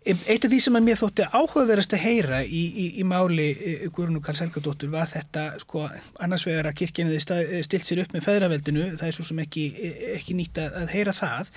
[0.05, 3.75] eitt af því sem að mér þótti áhugaverðast að heyra í, í, í máli e,
[3.89, 5.85] Guðrún og Karl Selgadóttur var þetta, sko,
[6.23, 9.67] annars vegar að kirkjana þið stilt sér upp með feðraveldinu, það er svo sem ekki,
[9.75, 11.53] e, ekki nýtt að, að heyra það.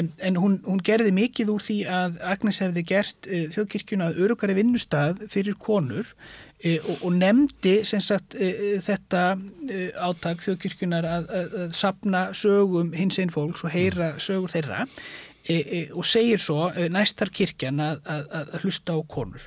[0.00, 4.22] En, en hún, hún gerði mikið úr því að Agnes hefði gert e, þjóðkirkjuna að
[4.26, 6.14] örugari vinnustad fyrir konur
[6.58, 9.20] E, og, og nefndi sagt, e, þetta
[9.70, 14.80] e, áttak þjóðkirkjunar að, að, að sapna sögum hins einn fólks og heyra sögur þeirra
[15.48, 19.46] og segir svo næstar kirkjan að, að hlusta á konur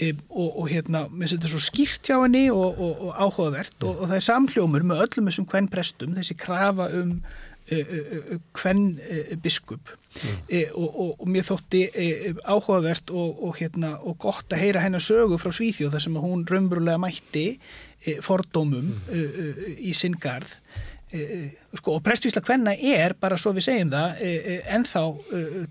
[0.00, 4.26] og, og hérna, mér þetta svo skýrt hjá henni og, og áhugavert og það er
[4.30, 7.18] samhljómur með öllum þessum hvern prestum þessi krafa um
[8.56, 8.98] hvern
[9.42, 10.38] biskup mm.
[10.48, 12.06] e, og, og, og mér þótti e,
[12.42, 17.00] áhugavert og, og hérna, gott að heyra hennar sögu frá Svíþjóð þar sem hún raunverulega
[17.02, 19.76] mætti e, fordómum mm.
[19.78, 20.56] í sinn garð
[21.10, 24.20] sko, og prestvísla hvenna er bara svo við segjum það
[24.76, 25.04] ennþá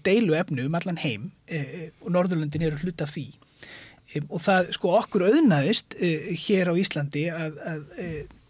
[0.03, 1.29] deilu efnu um allan heim
[2.03, 3.29] og Norðurlundin eru hlut af því
[4.25, 5.95] og það sko okkur auðnaðist
[6.43, 7.87] hér á Íslandi að, að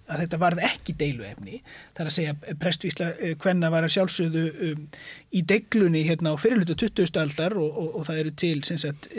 [0.10, 1.60] að þetta varð ekki deiluefni
[1.98, 3.10] þar að segja prestvísla
[3.42, 4.86] hvenna eh, var að sjálfsögðu um,
[5.36, 7.20] í deglunni hérna á fyrirlutu 20.
[7.22, 9.10] aldar og, og, og það eru til sagt,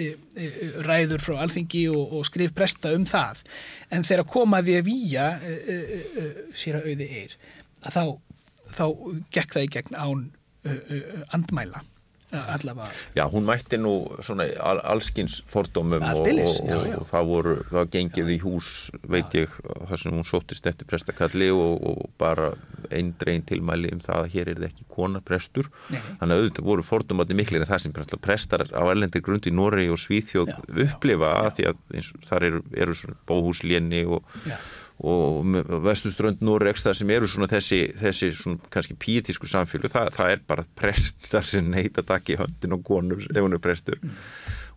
[0.87, 3.45] ræður frá alþingi og, og skrif presta um það
[3.95, 5.31] en þegar komaði að výja
[6.59, 7.39] sér að auði er
[7.85, 8.05] að þá,
[8.77, 8.85] þá
[9.37, 10.29] gekk það í gegn án
[11.33, 11.85] andmæla
[12.31, 12.91] allavega.
[13.15, 13.93] Já, hún mætti nú
[14.23, 16.97] svona allskins fordómum og, og, já, já.
[17.01, 18.69] og það voru, það gengið í hús,
[19.11, 19.55] veit ég,
[19.89, 22.53] þar sem hún sóttist eftir prestakalli og, og bara
[22.95, 25.71] einn dreyn tilmæli um það að hér er það ekki konaprestur.
[25.91, 29.91] Þannig að auðvitað voru fordómandi miklir en það sem prestar á erlendir grund í Noregi
[29.95, 30.55] og Svíþjóð
[30.87, 34.39] upplifa að því að eins, þar eru, eru svona bóhúsléni og
[35.01, 35.47] og
[35.85, 40.43] vestuströnd Noregs þar sem eru svona þessi, þessi svona kannski píetísku samfélag, það, það er
[40.51, 44.19] bara prestar sem neyta takk í höndin og konur ef hún er prestur mm.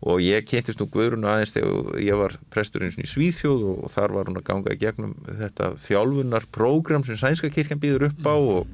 [0.08, 3.84] og ég kentist nú Guðrún aðeins þegar ég var prestur eins og í Svíþjóð og,
[3.92, 8.24] þar var hún að ganga í gegnum þetta þjálfunar prógram sem Sænska kirkjan býður upp
[8.32, 8.74] á og,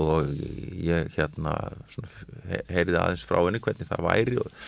[0.00, 0.34] og
[0.80, 1.58] ég hérna
[2.72, 4.60] heyriði aðeins frá henni hvernig það væri og,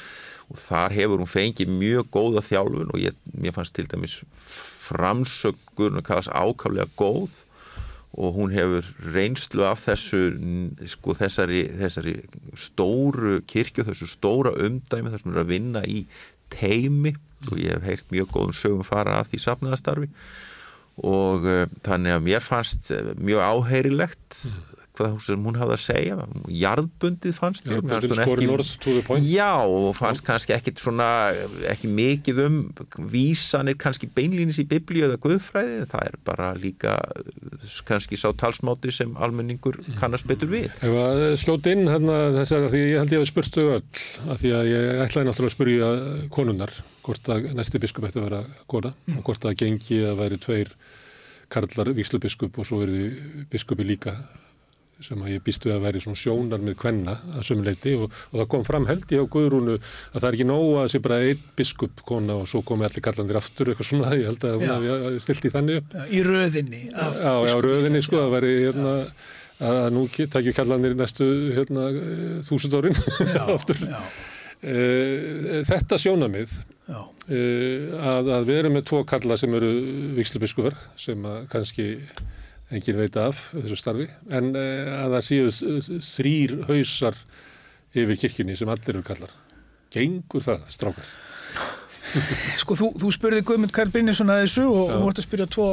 [0.52, 4.20] og þar hefur hún fengið mjög góða þjálfun og ég, mér fannst til dæmis
[4.88, 7.42] kallast ákaflega góð
[8.16, 10.20] og hún hefur reynslu af þessu
[10.88, 12.14] sko, þessari, þessari
[12.56, 16.06] stóru kirkju, þessu stóra umdæmi þar sem er að vinna í
[16.52, 17.12] teimi
[17.50, 20.08] og ég hef heyrt mjög góðum sögum fara af því safnaðastarfi.
[21.04, 24.38] Og uh, þannig að mér fannst eh, mjög áheirilegt
[24.96, 26.16] hvað sem hún hafði að segja
[26.62, 31.08] jarðbundið fannst mér ekki, já og fannst kannski ekkit svona
[31.70, 32.58] ekki mikið um
[33.12, 36.96] vísanir kannski beinlýnis í biblíu eða guðfræði, það er bara líka
[37.88, 40.70] kannski sá talsmáti sem almenningur kannast betur við
[41.40, 45.02] Slót inn hérna þessar því ég held ég að spurtu öll af því að ég
[45.04, 45.90] ætlaði náttúrulega að spurja
[46.32, 46.76] konunnar
[47.06, 49.18] hvort að næsti biskup ætti að vera kona mm.
[49.18, 50.72] og hvort að gengi að væri tveir
[51.52, 54.16] karlar vikslubiskup og svo verði biskupi líka
[55.04, 58.38] sem að ég býst við að væri svona sjónar með kvenna að sömuleiti og, og
[58.40, 61.18] það kom fram held ég á Guðrúnu að það er ekki nóg að sé bara
[61.26, 64.72] einn biskup kona og svo komi allir kallandir aftur eitthvað svona, ég held að hún
[64.72, 65.98] hafi stilt í þannig upp.
[66.08, 66.82] Í röðinni.
[66.92, 68.94] Já, já, röðinni sko, það væri hérna
[69.66, 71.90] að nú takju kallandir næstu hérna
[72.48, 72.96] þúsund árin
[73.56, 73.84] aftur.
[73.84, 74.00] Já.
[75.68, 76.54] Þetta sjónamið
[76.88, 79.70] að, að við erum með tvo kalla sem eru
[80.16, 81.86] vikslubiskuver sem að kannski
[82.74, 87.18] engin veit af þessu starfi en að það séu þrýr hausar
[87.96, 89.32] yfir kirkjunni sem allir eru kallar.
[89.94, 91.12] Gengur það, strákar?
[92.60, 95.68] Sko, þú, þú spurði Guðmund Karl Brynjarsson að þessu og þú vart að spyrja tvo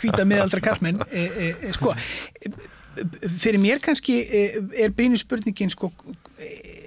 [0.00, 1.00] hvita meðaldra kallmenn.
[1.76, 1.94] Sko,
[3.40, 5.92] fyrir mér kannski er Brynjus spurningin sko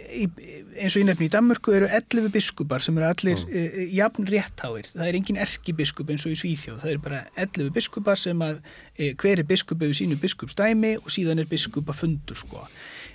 [0.09, 3.49] eins og ég nefni í Danmörku eru 11 biskupar sem eru allir mm.
[3.53, 7.73] e, jafn réttháir, það er engin erkibiskup eins og í Svíþjóð, það eru bara 11
[7.75, 8.61] biskupar sem að
[8.95, 12.65] e, hver er biskup hefur sínu biskupstæmi og síðan er biskup að fundur sko.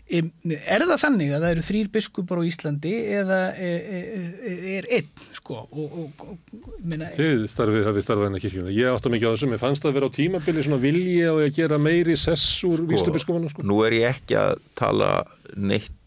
[0.04, 0.20] E,
[0.60, 5.96] er það þannig að það eru þrýr biskupar á Íslandi eða er einn sko og,
[6.04, 9.64] og, og minna, Þið starfið hafið starfað hennar kirkjuna, ég átta mikið á þessum, ég
[9.64, 13.54] fannst að vera á tímabili svona vilji á að gera meiri sess úr sko, víslubiskupana
[13.54, 13.64] sko.
[13.64, 15.14] Nú er ég ekki að tala
[15.56, 16.03] neitt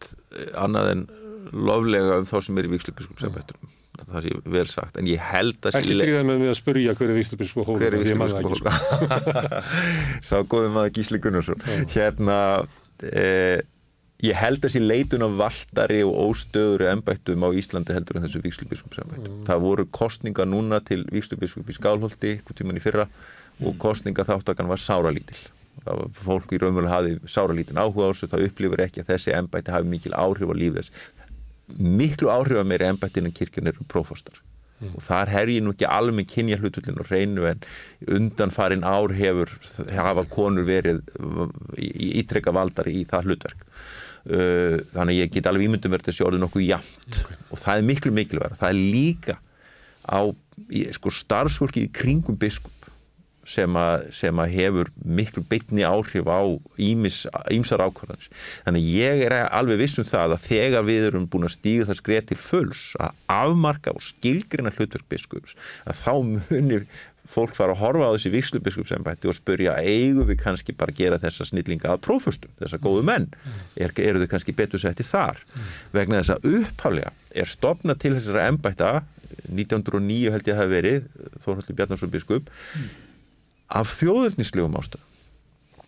[0.58, 1.08] annað en
[1.54, 3.22] loflega um þá sem er í vikslubiskup
[4.08, 7.10] það sé vel sagt, en ég held að Ekki stríða með mig að spurja hver
[7.12, 9.64] er vikslubiskup hver er vikslubiskup hóla
[10.28, 11.64] Sá góðum að Gísli Gunnarsson.
[11.92, 12.38] Hérna
[13.02, 13.64] eh,
[14.26, 18.42] ég held að þessi leitun af valdari og óstöðuru ennbættum á Íslandi heldur en þessu
[18.46, 19.44] vikslubiskup mm.
[19.50, 23.10] það voru kostninga núna til vikslubiskup í Skálholti, eitthvað tíman í fyrra
[23.66, 25.38] og kostninga þáttakan var sáralítil
[26.18, 29.92] fólk í raunverulega hafi sáralítin áhuga á þessu, það upplifur ekki að þessi ennbætti hafi
[29.94, 31.08] mikil áhrif á líf þess.
[31.78, 34.42] Miklu áhrif að meira ennbættin en kirkjun eru prófastar.
[34.78, 34.92] Mm.
[34.94, 37.64] og þar her ég nú ekki alveg kynja hlutullin og reynu en
[38.14, 39.50] undan farin ár hefur
[39.90, 41.00] hafa konur verið
[41.82, 43.64] ítrekka valdari í það hlutverk.
[44.28, 47.38] Uh, þannig ég get alveg ímyndum verið þessi orðið nokkuð jæmt okay.
[47.48, 49.36] og það er miklu mikilvæg það er líka
[50.04, 50.22] á
[50.98, 52.74] sko, starfsfólki í kringum biskup
[53.48, 56.44] sem að, sem að hefur miklu bytni áhrif á
[56.78, 58.30] ímsar ákvarðanir.
[58.66, 62.32] Þannig ég er alveg vissum það að þegar við erum búin að stíga það skreið
[62.32, 65.56] til fulls að afmarka og skilgrina hlutverk biskups
[65.88, 66.90] að þá munir
[67.28, 71.48] fólk fara að horfa á þessi vikslubiskup og spurja, eigum við kannski bara gera þessa
[71.50, 73.28] snillinga að prófustum, þessa góðu menn
[73.76, 75.42] er, eru þau kannski betur setti þar
[75.96, 78.94] vegna þess að upphálega er stopnað til þessara embætta
[79.52, 81.12] 1909 held ég að það hef verið
[81.44, 82.52] Þórhaldur Bjarnarsson biskup
[83.68, 85.04] af þjóðurnislegum ástæðum.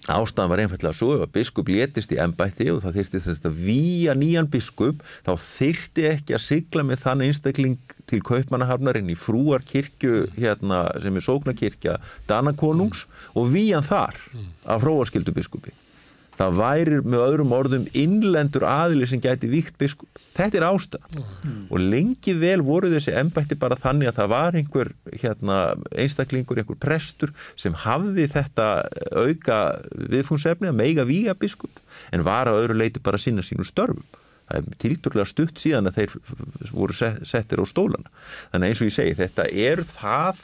[0.09, 3.57] Ástæðan var einfallega svo ef að biskup létist í ennbætti og það þyrti þess að
[3.65, 9.61] víja nýjan biskup þá þyrti ekki að sigla með þann einstakling til kaupmannahafnarinn í frúar
[9.67, 11.99] kirkju hérna, sem er sóknarkirkja
[12.31, 13.05] Danakonungs
[13.37, 14.17] og víjan þar
[14.65, 15.75] af fróarskildu biskupi.
[16.39, 20.18] Það væri með öðrum orðum innlendur aðili sem gæti víkt biskup.
[20.39, 21.57] Þetta er ástæðan mm.
[21.67, 25.57] og lengi vel voru þessi ennbætti bara þannig að það var einhver hérna,
[25.99, 28.69] einstaklingur, einhver prestur sem hafði þetta
[29.19, 29.59] auka
[30.13, 31.83] viðfungsefni að meiga víga biskup
[32.15, 34.07] en var að öðru leiti bara sína sínu störfum.
[34.49, 36.15] Það er tildurlega stutt síðan að þeir
[36.73, 38.09] voru settir á stólana.
[38.53, 40.41] Þannig eins og ég segi, þetta er það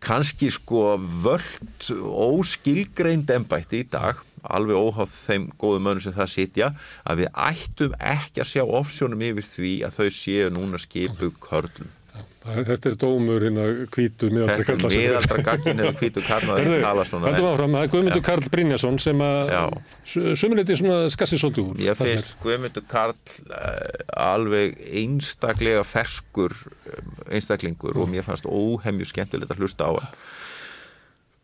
[0.00, 6.72] kannski sko völd óskilgreind ennbætti í dag alveg óháð þeim góðu mönnum sem það sitja
[7.04, 11.90] að við ættum ekki að sjá ofsjónum yfir því að þau séu núna skipu körlum.
[12.40, 16.62] Þetta er dómur hérna kvítu miðaldra Karl Þetta er miðaldra gagkin eða kvítu Karl að
[16.64, 19.52] það tala svona Þetta var áfram að Guðmundur Karl Brynjason sem að
[20.40, 28.00] sömuleiti svona skassið svolítið úr Ég finnst Guðmundur Karl uh, alveg einstaklega ferskur um, einstaklingur
[28.00, 30.08] og mér fannst óhemju skemmtilegt að hlusta á hann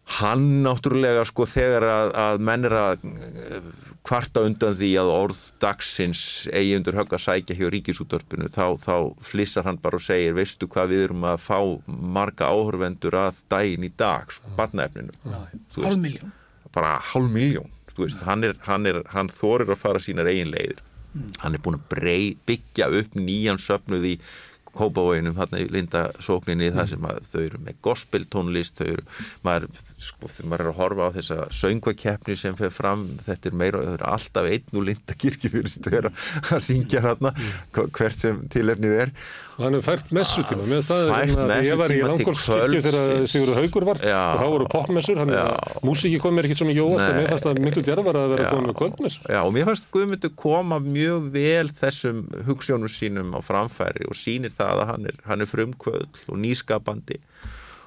[0.06, 3.68] hann náttúrulega sko þegar að, að menn er að eh,
[4.06, 6.20] kvarta undan því að orð dagsins
[6.54, 10.70] eigi undir högg að sækja hjá ríkisútörpunu þá, þá flissar hann bara og segir veistu
[10.70, 15.16] hvað við erum að fá marga áhörvendur að daginn í dag sko, barnaefninu?
[15.26, 16.34] Hálf miljón
[16.76, 17.72] bara hálf miljón
[18.26, 20.82] hann, hann, hann þorir að fara sínar eigin leiðir.
[21.16, 21.30] Mm.
[21.40, 24.14] hann er búin að brey, byggja upp nýjan söpnuð í
[24.76, 29.06] Kópavóinum, hérna í lindasókninni það sem að þau eru með gospeltónlist þau eru,
[29.46, 33.82] maður, sko, maður er að horfa á þessa söngvakeppni sem fer fram, þetta er meira,
[33.82, 37.34] þau eru alltaf einn úr lindakirkju fyrir stöður að syngja hérna
[37.72, 39.14] hvert sem tilefnið er
[39.64, 40.66] hann hefur fært messutíma.
[40.68, 44.00] Með það hérna, ég var í langkólskirkju þegar Sigurður Haugur var.
[44.04, 45.20] Já, og þá voru popmessur
[45.86, 48.48] músiki kom mér ekki svo mikið óvart og mér fannst það miklu djarfar að vera
[48.52, 49.28] komið með kvöldmessur.
[49.32, 54.52] Já og mér fannst Guðmundur koma mjög vel þessum hugssjónu sínum á framfæri og sínir
[54.56, 57.20] það að hann er, hann er frumkvöld og nýskapandi.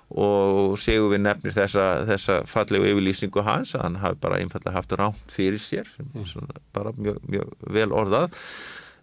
[0.09, 4.95] Og segur við nefnir þessa, þessa fallegu yfirlýsingu hans að hann hafi bara einfallega haft
[4.97, 5.91] rámt fyrir sér
[6.25, 8.33] svona, bara mjög, mjög vel orðað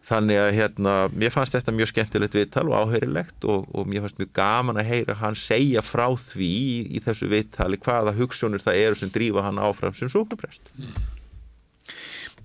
[0.06, 4.20] þannig að hérna, mér fannst þetta mjög skemmtilegt viðtal og áheyrilegt og, og mér fannst
[4.20, 8.80] mjög gaman að heyra hann segja frá því í, í þessu viðtali hvaða hugsunir það
[8.84, 10.72] eru sem drífa hann áfram sem sóknaprest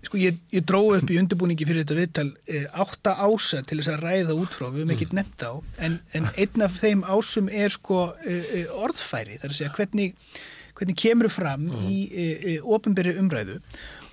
[0.01, 3.91] Sko ég, ég dróð upp í undirbúningi fyrir þetta viðtal e, átta ása til þess
[3.93, 5.51] að ræða út frá, við höfum ekkert nefnt á
[5.85, 10.15] en, en einn af þeim ásum er sko e, e, orðfæri, þar að segja hvernig,
[10.80, 13.59] hvernig kemur fram í e, ofinberi umræðu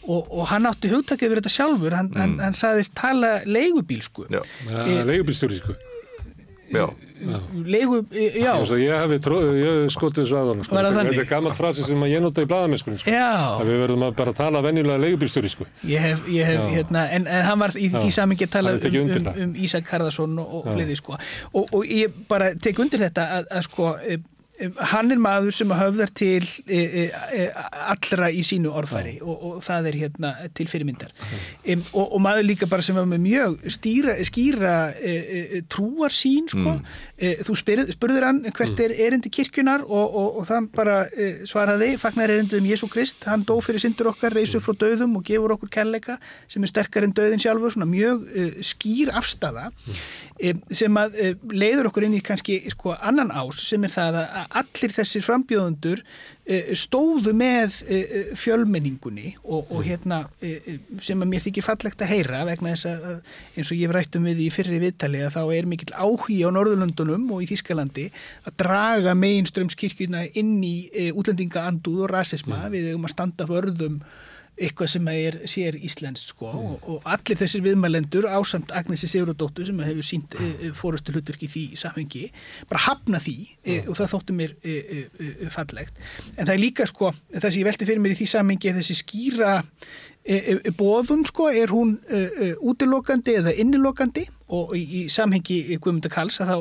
[0.08, 2.22] og, og hann átti hugtakið fyrir þetta sjálfur, hann, mm.
[2.22, 4.28] hann, hann saðist tala leigubílsku.
[4.32, 5.76] Já, e, leigubílstjóri sko.
[6.68, 6.88] Já.
[7.64, 8.52] Leigu, já.
[8.78, 10.76] Ég hef skotið þessu aðan sko.
[10.78, 13.14] Þetta er gammalt frasi sem ég nota í bladamennskunni sko.
[13.14, 15.66] að við verðum að bara tala venjulega leigubílstjóri sko.
[15.88, 17.98] Ég hef, ég hef hérna, en, en hann var í já.
[17.98, 21.88] því samingi að tala um, um, um Ísak Harðarsson og, og fleiri sko og, og
[21.88, 23.94] ég bara tek undir þetta að, að sko
[24.58, 27.02] hann er maður sem höfðar til e, e,
[27.38, 27.42] e,
[27.92, 32.48] allra í sínu orðfæri og, og það er hérna til fyrirmyndar um, og, og maður
[32.48, 36.74] líka bara sem var með mjög stýra, skýra e, trúar sín sko.
[36.74, 36.96] mm.
[37.18, 38.82] E, þú spurð, spurður hann hvert mm.
[38.84, 40.98] er erindi kirkjunar og, og það bara
[41.48, 45.26] svaraði fagnar erindið um Jésu Krist hann dó fyrir syndur okkar, reysur frá döðum og
[45.26, 46.18] gefur okkur kærleika
[46.50, 48.26] sem er sterkar en döðin sjálfur svona mjög
[48.66, 50.66] skýr afstafa mm.
[50.82, 51.18] sem að
[51.50, 56.00] leiður okkur inn í kannski sko annan ás sem er það að allir þessir frambjóðundur
[56.48, 62.12] eh, stóðu með eh, fjölmenningunni og, og hérna eh, sem að mér þykir fallegt að
[62.14, 63.18] heyra vegna þess að
[63.58, 66.40] eins og ég hef rætt um við í fyrri viðtali að þá er mikill áhugi
[66.44, 68.08] á Norðurlundunum og í Þískalandi
[68.48, 70.76] að draga meginströmskirkuna inn í
[71.12, 72.72] útlendingaanduð og rasisma mm.
[72.76, 74.00] við um að standa förðum
[74.58, 76.72] eitthvað sem er sér Íslands sko mm.
[76.72, 81.48] og, og allir þessir viðmælendur ásamt Agnesi Sigurðardóttur sem hefur sínt e, e, fórustu hlutverki
[81.50, 82.24] því samhengi
[82.70, 85.02] bara hafna því e, og það þóttu mér e,
[85.54, 85.98] fallegt.
[86.36, 88.80] En það er líka sko, það sem ég velti fyrir mér í því samhengi er
[88.80, 89.58] þessi skýra
[90.76, 91.94] bóðun sko, er hún
[92.60, 96.56] útilokandi eða innilokandi og í, í samhengi Guðmundar Karls að þá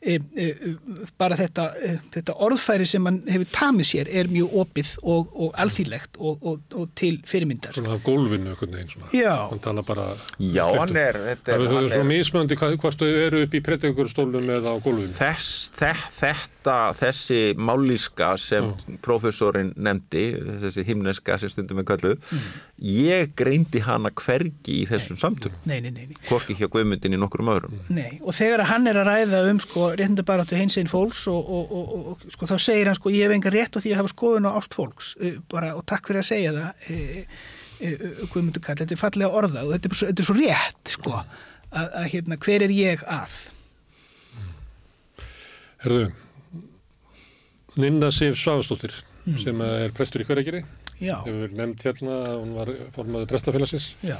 [0.00, 0.74] e, e,
[1.20, 5.56] bara þetta, e, þetta orðfæri sem hann hefur tamið sér er mjög opið og, og
[5.64, 7.76] alþýrlegt og, og, og til fyrirmyndar.
[7.76, 9.10] Svona af gólfinu svona.
[9.16, 9.34] Já.
[9.50, 10.10] Hann tala bara...
[10.38, 11.20] Já, hann er...
[11.30, 15.12] Þetta er, það er svo mismöndi hvort þau eru upp í prettingurstólum eða á gólfinu.
[15.16, 18.98] Þess, þess, þetta, þessi mállíska sem mm.
[19.04, 20.26] profesorinn nefndi,
[20.64, 22.48] þessi himneska sem stundum er kalluð, mm.
[22.90, 25.54] ég greindi hana hvergi í þessum samtum.
[25.64, 26.06] Nei, nei, nei.
[26.10, 26.18] nei.
[26.28, 27.76] Hvorki hjá Guðmundin í nokkrum öðrum.
[27.94, 31.70] Nei, og þegar hann er að ræða um sko réttundabaráttu hins einn fólks og, og,
[31.70, 34.12] og, og sko þá segir hann sko ég hef enga rétt á því að hafa
[34.12, 35.12] skoðun á ást fólks.
[35.20, 37.38] Uh, bara og takk fyrir að segja það uh,
[37.86, 41.14] uh, Guðmundur Kall, þetta er fallega orða og þetta er, þetta er svo rétt sko
[41.20, 43.38] að, að hérna hver er ég að?
[45.84, 46.10] Herðu
[47.80, 48.92] Ninna Sif Sváðstóttir
[49.24, 49.38] mm.
[49.40, 50.64] sem er prestur í hverjargeri
[51.00, 53.94] hefur nefnt hérna hún var formaður prestafélagsins.
[54.04, 54.18] Já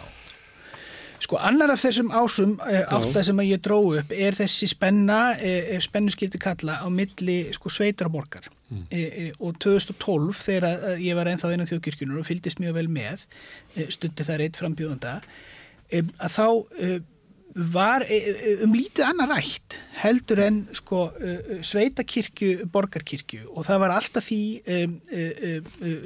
[1.20, 5.76] Sko annar af þessum ásum eh, átta sem ég dró upp er þessi spenna, eh,
[5.82, 8.86] spennu skildi kalla á milli sko sveitar og borgar mm.
[8.89, 13.26] eh, og 2012 þegar eh, ég var ennþá einan þjóðkirkjunur og fyldist mjög vel með
[13.76, 15.16] eh, stundi það reitt frambjóðanda
[15.92, 16.47] eh, að þá
[17.74, 21.00] var um lítið annað rætt heldur en sko
[21.66, 23.40] sveitakirkju, borgarkirkju.
[23.50, 24.39] Og það var alltaf því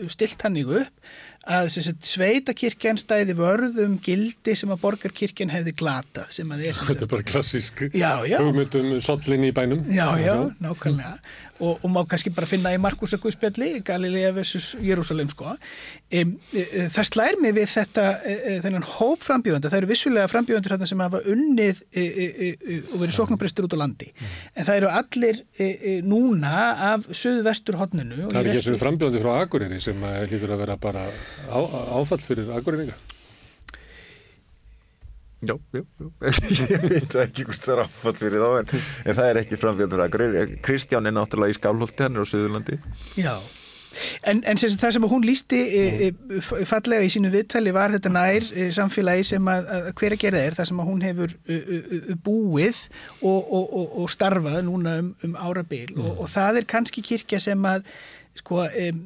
[0.08, 1.12] stilt hannig upp
[1.44, 8.94] að sveitakirkjan stæði vörðum gildi sem að borgarkirkjan hefði glatað Þetta er bara klassísk hugmyndum
[9.04, 9.84] sollinni í bænum.
[9.92, 11.18] Já, já, nákvæmlega
[11.64, 14.74] og, og má kannski bara finna í Markus og Guðspjalli Galilea vs.
[14.84, 15.54] Jérúsalem sko.
[16.10, 20.30] e, e, það slær mig við þetta e, e þennan hóp frambjóðanda það eru vissulega
[20.32, 22.50] frambjóðandur sem hafa unnið e, e,
[22.92, 24.10] og verið sóknabrestur út á landi
[24.54, 25.42] en það eru allir
[26.04, 26.54] núna
[26.92, 30.78] af söðu vestur hodninu Það er ekki þessu frambjóðandi frá Akureyri sem lítur að vera
[30.80, 31.08] bara
[31.48, 31.58] á,
[31.98, 32.96] áfall fyrir Akureyringa
[35.44, 36.06] Já, já, já,
[36.68, 40.06] ég veit ekki hvort það er áfall fyrir þá en, en það er ekki framfjöldur
[40.06, 42.78] að Kristján er náttúrulega í Skálholti, hann er á Suðurlandi.
[43.20, 43.34] Já,
[44.30, 48.12] en, en sem það sem hún lísti e, e, fallega í sínu viðtali var þetta
[48.14, 51.36] nær e, samfélagi sem að, að hver að gera er það sem að hún hefur
[51.44, 52.82] e, e, búið
[53.20, 55.94] og, og, og, og starfað núna um, um árabil.
[55.94, 56.12] Mm.
[56.18, 57.86] og það er kannski kirkja sem að
[58.38, 59.00] sko, um,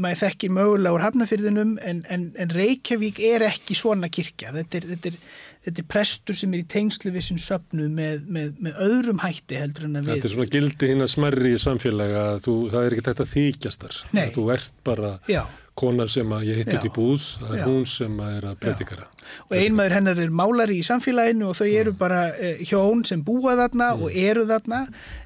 [0.00, 4.54] maður þekkir mögulega úr hafnafyrðinum en, en, en Reykjavík er ekki svona kirkja.
[4.56, 5.18] Þetta er, þetta er
[5.66, 9.58] þetta er prestur sem er í tengslu við sinn söpnuð með, með, með öðrum hætti
[9.60, 10.14] heldur en að við.
[10.14, 13.98] Þetta er svona gildi hinn að smerri í samfélaga að þú, það er ekki þetta.
[14.24, 15.42] Að þú ert bara Já.
[15.80, 17.64] Kona sem að ég hitt út í búð, það er Já.
[17.68, 19.06] hún sem að er að predikara.
[19.46, 23.56] og einmaður hennar er málari í samfélaginu og þau eru bara e, hjón sem búa
[23.58, 24.80] þarna og eru þarna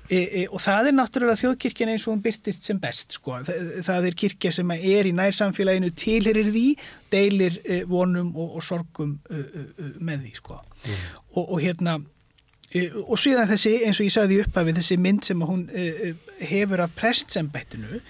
[0.08, 3.38] e, e, og það er náttúrulega þjóðkirkjan eins og hún byrtist sem best sko.
[3.48, 6.66] það, það er kirkja sem er í nær samfélaginu tilherir því,
[7.14, 10.60] deilir e, vonum og, og sorgum e, e, með því sko.
[11.34, 12.00] og, og hérna
[13.06, 15.68] og síðan þessi, eins og ég sagði í upphafi þessi mynd sem hún
[16.42, 18.00] hefur af prestsembættinu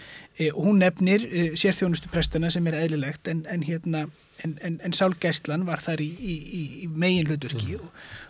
[0.55, 4.07] hún nefnir e, sérþjónustu prestana sem er eðlilegt en, en hérna
[4.43, 7.87] en, en, en sálgæslan var þar í, í, í, megin hlutverki og,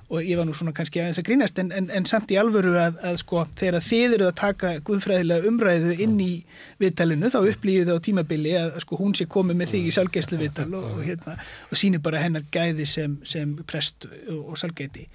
[0.08, 2.74] og ég var nú svona kannski aðeins að grínast en, en, en samt í alvöru
[2.80, 6.30] að, að sko þegar þið eruð að taka guðfræðilega umræðu inn í
[6.82, 9.94] viðtalinu þá upplýðið það á tímabili að, að sko hún sé komið með þig í
[9.96, 11.36] sálgæslu viðtal og, og hérna
[11.70, 15.06] og sýnir bara hennar gæði sem, sem prest og, og sálgæti.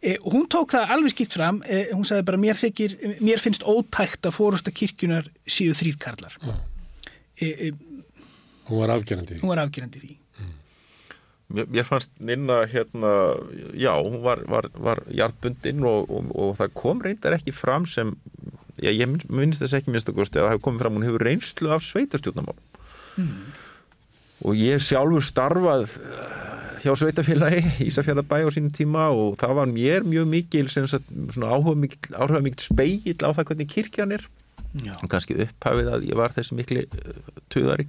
[0.00, 3.42] E, og hún tók það alveg skýrt fram e, hún sagði bara mér þykir, mér
[3.42, 6.38] finnst ótækt að fórusta kirkjunar síu þrýrkarlar
[7.36, 7.70] e, e,
[8.70, 9.42] Hún var afgerandi því.
[9.42, 10.16] hún var afgerandi í því
[11.50, 13.10] Mér, fannst Ninna hérna,
[13.74, 18.12] já, hún var, var, var jarðbundin og, og, og það kom reyndar ekki fram sem,
[18.78, 21.72] já, ég minn- minnst þess ekki minnst að það hefur komið fram, hún hefur reynslu
[21.74, 22.58] af sveitarstjórnamál
[24.40, 30.06] og ég sjálfur starfað eh, hjá sveitafélagi Ísafjörðabæ á sínum tíma og það var mér
[30.08, 31.74] mjög mikil sem sagt, svona áhuga
[32.40, 34.24] mikil, speigill á það hvernig kirkjan er.
[34.70, 34.94] Já.
[35.02, 37.14] og kannski upphafið að ég var þessi mikli uh,
[37.50, 37.88] tuðari.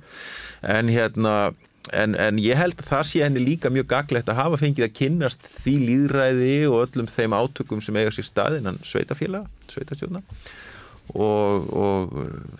[0.66, 1.52] En hérna
[1.94, 4.98] en, en ég held að það sé henni líka mjög gaglegt að hafa fengið að
[5.00, 10.22] kynnast því líðræði og öllum þeim átökum sem eiga sér staðinnan sveitafélag sveitastjórna
[11.12, 12.14] og, og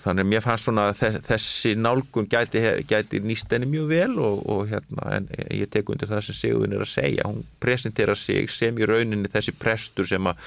[0.04, 4.18] þannig að mér fannst svona að þe- þessi nálgun gæti, gæti nýst henni mjög vel
[4.20, 7.30] og, og hérna en ég tek undir það sem Sigurinn er að segja.
[7.30, 10.42] Hún presentera sig sem í rauninni þessi prestur sem að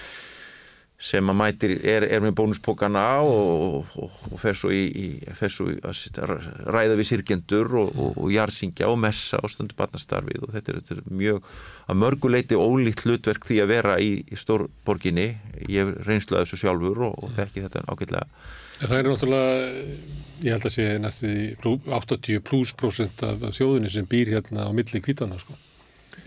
[1.00, 5.06] sem að mætir er, er með bónuspókana og, og, og fer svo í, í,
[5.36, 10.46] fer svo í ræða við sirkjendur og, og, og jarðsingja og messa og stundu barnastarfið
[10.46, 11.50] og þetta er, þetta er mjög
[11.90, 15.28] að mörguleiti ólíkt hlutverk því að vera í, í stórborginni.
[15.68, 18.46] Ég reynslaði þessu sjálfur og, og þekki þetta ágætlega.
[18.84, 19.84] Það er náttúrulega,
[20.44, 21.34] ég held að sé næstu
[21.90, 25.58] 80 pluss prósent af af þjóðinni sem býr hérna á milli kvítana sko.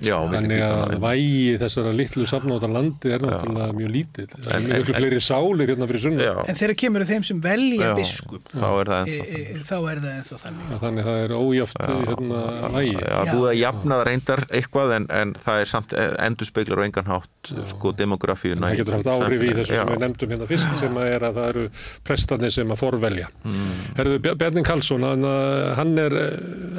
[0.04, 4.36] Já, Þannig að vægi þessara litlu safnáta landi er náttúrulega mjög lítið.
[4.38, 6.28] Það er mjög fleiri sálir hérna fyrir sunna.
[6.46, 10.02] En þegar kemur þeim sem velja Já, biskup þá er það ennþá e, þá er
[10.04, 10.76] það ennþá þannig.
[10.84, 12.44] Þannig að það er ójáft hérna
[12.76, 12.94] vægi.
[13.02, 16.88] Já, búið að jafna það reyndar eitthvað en, en það er samt endur speiklar á
[16.88, 20.74] engan hátt sko demografíuna Það getur haft áhrif í þessu sem við nefndum hérna fyrst
[20.78, 21.66] sem að er að það eru
[22.08, 23.30] prestarnir sem að forvelja.
[23.48, 23.70] Mm.
[23.98, 26.18] Herðu, Bjarnin Karlsson, hann, er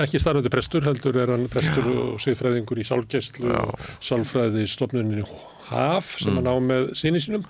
[0.05, 2.19] ekki starfandi prestur, heldur er hann prestur og
[2.99, 5.25] og sálfræði stofnuninni
[5.69, 7.45] HAF sem hann á með sinni sínum.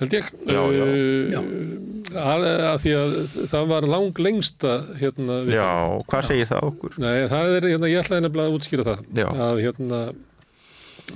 [0.00, 0.26] Held ég.
[0.50, 0.84] Já, já.
[0.90, 3.12] Uh, að, að því að
[3.52, 5.36] það var lang lengsta hérna.
[5.46, 5.68] við- Já,
[6.10, 6.96] hvað segir það okkur?
[6.98, 9.04] Nei, það er, hérna, ég ætlaði nefnilega að útskýra það.
[9.20, 9.28] Já.
[9.46, 10.00] Að hérna,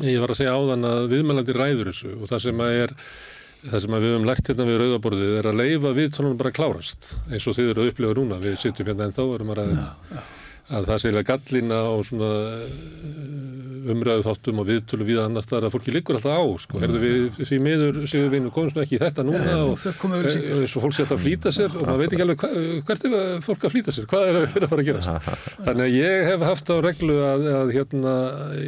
[0.07, 2.94] ég var að segja áðan að viðmælandi ræður þessu og það sem að er,
[3.66, 7.10] það sem við höfum lært hérna við rauðaborðið er að leifa viðtónunum bara að klárast
[7.32, 9.89] eins og þið eru að upplifa núna, við sittum hérna en þá erum að ræða
[10.68, 13.28] að það eiginlega gallina og svona eh,
[13.88, 17.38] umræðu þáttum og viðtölu við annars þar að fólki liggur alltaf á sko, herðu við
[17.38, 20.97] því miður séu við nú komumst nú ekki í þetta núna og eins og fólk
[20.97, 22.44] sé alltaf að flýta sér og maður veit ekki alveg
[22.90, 25.30] hvert er fólk að flýta sér, hvað er að, er að fara að gerast.
[25.68, 28.14] Þannig að ég hef haft á reglu að, að hérna,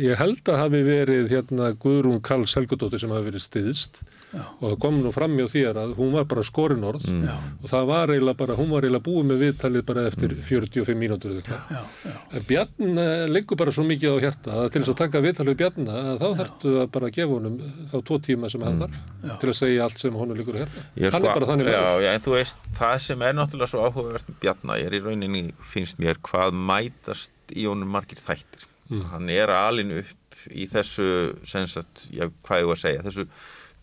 [0.07, 4.75] ég held að hafi verið hérna Guðrún Karls Helgudóttir sem hafi verið stiðst og það
[4.85, 8.55] kom nú fram hjá þér að hún var bara skorinorð og það var eiginlega bara,
[8.59, 12.45] hún var eiginlega búið með viðtalið bara eftir 45 mínútur eða eitthvað.
[12.47, 15.61] Bjarn uh, liggur bara svo mikið á hjarta að til þess að taka viðtalið við
[15.65, 17.59] Bjarn að þá þarftu að bara gefa honum
[17.91, 19.03] þá tvo tíma sem hann þarf
[19.43, 20.87] til að segja allt sem honum liggur á hjarta.
[21.01, 22.05] Ég Hann sko, er bara þannig já, verið.
[22.07, 25.43] já, en þú veist, það sem er náttúrulega svo áhugavert með Bjarnar er í rauninni,
[25.75, 28.67] finnst mér, hvað mætast í honum margir þættir.
[28.91, 29.05] Mm.
[29.11, 31.09] Hann er alin upp í þessu,
[31.45, 32.25] sem sagt, já,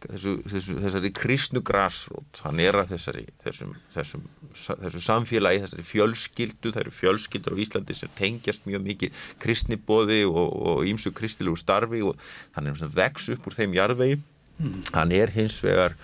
[0.06, 2.42] þessu, þessu, þessari kristnu grasrót.
[2.44, 7.98] Hann er að þessari, þessum, þessum, þessu samfélagi, þessari fjölskyldu, það eru fjölskyldur á Íslandi
[7.98, 12.18] sem tengjast mjög mikið kristnibóði og ímsu kristilegu starfi og
[12.58, 14.20] hann er vex upp úr þeim jarðvegi.
[14.94, 15.98] Hann er hins vegar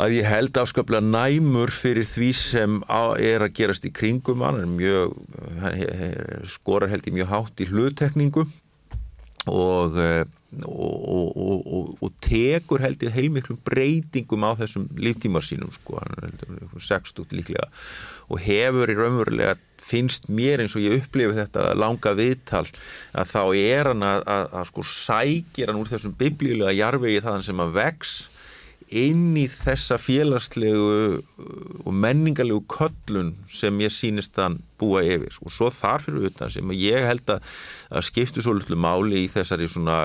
[0.00, 4.62] að ég held afskaplega næmur fyrir því sem á, er að gerast í kringum hann,
[4.62, 5.16] er mjög
[5.60, 8.46] hann skorar held ég mjög hátt í hluttekningu
[9.50, 15.46] og, eh, og, og, og, og, og tekur held ég heilmiklum breytingum á þessum líftímar
[15.46, 17.68] sínum sko, heldur 60 líklega
[18.28, 22.66] og hefur í raunverulega finnst mér eins og ég upplifi þetta langa viðtal
[23.14, 27.46] að þá er hann að, að, að sko sækir hann úr þessum biblíulega jarfegi þaðan
[27.46, 28.18] sem hann vex
[28.90, 31.20] inn í þessa félagslegu
[31.86, 35.36] og menningarlegu köllun sem ég sínist hann búa yfir.
[35.44, 37.46] Og svo þar fyrir utan sem ég held að,
[37.90, 40.00] að skiptu svo litlu máli í þessari svona,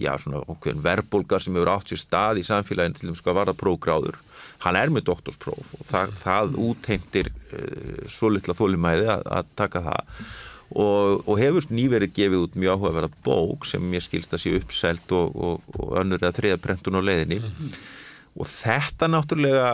[0.00, 0.42] já, svona
[0.84, 4.18] verðbólgar sem hefur átt sér stað í samfélaginu til þess að varða prógráður
[4.64, 9.82] hann er með doktorspróf og það, það útheimtir uh, svo litla þólimæði að, að taka
[9.90, 10.20] það.
[10.66, 15.12] Og, og hefur nýverið gefið út mjög áhugaverða bók sem ég skilst að sé uppselt
[15.14, 17.38] og, og, og önnur eða þriða prentun á leiðinni.
[17.38, 17.52] Mm.
[17.60, 17.76] -hmm.
[18.40, 19.68] og þetta náttúrulega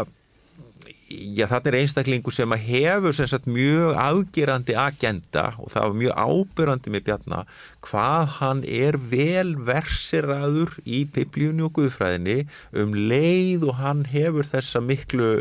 [1.13, 5.99] já þetta er einstaklingu sem að hefur sem sagt, mjög afgerandi agenda og það var
[6.03, 12.39] mjög ábyrrandi með Bjarnar hvað hann er vel versiraður í biblíunni og guðfræðinni
[12.83, 15.35] um leið og hann hefur þessa miklu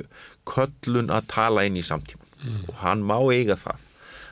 [0.50, 2.68] köllun að tala inn í samtíman mm.
[2.68, 3.88] og hann má eiga það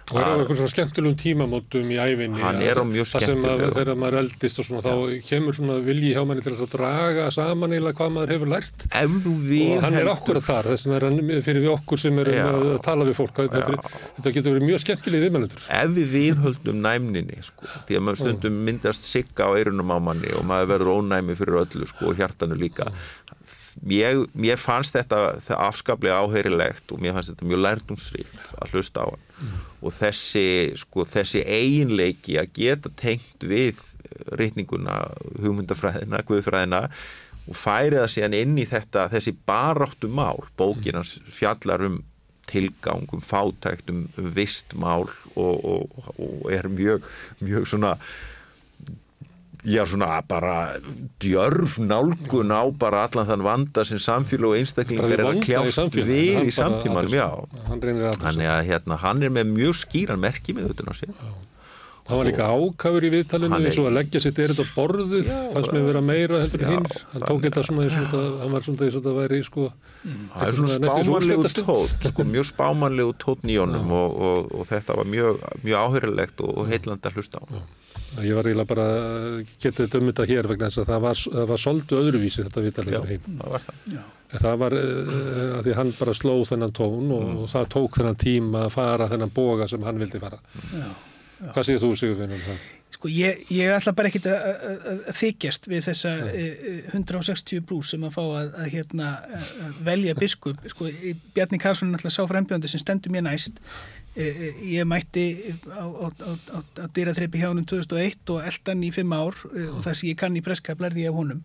[0.09, 2.41] Og er á einhvern svona skemmtilegum tímamótum í æfinni.
[2.41, 3.43] Hann er á mjög skemmtilegum.
[3.45, 4.93] Það sem þegar maður eldist og svona, þá
[5.27, 8.85] kemur svona vilji hjá manni til að draga saman eða hvað maður hefur lært.
[8.89, 9.73] Ef þú við...
[9.75, 12.47] Og hann er okkur þar, þess vegna er hann fyrir við okkur sem erum Já.
[12.49, 13.43] að tala við fólk.
[13.43, 15.65] Þetta, þetta getur verið mjög skemmtilegið viðmælendur.
[15.79, 20.33] Ef við viðhöldum næmninni, sko, því að maður stundum myndast sigga á eirunum á manni
[20.38, 22.89] og maður verður ónæmi fyrir öllu, sko, og hjartanu líka.
[23.88, 29.08] Ég, mér fannst þetta afskaplega áheyrilegt og mér fannst þetta mjög lærdomsríkt að hlusta á
[29.08, 29.61] hann mm.
[29.80, 30.43] og þessi,
[30.82, 33.80] sko, þessi eiginleiki að geta tengt við
[34.35, 34.99] reytninguna,
[35.40, 36.82] hugmyndafræðina, guðfræðina
[37.49, 42.01] og færi það síðan inn í þetta, þessi baráttu mál, bókinans fjallar um
[42.49, 47.06] tilgangum, fátæktum, vistmál og, og, og er mjög,
[47.45, 47.95] mjög svona
[49.63, 50.79] já svona bara
[51.19, 56.47] djörf nálgun á bara allan þann vanda sem samfélag og einstaklingar er að kljást við
[56.47, 57.27] í samtímanum já,
[57.67, 61.15] hann er, hérna, hann er með mjög skýran merki með þetta á sig
[62.09, 65.75] Það var líka ákafur í viðtalinu eins og að leggja sitt er þetta borðuð fannst
[65.75, 66.88] að vera meira heldur hinn.
[67.11, 69.65] Hann tók þetta svona eins og hann var svona eins og þetta væri sko
[70.33, 75.11] það er svona spámanlegu tótt sko mjög spámanlegu tótt nýjónum og, og, og þetta var
[75.13, 77.45] mjög, mjög áhörulegt og, að hlusta á.
[77.45, 77.61] Já.
[78.17, 78.85] Ég var eiginlega bara
[79.61, 82.63] geta þetta um þetta hér vegna þess að það var, það var svolítið öðruvísi þetta
[82.65, 83.27] viðtalið heim.
[83.27, 83.83] Það var það.
[83.93, 84.01] Já.
[84.29, 85.13] Það var uh,
[85.57, 87.38] að því hann bara slóð þennan tón og, mm.
[87.43, 90.41] og það tók þennan tíma að fara þennan boga sem hann vildi fara.
[90.73, 90.89] Já.
[91.39, 91.53] Já.
[91.53, 92.67] Hvað segir þú Sigurfinn um það?
[92.89, 97.93] Sko ég, ég ætla bara ekki að, að, að þykjast við þessa uh, 160 blús
[97.93, 99.13] sem að fá að, að hérna,
[99.85, 100.65] velja biskup.
[100.73, 100.89] Sko
[101.38, 105.25] Bjarni Karlsson er alltaf sá frembjöndi sem stendur mér næst Eh, eh, ég mætti
[105.69, 109.83] á, á, á, á dýratreppi hjá húnum 2001 og eldan í fimm ár eh, og
[109.85, 111.43] það sem ég kann í presskap lærði ég af húnum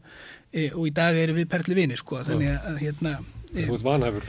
[0.55, 3.17] og í dag erum við perli vini sko þannig að hérna
[3.55, 4.25] Þú ert vanhefur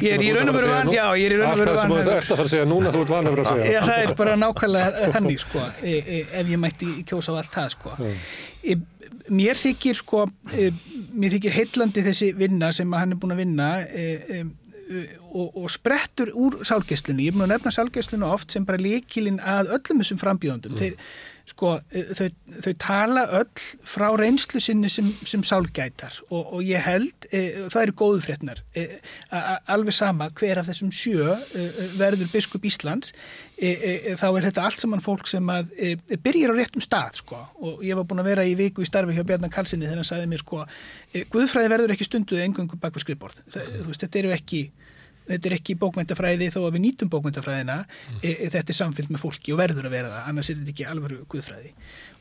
[0.00, 1.80] Ég er í raun og veru vanhefur Já, ég er í raun og veru vanhefur
[1.80, 3.66] Alltaf sem þú ert að fara að segja núna þú ert vanhefur að segja.
[3.74, 5.64] Já, það er bara nákvæmlega þannig sko
[6.40, 7.96] ef ég mætti kjósa á allt það sko.
[9.40, 10.22] Mér þykir sko
[11.12, 13.68] mér þykir heillandi þessi vinna sem hann er búin að vinna
[14.90, 19.74] og, og sprettur úr sálgæslinu, ég mjög að nefna sálgæslinu oft sem bara líkilinn að
[19.76, 20.80] öllum þessum frambjóðundum, mm.
[20.80, 20.96] þeir
[21.50, 21.74] sko,
[22.16, 22.28] þau,
[22.64, 27.84] þau tala öll frá reynslu sinni sem, sem sálgætar og, og ég held, e, það
[27.84, 28.86] eru góðu fréttnar, e,
[29.70, 31.66] alveg sama hver af þessum sjö e,
[31.98, 33.14] verður biskup Íslands,
[33.60, 35.74] þá er þetta allt saman fólk sem að
[36.24, 37.36] byrjir á réttum stað sko.
[37.60, 40.08] Og ég var búin að vera í viku í starfi hjá Bjarnar Kalsinni þegar hann
[40.08, 40.62] sagði mér sko,
[41.34, 44.62] Guðfræði verður ekki stunduð engungu bak við skrifbórð, þetta eru ekki
[45.30, 48.20] þetta er ekki bókmyndafræði þó að við nýtum bókmyndafræðina mm.
[48.20, 50.74] e, e, þetta er samfélg með fólki og verður að vera það annars er þetta
[50.74, 51.74] ekki alveg guðfræði.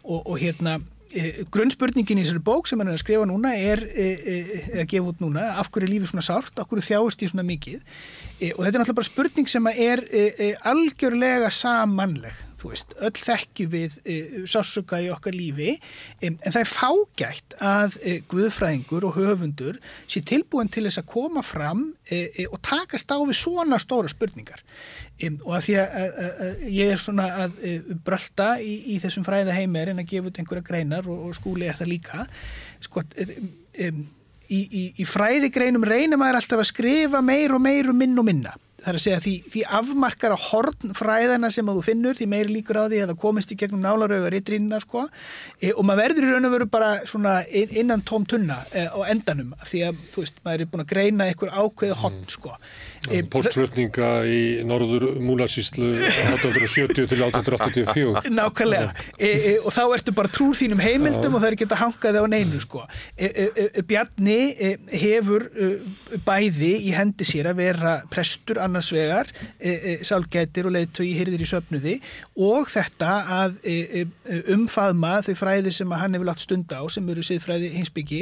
[0.04, 0.76] Og, og hérna
[1.10, 4.36] e, grunnspurningin í þessari bók sem hann er að skrifa núna er e, e,
[4.84, 7.48] að gefa út núna af hverju er lífið svona sárt, af hverju þjáist ég svona
[7.50, 7.82] mikið?
[8.40, 10.06] E, og þetta er náttúrulega bara spurning sem er
[10.70, 14.18] algjörlega samanleg þú veist, öll þekki við e,
[14.50, 19.80] sásuka í okkar lífi e, en það er fágætt að e, guðfræðingur og höfundur
[20.10, 24.12] sé tilbúin til þess að koma fram e, e, og takast á við svona stóra
[24.12, 24.64] spurningar.
[25.20, 27.60] E, og að því að, að, að ég er svona að
[28.06, 31.70] brölda í, í þessum fræða heimir en að gefa út einhverja greinar og, og skúli
[31.70, 32.24] er það líka.
[32.84, 33.04] Sko
[34.50, 38.28] í, í, í fræðigreinum reynir maður alltaf að skrifa meir og meir og minn og
[38.28, 42.18] minna það er að segja því, því afmarkar að horn fræðana sem að þú finnur
[42.20, 45.06] því meiri líkur á því að það komist í gegnum nálarauðar í drínina sko.
[45.60, 49.00] E, og maður verður í raun og veru bara svona innan tóm tunna e, á
[49.12, 52.52] endanum því að þú veist maður er búin að greina einhver ákveðu horn sko.
[52.99, 52.99] e,
[53.32, 58.92] Postflutninga í norður múlasíslu 1870 til 1884 Nákvæmlega.
[59.16, 62.12] E, e, og þá ertu bara trúr þínum heimildum og það er ekki að hanga
[62.12, 62.84] það á neinu sko.
[63.16, 63.30] E,
[63.88, 64.38] Bjarni
[64.92, 65.48] hefur
[66.28, 69.32] bæði í hendi sér að vera prestur annars vegar
[70.06, 71.96] sálgætir og leiðtögi hyrðir í söpnuði
[72.36, 73.60] og þetta að
[74.56, 78.22] umfaðma þau fræði sem hann hefur lagt stund á sem eru siðfræði hinsbyggi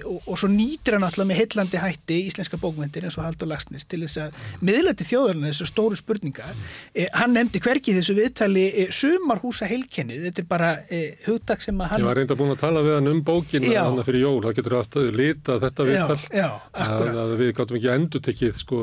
[0.00, 3.86] og, og svo nýtir hann alltaf með heillandi hætti íslenska bókmyndir eins og Haldur Lagsnes
[3.88, 6.56] til þess að miðlæti þjóðarinn þessar stóru spurningar.
[6.94, 11.78] E, hann nefndi hverki þessu viðtali e, sumarhúsa heilkenni, þetta er bara e, hugtak sem
[11.82, 12.02] að hann...
[12.04, 13.80] Ég var reynda búin að tala við hann um bókina Já.
[13.86, 16.18] hann fyrir jól, það getur haft að lita þetta Já, viðtal.
[16.38, 17.20] já, að, akkúrat.
[17.24, 18.82] að við gáttum ekki endur tekið sko,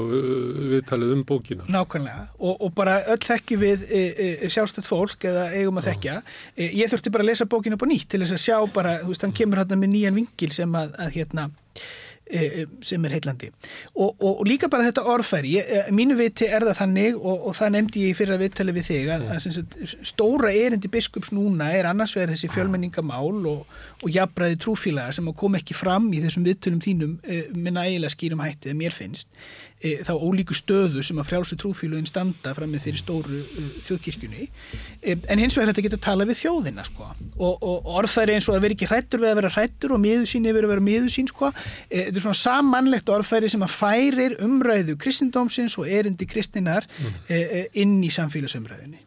[0.76, 1.68] viðtalið um bókina.
[1.76, 2.27] Nákvæmlega.
[2.40, 6.18] Og, og bara öll þekki við e, e, sjálfstætt fólk eða eigum að þekkja.
[6.56, 8.98] E, ég þurfti bara að lesa bókinu upp á nýtt til þess að sjá bara,
[9.03, 11.50] þú veist, hann kemur hérna með nýjan vingil sem að, að hérna
[12.81, 13.51] sem er heillandi.
[13.93, 15.51] Og, og, og líka bara þetta orðfæri.
[15.61, 18.87] E, mínu viti er það þannig og, og það nefndi ég fyrir að viðtali við
[18.89, 19.77] þig að, að sem sagt,
[20.09, 25.37] stóra erindi biskups núna er annars vegar þessi fjölmenningamál og, og jafnbræði trúfílaga sem að
[25.43, 29.29] kom ekki fram í þessum viðtölum þínum e, með nægilega skýrum hætti eða mér finnst
[29.81, 34.47] e, þá ólíku stöðu sem að frjálsu trúfílugin standa fram með fyrir stóru uh, þjóðkirkjunni
[34.47, 37.11] e, en hins vegar þetta getur að tala við þjóðina sko.
[37.35, 40.49] og, og orðfæri eins og að vera ekki hrættur við að vera hrættur og miðusín
[40.49, 41.51] yfir að vera miðusín sko.
[41.89, 46.87] e, þetta er svona samanlegt orðfæri sem að færir umræðu kristindómsins og erindi kristinar
[47.27, 49.03] e, e, inn í samfélagsumræðinni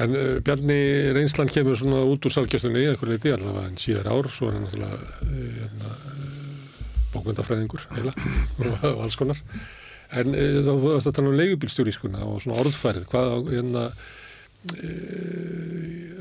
[0.00, 4.28] En uh, Bjarni Reynslan kemur svona út úr sálgjastunni eitthvað leiti allavega en síðar ár
[4.32, 4.96] svo er hann náttúrulega
[5.28, 6.11] uh,
[7.14, 9.40] bókvöndafræðingur heila og, og alls konar
[10.12, 13.96] en uh, þá varst að tala um leigubílstjórískuna og svona orðfærið hvað hérna uh,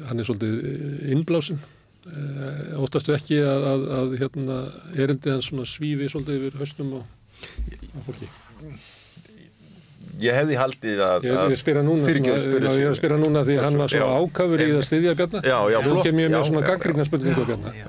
[0.10, 0.56] hann er svolítið
[1.16, 4.62] innblásin uh, óttastu ekki að, að, að hérna
[4.96, 8.28] erindi hann svona svífi svolítið yfir höstum á, á fólki
[10.22, 11.24] Ég hefði haldið að...
[11.26, 11.60] Ég, núna, er að
[13.00, 14.10] spyr hann núna því hann var svo Já.
[14.22, 15.48] ákafur í að styðja Bjarnar.
[15.48, 16.02] Já, já, flott.
[16.06, 17.80] kem ég með Já, svona já, gaggrigna spurningu á Bjarnar.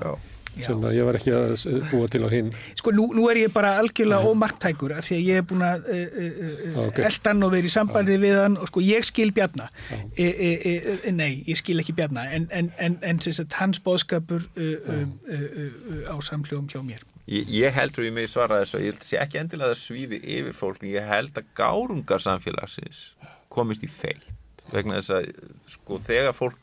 [0.53, 1.53] Sem að ég var ekki að
[1.89, 2.51] búa til á hinn.
[2.77, 5.87] Sko nú, nú er ég bara algjörlega ómarktækur af því að ég er búin að
[5.89, 6.99] uh, uh, uh, Ok.
[7.09, 9.69] eldan og verið í sambandi við hann og sko ég skil Bjarna.
[9.89, 13.57] E, e, e, e, nei, ég skil ekki Bjarna en, en, en, en sem sagt,
[13.57, 17.01] hans bóðskapur uh, uh, uh, uh, á samhljóðum hjá mér.
[17.31, 20.19] Ég, ég heldur í mig svara þessu að ég held sé ekki endilega að svífi
[20.37, 23.13] yfir fólk ég held að gárungar samfélagsins
[23.53, 24.27] komist í feitt
[24.73, 25.29] vegna þess að
[25.71, 26.59] sko þegar fólk,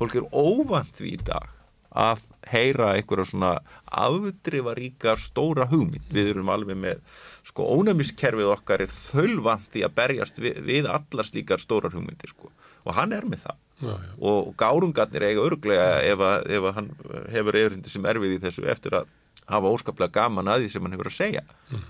[0.00, 1.48] fólk er óvant við í dag
[1.96, 3.52] að heyra einhverja svona
[3.86, 6.08] afdrifaríkar stóra hugmynd.
[6.12, 7.02] Við erum alveg með
[7.46, 12.52] sko ónæmiskerfið okkar er þölvant í að berjast við, við allar slíkar stórar hugmyndir sko.
[12.86, 13.58] Og hann er með það.
[13.82, 14.12] Já, já.
[14.30, 16.90] og gárungarnir eiga örglega ef, að, ef að hann
[17.32, 19.08] hefur erindi sem erfið í þessu eftir að
[19.50, 21.42] hafa óskaplega gaman að því sem hann hefur að segja.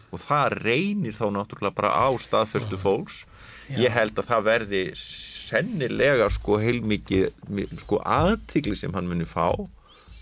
[0.09, 3.23] Og það reynir þá náttúrulega bara á staðfyrstu fólks.
[3.77, 7.29] Ég held að það verði sennilega sko heilmikið
[7.83, 9.53] sko aðtigli sem hann muni fá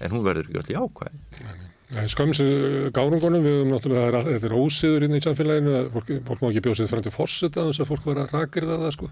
[0.00, 1.68] en hún verður ekki öll jákvæð.
[1.90, 2.38] Skömms
[2.94, 6.62] gárungunum, við höfum náttúrulega, þetta er ósiður inn í samfélaginu, að fólk, fólk má ekki
[6.62, 9.08] bjóða sér fram til forseta þess að fólk var að rakirða það sko.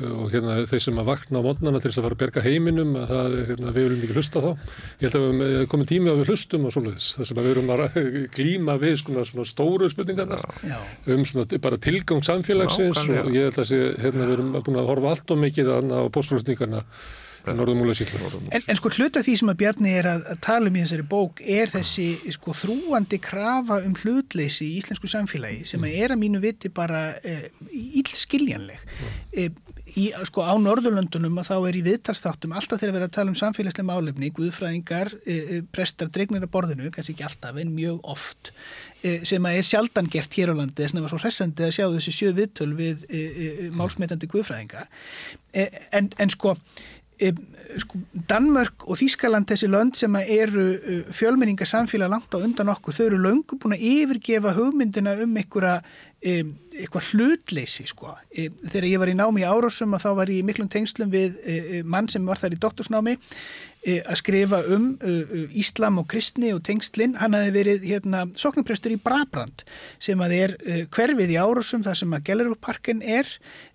[0.00, 2.98] Og hérna þeir sem að vakna á mótnana til þess að fara að berga heiminum
[2.98, 4.50] að það er, hérna, við viljum ekki hlusta þá.
[4.90, 7.50] Ég held að við höfum komið tími að við hlustum og svoleiðis þess að við
[7.52, 7.86] erum að
[8.34, 10.78] glíma við svona, svona stóru spurningarnar Já.
[11.14, 13.26] um svona bara tilgang samfélagsins Nákvæmlega.
[13.28, 16.00] og ég held að sé, hérna, við erum búin að horfa allt og mikið á
[16.16, 16.86] postflutningarna
[18.52, 21.06] En, en sko hluta því sem að Bjarni er að, að tala um í þessari
[21.08, 26.20] bók er þessi sko þrúandi krafa um hlutleysi í íslensku samfélagi sem að er að
[26.20, 28.84] mínu viti bara eh, íllskiljanleg.
[29.32, 29.48] Eh,
[29.96, 33.40] í, sko á Norðurlöndunum að þá er í viðtalstáttum alltaf þegar verið að tala um
[33.40, 38.54] samfélagslega málefni, guðfræðingar, eh, prestar, dregnir að borðinu, kannski ekki alltaf en mjög oft
[39.00, 41.70] sem að er sjaldan gert hér á landi þess að það var svo hressandi að
[41.72, 44.82] sjá þessi sjö viðtöl við e, e, málsmetandi guðfræðinga.
[45.56, 45.64] E,
[45.96, 46.99] en, en sko e,
[47.78, 48.00] sko,
[48.30, 53.06] Danmörk og Þískaland þessi lönd sem eru e, fjölmenninga samfélag langt á undan okkur þau
[53.06, 55.80] eru löngu búin að yfirgefa hugmyndina um einhverja
[56.20, 56.40] e,
[56.74, 58.14] eitthvað hlutleysi sko.
[58.30, 61.12] e, þegar ég var í námi í Árásum og þá var ég í miklum tengslum
[61.12, 65.42] við e, e, mann sem var þar í doktorsnámi e, að skrifa um e, e,
[65.62, 69.64] Íslam og kristni og tengslinn hann hafi verið hérna, soknuprestur í Brabrand
[70.02, 73.28] sem að er e, hverfið í Árásum þar sem að Gellerupparken er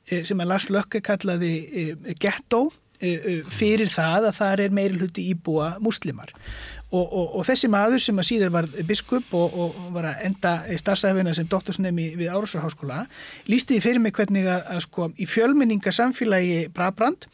[0.10, 1.86] e, sem að Lars Lökke kallaði e,
[2.20, 6.32] ghetto e, e, fyrir það að það er meiri hluti íbúa muslimar
[6.92, 10.54] og, og, og þessi maður sem að síður var biskup og, og var að enda
[10.78, 13.04] starfsæfina sem doktorsnemi við Árásarháskóla
[13.50, 17.28] lísti því fyrir mig hvernig að, að sko í fjölminninga samfélagi Brabrand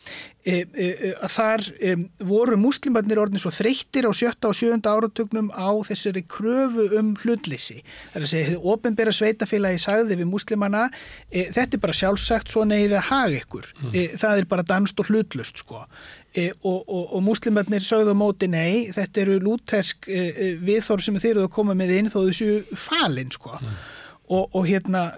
[0.45, 1.95] e, e, e, að þar e,
[2.27, 7.81] voru muslimarnir orðin svo þreyttir á sjötta og sjönda áratugnum á þessari kröfu um hlutleysi.
[8.13, 10.87] Það er að segja, þið ofinbera sveitafélagi sagði við muslimana
[11.29, 13.69] e, þetta er bara sjálfsagt svona í það hag ykkur.
[13.91, 15.85] E, það er bara danst og hlutlust sko.
[16.31, 21.03] E, og, og, og muslimarnir sögðu á móti nei, þetta eru lútersk e, e, viðþorf
[21.03, 23.57] sem þeir eru að koma með inn þó þessu falin sko.
[24.31, 25.09] og, og hérna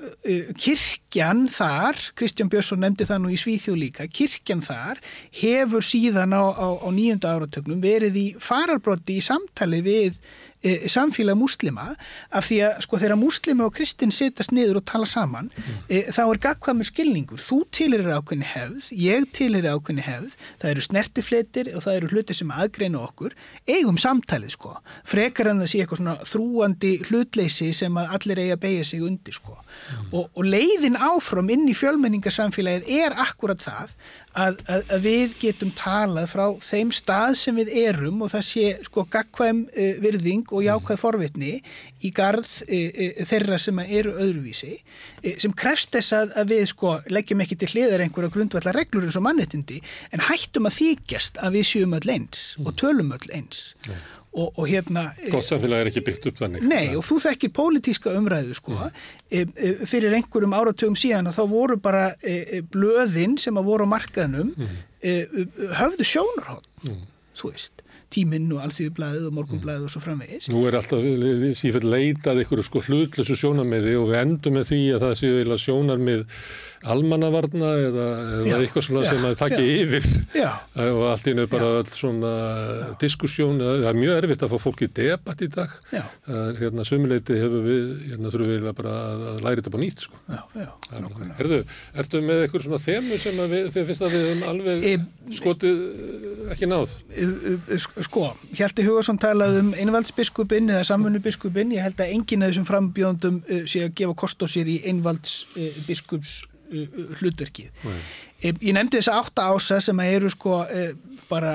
[0.58, 5.03] kirkjan þar, Kristján Björnsson nefndi það nú í Svíþjóð líka, kirkjan þar
[5.38, 10.17] hefur síðan á, á, á nýjunda áratögnum verið í fararbrotti í samtali við
[10.64, 11.90] e, samfélag múslima
[12.32, 15.51] af því að sko þegar múslima og kristin setjast niður og tala saman
[15.90, 17.43] e, þá er gagkvæmur skilningur.
[17.43, 22.38] Þú tilir ákveðni hefð, ég tilir ákveðni hefð, það eru snertifletir og það eru hluti
[22.38, 23.35] sem aðgreina okkur.
[23.67, 24.75] Eigum samtalið sko,
[25.09, 29.06] frekar en það sé eitthvað svona þrúandi hlutleysi sem að allir eigi að beigja sig
[29.06, 29.58] undir sko.
[30.14, 33.95] Og, og leiðin áfram inn í fjölmenningarsamfélagið er akkurat það
[34.33, 38.69] að, að, að við getum talað frá þeim stað sem við erum og það sé
[38.88, 41.53] sko gagkvæm uh, virðing og jákvæð forvitni
[42.06, 44.77] í garð uh, uh, þeirra sem eru öðruvísi
[45.40, 49.19] sem krefst þess að, að við sko leggjum ekki til hliðar einhverja grundvallar reglur eins
[49.19, 49.80] og mannetindi
[50.14, 53.69] en hættum að þykjast að við séum öll eins og tölum öll eins.
[54.33, 56.64] Og, og hérna Gott samfélag er ekki byggt upp þannig.
[56.65, 58.88] Nei og þú þekkir pólitíska umræðu sko.
[59.30, 63.69] E, e, fyrir einhverjum áratugum síðan og þá voru bara e, e, blöðin sem að
[63.69, 64.80] voru á markaðnum mm.
[65.06, 65.14] e,
[65.77, 67.03] höfðu sjónarhótt mm.
[67.38, 67.82] þú veist
[68.14, 70.50] tíminn og alþjóðublaðið og morgunblaðið og svo framvegis.
[70.53, 71.08] Nú er alltaf
[71.59, 76.24] sífæll leitað ykkur sko hlutlösu sjónarmiði og við endum með því að það séu sjónarmið
[76.91, 78.05] almannavarna eða,
[78.43, 80.07] eða eitthvað svona já, sem að taki já, yfir.
[80.35, 80.49] já,
[80.89, 82.33] og allt í nöðu bara öll svona
[83.01, 85.77] diskussjón, það er mjög erfitt að fá fólki debatt í dag.
[86.59, 90.21] Hérna sumuleiti hefur við hérna þurfum við bara að læra þetta búin nýtt sko.
[91.39, 91.59] Erðu,
[92.03, 94.93] ertu með eitthvað svona þemu sem við, þið finnst að við hefum alveg e,
[95.39, 95.83] skotið
[96.53, 96.95] ekki náð?
[97.15, 102.69] E, sko, Hjalti Hugarsson talaði um einvaldsbiskupin eða samfunnubiskupin, ég held að enginn af þessum
[102.69, 106.41] frambjóndum sé að gefa kost á sér í einvaldsbiskups
[107.19, 107.72] hlutverkið.
[108.43, 110.58] Ég nefndi þess að átta ása sem að eru sko
[111.30, 111.53] bara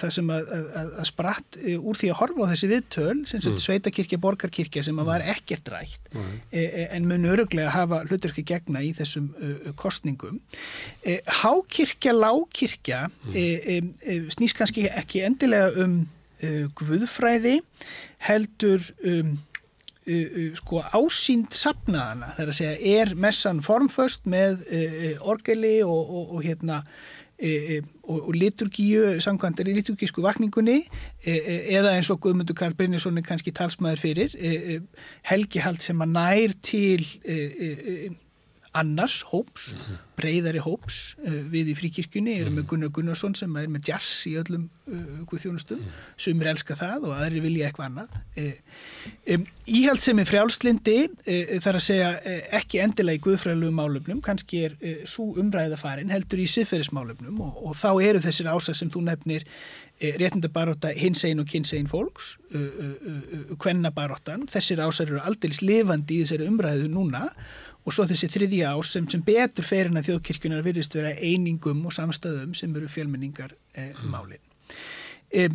[0.00, 3.60] það sem að, að, að spratt úr því að horfa á þessi viðtöl sem mm.
[3.62, 6.32] sveitakirkja, borgarkirkja sem að var ekkert rætt mm.
[6.96, 9.30] en mun öruglega hafa hlutverki gegna í þessum
[9.78, 10.42] kostningum.
[11.42, 13.94] Hákirkja, lákirkja mm.
[14.34, 16.02] snýst kannski ekki endilega um
[16.78, 17.60] guðfræði
[18.26, 19.36] heldur um
[20.60, 26.42] sko ásýnd sapnaðana þar að segja er messan formföst með uh, orgeli og, og, og
[26.44, 26.82] hérna
[28.06, 30.84] og, og liturgíu, samkvæmdari liturgísku vakningunni
[31.26, 34.36] eða eins og Guðmundur Karl Brynjarsson er kannski talsmaður fyrir
[35.26, 37.02] helgihald sem að nær til
[38.74, 39.98] annars hóps, mm -hmm.
[40.18, 44.34] breyðari hóps uh, við í fríkirkjunni, erum með Gunnar Gunnarsson sem er með jazz í
[44.40, 46.16] öllum uh, guðþjónustum, mm -hmm.
[46.16, 48.08] sumir elska það og aðri vilja eitthvað annað
[49.34, 50.98] um, Íhald sem er frjálslindi
[51.60, 52.10] þarf að segja
[52.50, 57.76] ekki endilega í guðfræðilegu málöfnum, kannski er svo umræða farin, heldur í siðferðismálöfnum og, og
[57.76, 59.46] þá eru þessir ásag sem þú nefnir
[60.00, 62.36] réttindabaróta hinsegin og kynsegin fólks
[63.58, 67.28] kvennabaróttan, þessir ásag eru aldrei lifandi í þessari umræðu núna
[67.84, 71.94] og svo þessi þriðja ás sem, sem betur ferin að þjóðkirkjunar virðist vera einingum og
[71.96, 74.10] samstöðum sem eru fjölmenningar eh, mm.
[74.12, 74.42] málin.
[75.34, 75.52] Eh,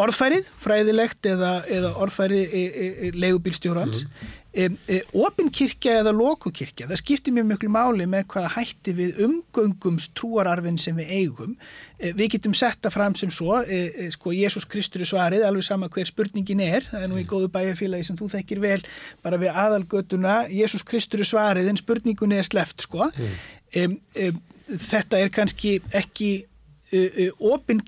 [0.00, 4.30] orðfærið, fræðilegt eða, eða orðfærið e, e, e, legubílstjórans mm.
[4.50, 10.96] Opinkirkja eða lokukirkja, það skiptir mjög mjög máli með hvaða hætti við umgöngums trúararfin sem
[10.98, 11.52] við eigum
[12.00, 13.60] við getum setta fram sem svo
[14.10, 17.52] sko Jésús Kristur er svarið alveg sama hver spurningin er, það er nú í góðu
[17.54, 18.80] bæjarfélagi sem þú þekkir vel
[19.22, 23.40] bara við aðalgötuna Jésús Kristur er svarið en spurningun er sleft sko mm.
[23.84, 24.44] um, um,
[24.90, 26.32] þetta er kannski ekki
[27.38, 27.78] opin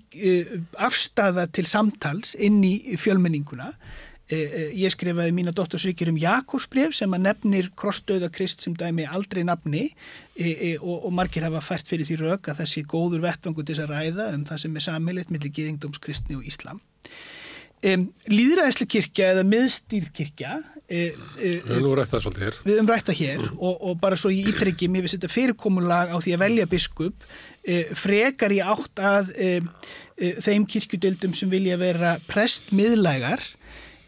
[0.79, 3.73] afstafa til samtals inn í fjölmenninguna
[4.33, 9.89] ég skrifaði mína dóttursvíkjur um Jakobsbref sem að nefnir krossdauða krist sem dæmi aldrei nafni
[10.79, 13.93] og, og margir hafa fært fyrir því rauk að sé góður vettvangu til þess að
[13.93, 16.81] ræða um það sem er samilitt millir geðingdómskristni og Íslam
[17.83, 20.53] Um, líðræðisli kirkja eða miðstýrkirkja
[20.87, 23.57] e, e, við höfum rætt það svolítið hér við höfum rætt það hér mm.
[23.57, 27.27] og, og bara svo ég ítryggi mér við setja fyrirkomulag á því að velja biskup
[27.67, 29.33] e, frekar í átt að
[30.15, 33.43] þeim kirkjudildum sem vilja vera prestmiðlægar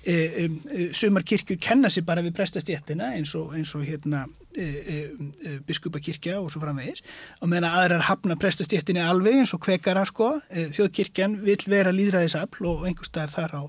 [0.07, 0.57] um,
[0.93, 4.97] sumar kirkjur kenna sér bara við prestastjéttina eins og, eins og hérna E, e,
[5.43, 7.03] e, biskupakirkja og svo framvegis.
[7.43, 12.87] Og meðan aðrar hafna prestastjéttinni alveg eins og kvekara sko þjóðkirkjan vil vera líðræðisafl og
[12.87, 13.63] einhver staðar þar á,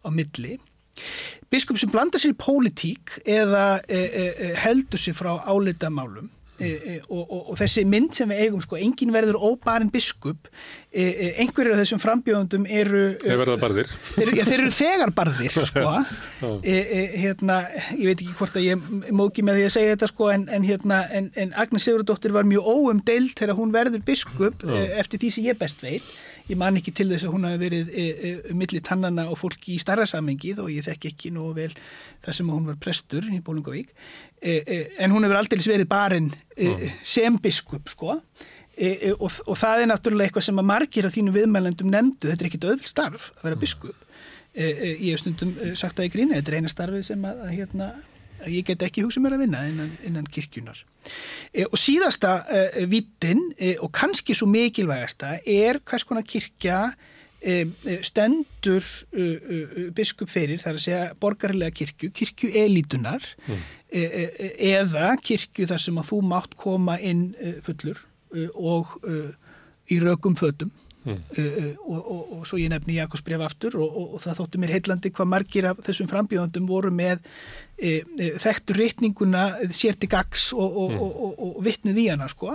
[0.00, 0.56] á milli.
[1.52, 3.66] Biskup sem blandar sér í pólitík eða
[4.64, 8.78] heldur sér frá álitamálum E, e, og, og, og þessi mynd sem við eigum sko,
[8.80, 10.50] engin verður óbarinn biskup.
[10.90, 13.92] E, e einhverjir af þessum frambjóðundum eru þeir verða barðir.
[14.16, 15.92] þeir, ja, þeir eru þegar barðir sko.
[16.60, 17.60] E, e, hérna,
[17.94, 20.66] ég veit ekki hvort að ég móki með því að segja þetta sko, en, en,
[20.66, 25.48] hérna, en, en Agnes Sigurdóttir var mjög óumdeild þegar hún verður biskup eftir því sem
[25.50, 26.10] ég best veit.
[26.50, 29.76] Ég man ekki til þess að hún hafi verið e, e, millir tannana og fólki
[29.76, 31.70] í starra samengið og ég þekk ekki nú vel
[32.24, 36.30] það sem hún var prestur í Bólungavík e, e, en hún hefur aldrei verið barinn
[36.56, 38.20] e, sem biskup sko.
[39.18, 42.48] Og, og það er náttúrulega eitthvað sem að margir af þínum viðmælendum nefndu, þetta er
[42.48, 44.06] ekkit öðvöld starf að vera biskup.
[44.50, 47.42] E, e, ég hef stundum sagt það í gríni, þetta er eina starfið sem að,
[47.44, 47.90] að, hérna,
[48.40, 50.80] að ég get ekki hugsað mér að vinna innan, innan kirkjunar
[51.52, 56.88] e, og síðasta e, vittin e, og kannski svo mikilvægasta er hvers konar kirkja
[58.04, 58.84] stendur
[59.96, 63.62] biskup fyrir, það er að segja borgarlega kirkju, kirkju elitunar Mm.
[63.92, 67.98] E, e, eða kirkju þar sem að þú mátt koma inn e, fullur
[68.34, 69.24] e, og e,
[69.90, 71.16] í rökum fötum Mm.
[71.88, 75.10] Og, og, og svo ég nefni Jakobs bref aftur og, og, það þóttu mér heillandi
[75.16, 80.68] hvað margir af þessum frambjöðundum voru með e, e, þekktur reikninguna sér til gags og,
[80.84, 81.00] og, Mm.
[81.00, 82.50] og, og, og vittnuð í hana sko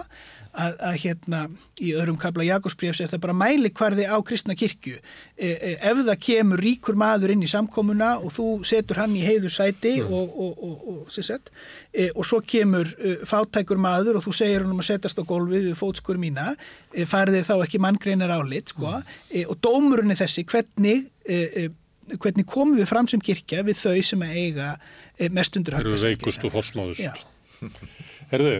[0.56, 1.40] að, að hérna
[1.84, 5.72] í öðrum kabla Jakobs brefs er það bara mæli hvarði á kristna kirkju e, e,
[5.84, 9.96] ef það kemur ríkur maður inn í samkomuna og þú setur hann í heiðu sæti
[10.06, 10.14] Mm.
[10.14, 11.50] og, og, og, og, sem sagt,
[11.94, 15.24] e, og svo kemur e, fátækur maður og þú segir hann um að setjast á
[15.28, 16.52] gólfið við fótskur mína
[16.94, 18.94] e, farið þér þá ekki manngreinar álit sko,
[19.32, 23.82] e, og dómurinn er þessi hvernig, e, e, hvernig komum við fram sem kirkja við
[23.82, 24.95] þau sem að eiga e,
[25.36, 27.04] mest undir Eru högg að veikust og forsmáðust.
[27.06, 27.14] Já.
[28.32, 28.56] Herðu,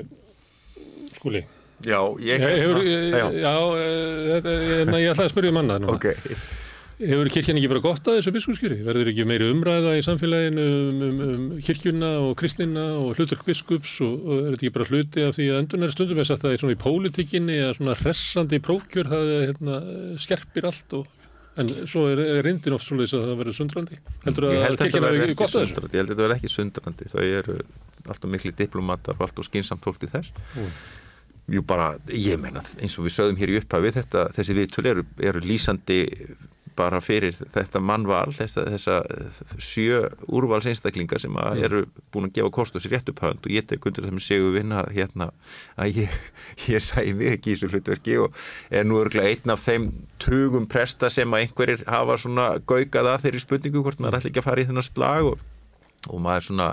[1.18, 1.46] skúli.
[1.86, 2.40] Já, ég...
[2.40, 3.10] Hefur, Já.
[3.12, 5.98] já, já eh, þetta- ég, ég ætlaði að spyrja um annað núna.
[5.98, 6.06] Ok.
[6.96, 8.78] Hefur kirkjan ekki bara gott að þessu biskupskjöri?
[8.88, 13.98] Verður ekki meiri umræða í samfélaginu um, um, um kirkjuna og kristnina og hlutverk biskups
[14.06, 16.46] og, og er þetta ekki bara hluti af því að endur er stundum er sagt
[16.46, 19.82] að það er svona í pólitíkinni að svona hressandi prófkjör það hérna,
[20.24, 21.12] skerpir allt og
[21.62, 24.00] en svo er, er reyndin oft svolítið að það verður sundrandi.
[24.26, 25.86] Heldur Ég að hefur ekki gott að þessu?
[25.86, 27.58] ég held að þetta verði ekki sundrandi, þau eru
[28.06, 30.34] alltaf miklu diplomatar og alltaf skinsamt fólk til þess.
[30.56, 30.74] Mm.
[31.56, 35.04] Jú bara, ég meina, eins og við sögðum hér í upphafi, þetta, þessi viðtölu eru,
[35.30, 36.00] eru lýsandi
[36.78, 38.98] bara fyrir þetta mannval, þessa, þessa
[39.62, 41.82] sjö úrvals einstaklingar sem að eru
[42.14, 44.52] búin að gefa kost á sér rétt upphafund og ég tek undir það með segu
[44.56, 45.30] vinna hérna
[45.80, 46.20] að ég,
[46.76, 49.90] ég sæði mig ekki í þessu hlutverki og er nú örgulega einn af þeim
[50.22, 54.44] tugum presta sem að einhverjir hafa svona gaugað að þeirri spurningu hvort maður ætla ekki
[54.44, 55.44] að fara í þennan slag og
[56.10, 56.68] og maður svona,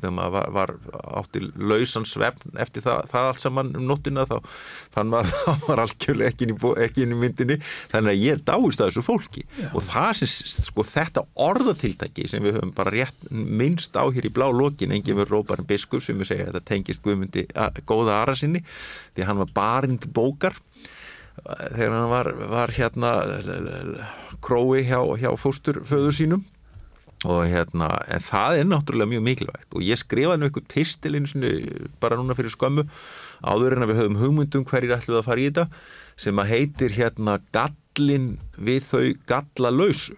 [0.00, 0.72] þegar maður var, var
[1.20, 6.32] átti lausan svefn eftir það, það allt saman um nóttina þá að það var algjörlega
[6.32, 7.58] ekki inn, í, ekki inn í myndinni,
[7.92, 9.44] þannig að ég dáist að þessu fólki.
[9.70, 10.32] Og það sem
[10.66, 15.18] sko þetta orðatiltæki sem við höfum bara rétt minnst á hér í blá lokin enginn
[15.20, 17.46] við róparinn biskup sem við segja að þetta tengist Guðmundi
[17.88, 18.64] góða ara sinni
[19.16, 20.56] því hann var barinn til bókar.
[21.40, 23.12] Þegar hann var, var hérna
[24.44, 26.42] krói hjá, hjá fósturföður sínum
[27.28, 29.68] og hérna, en það er náttúrulega mjög mikilvægt.
[29.76, 31.50] Og ég skrifaði nú eitthvað pistilinu
[32.00, 32.86] bara núna fyrir skömmu
[33.44, 35.66] áður en að við höfum hugmyndum hverjir ætlum við að fara í þetta
[36.24, 40.16] sem að heitir hérna gallin við þau gallalausu.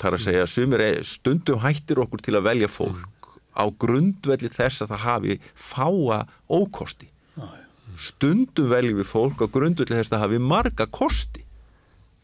[0.00, 4.48] Það er að segja sumir er- stundum hættir okkur til að velja fólk á grundvelli
[4.48, 7.10] þess að það hafi fáa ókosti.
[7.92, 11.41] Stundum veljum við fólk á grundvelli þess að það hafi marga kosti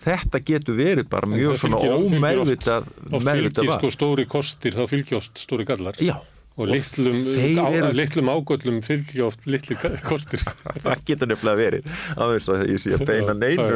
[0.04, 3.78] þetta getur verið bara mjög svona ómeðvitað meðvitað val.
[3.80, 5.98] sko stóri kostir, þá fylgir oft stóri gallar.
[6.02, 6.16] Já.
[6.58, 10.42] Og litlum, eru- litlum ágöllum fylgir oft litli kostir.
[10.82, 11.84] það getur nefnilega verið
[12.18, 13.68] þess að ég sé að beina neinu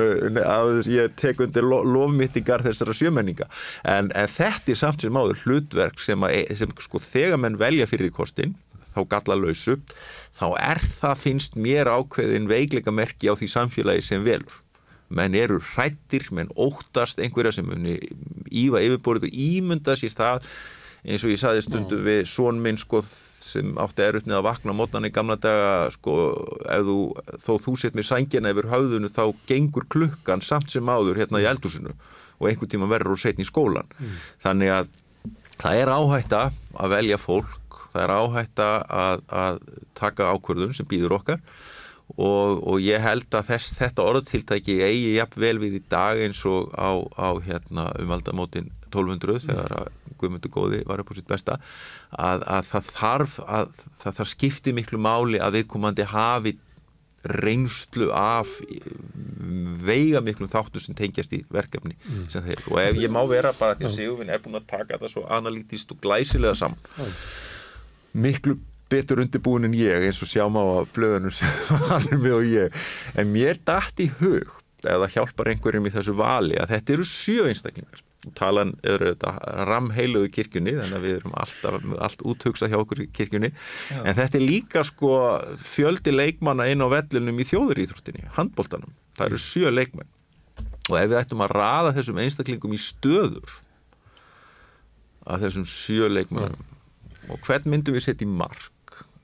[0.43, 3.47] á þess að ég tek undir lo- lofmyttingar þessara sjömenninga
[3.87, 7.87] en, en þetta er samt sem áður hlutverk sem, að, sem sko þegar menn velja
[7.87, 8.57] fyrir kostin
[8.97, 9.79] þá galla lausu
[10.41, 14.59] þá er það finnst mér ákveðin veikleika merki á því samfélagi sem velur
[15.13, 17.99] menn eru hrættir, menn óttast einhverja sem muni
[18.51, 20.49] ífa yfirborðið og ímynda sér það
[21.03, 23.03] eins og ég saði stundu við són minn sko
[23.43, 26.15] sem átti erut með að vakna mótnan í gamla daga sko
[26.63, 26.97] þú,
[27.43, 31.49] þó þú sett mér sængina yfir höfðunu þá gengur klukkan samt sem áður hérna í
[31.51, 31.93] eldhúsinu
[32.39, 33.91] og einhvern tíma verður úr setn í skólan
[34.45, 34.93] þannig að
[35.59, 36.43] það er áhætta
[36.79, 39.61] að velja fólk það er áhætta að, að
[39.99, 41.43] taka ákvörðun sem býður okkar
[42.17, 46.43] og, og ég held að þess, þetta orðtiltæki eigi jafn vel við í dag eins
[46.49, 51.57] og á, á hérna, umaldamótin 1200 þegar að Guðmundur Góði var upp á sitt besta
[52.15, 53.73] að, að það þarf að
[54.03, 56.53] það, það skipti miklu máli að viðkomandi hafi
[57.23, 58.51] reynslu af
[59.87, 62.25] veiga miklum þáttu sem tengjast í verkefni Mm.
[62.31, 62.63] sem þeir.
[62.67, 65.23] Og ef ég má vera bara því að Sigurvin er búin að taka það svo
[65.31, 66.79] analítist og glæsilega saman.
[68.13, 68.57] Miklu
[68.93, 71.51] betur undirbúin en ég eins og sjáum á blöðunum sem
[71.91, 72.81] hann er með og ég.
[73.19, 77.47] En mér dætt í hug eða hjálpar einhverjum í þessu vali að þetta eru sjö
[77.51, 78.03] einstaklingar.
[78.23, 79.33] Og talan þetta
[79.67, 83.51] ramheiluðu kirkjunni þannig að við erum alltaf allt úthugsa hjá okkur kirkjunni.
[83.91, 83.99] Já.
[83.99, 85.17] en þetta er líka sko
[85.67, 90.11] fjöldi leikmanna inn á vellunum í þjóðuríþróttinni handbóltanum, það eru sjö leikmenn.
[90.91, 93.59] Og ef við ættum að raða þessum einstaklingum í stöður
[95.27, 96.71] að þessum sjö leikmennum
[97.31, 98.72] og hvern myndum við setja í mark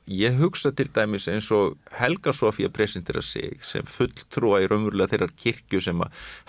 [0.09, 5.35] ég hugsa til dæmis eins og Helga Sofía presentera sig sem fulltrúa í raunverulega þeirrar
[5.37, 6.01] kirkju sem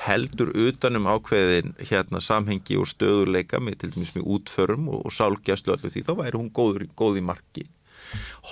[0.06, 5.76] heldur utanum ákveðin hérna samhengi og stöðuleika með til dæmis með útförum og, og sálgjastlu
[5.76, 7.66] allir því þá væri hún góður, góð í marki.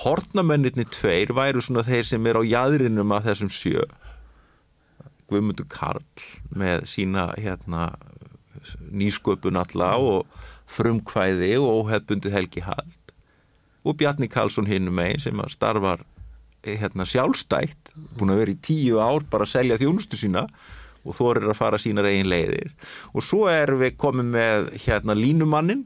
[0.04, 3.88] Hortnamennirni tveir væru svona þeir sem er á jæðrinum af þessum sjö.
[5.32, 6.04] Guðmundur Karl
[6.52, 7.94] með sína hérna
[8.92, 10.28] nýsköpun alla og
[10.68, 12.92] frumkvæði og óhefbundi Helgi Hall
[13.88, 16.04] og Bjarni Karlsson hinn megin sem að starfar
[16.68, 20.48] hérna, sjálfstætt, búin að vera í tíu ár bara að selja þjónustu sína
[21.08, 22.74] og þorir að fara sínar eigin leiðir.
[23.16, 25.86] Og svo erum við komið með hérna línumannin.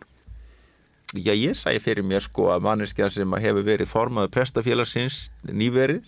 [1.12, 6.08] Já ég sæði fyrir mér sko að manneskja sem hefur verið formaður prestafélagsins nýverið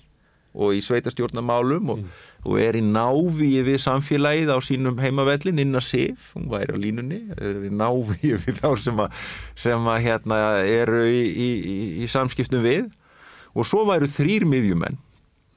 [0.54, 2.26] og í sveitastjórnamálum og, mm.
[2.46, 7.22] og er í návíi við samfélagið á sínum heimavellin innar sif, hún væri á línunni
[7.38, 9.24] er í návíi við þá sem að,
[9.66, 12.92] sem að hérna eru í, í, í, í samskiptum við.
[13.54, 14.96] Og svo væru þrýr miðjumenn.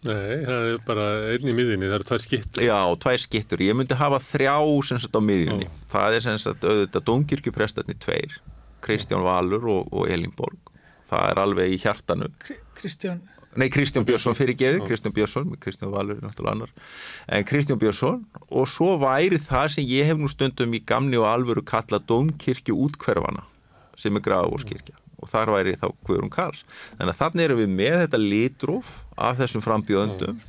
[0.07, 2.65] Nei, það er bara einn í miðjunni, það eru tvær skittur.
[2.66, 5.78] Já, tvær skittur, ég myndi hafa þrjá sem sagt á miðjunni, Ó.
[5.94, 8.36] það er sem sagt auðvitað domkirkjuprestarnir tveir
[8.84, 10.60] Kristján Valur og, og Elin Borg.
[11.08, 12.28] Það er alveg í hjartanu.
[12.76, 13.25] Kristján
[13.57, 16.73] Nei, Kristján Björnsson fyrir geði, Kristján Björnsson, Kristján Valur er náttúrulega annar,
[17.33, 21.28] en Kristján Björnsson og svo væri það sem ég hef nú stundum í gamni og
[21.31, 23.47] alvöru kalla domkirkju útkverfana
[23.97, 26.67] sem er Grafavórskirkja og þar væri þá Guðrún Karls.
[26.99, 30.43] Þannig að þannig erum við með þetta litróf af þessum frambjöðundum,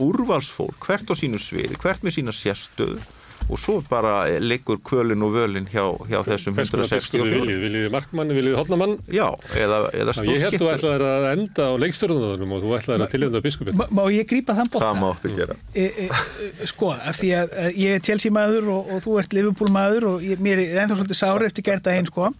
[0.00, 3.02] úrvalsfólk, hvert á sínu sviði, hvert með sína sérstöðu
[3.48, 8.56] og svo bara liggur kvölin og völin hjá, hjá þessum 164 Viljið, viljið markmann, viljið
[8.58, 9.26] hodnamann Já,
[9.56, 13.14] eða, eða stórskiptur Ég held þú ætlaði að enda á leikstörðunum og þú ætlaði að
[13.14, 14.88] tilhjönda biskupin Má, má ég grípa þann bóta?
[14.88, 15.58] Það máttu gera.
[15.72, 19.38] E, e, e, Sko, af því að ég er Chelsea maður og, og þú ert
[19.38, 22.32] Liverpool maður og ég, mér er ennþá svolítið sári eftir gerða einn sko.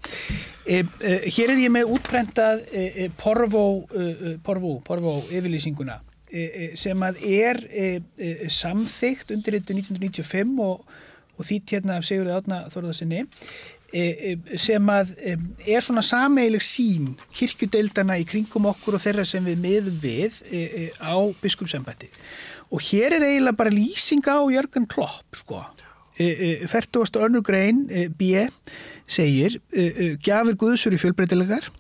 [0.68, 3.64] E, e, Hér er ég með útbrendað e, Porvo
[4.44, 6.00] Porvo, Porvo yfirlýsinguna
[6.78, 7.60] sem að er
[8.52, 10.84] samþygt undir þetta 1995 og,
[11.38, 13.24] og þýtt hérna af Sigurði Átna Þorðarsinni
[14.60, 15.14] sem að
[15.64, 20.36] er svona sameilig sín kirkjudeildana í kringum okkur og þeirra sem við miðum við
[21.00, 22.10] á biskupsembætti
[22.68, 25.62] og hér er eiginlega bara lýsinga á Jörgen Klopp sko
[26.18, 27.16] 40.
[27.16, 27.86] önnu grein
[28.18, 28.44] B
[29.08, 29.56] segir
[30.20, 31.70] gjafir Guðsur í fjölbreytilegar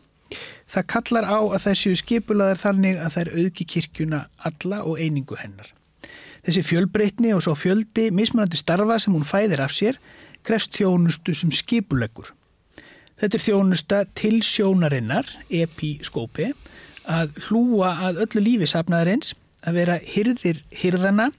[0.68, 5.38] Það kallar á að það séu skipulaðar þannig að er auðgi kirkjuna alla og einingu
[5.40, 5.70] hennar.
[6.44, 9.98] Þessi fjölbreytni og svo fjöldi mismunandi starfa sem hún fæðir af sér
[10.46, 12.30] krefst þjónustu sem skipuleggur.
[13.18, 16.52] Þetta er þjónusta til sjónarinnar, episkópi,
[17.08, 19.34] að hlúa að öllu lífi safnaðarins,
[19.66, 21.30] að vera hyrðir hyrðana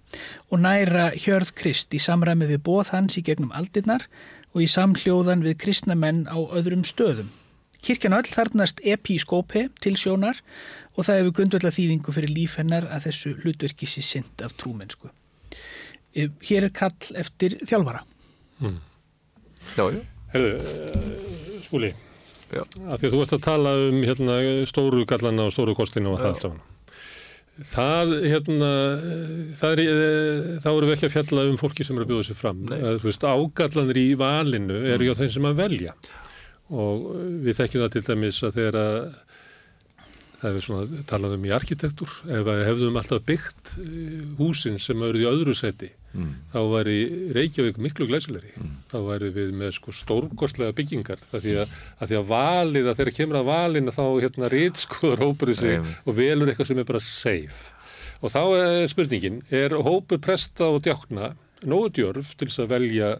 [0.51, 4.03] og næra hjörð krist í samræmi við bóð hans í gegnum aldirnar
[4.51, 7.29] og í samhljóðan við kristnamenn á öðrum stöðum.
[7.85, 10.41] Kirkjan öll þarnast episkópi til sjónar
[10.97, 15.11] og það hefur grundvölda þýðingu fyrir líf hennar að þessu hlutverki sé synd af trúmennsku.
[16.43, 18.03] Hér er kall eftir þjálfara.
[18.59, 18.79] Mm.
[19.77, 20.01] Já, já.
[20.33, 21.93] Herðu, uh, skúli,
[22.51, 22.61] já.
[22.61, 24.35] að því að þú ert að tala um hérna,
[24.69, 26.65] stóru gallana og stóru kostinu og það allt saman.
[27.69, 28.67] Það, hérna,
[29.59, 29.95] það er,
[30.63, 32.61] þá eru við ekki að fjalla um fólki sem eru að bjóða sér fram.
[32.71, 35.07] Að, veist, ágallanir í valinu eru mm.
[35.09, 35.95] já þeim sem að velja
[36.69, 37.09] og
[37.45, 38.97] við þekkjum það til dæmis að þegar að
[40.39, 45.01] það er svona talað um í arkitektur ef við hefðum alltaf byggt eh, húsin sem
[45.03, 46.29] eru í öðru seti mm.
[46.53, 46.99] þá væri
[47.35, 48.77] Reykjavík miklu glæsilegri mm.
[48.91, 53.01] þá væri við með sko stórkostlega byggingar að því að, að því að valið að
[53.01, 55.91] þeirra kemur að valina þá hérna rýtskoður hópurinn sig mm.
[56.05, 57.75] og velur eitthvað sem er bara safe
[58.19, 61.33] og þá er spurningin er hópur presta og djákna
[61.67, 63.11] nógu djörf til þess að velja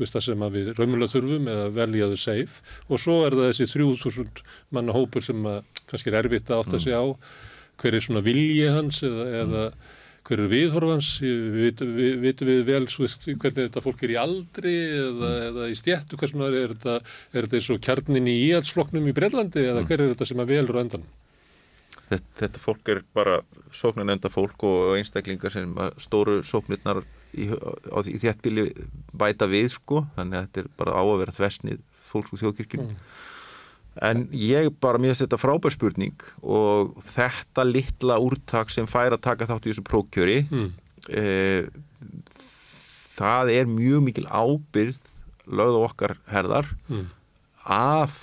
[0.00, 4.44] veist það sem við raumulega þurfum eða veljaðu seif og svo er það þessi 3000
[4.74, 7.04] manna hópur sem að, kannski er erfitt að átta sig á.
[7.82, 9.64] Hver er svona vilji hans eða, eða
[10.24, 14.76] hver er viðhorfans vitum við, við, við vel veist, hvernig þetta fólk er í aldri
[14.96, 19.10] eða, eða í stjættu, hvers maður er þetta er þetta eins og kjarnin í íhaldsfloknum
[19.10, 21.04] í Brellandi eða hver er þetta sem að velur á endan
[22.08, 23.36] þetta, þetta fólk er bara
[23.76, 28.66] sóknarnefnda fólk og einstaklingar sem stóru sóknirnar í, í þéttbíli
[29.16, 31.80] bæta við sko þannig að þetta er bara á að vera þversnið
[32.10, 33.00] fólks úr þjóðkirkjum mm.
[34.08, 39.24] en ég bara, mér finnst þetta frábær spurning og þetta litla úrtak sem fær að
[39.26, 40.70] taka þátt í þessu prókjöri mm.
[41.10, 41.24] e,
[43.16, 45.02] það er mjög mikil ábyrð
[45.44, 47.10] lögð okkar herðar mm.
[47.68, 48.22] að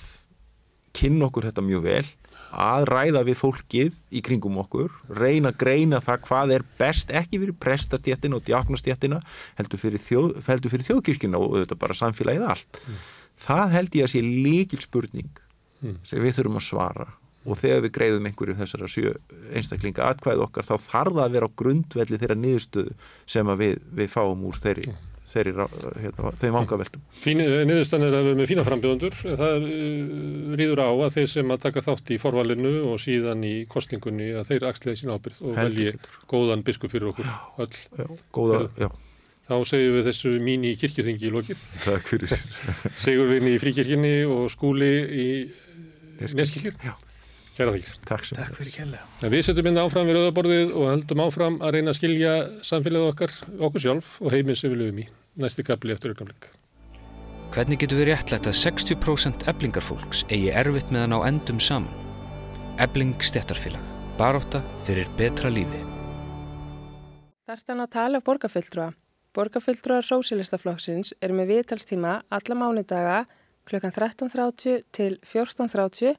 [0.96, 2.04] kynna okkur þetta mjög vel
[2.52, 7.40] að ræða við fólkið í kringum okkur, reyna að greina það hvað er best ekki
[7.40, 9.22] fyrir prestatjettina og diagnostjettina
[9.58, 12.82] heldur fyrir, þjóð, heldur fyrir þjóðkirkina og þetta bara samfélagið allt.
[12.84, 13.00] Mm.
[13.42, 15.32] Það held ég að sé líkil spurning
[15.82, 15.98] mm.
[16.06, 17.08] sem við þurfum að svara
[17.42, 19.14] og þegar við greiðum einhverju þessara sjö
[19.56, 22.92] einstaklinga atkvæð okkar þá þarf það að vera á grundvelli þeirra niðurstöðu
[23.34, 24.92] sem að við, við fáum úr þeirri,
[25.32, 25.52] þeirri
[26.02, 27.04] hérna, þeim vangaveltum.
[27.26, 31.62] Niðurstan er að við með fína frambjöðundur það uh, rýður á að þeir sem að
[31.66, 35.94] taka þátt í forvalinu og síðan í kostningunni að þeir axliði sína ábyrð og velji
[36.30, 37.32] góðan biskup fyrir okkur
[37.64, 37.72] öll.
[37.98, 38.90] Já, góða, já.
[39.42, 41.62] Þá segjum við þessu mín í kirkjuþingi í lokið.
[41.82, 42.34] Takk fyrir.
[43.04, 45.26] Segurvinni í fríkirkjunni og skúli í
[46.22, 46.78] Neskirkjun.
[46.78, 46.94] Já.
[47.52, 47.96] Kæra þykir.
[48.08, 48.38] Takk sem.
[48.38, 49.00] Takk fyrir kella.
[49.32, 53.34] Við setjum inn áfram við rauðaborðið og heldum áfram að reyna að skilja samfélagið okkar,
[53.68, 55.08] okkur sjálf og heiminn sem við lögum í.
[55.40, 56.48] Næsti kapli eftir augnablik.
[57.52, 61.92] Hvernig getur við réttlætt að 60% eblingarfólks eigi erfitt meðan á endum saman?
[62.80, 63.84] Ebling stettarfélag.
[64.18, 65.80] Baróta fyrir betra lífi.
[67.48, 68.90] Þarstan að tala borgarfulltrúa.
[69.36, 73.22] Borgarfulltrúar Sósilistaflokksins er með viðtalstíma alla mánudaga
[73.68, 76.16] klukkan 13.30 til 14.30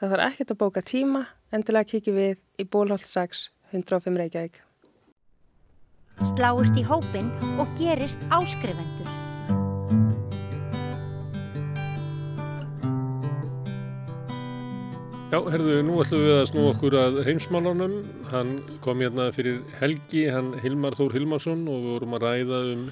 [0.00, 1.20] Það þarf ekkert að bóka tíma,
[1.52, 3.42] endilega kikið við í Bólholt 6,
[3.74, 4.54] 105 Reykjavík.
[6.28, 9.08] Sláist í hópin og gerist áskrifendur.
[15.30, 17.92] Já, herðu, nú ætlum við að snú okkur að heimsmálunum.
[18.32, 22.82] Hann kom hérna fyrir helgi, hann Hilmar Þór Hilmarsson og við vorum að ræða um,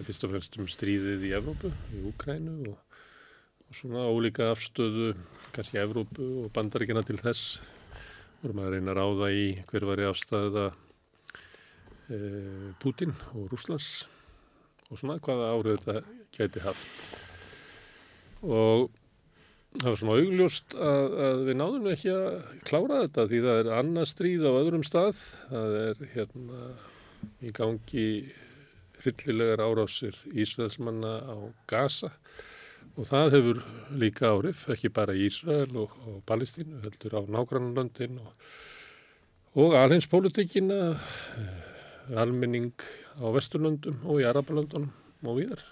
[0.00, 2.98] fyrst og fremst um stríðið í Evrópu, í Úkrænu og,
[3.68, 5.12] og svona ólíka afstöðu,
[5.54, 7.60] kannski Evrópu og bandaríkina til þess.
[8.40, 10.87] Við vorum að reyna að ráða í hver var í afstæða e,
[12.82, 14.06] Putin og Rúslands
[14.88, 16.02] og svona hvaða árið þetta
[16.38, 16.86] gæti haft.
[18.46, 18.88] Og
[19.76, 22.28] það var svona augljóst að, að við náðum ekki að
[22.68, 25.24] klára þetta því það er annað stríð á öðrum stað.
[25.50, 26.62] Það er hérna
[27.44, 28.06] í gangi
[29.02, 31.36] hryllilegar árásir Ísraelsmanna á
[31.70, 32.12] Gaza.
[32.98, 33.60] Og það hefur
[34.00, 38.32] líka árif, ekki bara Ísrael og, og Palestínu, heldur á nágrannlöndin og,
[39.54, 40.80] og alheinspolítikina
[42.16, 42.72] almenning
[43.20, 44.92] á Vesturlöndum og í Arabalöndunum
[45.26, 45.64] og víðar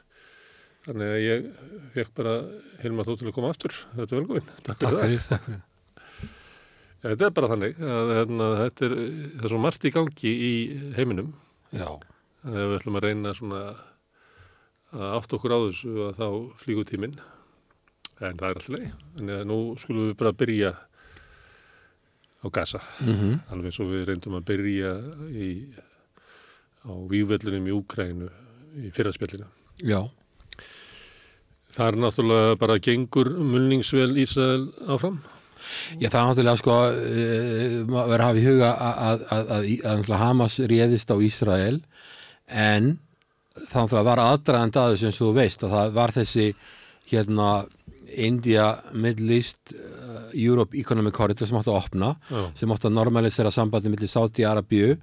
[0.87, 1.47] Þannig að ég
[1.97, 2.33] fekk bara
[2.79, 3.75] Hilmar þú til að koma aftur.
[3.97, 4.51] Þetta er velgóðinn.
[4.63, 5.65] Takk, takk fyrir, takk fyrir.
[6.97, 8.95] Ja, þetta er bara þannig að hérna, þetta er,
[9.41, 10.53] er svo margt í gangi í
[10.97, 11.33] heiminum.
[11.75, 11.89] Já.
[12.45, 13.63] Þannig að við ætlum að reyna svona
[14.95, 16.29] að átt okkur á þessu að þá
[16.63, 17.19] flígu tíminn.
[18.23, 19.03] En það er alltaf.
[19.19, 20.73] Þannig að nú skulum við bara byrja
[22.47, 22.81] á gasa.
[23.03, 23.35] Mm -hmm.
[23.57, 24.95] Alveg svo við reyndum að byrja
[25.35, 25.51] í,
[26.87, 28.29] á vývöldunum í Úkrænu
[28.87, 29.49] í fyrraspjallinu.
[29.83, 30.07] Já.
[31.77, 35.19] Það er náttúrulega bara gengur mulningsvel Ísrael áfram?
[35.99, 40.15] Já, það er náttúrulega sko uh, verið að hafa í huga að, að, að, að
[40.23, 41.81] Hamas réðist á Ísrael
[42.47, 42.95] en
[43.57, 46.47] það náttúrulega var aðdragand aðeins eins og þú veist að það var þessi
[47.11, 47.51] hérna
[48.17, 52.43] India, Middle East, uh, Europe Economic Corridor sem átti að opna Já.
[52.63, 54.97] sem átti að normalisera sambandi millir Sáti-Arabíu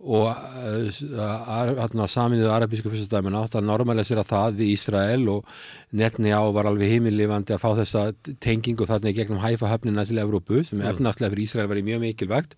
[0.00, 5.44] og uh, saminuðu arabísku fyrstastæmina átt að normalisera það við Ísrael og
[5.92, 8.04] netni á var alveg heimillifandi að fá þessa
[8.40, 10.88] tengingu þarna í gegnum hæfa höfnina til Evrópu sem Mm.
[10.94, 12.56] efnarslega fyrir Ísrael var mjög mikilvægt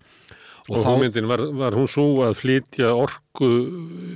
[0.69, 3.49] Og, og hugmyndin var, var hún svo að flytja orku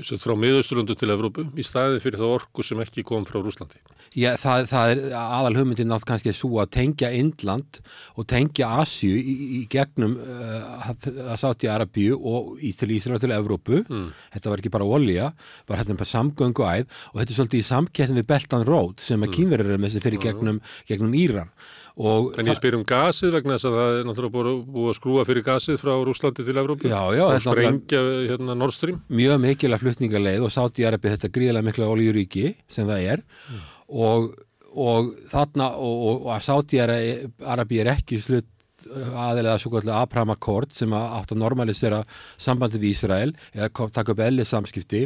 [0.07, 3.81] sett, frá miðausturlundu til Evrópu í staði fyrir það orku sem ekki kom frá Rúslandi.
[4.15, 7.81] Já, það, það er aðal hugmyndin nátt kannski svo að tengja Indland
[8.15, 13.19] og tengja Asju í, í gegnum uh, að sátt í Arabíu og í til Ísrael
[13.19, 13.81] til Evrópu.
[13.83, 14.07] Mm.
[14.37, 15.33] Þetta var ekki bara olja,
[15.67, 19.19] var þetta bara samgöngu æð og þetta er svolítið í samkettn við Beltan Road sem
[19.19, 19.35] að Mm.
[19.35, 21.51] kínverður er með þessi fyrir gegnum, gegnum Íran.
[21.97, 24.97] Og En ég spyr um gasið vegna þess að það er náttúrulega búið, búið að
[24.99, 26.91] skrúa fyrir gasið frá Rúslandi til Evrópu.
[26.91, 28.99] Já, já, og sprengja hérna Nord Stream.
[29.09, 33.23] mjög mikilvæg flutningaleið og sátt í Arabi þetta gríðilega mikla oljuríki sem það er
[33.87, 34.27] og,
[34.77, 38.53] og þarna og, og, að sátt í Arabi er ekki slutt
[38.87, 42.03] aðeinslega svo kallega Abraham Accord sem að átt að normalisera
[42.37, 45.01] sambandi við Ísrael eða kom- taka upp elli samskipti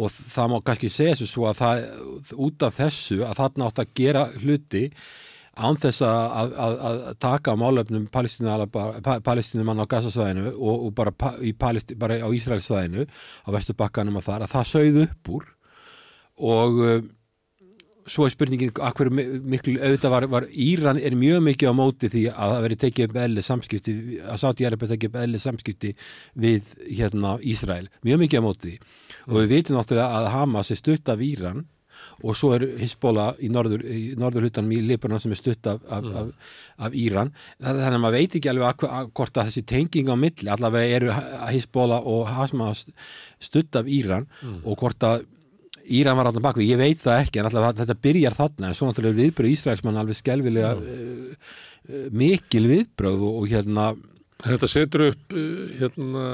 [0.00, 3.80] og það má kannski segja þessu svo að það út af þessu að þarna átt
[3.82, 4.84] að gera hluti
[5.58, 11.14] án þess að, að, að taka á málefnum palestinumann á Gassasvæðinu og, og bara,
[11.58, 15.48] Palesti, bara á Ísraelsvæðinu á Vesturbakkanum og þar að það sögðu upp úr.
[16.40, 17.00] Og uh,
[18.10, 22.12] svo er spurningin að hverju miklu auðvitað var, var Íran er mjög mikið á móti
[22.12, 25.92] því að það veri tekið upp eðli samskipti að að tekið upp eðli samskipti
[26.46, 27.90] við hérna Ísrael.
[28.06, 28.78] Mjög mikið á móti því.
[29.28, 31.66] Og við vitum náttúrulega að Hamas er stutt af Íran
[32.22, 33.82] og svo er Hezbollah í norður,
[34.20, 36.16] norður hlutanum í Libanon sem er stutt af, af, Mm.
[36.16, 36.54] af,
[36.86, 37.32] af Íran
[37.62, 38.84] þannig að maður veit ekki alveg
[39.14, 41.12] hvort að þessi tenging á milli allavega eru
[41.50, 42.86] Hezbollah og Hamas
[43.40, 44.60] stutt af Íran Mm.
[44.64, 45.24] og hvort að
[45.90, 48.86] Íran var alltaf bakvið, ég veit það ekki en alltaf þetta byrjar þarna en svo
[48.86, 51.34] náttúrulega viðbröð Ísraelsmann alveg skelvilega uh,
[51.88, 53.86] uh, mikil viðbröð og, og hérna
[54.40, 55.34] Þetta setur upp
[55.80, 56.24] hérna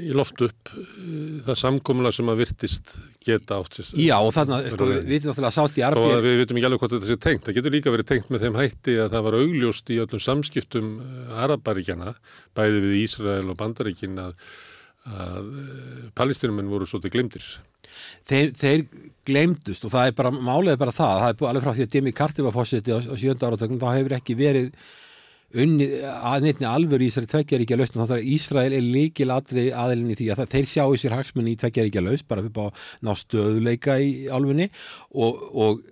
[0.00, 0.70] í loft upp
[1.44, 3.80] það samkomulega sem að virtist geta átt.
[4.00, 6.14] Já og þarna, sko, við veitum náttúrulega að sátt í arbið.
[6.14, 7.44] Og við veitum ekki alveg hvort þetta sé tengt.
[7.44, 10.90] Það getur líka verið tengt með þeim hætti að það var augljóst í öllum samskiptum
[11.44, 12.16] Arabaríkjana,
[12.56, 14.34] bæði við Ísrael og Bandaríkin að,
[15.12, 15.54] að
[16.16, 17.48] palestinumenn voru svolítið glemdir.
[18.28, 18.84] Þeir, þeir
[19.28, 22.12] glemdust og það er bara, málega bara það, það er alveg frá því að Demi
[22.16, 24.70] Carter var fórseti á, á sjönda áratöknum, þá hefur ekki verið
[25.62, 30.18] unni, að neittni alvöru í Ísrael tveggjaríkja lausn þannig að Ísrael er líkil aðrið aðelinni
[30.18, 33.12] því að það, þeir sjá í sér hagsmunni í tveggjaríkja lausn bara fyrir að ná
[33.20, 34.70] stöðuleika í alfunni
[35.14, 35.84] og, og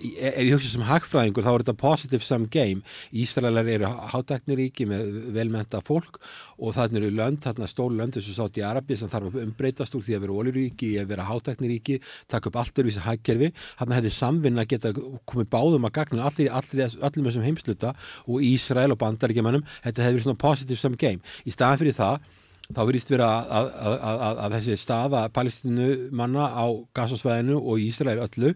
[0.00, 2.84] ef ég hugsa sem hagfræðingur þá er þetta positive sum game.
[3.12, 6.18] Ísraelar eru hátækniríki með velmenta fólk
[6.58, 9.96] og þannig eru lönd, þarna stólu lönd þessu sátt í Arabi sem þarf að umbreytast
[9.96, 13.52] úr því að vera óljuríki, að vera hátækniríki taka upp allt öruvísi hagkerfi.
[13.80, 17.94] Þannig hefði samvinna geta komið báðum að gagna allir, allir, allir með þessum heimsluta
[18.26, 21.20] og Ísrael og bandaríkjamannum þetta verið svona positive sum game.
[21.44, 22.30] Í staðan fyrir það
[22.74, 26.66] þá verðist vera að, að, að, að þessi staða palestinu manna á
[26.96, 28.52] gasasvæðinu og Ísrael öllu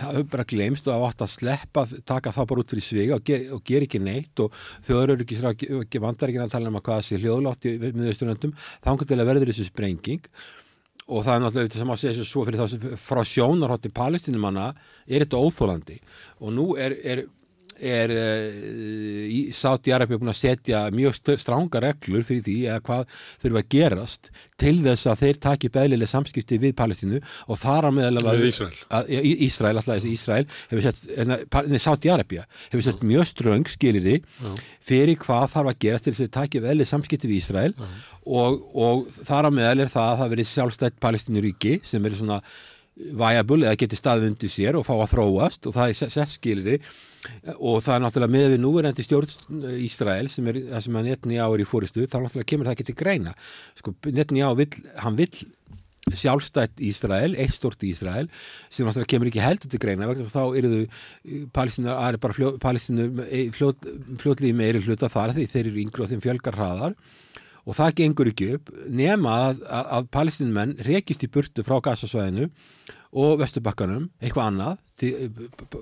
[0.00, 3.46] hafa bara glemst og átt að sleppa taka það bara út fyrir svig og, ger,
[3.56, 5.28] og ger ekki neitt og þjóður eru
[5.84, 9.52] ekki vandar ekki að tala um að hvað sé hljóðlátt í miðausturlöndum þá kannski verður
[9.52, 10.28] þessu sprenging.
[11.04, 14.40] Og það er náttúrulega þetta sem að segja svo fyrir þá sem frá sjónarhótti palestinu
[14.40, 14.70] manna
[15.04, 15.98] er þetta óþólandi
[16.40, 17.26] og nú er, er
[17.80, 23.04] er uh, Sáti Arabi búin að setja mjög stránga reglur fyrir því að hvað
[23.42, 24.30] þurfa að gerast
[24.60, 29.76] til þess að þeir taki beðlilega samskipti við Palestínu og þar að meðal að Ísrael,
[29.76, 34.52] alltaf þessi Ísrael hefur sett, neði Sáti Arabia hefur sett mjög ströng skilir því
[34.84, 39.08] fyrir hvað þarf að gerast til þess að taki beðlilega samskipti við Ísrael og, og
[39.24, 42.40] þar að meðal er það að það verið sjálfstætt Palestínuríki sem er svona
[42.94, 46.78] viable eða geti staðið undir sér og fá að þróast og það er sett skilði
[47.56, 51.48] og það er náttúrulega með við núverendi stjórn Ísrael sem er það sem að Netanyá
[51.48, 53.34] er í fóristu þá náttúrulega kemur það ekki til greina.
[53.80, 54.70] Sko Netanyá vill,
[55.02, 55.32] hann vill
[56.12, 58.28] sjálfstætt Ísrael, eitt stort Ísrael
[58.68, 62.54] sem náttúrulega kemur ekki heldur til greina vegna þá eru þau palestínu er bara fljó,
[62.62, 63.08] palestínu
[63.56, 63.90] fljót,
[64.20, 66.98] fljótlíði meiri hluta þar því þeir eru yngri og þeim fjölgar hraðar
[67.64, 72.50] og það gengur ekki upp nema að, að, að palestínumenn rekist í burtu frá gasasvæðinu
[73.14, 75.10] og Vesturbakkanum, eitthvað annað til,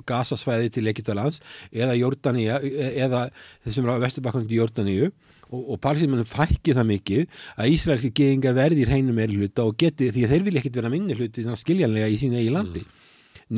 [0.09, 1.41] gasasvæði til Egyptalands
[1.73, 2.59] eða Jórdaníu
[2.93, 3.27] eða
[3.65, 5.07] þessum Vesturbakkanum til Jórdaníu
[5.53, 10.11] og, og palestínumenn fækki það mikið að Ísraelski geðingar verðir heinum meiri hluta og geti
[10.13, 13.01] því að þeir vilja ekkit vera minni hluti skiljanlega í sín eigi landi mm.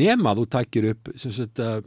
[0.04, 1.80] nema þú takir upp sagt, uh,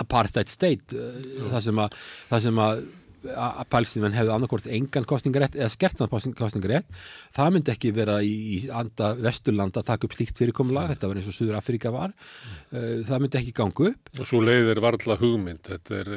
[0.00, 2.00] apartheid state uh, það sem að,
[2.32, 2.86] það sem að
[3.26, 6.86] að palestínumenn hefði annarkort engan kostningarétt eða skertan kostningarétt
[7.34, 11.20] það myndi ekki vera í, í anda vesturlanda að taka upp slíkt fyrirkomulega þetta var
[11.20, 12.14] eins og Suður Afrika var.
[12.14, 13.02] Mm.
[13.08, 14.14] það myndi ekki gangu upp.
[14.18, 15.64] Og svo leiðir varðla hugmynd.
[15.66, 16.14] Þetta er,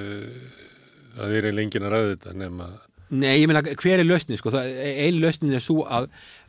[1.17, 2.71] það er lengin að ræða þetta nema
[3.11, 6.05] Nei, ég meina, hver er lausnin, sko, einn lausnin er svo að,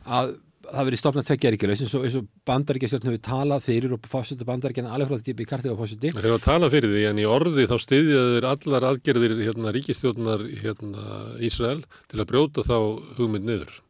[0.07, 0.37] að
[0.73, 5.11] það verið stopnað tveggjaríkjalaus eins og, og bandaríkjastjórn hefur talað fyrir og fósita bandaríkjana alveg
[5.11, 7.75] frá því að kartið á fósiti Það hefur talað fyrir því en í orði þá
[7.85, 11.07] stiðjaður allar aðgerðir hérna, ríkistjórnar hérna,
[11.45, 12.77] Ísrael til að brjóta þá
[13.19, 13.81] hugmynd niður.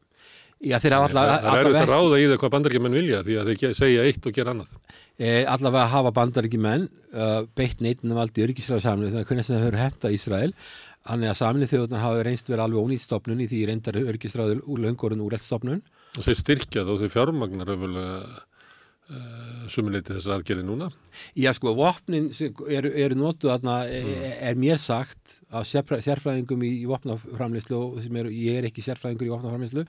[0.64, 3.36] Já, þeir hafa allar Það er auðvitað að ráða í það hvað bandaríkjumenn vilja því
[3.40, 4.78] að þeir segja eitt og gera annað.
[5.20, 10.12] E, Allavega hafa bandaríkjumenn uh, beitt neittinu valdi öryggisræðu samlið er hvernig það hefur henta
[10.16, 10.54] Ísrael.
[11.04, 14.82] Þannig að samlið þjóðunar hafa reynst verið alveg ónýtt stopnun í því reyndar örgisræður úr
[14.86, 15.84] löngorun úr stopnun.
[16.14, 20.90] Og þeir styrkja þá þeir fjármagnar öfulega uh, sumuleiti þessar aðgerði núna?
[21.40, 22.30] Já sko, vopnin
[22.70, 24.16] eru, eru notuð aðna, mm.
[24.22, 28.86] er, er mér sagt af sérfræðingum í, í vopnaframleyslu og sem er, ég er ekki
[28.86, 29.88] sérfræðingur í vopnaframleyslu,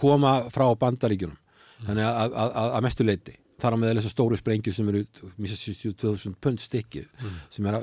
[0.00, 1.36] koma frá bandaríkjunum.
[1.36, 1.90] Mm.
[1.90, 5.02] Þannig að, að, að, að mestu leiti þar á meðal þessar stóru sprengjur sem eru
[5.16, 7.36] 2000 pund stykki mm.
[7.56, 7.78] sem er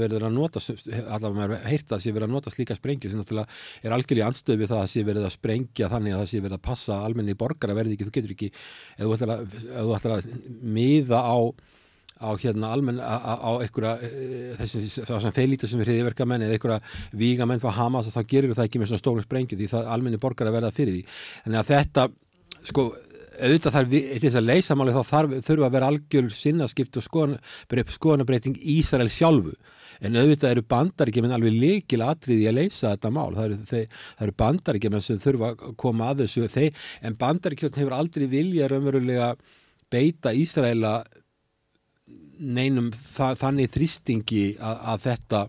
[0.00, 3.20] verið að nota allavega með að heyrta að sé verið að nota slíka sprengjur sem
[3.20, 6.42] náttúrulega er algjörlega anstöð við það að sé verið að sprengja þannig að það sé
[6.42, 10.28] verið að passa almenni borgar að verði ekki, þú getur ekki ef þú ætlar að,
[10.74, 11.38] miða á
[12.24, 13.96] á hérna almenn á, einhverja
[14.60, 18.54] þessi sem feilítar sem er hriðiverka menn eða einhverja víga menn frá Hamas þá gerir
[18.54, 21.02] það ekki með svona stóru sprengju því það almenni borgar að verða fyrir því
[21.44, 22.06] þannig að þetta
[22.70, 22.86] sko
[23.38, 28.58] auðvitað þarf þess að leysa máli þá þarf, þurfa að vera algjör sinnaskipt og skoðanabreiting
[28.74, 29.54] Ísrael sjálfu.
[30.04, 33.34] En auðvitað eru bandaríkjumenn alveg leikil atriði að leysa þetta mál.
[33.36, 33.82] Það eru,
[34.26, 36.48] eru bandaríkjumenn sem þurfa að koma að þessu.
[36.54, 39.34] Þeir, en bandaríkjumenn hefur aldrei vilja raunverulega
[39.92, 40.96] beita Ísraela
[42.38, 45.44] neinum þa þannig þrýstingi að, að þetta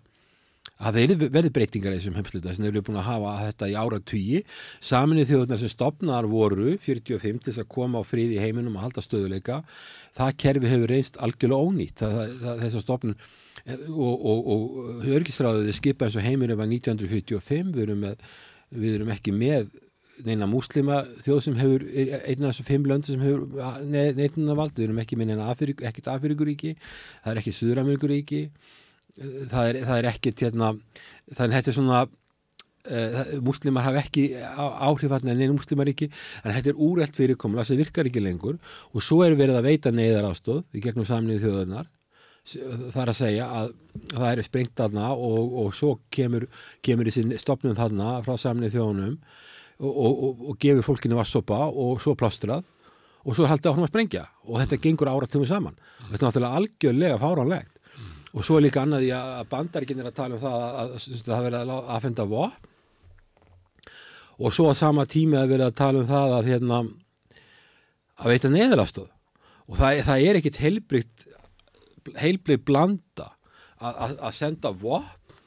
[0.76, 4.00] að það verði breytingar í þessum heimsluta sem eru búin að hafa þetta í ára
[4.04, 4.42] tugi
[4.84, 8.84] saminnið þjóðunar sem stopnar voru 45 til þess að koma á frið í heiminum og
[8.84, 9.62] halda stöðuleika
[10.18, 12.04] það kerfi hefur reynst algjörlega ónýtt.
[12.04, 13.16] Þess að stopnum
[13.66, 18.30] og, og, og örgisræðið skipa eins og heiminum var 1945 við erum, með,
[18.76, 19.72] við erum ekki með
[20.26, 23.48] neina múslima þjóð sem hefur einn af þessu fimm löndu sem hefur
[23.92, 26.76] neitnuna vald, við erum ekki með neina ekkert Afrikuríki,
[27.24, 28.44] það er ekki Suður-Ameríkuríki
[29.16, 30.72] það er, það er ekkert hérna,
[31.32, 36.56] þannig að þetta er svona uh, múslimar hafa ekki áhrifalni en einu múslimar ekki en
[36.56, 38.60] þetta er úrelt fyrirkomla sem virkar ekki lengur.
[38.94, 41.92] Og svo er verið að veita neyðar ástóð í gegnum samnið þjóðunar
[42.46, 43.72] það er að segja að
[44.12, 46.46] það er sprengt aðna og, og svo kemur,
[46.86, 49.16] kemur þessi stopnum þarna frá samnið þjóðunum
[49.82, 52.66] og, og, og gefur fólkinu vassopa og svo plástrað
[53.26, 54.28] og svo haldið áhrifum að sprengja.
[54.46, 55.80] Og þetta gengur áratum saman.
[56.12, 57.75] Þetta er náttúrulega algjörlega fáránlegt
[58.36, 60.96] og svo er líka annað í að bandaríkinn er að tala um það að, að,
[61.00, 62.72] að það verið að aðfenda vopn.
[64.36, 66.80] Og svo að sama tími að verið að tala um það að hérna
[68.16, 69.12] að veita neðurafstöð
[69.66, 70.60] og það, það er ekkit
[72.20, 73.30] heilbrikt blanda
[73.80, 75.40] að, að senda vopn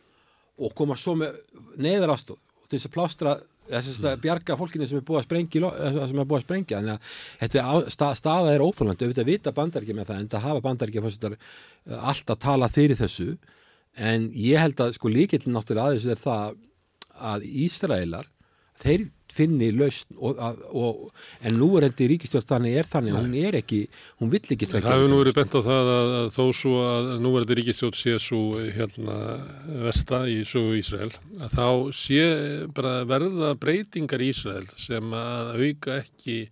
[0.59, 1.37] og koma svo með
[1.79, 3.37] neðurafstöð til þess að plástra
[3.69, 5.73] þess að bjarga fólkinu sem er búið að sprengja
[6.11, 9.99] sem er búið að sprengja þannig að þetta stað, staða er óþólandi auðvitað vita bandaríkja
[9.99, 11.37] með það en það hafa bandaríkja eh,
[11.99, 13.37] alltaf tala fyrir þessu.
[13.99, 16.59] En ég held að sko líkillin náttúrulega aðeins er það
[17.29, 18.29] að Ísraelar
[18.83, 19.09] þeir
[19.39, 20.41] finni lausn og,
[20.73, 21.05] og,
[21.47, 23.81] en nú er þetta ríkistjórn þannig er þannig hún er ekki,
[24.23, 27.13] hún vill ekki það hefur nú verið bent á það að, að þó svo að
[27.25, 28.43] nú er þetta ríkistjórn sé svo
[28.79, 29.21] hérna
[29.87, 32.27] vesta í sögu Ísrael að þá sé
[32.77, 36.43] bara verða breytingar í Ísrael sem að auka ekki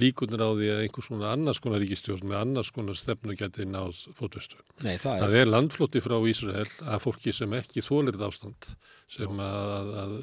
[0.00, 4.00] líkunar á því að einhvers svona annars konar ríkistjórn með annars konar stefnu geti náð
[4.18, 4.58] fótvestu.
[4.82, 8.72] Nei, það, það er landflóti frá Ísrael að fólki sem ekki þólir ástand
[9.14, 10.16] sem að, að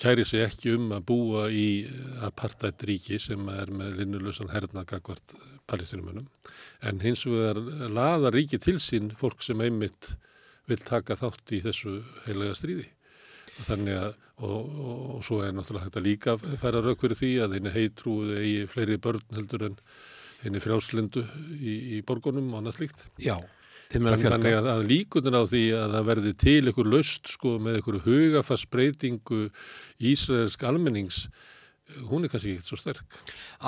[0.00, 1.68] kæri sig ekki um að búa í
[2.26, 5.36] apartheid ríki sem er með linnulösan hernagakvart
[5.70, 6.28] palestinumönum
[6.86, 7.60] en hins vegar
[7.92, 10.12] laða ríki til sín fólk sem einmitt
[10.66, 12.88] vil taka þátt í þessu heilega stríði
[13.56, 17.16] og þannig að og, og, og svo er náttúrulega hægt að líka færa rauk fyrir
[17.16, 19.78] því að henni heitrúði eigi fleiri börn heldur en
[20.42, 21.24] henni frjálslindu
[21.56, 23.06] í, í borgunum og annað slíkt.
[23.22, 23.38] Já
[23.92, 28.02] Þannig að, að líkunin á því að það verði til einhver löst sko með einhverju
[28.06, 29.42] hugafarsbreytingu
[30.10, 31.26] Ísraelsk almennings
[32.10, 33.18] hún er kannski ekki svo sterk.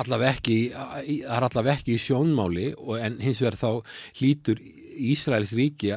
[0.01, 3.71] Allaveg ekki, það er allaveg ekki í sjónmáli en hins vegar þá
[4.19, 4.63] hlýtur
[4.99, 5.93] Ísraels ríki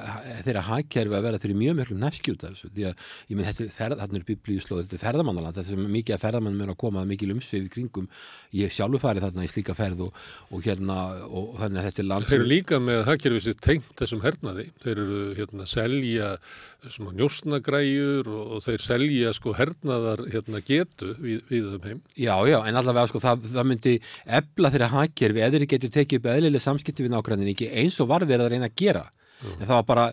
[0.46, 2.72] þeirra hagkerfi að vera fyrir mjög mjög næskjút af þessu.
[2.76, 5.94] Því að ég minn þetta er ferð, þarna er biblíuslóður þetta er ferðamannaland, þetta er
[5.98, 8.10] mikið að ferðamannum er að koma mikið umsvið í kringum.
[8.62, 12.10] Ég sjálfur farið þarna í slíka ferð og, og hérna og þannig að þetta er
[12.12, 16.36] land Þeir eru líka með hagkerfi sér tengt þessum hernaði, þeir eru hérna selja
[16.90, 22.00] svona njóstnagræjur og, og þeir selja sko hernaðar hérna getu við, við þeim heim.
[22.18, 23.94] Já, já, en allavega sko það, það myndi
[24.40, 28.26] ebla þeirra hagkerfi eða þeir getur tekið upp eðlileg samskipti við nákvæmlega eins og var
[28.26, 29.08] verið að reyna að gera gera.
[29.42, 29.56] Mm.
[29.58, 30.12] en það var bara,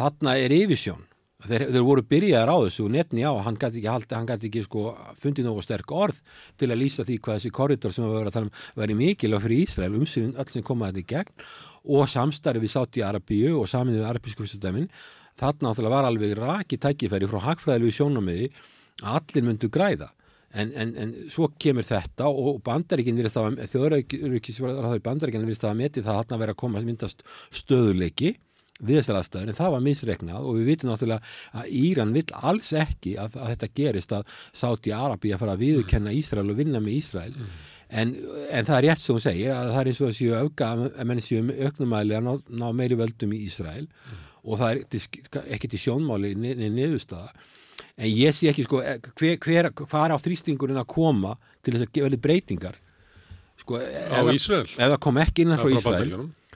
[0.00, 1.02] þarna er yfirsjón.
[1.44, 4.62] Þeir, þeir voru byrjaðar á þessu og netni á, hann gæti ekki, hann gæti ekki
[4.64, 4.84] sko,
[5.20, 6.22] fundið nógu sterk orð
[6.56, 9.44] til að lýsa því hvað þessi korridor sem við verðum að tala um væri mikilvæg
[9.44, 11.44] fyrir Ísrael umsýðun öll sem komaði þetta í gegn
[11.98, 14.88] og samstarfi við sátt í Arabíu og samin við arabísku fyrstadæmin
[15.40, 18.48] þarna náttúrulega var alveg raki tækifæri frá hagfræðilegu sjónamiði
[19.02, 20.08] að allir myndu græða
[20.54, 26.04] En, en, en svo kemur þetta og bandaríkinn virðist að þjóðraugkísverðar bandaríkinn virðist að meti
[26.06, 28.36] það að vera að koma að myndast stöðuleiki
[28.82, 32.72] við þessar aðstæður en það var misreiknað og við vitum náttúrulega að Íran vill alls
[32.74, 36.82] ekki að, að þetta gerist að Sáti Arabi að fara að viðkenna Ísrael og vinna
[36.82, 37.52] með Ísrael mm.
[38.02, 38.14] en,
[38.50, 40.70] en það er rétt sem hún segir að það er eins og að séu auka
[40.74, 44.24] að menn séu auknumæli að ná, ná meiri völdum í Ísrael mm.
[44.42, 47.30] og það er ekkert í sjónmáli niðurstaða
[47.94, 51.86] en ég sé ekki sko eh, hver, hver, hver á þrýstingurinn að koma til þess
[51.86, 52.78] að gefa breytingar?
[53.60, 54.66] Sko, á eða, Ísrael?
[54.86, 56.14] eða kom ekki innan frá Ísrael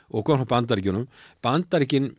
[0.08, 1.06] og kom frá bandaríkjunum.
[1.44, 2.10] Bandaríkjun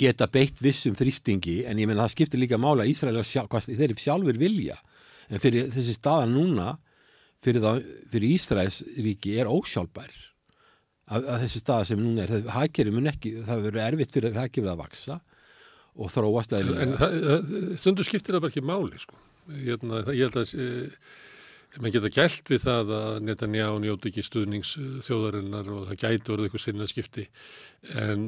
[0.00, 4.40] geta beitt vissum þrýstingi en ég menna það skiptir líka mála Ísrael þeir eru sjálfur
[4.40, 4.76] vilja.
[5.30, 6.74] En fyrir þessi staða núna
[7.44, 10.10] fyrir, það, fyrir Ísraels ríki er ósjálfbær.
[11.10, 14.82] Að, að þessi staða sem núna er það, ekki, það verður erfitt fyrir hækjum að
[14.82, 15.20] vaksa
[16.00, 17.10] og þróast eðlilega.
[17.10, 19.18] En stundu skiptir það bara ekki máli sko.
[19.50, 20.54] Hérna, ég held að
[21.78, 24.72] mann geta gælt við það að Netanyahu njóti ekki stuðnings
[25.06, 27.26] þjóðarinnar og það gæti orðið eitthvað sinna skipti
[27.94, 28.24] en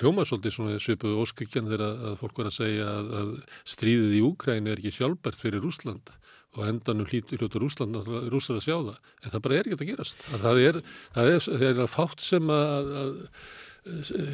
[0.00, 3.34] hljóma svolítið svona svipuðu óskikjan þegar að fólk var að segja að, að
[3.74, 6.14] stríðið í Úkræni er ekki sjálfbært fyrir Rúsland
[6.56, 8.00] og endanum hlýtur Rúsland
[8.32, 10.80] rúsar að sjá það en það bara er ekki að gerast það er,
[11.18, 13.12] það er, það er að fátt sem að, að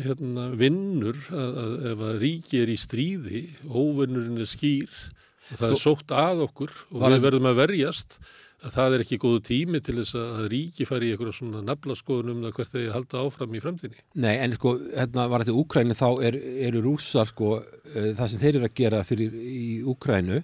[0.07, 5.61] hérna, vinnur að, að ef að ríki er í stríði, óvinnurinn er skýr og það
[5.61, 8.19] Sko- er sótt að okkur og við verðum að verjast
[8.67, 12.33] að það er ekki góðu tími til þess að ríki fari í eitthvað svona naflaskoðun
[12.33, 14.01] um það hvert þeir halda áfram í fremdini.
[14.17, 18.43] Nei, en sko, hérna var þetta Úkræni þá er, eru rússar sko, uh, það sem
[18.43, 20.41] þeir eru að gera fyrir í Úkrænu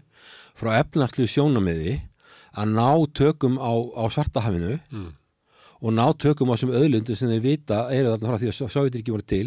[0.61, 1.97] frá efnarslu sjónamiði
[2.53, 5.11] að ná tökum á, á svartahafinu Mm.
[5.83, 9.03] Og ná tökum á þessum öðlundu sem þeir vita eru þarna frá því að Sovjetir
[9.03, 9.47] ekki voru til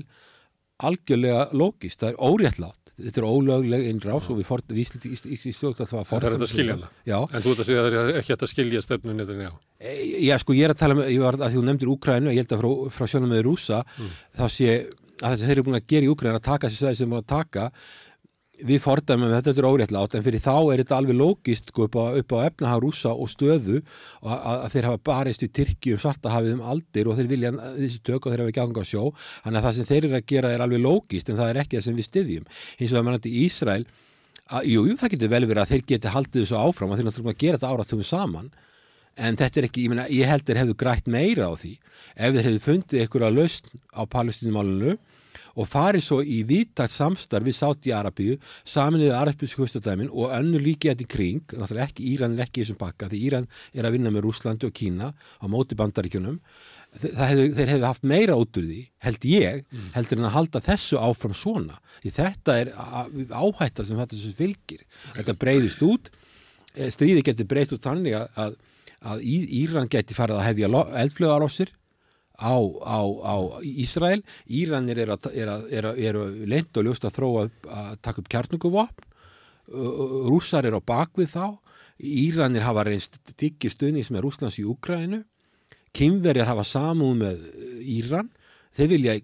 [0.85, 5.35] algjörlega lógist, það er óréttlátt þetta er ólögleg innrás og við fórt, víslit í, í,
[5.35, 6.91] í stjórn að það var Það er þetta að skilja hana.
[7.03, 7.17] Já.
[7.27, 9.51] En þú ert að segja að það er ekki að skilja stefnu neðan já.
[10.23, 12.63] Já, sko, ég er að tala með, var að þú nefndir Úkrænu, ég held að
[12.63, 13.81] frá, frá sjónum með rúsa,
[14.39, 16.83] þá sé að þess að þeir eru búin að gera í Úkrænu að taka þessi
[16.85, 17.67] svæði sem er búin að taka,
[18.63, 22.35] við fordæmum þetta er óréttlátt, en fyrir þá er þetta alveg lógist sko, upp upp
[22.39, 23.81] á efnahag rúsa og stöðu
[24.21, 27.53] og að, að þeir hafa barist í Tyrki um svartahafið um aldir og þeir vilja
[27.57, 29.05] þessi tök og þeir hafa ekki ganga á sjó,
[29.43, 31.79] þannig að það sem þeir eru að gera er alveg lógist, en það er ekki
[31.79, 32.49] það sem við styðjum.
[32.79, 33.85] Hins vegar mannandi í Ísrael,
[34.45, 37.09] að, jú, jú, það getur vel verið að þeir geti haldið þessu áfram og þeir
[37.09, 38.53] náttúrulega gera þetta áratugum saman
[39.15, 42.35] en þetta er ekki, ég, meina, ég held þeir hefðu grætt meira á því ef
[42.35, 44.97] þeir hefðu fundið einhverja lausn á palestinumálunu
[45.55, 51.05] og farið svo í viðtakt samstarf við Sáti-Arabíu, saminuðu arabísku hustadæmin og önnur líki þetta
[51.05, 54.11] í kring, náttúrulega ekki Íran er ekki í þessum pakka því Íran er að vinna
[54.15, 56.41] með Rúslandi og Kína á móti bandaríkjunum.
[56.95, 59.63] Hefðu, þeir hefðu haft meira út úr því held ég,
[59.95, 62.69] heldur en að halda þessu áfram svona, því þetta er
[63.35, 64.85] áhætta sem þetta sem fylgir.
[65.17, 66.11] Þetta breyðist út
[66.75, 68.55] Eh, stríði getur breytt út þannig að,
[69.07, 70.69] að, Í- Íran geti farið að hefja
[71.05, 71.45] eldflögar
[72.39, 74.23] á á, á, Ísrael.
[74.47, 79.11] Íranir eru er er er leint og ljóst að þróa að taka upp kjarnunguvopn
[80.29, 81.45] rússar eru á bakvið þá.
[81.95, 85.23] Íranir hafa reynst diggi stuðnings með Rússlands í Úkrænu
[85.95, 88.31] Kynverjar hafa samúð með eh, Íran.
[88.75, 89.15] Þeir vilja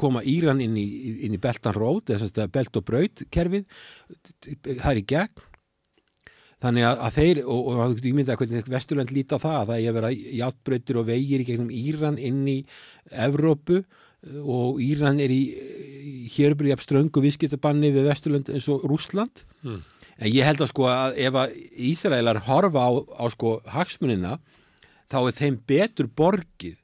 [0.00, 0.86] koma Íran inn í,
[1.28, 3.66] í Beltan Rót eða Belt og Braut kerfið
[4.64, 5.46] það er í gegn
[6.60, 9.70] þannig að, að þeir og, og þú getur ímyndað hvernig Vesturland líti á það að
[9.70, 12.58] það er að vera játbrautir og vegir í gegnum Íran inn í
[13.28, 13.80] Evrópu
[14.44, 15.40] og Íran er í
[16.34, 19.82] hér jafn ströngu viðskiptabanni við Vesturland eins og Rússland Mm.
[20.16, 24.38] en ég held að sko að ef að Ísraelar horfa á, á sko hagsmunina
[25.12, 26.78] þá er þeim betur borgið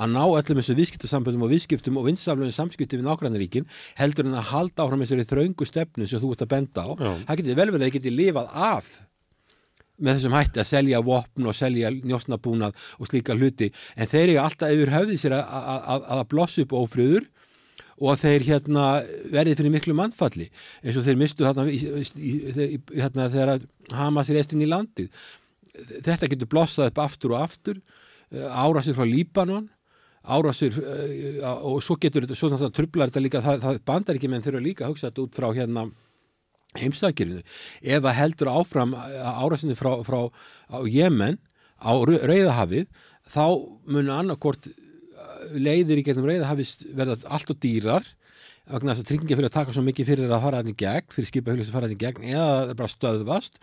[0.00, 3.66] að ná öllum þessu viðskiptasamböndum og viðskiptum og vinsamlegum samskiptum við nágrannaríkin
[3.96, 6.88] heldur en að halda áfram þessari þröngu stefnu sem þú ert að benda á.
[6.92, 7.10] Já.
[7.30, 8.90] Það getur vel verið að það getur lifað af
[10.00, 13.70] með þessum hætti að selja vopn og selja njósnabúnað og slíka hluti.
[13.96, 17.28] En þeir eru alltaf yfir höfði sér að, að, að, að blossa upp ófröður
[18.00, 18.84] og að þeir hérna
[19.32, 20.46] verði fyrir miklu mannfalli
[20.80, 25.10] eins og þeir mistu hérna, í, í, í, hérna þegar Hamas er eistinn í landið.
[26.00, 27.82] Þetta getur blossað upp aftur og aftur
[28.30, 29.68] árásir frá Líbanon
[30.20, 34.30] árásir uh, og svo getur þetta, svo náttúrulega trublar þetta líka það, það bandar ekki
[34.30, 35.86] menn þurfa líka að hugsa þetta út frá hérna
[36.78, 37.42] heimstakirinu
[37.82, 40.28] ef að heldur áfram árásinu frá, frá
[40.70, 41.40] á Jemen
[41.80, 42.86] á Rauðahafið
[43.30, 43.44] þá
[43.90, 44.70] munu annarkort
[45.56, 48.06] leiðir í gegnum Rauðahafið verða allt og dýrar
[48.70, 51.30] vegna þess að tryggingin fyrir að taka svo mikið fyrir að fara í gegn, fyrir
[51.30, 53.58] skipahuglis að fara í gegn eða það er bara stöðvast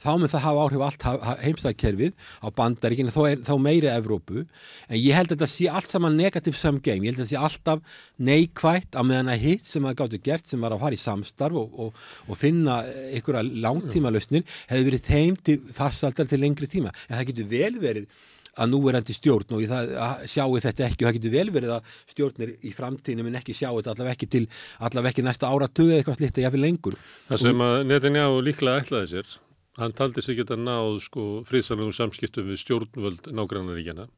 [0.00, 1.06] þá mun það hafa áhrif allt
[1.44, 4.44] heimstæðkerfið á bandaríkinu, þá, er, þá meiri Evrópu,
[4.88, 7.44] en ég held að þetta sé allt saman negativ samgeim, ég held að þetta sé
[7.44, 11.04] alltaf neikvætt á meðan að hitt sem það gáttu gert sem var að fara í
[11.04, 12.80] samstarf og, og, og finna
[13.10, 17.72] einhverja langtíma lausnir, hefði verið þeim til farsaldar til lengri tíma, en það getur vel
[17.80, 18.28] verið
[18.60, 22.50] að núverandi stjórn og það sjáu þetta ekki og það getur vel verið að stjórnir
[22.66, 24.42] í framtíðinu mun ekki sjá þetta allaveg ekki til
[24.88, 26.98] allaveg ekki næsta áratug eða eitthvað slitt að ég hafi lengur.
[27.30, 29.38] Það sem að Netanyahu líklega ætlaði sér
[29.78, 34.08] hann taldi sig geta náð sko friðsanlegum samskiptum við stjórnvöld nágrannaríkjana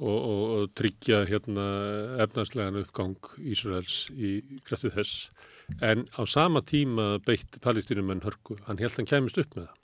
[0.00, 1.66] og, og, og tryggja hérna
[2.24, 4.36] efnarslegan uppgang Ísraels í
[4.66, 5.30] kraftið þess.
[5.84, 9.80] En á sama tíma beitt palestínumenn hörku, hann held hann kæmist upp með það.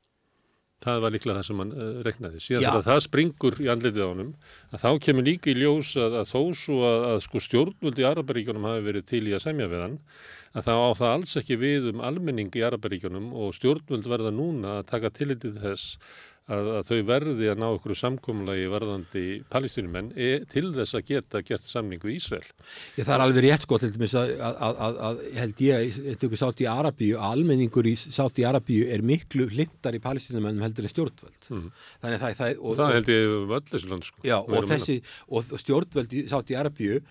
[0.81, 4.09] Það var líklega það sem hann uh, regnaði síðan þegar það springur í andlitið á
[4.09, 4.31] honum
[4.73, 8.07] að þá kemur líka í ljós að, að þó svo að, að sko stjórnvöld í
[8.09, 9.99] Araparíkjunum hafi verið til í að semja við hann
[10.57, 14.81] að þá á það alls ekki við um almenning í Araparíkjunum og stjórnvöld verða núna
[14.81, 16.01] að taka tillitið þess
[16.51, 21.43] að, að þau verði að ná okkur samkomlagi varðandi palestinumenn e, til þess að geta
[21.47, 22.43] gert samning við Ísrael.
[22.97, 26.65] Ég, það er alveg rétt sko til dæmis að, að, að held ég, tökur sátt
[26.65, 31.41] í Arabíu, almenningur í sátt í Arabíu er miklu hlindar í palestinumennum heldur en stjórnvöld.
[31.55, 31.73] Mm.
[32.03, 34.27] Þannig það, það, og, það held ég um öll þessu land sko.
[34.27, 37.03] Já og þessi, og stjórnvöld í sátt í Arabíu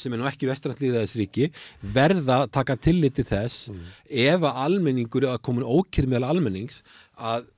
[0.00, 1.50] sem er nú ekki vestrandliðaðisríki
[1.94, 3.84] verða að taka tillit til þess mm.
[4.24, 6.82] ef að almenningur er að koma ókýr meðal almennings
[7.18, 7.48] að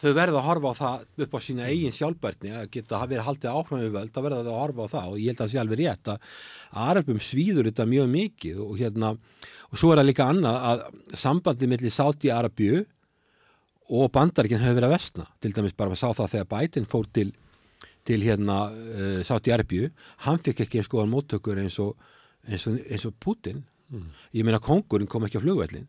[0.00, 3.58] þau verða að horfa á það upp á sína eigin sjálfbærtni að geta verið haldið
[3.58, 5.52] áfram við völd, þá verða þau að horfa á það og ég held að það
[5.52, 6.30] sé alveg rétt að
[6.86, 10.82] Arabum svíður þetta mjög mikið og hérna og svo er það líka annað að
[11.20, 12.80] sambandi millir Sáti-Arabju
[13.90, 17.10] og bandaríkinn hefur verið að vestna til dæmis bara að sá það þegar Biden fór
[17.18, 17.28] til,
[18.04, 19.90] til hérna uh, Sáti-Arabju,
[20.26, 21.96] hann fikk ekki eins góðan móttökur eins og,
[22.48, 24.04] eins og, eins og Putin Mm.
[24.38, 25.88] ég meina kongurinn kom ekki á flugvellin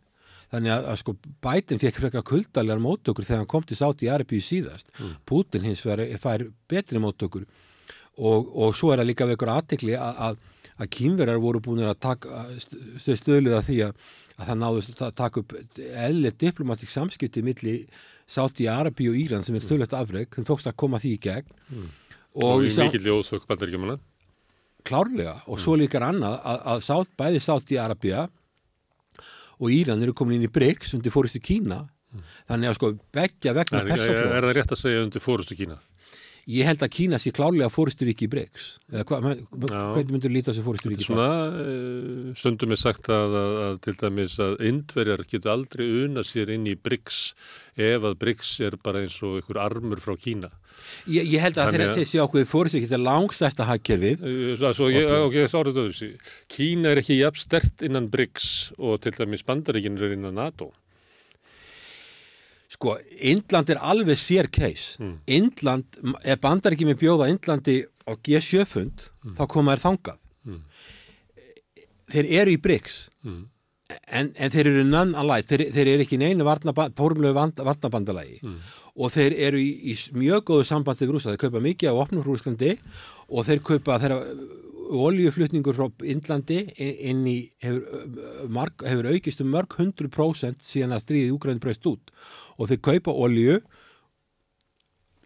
[0.50, 1.14] þannig að, að sko
[1.46, 5.12] Biden fekk frekar kuldalegar móttökur þegar hann kom til Sáti Arabíu síðast Mm.
[5.30, 7.46] Putin hins vegar fær betri móttökur
[8.18, 10.42] og, og svo er það líka við ykkur aðtekli að, að,
[10.82, 13.94] að kýmverjar voru búin að taka stöð stöðluð að því að,
[14.42, 17.76] að það náðust að taka upp eðlið diplomatík samskipti milli
[18.26, 21.58] Sáti Arabíu og Íran sem er stöðlegt afreg þeim tókst að koma því í gegn
[21.70, 21.90] Mm.
[22.36, 23.98] Og, í mikill jóðþökk bandaríkjumanna
[24.88, 28.26] klárlega og svo líka er annað að, að sátt, bæði sátt í Arabia
[29.62, 31.84] og Íran eru komin inn í BRICS undir fórustu Kína.
[32.50, 35.78] Þannig að sko begja vegna er, er, er það rétt að segja undir fórustu Kína
[36.50, 39.04] ég held að Kína sé klárlega fórustu ríki í Já.
[39.06, 41.28] hvernig myndur líta þessu fórustu ríki svona
[41.62, 46.52] eh, stundum er sagt að, að, að til dæmis að indverjar getur aldrei una sér
[46.56, 47.20] inn í BRICS
[47.82, 50.50] ef að BRICS er bara eins og einhver armur frá Kína.
[51.08, 53.68] Ég, ég held að Þannig þeir, að- þeir sé ákveði fórustu ríki þetta er langstæsta
[53.70, 54.28] hagkerfið.
[54.76, 56.12] Svo ég, ok, sárið öðru
[56.52, 60.72] Kína er ekki jafn stert innan BRICS og til dæmis bandaríkinn er innan NATO
[62.72, 62.96] Sko,
[63.28, 64.96] Indland er alveg sér case.
[65.02, 65.16] Mm.
[65.28, 70.20] Indland, ef bandar ekki með bjóða Indlandi á G7-fund, þá koma þær þangað.
[70.48, 70.62] Mm.
[72.12, 73.42] Þeir eru í BRICS, Mm.
[74.08, 74.84] en, en þeir eru
[75.20, 78.56] alike, þeir, þeir eru ekki í neinu fórumlegu varnabandalagi Mm.
[78.96, 82.24] og þeir eru í, í mjög góðu sambandi við rúsa, þeir kaupa mikið á opnum
[82.24, 82.78] frá Úslandi
[83.30, 84.22] og þeir kaupa þeirra
[84.92, 87.84] oljuflutningur frá Indlandi inn í hefur,
[88.84, 92.12] hefur aukist um mörg hundru prósent síðan að stríðið Úgræni breyst út
[92.62, 93.60] og þeir kaupa olju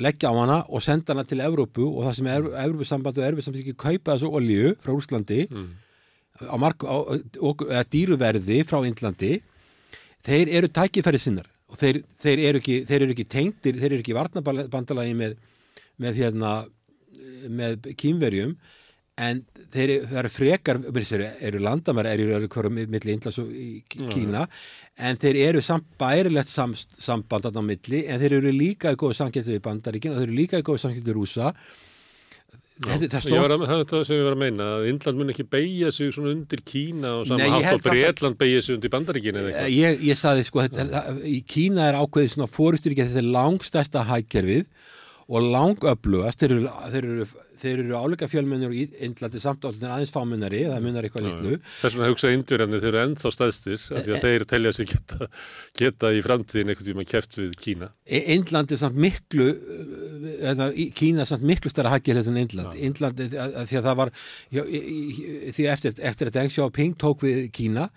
[0.04, 3.76] leggja á hana og senda hana til Evrópu og það sem Evrópusamband og Evrópusamband ekki
[3.80, 5.74] kaupa þessu olju frá Úslandi Mm.
[6.36, 9.38] á, á eða dýruverði frá Indlandi
[10.26, 14.04] þeir eru tækifæri sinnar og þeir, þeir, eru ekki, þeir eru ekki tengdir, þeir eru
[14.04, 15.38] ekki varnabandalagi með,
[15.98, 16.52] með hérna
[17.50, 18.56] með kýmverjum
[19.16, 24.44] en þeir eru frekar eru, landamæra, eru, eru hverju milli Indlands og í Kína.
[24.96, 29.16] En þeir eru samt bærilegt sam, samband á milli en þeir eru líka í góðu
[29.22, 31.54] samkipti við bandaríkin og þeir eru líka í góðu við rúsa
[32.76, 35.20] Þessi, það stóð var að, það er það sem ég var að meina að Indland
[35.22, 38.64] mun ekki beigja sig svona undir Kína og Nei, sama ég hátt og Breitland beigja
[38.66, 39.70] sig undir bandaríkin eða eitthvað.
[39.78, 44.66] Ég, ég saði sko þetta, í Kína er ákveðið svona fórusturíkja þessi langstæsta hækkerfið
[45.32, 47.30] og langöflugast þeir eru, þeir eru,
[47.66, 51.56] þeir eru áleika fjölmennir í Indlandi samt álega aðeins fámennari það munar eitthvað litlu.
[51.82, 55.30] Þess vegna hugsa indverjarnir þeir eru ennþá stæðstir af því að þeir telja sig geta,
[55.82, 57.92] geta í framtíðin einhvern tíma keft við Kína.
[58.06, 63.56] Indland er samt miklu uh, eða, Kína er samt miklu stærra hækkerið en eh, að-
[63.62, 64.12] að- því að það var
[64.54, 64.62] já,
[65.56, 67.88] því eftir, eftir að Deng Xiaoping tók við Kína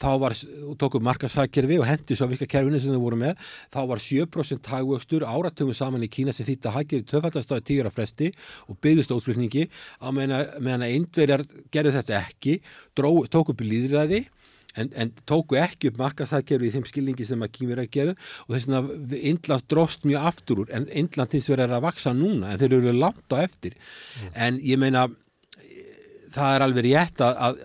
[0.00, 0.34] þá var,
[0.80, 3.40] tók upp markashækkerfi og hendi svo vika kerfinu sem þau voru með
[3.74, 7.88] þá var 7% hagvöxtur áratugum saman í Kína sem þýtti að hækkerið töfaldast á tíur
[7.90, 8.30] af fresti
[8.70, 9.66] og byggðist ótflutningi
[9.98, 12.58] á meðan að indverjar gerðu þetta ekki
[12.96, 14.24] dró, tók upp líðræði
[14.76, 18.54] en, en tóku ekki upp markaðsækjörðu í þeim skilningi sem að kýmur að gera og
[18.54, 22.60] þess vegna Indland dróst mjög aftur úr en Indland hins er að vaksa núna en
[22.60, 23.76] þeir eru langt á eftir.
[24.34, 25.06] En ég meina
[26.36, 27.60] það er alveg rétt að, að,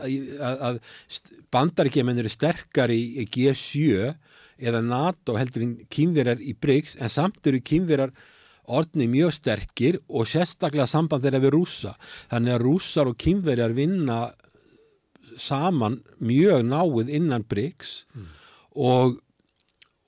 [0.48, 4.14] að, að bandaríkjumenn eru sterkar í, í G7
[4.62, 8.14] eða NATO heldur en kýmverjar í BRICS en samt eru kýmverjar
[8.80, 11.96] orðni mjög sterkir og sérstaklega samband þeirra við rúsa
[12.32, 14.20] þannig að rússar og kýmverjar vinna
[15.40, 17.94] saman mjög náið innan BRICS
[18.76, 19.18] og,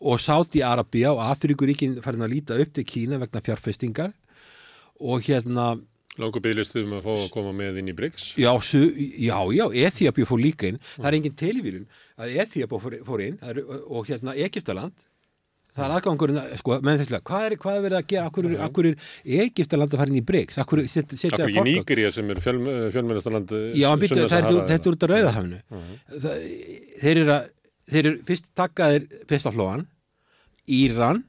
[0.03, 4.13] og Sáti-Arabia og Afrikuríkin farin að líta upp til Kína vegna fjárfestingar
[5.03, 5.73] og hérna
[6.21, 8.25] Langur bygglistuðum að fá að koma með inn í BRICS?
[8.37, 10.77] Já, su, já, já, Ethiopia fór líka inn.
[10.93, 11.87] Það er engin tilvílun
[12.21, 13.39] að Ethiopia fór, fór inn.
[13.89, 14.93] Og hérna Egiptaland
[15.73, 18.47] það er aðgangurinn, sko, menn þess að hvað er, hvað er verið að gera, akkur,
[18.67, 18.97] akkur er
[19.47, 22.59] Egiptaland að fara inn í BRICS, akkur set, setja Akkur ekki Nígeria sem er fjöl,
[22.93, 25.61] fjölmennastarland Já, hann byrju, þetta er út af rauðahafinu
[26.13, 26.45] Það-
[27.01, 27.49] þeir eru að
[27.93, 29.87] þeir eru fyrst takkaðir Pestaflóan
[30.71, 31.23] Íran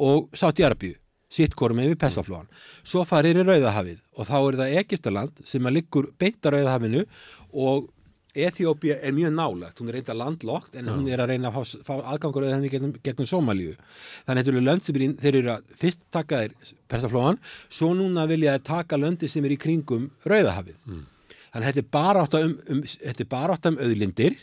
[0.00, 0.94] og Sáti-Arabíu
[1.36, 2.46] sitt korum yfir Pestaflóan
[2.86, 7.02] svo farir í Rauðahafið og þá er það Egiptaland sem að liggur beint á Rauðahafinu
[7.52, 7.88] og
[8.36, 11.82] Eþjópia er mjög nálagt, hún er reynda landlokt en hún er að reyna að fá,
[11.86, 13.74] fá aðgangur eða henni gegnum, gegnum Somalíu.
[14.26, 17.40] Þannig að þetta eru lönd sem er í, þeir eru að fyrst taka þeir Persaflóan,
[17.72, 20.76] svo núna vilja þeir taka löndi sem er í kringum Rauðahafið.
[20.86, 24.38] Þannig að þetta er bara átt um, um, er um auðlindir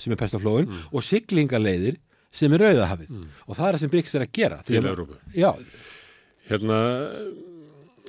[0.00, 2.00] sem er Persaflóin og siglingarleiðir
[2.34, 3.14] sem er Rauðahafið.
[3.46, 4.60] Og það er það sem Bryggs er að gera.
[4.66, 5.18] Til Evrópu.
[5.36, 5.52] Já,
[6.50, 6.76] Hérna,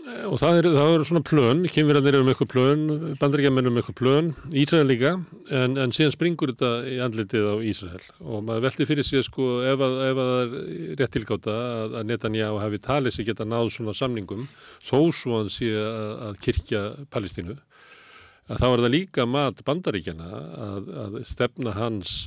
[0.01, 2.83] og það eru er svona plön, kynverðarnir eru með eitthvað plön,
[3.21, 5.11] bandaríkjamenn eru með eitthvað plön, Ísrael líka,
[5.53, 8.01] en, en síðan springur þetta í andlitið á Ísrael.
[8.23, 11.97] Og maður velti fyrir sig sko ef að, ef að það er rétt tilgáta að,
[11.99, 14.47] að Netanyahu hafi talið sig geta náð svona samningum,
[14.87, 17.57] þó svo hann sé að, að kirkja Palestínu,
[18.49, 22.23] að þá er það líka mat bandaríkjana að stefna hans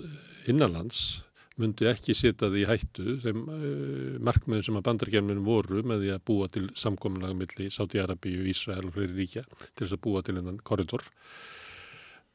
[0.51, 1.24] innanlands
[1.61, 6.23] myndi ekki setja því hættu þeim uh, markmiðum sem að bandargerminum voru með því að
[6.31, 10.63] búa til samkominlega milli Sáti-Arabíu, Ísrael og fleiri ríkja til þess að búa til hennan
[10.67, 11.05] korridor.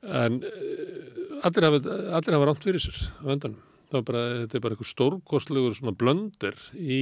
[0.08, 3.60] En uh, allir hafa, rámt fyrir sér á endanum.
[3.90, 7.02] Það var bara, þetta er bara eitthvað stórkostlegur svona blöndir í,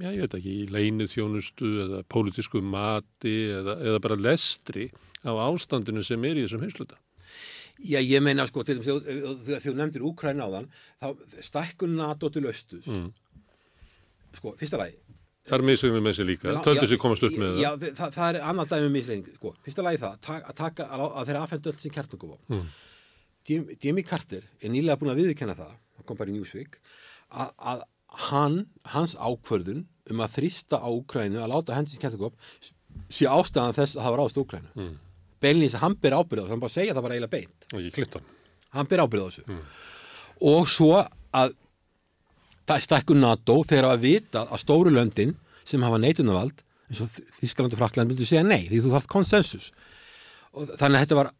[0.00, 4.88] já ég veit ekki, í leinu þjónustu eða pólitísku mati eða, eða bara lestri
[5.22, 6.98] á ástandinu sem er í þessum heimsluta.
[7.80, 10.66] Já, ég meina sko, til þess að þú nefndir Úkræn áðan,
[11.00, 11.06] þá
[11.46, 12.88] stækkun NATO til östus.
[12.90, 13.08] Mm.
[14.36, 14.98] Sko, fyrsta lagi.
[15.48, 17.94] Það er misregnir með sér líka, töldu sér komast upp með Já, það.
[17.98, 19.52] það, það er annað dæmi um misreining, sko.
[19.64, 22.38] Fyrsta lagi það, að taka, að, að þeirra afhendu öll sem kjartningum á.
[22.52, 22.66] Mm.
[23.80, 26.76] Jimmy Carter er nýlega búin að viðurkenna það, það kom bara í Newsweek,
[27.32, 27.86] að, að
[28.28, 28.58] hann,
[28.92, 32.36] hans ákvörðun um að þrýsta á Úkrænu að láta hendins kjartningum
[33.10, 34.72] sé ástæðan þess að það var ást Úkrænu.
[34.76, 34.98] Mm.
[35.40, 37.68] Beinlýns að hann ber ábyrð á þessu, hann bara segja það bara eiginlega beint.
[37.70, 38.26] Og ekki Clinton.
[38.76, 39.44] Hann ber ábyrð á þessu.
[39.46, 39.62] Mm.
[40.50, 41.54] Og svo að
[42.70, 45.34] það stækkun NATO þegar að vita að stóru löndin
[45.66, 49.70] sem hafa neitunavald eins og Þískland og Frakland myndu segja nei því þú þarft konsensus
[50.50, 51.30] og þannig að þetta var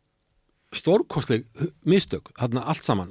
[0.70, 1.44] stórkostleg
[1.90, 3.08] mistök, þarna allt saman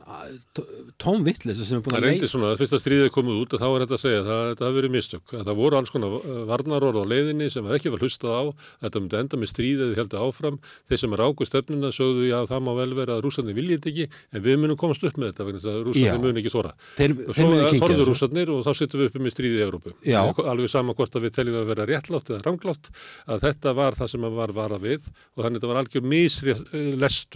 [0.99, 3.51] tóm vittlis sem er búin Það að reyndi svona að fyrst að stríðið komið út
[3.55, 5.25] og þá er þetta að segja að það hafi verið mistök.
[5.35, 6.09] Að það voru alls konar
[6.47, 8.43] varnarorð á leiðinni sem ekki var hlustað á.
[8.85, 10.57] Þetta myndi enda með stríðið heldur áfram.
[10.87, 13.91] Þeir sem er águ stefnuna sögðu já það má vel vera að rússarnir viljið þetta
[13.91, 15.83] ekki en við munum komast upp með þetta vegna þess að Já.
[15.89, 16.71] rússarnir mun ekki þóra.
[16.79, 18.09] Og svo munu kyngja þorðu þessu.
[18.13, 19.91] rússarnir og þá sittum við uppi með stríðið í Evrópu.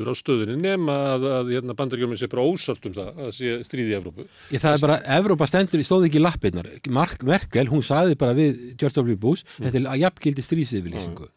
[0.04, 2.88] Alveg að að að að á stöðunni nema að, að hérna, bandaríkjuminn sé bara ósart
[2.90, 4.26] um það að sé stríði í Evrópu.
[4.54, 8.36] Ég, það er bara, Evrópa stendur í stóði ekki lappirnar Mark Merkel, hún sagði bara
[8.38, 9.18] við George W.
[9.20, 11.30] Bush, þetta er að jafngildi stríðsifilýsingu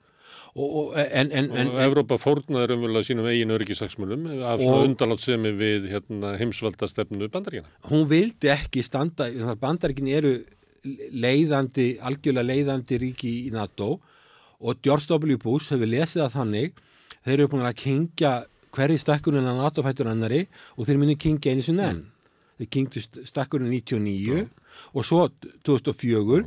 [0.57, 5.53] og, og, en, en, en, og Evrópa fórnaði raunverulega sínum eigin öryggisaksmunum af svona undalátsemi
[5.53, 7.69] við hérna, heimsvalda stefnu bandaríkjana.
[7.91, 9.29] hún vildi ekki standa,
[9.61, 10.39] bandaríkin eru
[11.13, 14.01] leiðandi, algjörlega leiðandi ríki í NATO
[14.61, 15.37] og George W.
[15.37, 16.73] Bush hefur lesið það þannig
[17.27, 18.45] þeir eru búin að kingja
[18.77, 20.45] hverju stakkurinn að NATO fættur annari?
[20.77, 22.05] Og þeir muni kingja einu sinni enn.
[22.61, 24.47] Þeir kingdu stakkurinn 99
[24.93, 25.27] og svo
[25.67, 26.45] 2004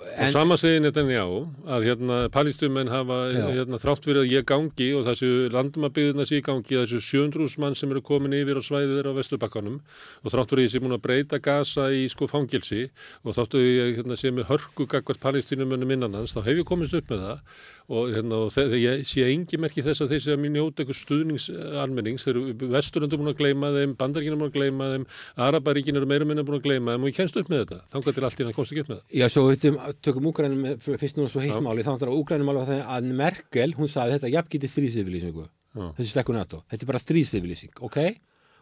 [0.00, 5.04] og sama segir Netanyahu að hérna palístumenn hafa hérna, þrátt fyrir að ég gangi og
[5.04, 9.18] þessu landumabbyðina sé gangi þessu 700 mann sem eru komin yfir á svæðið þeirra á
[9.18, 9.76] Vesturbakkanum
[10.24, 12.86] og þrátt ég sé múin að breyta gasa í sko fangilsi
[13.24, 16.96] og þáttu ég hérna, sé með hörku gagvart palístinumönnum innan hans þá hef ég komist
[16.96, 17.44] upp með það
[17.90, 20.82] og, hérna, og þegar ég sé engi merki þess að þeir sé að mjög njóta
[20.84, 25.06] eitthvað stuðningsalmennings þeir eru vesturlöndu búin að gleyma þeim bandaríkinu búin að gleyma þeim
[25.48, 27.80] Arabaríkinu eru meira minna búin að gleyma þeim og ég kennst upp með þetta.
[27.90, 29.66] Þangar til allt í hann komst ekki upp með það Já, svo við
[30.06, 33.90] tökum Úgrænum fyrst núna svo heitt máli, þá er Úgrænum máli að, að Merkel, hún
[33.90, 35.86] sagði þetta jafngiti stríðsifilýsingu, Já.
[35.98, 36.62] þessi stekku NATO.
[36.70, 37.98] Þetta er bara stríðsifilýsing, ok?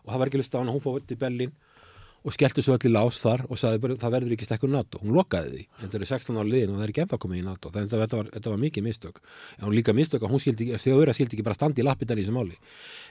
[0.06, 1.52] Og það var ekki lust á hana, hún fór til Berlín
[2.26, 5.14] og skellti svo allir lás þar og sagði bara það verður ekki stekkur NATO, hún
[5.16, 5.64] lokaði því.
[5.78, 7.72] Það eru 16 ára liðin og það er ekki ennþá komið í NATO.
[7.74, 9.20] Þannig að þetta var, þetta var mikið mistök.
[9.58, 11.86] En hún líka mistök að hún skildi ekki, þjóður að skildi ekki bara standi í
[11.86, 12.58] lappindan í þessu máli.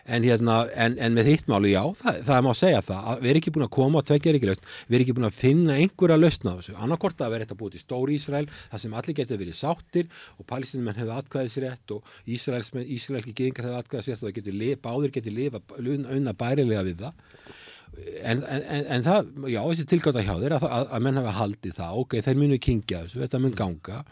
[0.08, 3.32] En, hérna, en, en með hitt máli, já, það, það má segja það að við
[3.32, 5.40] erum ekki búin að koma og tvekja er ekki laust við erum ekki búin að
[5.42, 6.76] finna einhverja lausna á þessu.
[6.86, 10.48] Annarkort að vera þetta búið til stóri Ísrael það sem allir getur verið sáttir og
[10.48, 14.56] palestinumenn hefur atkvæðisrétt og Ísraelski geðingar hefur atkvæðisrétt og það getur
[14.88, 17.67] báður getur unna bærilega við það
[17.98, 21.76] en, en, en, það, já, þessi tilgáta hjá þeir að, að, að menn hafa haldið
[21.80, 24.04] það, ok, þeir munu kingja þessu, þetta mun ganga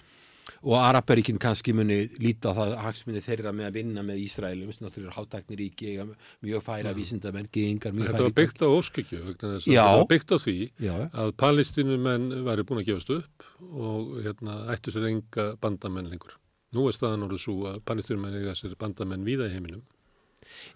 [0.65, 5.11] og Araparíkinn kannski muni líta það hagsmunni þeirra með að vinna með Ísraelum sem náttúrulega
[5.11, 6.05] er hátækni ríki eiga
[6.45, 6.97] mjög færa mm.
[6.97, 10.95] vísindamenn, geðingar Þetta var byggt á óskikju þetta var byggt á því Já.
[11.13, 16.33] að palestinumenn væri búin að gefast upp og hérna ættu sér enga bandamenn lengur.
[16.75, 19.85] Nú er staðan orðið svo að palestinumenn eiga sér bandamenn víða í heiminum.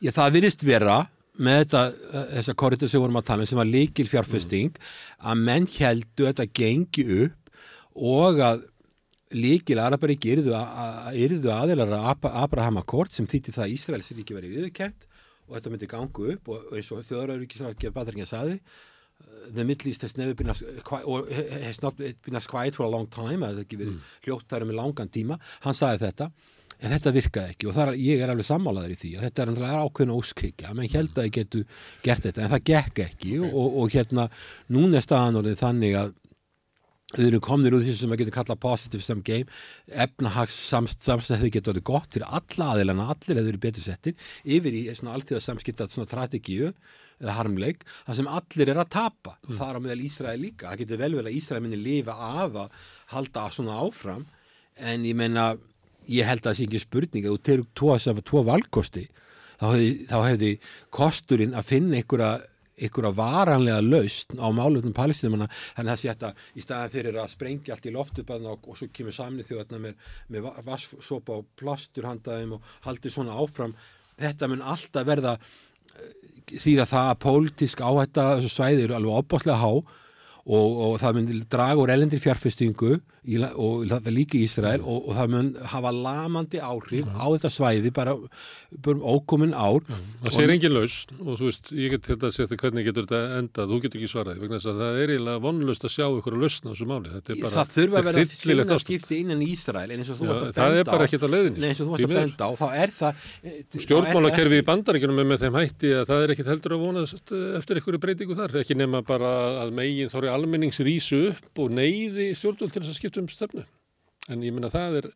[0.03, 0.99] Já, það virðist vera
[1.40, 4.82] með þetta, uh, þessa korritur sem vorum að tala um sem var líkil fjárfesting
[5.19, 7.53] að menn heldu þetta gengi upp
[8.00, 8.66] og að
[9.38, 10.56] líkil Araparíki yrðu,
[11.14, 15.06] yrðu aðeinar að Abraham Akkord sem þýtti það að Ísraels ríki verið viðurkent
[15.50, 20.06] og þetta myndi gangu upp og eins og þjóðarauríkisrákja Badringa saði uh, the Middle East
[20.06, 23.45] has never been as, qui- or has not been as quiet for a long time
[23.45, 24.16] að það ekki verið mm.
[24.27, 25.40] hljótt þar með langan tíma.
[25.66, 26.32] Hann saði þetta
[26.80, 29.51] en þetta virkaði ekki og þar, ég er alveg sammálaður í því að þetta er
[29.51, 31.66] náttúrulega ákveðin óskikja menn held að ég getu
[32.06, 33.51] gert þetta en það gekk ekki okay.
[33.51, 34.27] og, og hérna
[34.72, 36.17] núna er staðan orðið þannig að
[37.09, 39.49] þau eru komnir úr því sem að geta kallað positive sum game.
[39.90, 44.83] Efnahags samstæði getur orðið gott fyrir alla aðilana allir eða eru betur settir yfir í
[44.93, 46.69] svona alþjóða samskiptað svona strategíu
[47.19, 49.33] eða harmleik, það sem allir er að tapa.
[49.41, 49.56] Mm.
[49.58, 52.61] það er á meðal Ísraði líka, það getur vel vel að Ísraði minni lifa af
[52.61, 52.85] að
[53.16, 54.27] halda svona áfram.
[54.80, 55.49] En ég menna
[56.07, 57.65] ég held að það sé ekki spurning þú tegur
[58.23, 59.07] tvo, valkosti
[59.59, 60.53] þá hefði, þá hefði
[60.95, 62.31] kosturinn að finna einhverja,
[62.79, 67.89] einhverja varanlega laust á málöfnum palestinumanna þannig að að í staðan fyrir að sprengja allt
[67.89, 73.13] í loftu og, og svo kemur samnið þjóðarna með, með vasssopa og plasturhandaðum og haldir
[73.13, 73.75] svona áfram.
[74.19, 76.13] Þetta mun alltaf verða eh,
[76.55, 79.71] því að það að pólitísk áhætta þessu svæði eru alveg opbáslega há
[80.49, 84.80] og, og það mun draga úr elendri fjárfestingu í, og það er líka í Ísrael
[84.83, 88.15] og, og það mun hafa lamandi áhrif á þetta svæði bara,
[88.85, 89.83] bara ókomin ár.
[90.23, 93.39] Það segir engin laus og þú veist, ég get þetta að setja hvernig getur þetta
[93.39, 96.38] endað, þú getur ekki svaraði vegna þess að það er eiginlega vonlust að sjá ykkur
[96.38, 97.14] að lausna þessu máli.
[97.19, 100.49] Bara, Það þurfa að vera þjóna skipti innan Ísrael en eins og þú varst að
[100.49, 102.51] benda á Það er bara ekkit að leiðin eins og þú varst að benda á,
[102.59, 106.49] þá er það eh, Stjórnmálakerfi í bandaríkunum er með þeim hætti að það er ekkit
[106.53, 109.31] heldur að vonast eftir ykkur breytingu þar, ekki nema bara
[109.64, 112.75] að megin þóri almenningsrísu upp og neyði stjórnvöld
[113.13, 113.67] til þess að skipta um stefnu
[114.29, 115.11] en ég minna það er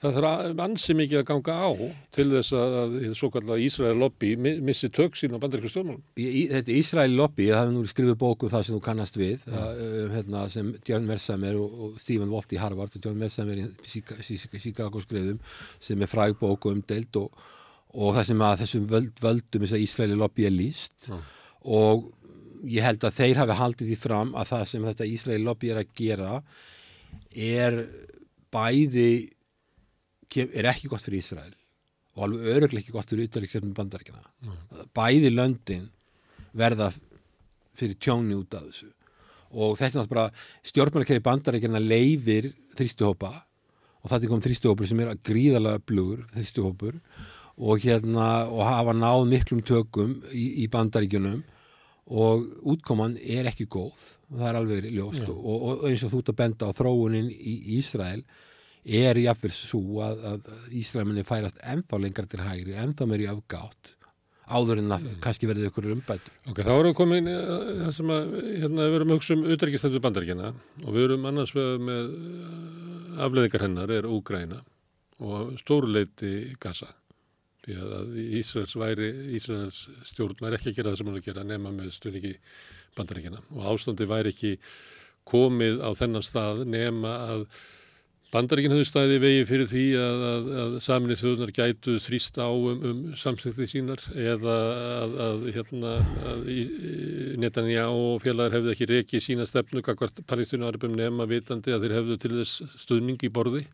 [0.00, 1.70] það þarf ansi mikið að ganga á
[2.16, 6.04] til þess að, að svo kallar Ísrael lobby missi tök sín á bandaríkjum stjórnmálum.
[6.16, 9.64] Þetta Ísrael lobby, það hefur nú skrifið bóku um það sem þú kannast við, ja.
[9.66, 13.60] að, um, hérna, sem John Mersamer og, og Stephen Wolf í Harvard og John Mersamer
[13.60, 13.68] í
[14.64, 15.42] Chicago skrifum
[15.82, 17.44] sem er fræg bóku umdeilt og,
[17.92, 21.20] og það sem að þessum völd, völdum þess að Ísraeli lobby er líst ja.
[21.76, 22.08] og
[22.64, 25.84] ég held að þeir hafi haldið því fram að það sem þetta Ísraeli lobby er
[25.84, 26.34] að gera
[27.34, 27.82] er
[28.50, 29.10] bæði
[30.30, 31.54] er ekki gott fyrir Ísrael
[32.16, 34.88] og alveg öruglega ekki gott fyrir ytterleikstjórnum bandaríkina mm.
[34.94, 35.86] bæði löndin
[36.56, 36.90] verða
[37.78, 38.90] fyrir tjóni út af þessu.
[39.50, 43.30] Og þetta er náttúrulega bara stjórnmælakerri bandaríkina leifir þrýstuhópa
[44.00, 47.00] og það er komið þrýstuhópur sem er gríðalega blugur þrýstuhópur
[47.60, 51.42] og hérna og hafa náð miklum tökum í, í bandaríkunum
[52.10, 56.32] og útkoman er ekki góð það er alveg ljóst og, og eins og þú ert
[56.32, 58.22] að benda á þróunin í Ísrael
[58.80, 63.94] er jáfnverð svo að, að Ísraelminni færast ennþá lengar til hægri, ennþá meir í afgátt
[64.50, 65.18] áður en að mm.
[65.22, 66.32] kannski verði ykkur umbætur.
[66.50, 67.50] Ok, þá erum við komin eh,
[67.84, 70.50] það sem að, hérna, við erum auksum utryggistöndu bandaríkjana
[70.84, 74.62] og við erum annars með eh, afleðingar hennar er Úgræna
[75.20, 76.90] og stóruleiti Gaza
[77.60, 81.28] því að Ísraels væri Ísraels stjórn væri ekki að gera það sem hún er að
[81.28, 82.34] gera nema með stundingi
[82.98, 84.56] bandaríkjana og ástandi væri ekki
[85.30, 87.44] komið á þennan stað nema að
[88.30, 92.46] Bandaríkinn höfðu staðið í vegi fyrir því að, að, að saminni þjóðunar gætu þrýst á
[92.46, 94.54] um, um samsætti sínar eða
[95.00, 95.94] að, að hérna,
[97.42, 102.18] Netanja og félagar hefðu ekki reikið sína stefnu kakvart Palestínu-arbum nema vitandi að þeir hefðu
[102.22, 103.64] til þess stuðning í borði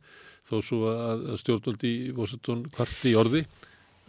[0.49, 3.45] þó svo að stjórnvöldi í Vossetón kvarti í orði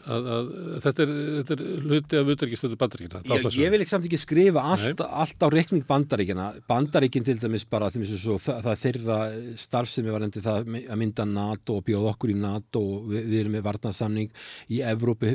[0.08, 0.48] að, að
[0.84, 3.22] þetta, er, þetta er hluti af utryggistöðu bandaríkina.
[3.28, 6.48] Ég, ég vil ekki samt ekki skrifa allt, allt á rekning bandaríkina.
[6.70, 9.20] Bandaríkin til dæmis bara til dæmis svo, það, það þeirra
[9.64, 13.42] starfsemi var endi það að mynda NATO og bjóða okkur í NATO og við, við
[13.44, 15.34] erum með varnarsamning í Evrópi,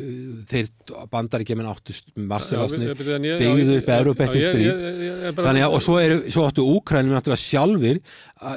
[0.50, 0.72] þeir
[1.12, 5.32] bandaríkja minn áttu Marselasni byggðu upp Evrópi eftir stríð.
[5.42, 8.00] Þannig að og svo, er, svo áttu Úkrænum náttúrulega sjálfur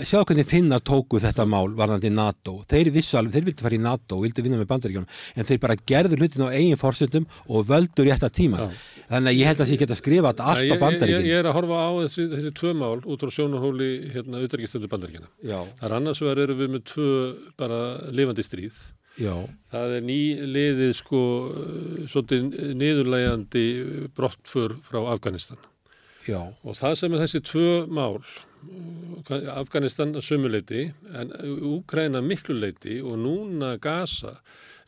[0.06, 2.58] sjá hvernig finnar tóku þetta mál varðandi NATO.
[2.70, 5.62] Þeir vissu alveg, þeir vildi fara í NATO og vildi vinna með bandaríkjum en þeir
[5.62, 8.66] bara gerður hlutin á eigin fórsöndum og völdur rétt að tíma.
[8.66, 8.84] Já.
[9.06, 11.22] Þannig að ég held að ég geta skrifað allt á bandaríkjum.
[11.22, 14.90] Ég, ég, er að horfa á þessi, þessi tvö mál út frá sjónarhóli hérna auðverkistölu
[14.90, 15.30] bandaríkjana.
[15.46, 17.12] Það er annars vegar eru við með tvö
[17.60, 17.82] bara
[18.16, 18.82] lifandi stríð.
[19.22, 19.36] Já.
[19.72, 21.22] Það er nýliðið sko
[22.12, 23.68] svolítið niðurlægandi
[24.18, 25.62] brottför frá Afganistan.
[26.26, 26.42] Já.
[26.66, 28.20] Og það sem er þessi tvö mál
[29.54, 31.34] Afganistan sumuleiti en
[31.70, 34.40] Úkræna mikluleiti og núna Gaza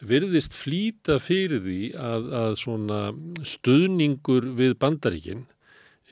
[0.06, 3.00] virðist flýta fyrir því að, að svona
[3.48, 5.45] stuðningur við bandaríkinn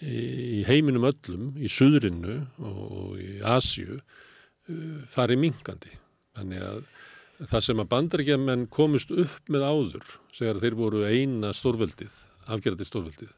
[0.02, 5.94] í heiminum öllum, í Suðrinu og í Asju uh, fari mingandi.
[6.36, 6.82] Þannig að
[7.46, 12.12] það sem að bandaríkjaman komist upp með áður, segar þeir voru eina stórveldið,
[12.52, 13.34] afgerðið stórveldið,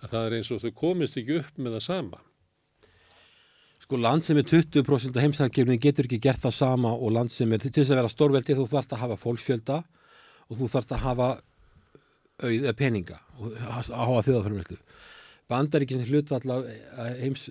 [0.00, 2.22] að það er eins og þau komist ekki upp með það sama
[3.82, 7.50] sko land sem er 20% af heimsækjumni getur ekki gert það sama og land sem
[7.52, 9.80] er til þess að vera stórveldi þú þarfst að hafa fólksfjölda
[10.48, 11.30] og þú þarfst að hafa
[12.42, 14.78] auð peninga og hafa þjóðaförmjöldlu
[15.52, 16.66] bandaríkins hlutvall
[17.20, 17.46] heims,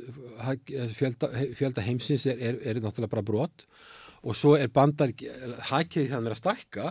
[0.98, 3.66] fjölda, fjölda heimsins er, er, er náttúrulega bara brot.
[4.22, 5.14] Og svo er bandar
[5.72, 6.88] hækið þannig að stækka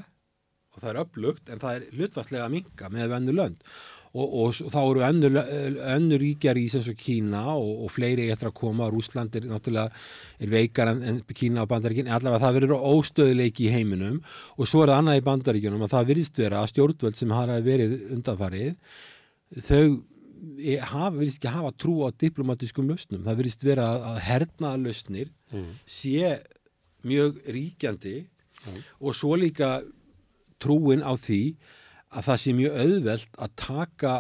[0.70, 3.64] og það er upplugt en það er hlutvarslega að minka með önnu lönd
[4.14, 5.36] og, og s- þá eru önnur,
[5.94, 9.90] önnur ríkjar í sem svo Kína og, og fleiri eftir að koma, Rúsland er náttúrulega
[10.42, 12.10] er veikar en, en Kína og Bandaríkin.
[12.10, 14.20] Allavega það verður óstöðuleiki í heiminum.
[14.58, 17.60] Og svo er það annað í Bandaríkinum að það virðist vera að stjórnvöld sem hafa
[17.68, 18.74] verið undanfarið
[19.68, 19.84] þau
[20.58, 24.82] e- hafa, virðist ekki hafa trú á diplomatískum lausnum, það virðist vera að, að hernaða
[24.88, 25.70] lausnir Mm.
[25.90, 26.36] sé
[27.02, 28.12] mjög ríkjandi
[29.02, 29.80] og svo líka
[30.62, 31.56] trúin á því
[32.10, 34.14] að það sé mjög auðvelt að taka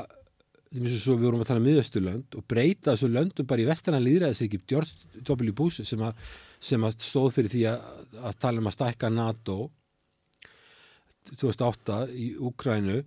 [0.70, 3.66] því eins og við vorum að tala um miðausturlönd og breyta þessu löndum bara í
[3.66, 5.54] vestræna líðræðisríki George W.
[5.58, 6.20] Bush sem að,
[6.62, 7.88] sem að stóð fyrir því að,
[8.30, 9.58] að tala um að stækka NATO
[11.34, 13.00] 2008 í Úkrænu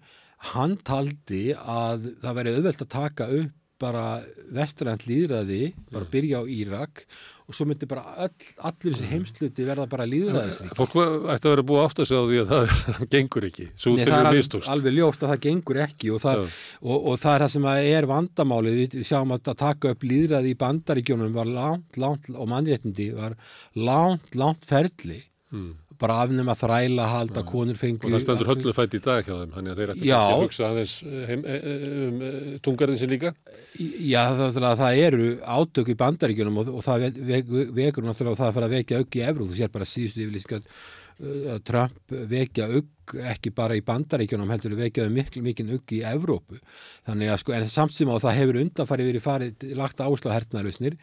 [0.52, 4.04] hann taldi að það væri auðvelt að taka upp bara
[4.54, 7.04] vestrænt líðræði, bara byrja á Írak
[7.44, 8.32] og svo myndi bara all,
[8.70, 12.30] allir þessi heimsluti verða bara líðræðisrík Fólk ætti að vera búið átt að segja á
[12.30, 13.68] því að það gengur ekki.
[13.76, 16.46] Svo Nei, það er við alveg, ljóst að það gengur ekki og það,
[16.82, 18.80] og, og það er það sem er vandamálið.
[18.84, 23.38] Við sjáum að að taka upp líðræði í bandaríkjónum var langt, langt og mannréttindi var
[23.76, 25.20] langt, langt ferli.
[25.54, 25.74] Mm.
[26.02, 29.34] Bara afnum að þræla halda konur fengu Og það stendur höllu fætt í dag hjá
[29.36, 30.96] þeim, þannig að þeir ætti kannski að hugsa aðeins
[31.30, 31.76] heim, e, e,
[32.08, 32.24] um
[32.66, 33.34] tungarðin sem líka.
[33.80, 38.42] Já, það, það, eru átök í bandaríkjunum og, og það ve- ve- vekur náttúrulega og
[38.42, 42.18] það að fara að vekja auk í Evru, þú sér bara síðustu yfirlýsingar uh, Trump
[42.34, 46.60] vekja auk ekki bara í bandaríkjunum heldur vekjaðu miklu mikinn auk í Evrópu.
[47.08, 50.36] Þannig að sko, en samt sem á það hefur undanfarið verið farið, lagt áherslu á
[50.38, 50.96] hertnarusnir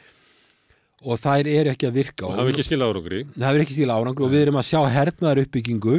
[1.00, 3.20] og þær eru ekki að virka Og hafa ekki skilað árangri.
[3.32, 5.94] það hefur ekki skil árangri og við erum að sjá hernaðar uppbyggingu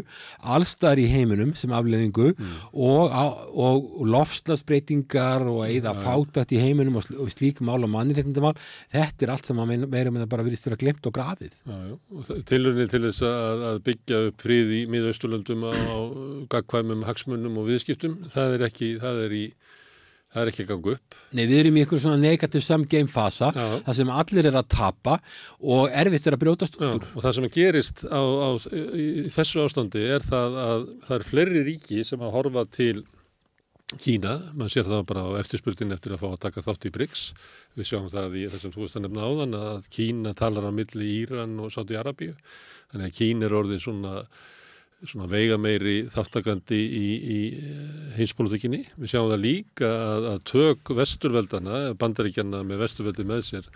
[0.56, 7.00] allstar í heiminum sem afleðingu og, á- og, og lofslagsbreytingar og eða fátætt í heiminum
[7.00, 8.54] og, sl og slík mál og mannréttindamál
[8.94, 11.58] þetta er allt sem að meira með það bara virðist vera glemt og grafið.
[11.66, 15.98] Og það- Tilraunir til þess að, að byggja upp frið í miðausturlöndum á, á
[16.54, 19.46] gagkvæmum hagsmunum og viðskiptum, það er ekki, það er í,
[20.32, 21.16] það er ekki að ganga upp.
[21.32, 25.18] Nei, við erum í einhverjum svona negativ samgame fasa þar sem allir er að tapa
[25.62, 27.08] og erfitt er að brjótast út úr.
[27.16, 28.50] Og það sem gerist á, á,
[28.96, 33.02] í þessu ástandi er það að það er fleiri ríki sem að horfa til
[34.00, 37.24] Kína, maður sér það bara á eftirspurtin eftir að fá að taka þátt í BRICS.
[37.76, 41.08] Við sjáum það í þessum þú veist að nefna áðan að Kína talar á milli
[41.18, 42.38] Íran og Sáti Arabíu.
[42.94, 44.14] Þannig að Kína er orðið svona,
[45.08, 47.40] svona veigameiri þáttakandi í, í
[48.18, 48.84] heimspolítikinni.
[49.02, 53.72] Við sjáum það líka að, að tök vesturveldana, bandaríkjana með vesturveldi með sér,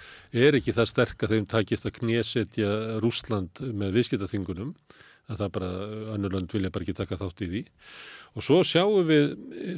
[0.46, 2.72] er ekki það sterk að þeim takist að knésetja
[3.04, 4.76] Rúsland með viðskiptaþingunum
[5.26, 5.72] að það bara,
[6.14, 7.64] önnur lönd vilja bara ekki taka þátt í því.
[8.36, 9.32] Og svo sjáum við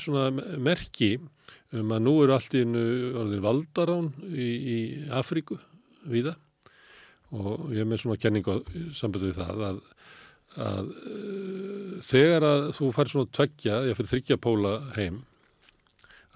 [0.03, 1.16] svona merki
[1.77, 4.77] um að nú eru allt í orðin valdarán í, í
[5.16, 5.59] Afríku
[6.08, 6.35] viða
[7.35, 8.61] og ég er með svona kenningu
[8.95, 9.80] samband við það að,
[10.58, 15.22] að uh, þegar að þú fær svona tveggja, ég fyrir þryggja póla heim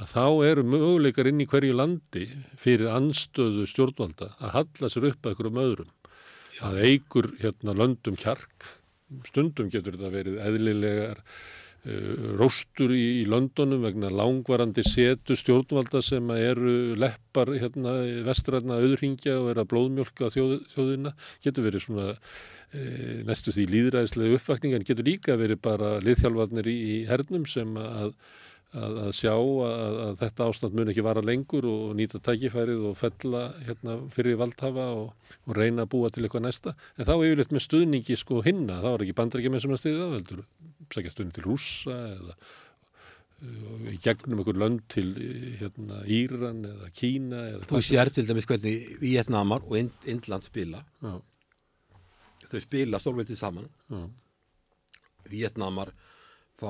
[0.01, 2.25] að þá eru möguleikar inn í hverju landi
[2.59, 5.91] fyrir anstöðu stjórnvalda að halla sér upp að einhverjum öðrum.
[6.57, 8.69] Það eigur hérna löndum kjark,
[9.29, 11.21] stundum getur þetta verið eðlilegar
[12.37, 17.95] róstur í, í Londonum vegna langvarandi setu stjórnvalda sem eru leppar hérna
[18.27, 24.37] vestræðna auðringja og er að blóðmjölka þjóð, þjóðina, getur verið svona uh, næstu því líðræðislega
[24.37, 28.13] uppvakning en getur líka verið bara liðhjálfarnir í, í hernum sem að
[28.71, 32.97] að, að sjá að, að þetta ástand mun ekki vara lengur og nýta tækifærið og
[32.99, 36.75] fella hérna, fyrir valdhafa og, og reyna að búa til eitthvað næsta.
[36.97, 40.17] En þá yfirleitt með stuðningi sko hinna, þá er ekki bandarækjuminn sem að stiði það,
[40.19, 40.43] heldur
[40.91, 42.37] sækja stuðning til rússa eða
[43.89, 45.07] í gegnum einhver lönd til
[45.57, 47.39] hérna, Íran eða Kína.
[47.55, 50.83] Eða Þú sér til dæmis hvernig Vietnamar og Ind Indland spila.
[51.01, 51.15] Já.
[52.51, 53.69] Þau spila stórveitið saman.
[53.89, 54.03] Já.
[55.31, 55.93] Vietnamar
[56.61, 56.69] fá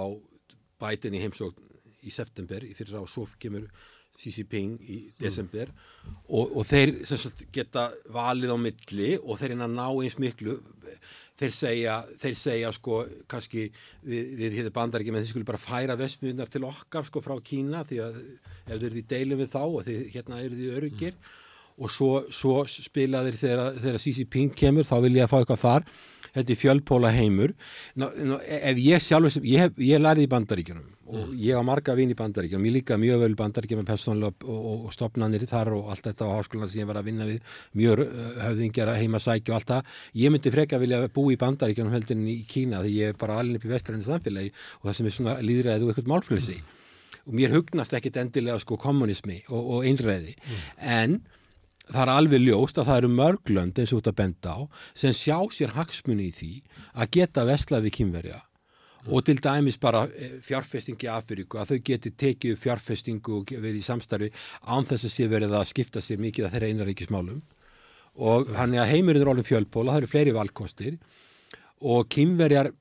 [0.80, 1.70] bætin í heimsókn
[2.06, 3.68] í september í fyrra og svo kemur
[4.22, 5.72] Xi Jinping í desember.
[6.30, 10.60] Og, og þeir sagt, geta valið á milli og þeir eina ná eins miklu.
[11.42, 13.00] Þeir segja, þeir segja sko
[13.32, 13.66] kannski
[14.06, 17.34] við, við hér bandar ekki með þeir skulle bara færa vestmiðunar til okkar sko frá
[17.42, 20.70] Kína því að ef þeir eru í deilum við þá og þeir, hérna eru því
[20.78, 21.18] öryggir
[21.82, 25.40] og svo, svo spila þeir þegar, þegar Xi Jinping kemur þá vil ég að fá
[25.40, 25.90] eitthvað þar
[26.35, 27.53] þetta er fjölpóla heimur.
[28.00, 31.64] Ná, ná, ef ég sjálfur sem, ég, hef, ég lærði í bandaríkjunum og ég á
[31.68, 32.66] marga vinn í bandaríkjunum.
[32.69, 36.35] Ég líka mjög vel bandaríkjunum persónulega og, og, og stopnannir þar og allt þetta á
[36.38, 37.56] háskólan sem ég var að vinna við.
[37.77, 39.95] Mjög uh, höfðingjar að heima sækja og allt það.
[40.24, 43.60] Ég myndi freka vilja bú í bandaríkjunum heldin í Kína því ég er bara alveg
[43.60, 46.61] upp í vestræðinu samfélagi og það sem er svona líðræðið og eitthvað málflösi
[47.22, 50.34] og mér hugnast ekkit endilega sko kommunismi og, og einræði.
[50.80, 51.19] En
[51.92, 54.60] það er alveg ljóst að það eru mörglönd eins og út að benda á
[55.03, 56.53] sem sjá sér hagsmunni í því
[56.95, 58.42] að geta veslað við kynverja
[59.10, 63.88] og til dæmis bara eh, fjárfestingi Afríku að þau geti tekið fjárfestingu og verið í
[63.88, 64.30] samstarfi
[64.61, 67.42] án þess að sé verið að skipta sér mikið að þeirra einaríkismálum
[68.20, 70.98] og hann er að heimurinn er alveg fjölpóla, það eru fleiri valkostir.
[71.82, 72.72] Og kynverjar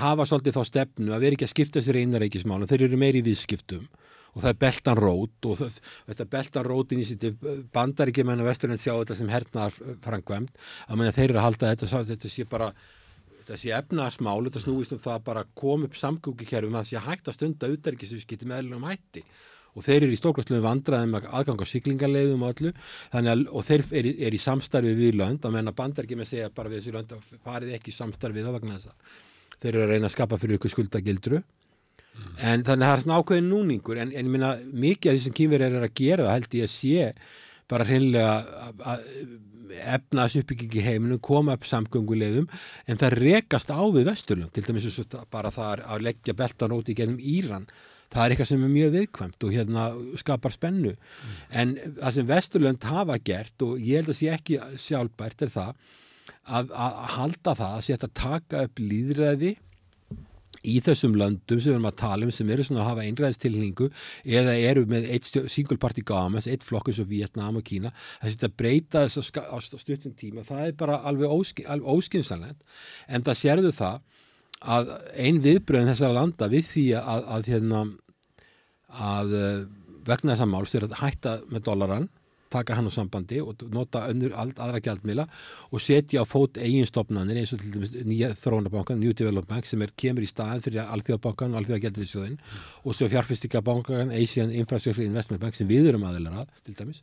[0.00, 3.84] hafa svolítið þá stefnu að vera ekki að skipta sér einaríkismálum, þeir eru meiri viðskiptum
[4.32, 5.78] og það er beltan rót og það,
[6.08, 7.28] þetta beltan sitt
[7.72, 11.72] bandar ekki meðan vesturinn sjá þetta sem hernaðar frangvæmt að meina þeir eru að halda
[11.74, 12.72] þetta, þetta sé bara
[13.42, 17.02] þetta sé efnaðarsmál, þetta snúist um það bara að koma upp samgöngukerfum að það sé
[17.06, 19.24] hægt að stunda útærikiðsvískiti meðlunum hætti.
[19.72, 22.72] Og þeir eru í stórkvæmslega vandraðum aðgang á syklingarleiðum og öllu.
[23.16, 25.46] Að, og þeir eru er í samstarfi við lönd.
[25.48, 27.14] Að menna bandar ekki með segja bara við þessu lönd
[27.46, 29.16] farið ekki samstarfi þá vegna þess að
[29.62, 31.42] þeir eru að reyna að skapa fyrir ykkur skuldagildru
[32.14, 32.34] mm.
[32.38, 35.24] en þannig að það er svona ákveðin núningur en, en ég minna mikið af því
[35.26, 37.08] sem kýmverið er að gera held ég að sé
[37.72, 38.34] bara hreinlega
[38.92, 39.06] að
[39.72, 42.48] efnaðs uppbyggingi heiminum, koma upp samgöngulegðum
[42.90, 45.00] en það rekast á við Vesturlund, til dæmis
[45.32, 47.66] bara það að leggja beltanóti gennum Íran
[48.12, 49.86] það er eitthvað sem er mjög viðkvæmt og hérna
[50.20, 51.34] skapar spennu mm.
[51.62, 55.74] en það sem Vesturlund hafa gert og ég held að sé ekki sjálfbært er það
[56.42, 59.54] að, að halda það að setja taka upp líðræði
[60.62, 63.88] í þessum löndum sem við erum að tala um sem eru svona að hafa einræðistilningu
[64.38, 65.08] eða eru með
[65.50, 67.92] single party government, eitt flokkur sem Vietnam og Kína
[68.22, 72.62] setja að breyta þess á stuttum tíma, það er bara alveg, ósky, alveg óskynsanlegt
[73.08, 74.00] en það sérðu það
[74.62, 77.84] að ein viðbröðin þessara landa við því að, að, hérna,
[79.10, 79.62] að eh,
[80.06, 82.10] vegna þessa máls er að hætta með dollaran
[82.52, 85.26] taka hann á sambandi og nota önnur aðra gjaldmila
[85.70, 89.82] og setja á fót eiginstofnanir eins og til dæmis nýja þróunabankan, New Development Bank sem
[89.82, 92.64] er kemur í staðin fyrir alþjóðabankan og alþjóðagjaldriðsjóðin mm.
[92.84, 97.02] og svo fjárfyrstíkabankan, Asian Infrastructure Investment Bank sem við erum aðeinar að til dæmis,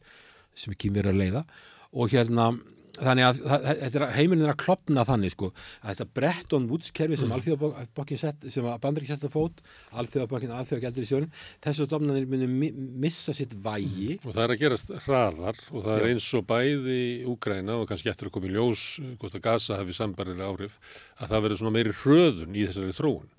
[0.55, 1.45] sem kemur að leiða
[1.93, 2.51] og hérna
[2.99, 3.39] þannig að,
[3.87, 5.49] að heimilin er að klopna þannig sko,
[5.81, 7.35] að þetta Bretton Woods kerfi sem mm.
[7.37, 9.63] alþjóðabokkin sett, sem bandarík sett að fót,
[10.01, 11.33] alþjóðabokkin alþjóðagjaldur í sjónum,
[11.65, 12.71] þessu stofnanir muni
[13.05, 14.23] missa sitt vægi mm.
[14.27, 15.97] og það er að gerast hraðar og það Já.
[15.99, 17.01] er eins og bæði
[17.33, 18.85] Úgræna og kannski eftir að koma í ljós
[19.21, 20.79] gott að Gaza hafi sambarilega áhrif
[21.19, 23.29] að það verður svona meiri hröðun í þessari þróun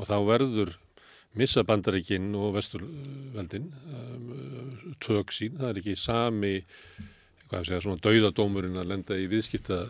[0.00, 0.76] og þá verður
[1.38, 6.54] missa bandaríkinn og vesturveldin um, tök sín, það er ekki sami
[7.50, 9.82] hvað segja, svona dauðadómurinn að lenda í viðskipta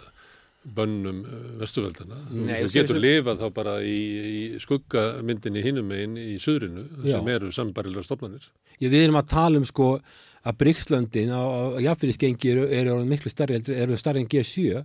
[0.77, 2.19] bönnum eh, vesturveldana.
[2.31, 8.05] Þú getur lifað þá bara í, í skuggamyndinni hinum einn í söðrinu sem eru sambarilega
[8.05, 8.51] stofnanir.
[8.81, 9.95] Ég við erum að tala um sko
[10.41, 14.85] að Bríkslöndin á, jafnfyrirskengi eru, eru miklu starri, eru starri en G7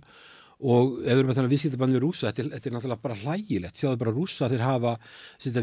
[0.56, 3.02] og ef við erum að tala um viðskiptabann við rúsa þetta er, þetta er náttúrulega
[3.02, 3.76] bara hlægilegt.
[3.76, 4.92] Sjáðu bara rúsa þeir hafa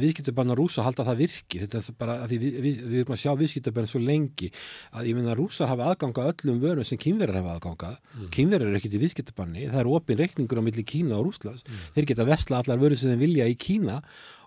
[0.04, 1.62] viðskiptabann á rúsa halda það virki.
[1.64, 4.52] Þetta er bara að við, við, við erum að sjá viðskiptabann svo lengi
[4.94, 8.30] að ég menna að rúsar hafa aðganga öllum vörum sem kynverðar hafa aðganga mm.
[8.38, 9.66] kynverðar eru ekkit í viðskiptabanni.
[9.72, 11.82] Það er ofin reikningur á milli Kína og Rúslands mm.
[11.98, 13.98] þeir geta vestla allar vöru sem þeir vilja í Kína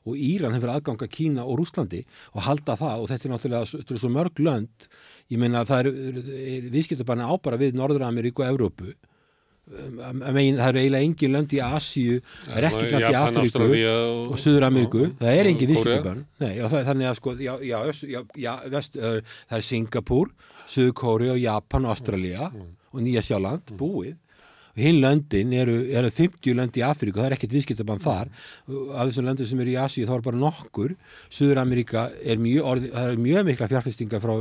[0.07, 2.05] og Íran hefur aðganga Kína og Rúslandi
[2.37, 3.03] og halda það.
[3.03, 4.89] Og þetta er náttúrulega þetta er svo mörg lönd.
[5.27, 8.95] Ég menna að það er, er, viðskiptabanni ábara við Norður Ameríku og Evrópu
[9.67, 14.21] megin, það eru eiginlega engin lönd í Asíu það er ekki klart í Afríku og,
[14.31, 16.21] og Suður Ameríku, það er engin viðskiptabann.
[16.39, 17.79] Þannig að sko já, já,
[18.47, 20.31] já, vest, það er Singapúr
[20.67, 22.71] Suður Kóri og Japan og Ástralja mm.
[22.93, 24.15] og Nýja Sjáland búið
[24.77, 28.33] hinn löndin eru, eru 50 lönd í Afríku, það er ekkert viðskiptabann þar.
[28.69, 30.95] Af þessum löndir sem eru í Asíu þá er bara nokkur,
[31.33, 34.35] Suður Ameríka er mjög, orði, það er mjög mikla fjárfestinga frá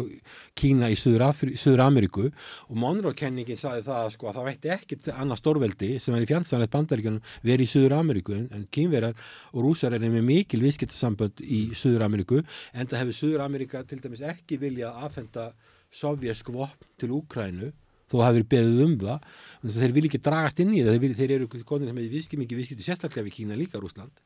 [0.60, 5.92] Kína í Suður Ameríku og Monroe-kenningin sagði það sko, að það veitti ekkert annað stórveldi
[6.04, 9.16] sem er í fjandsanlegt bandaríkanum verið í Suður Ameríku en, en kínverjar
[9.54, 14.02] og rúsar er með mikil viðskiptasambönd í Suður Ameríku en það hefur Suður Ameríka til
[14.04, 15.50] dæmis ekki viljað aðfenda
[15.96, 17.72] sovjask vopn til Úkrænu
[18.12, 20.98] þó hafi verið beðið um það þannig að þeir vil ekki dragast inn í það.
[21.02, 24.24] Þeir, þeir eru konir með viðskipingi viðskipti sérstaklega við Kína líka Rúsland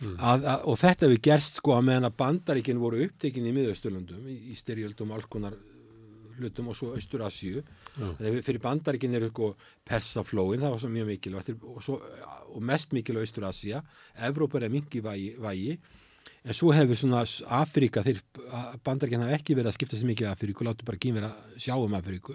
[0.00, 0.18] mm.
[0.18, 4.28] að, að, og þetta hefur gerst sko að meðan að bandaríkinn voru upptekinni í miðausturlöndum
[4.30, 8.16] í, í styrjöldum og alls konar uh, hlutum og svo Östur-Asju mm.
[8.46, 9.52] fyrir bandaríkinn eru sko
[9.86, 12.00] persaflóin, það var svo mjög mikilvægt og, svo,
[12.52, 13.84] og mest mikilvægt Östur-Asja
[14.28, 15.78] Evrópar er mingi vægi, vægi.
[16.46, 17.22] En svo hefur svona
[17.54, 18.20] Afríka þeir
[18.84, 21.94] bandaríkinn hafa ekki verið að skipta sér mikið Afríku, láttu bara kýn vera sjá um
[21.98, 22.34] Afríku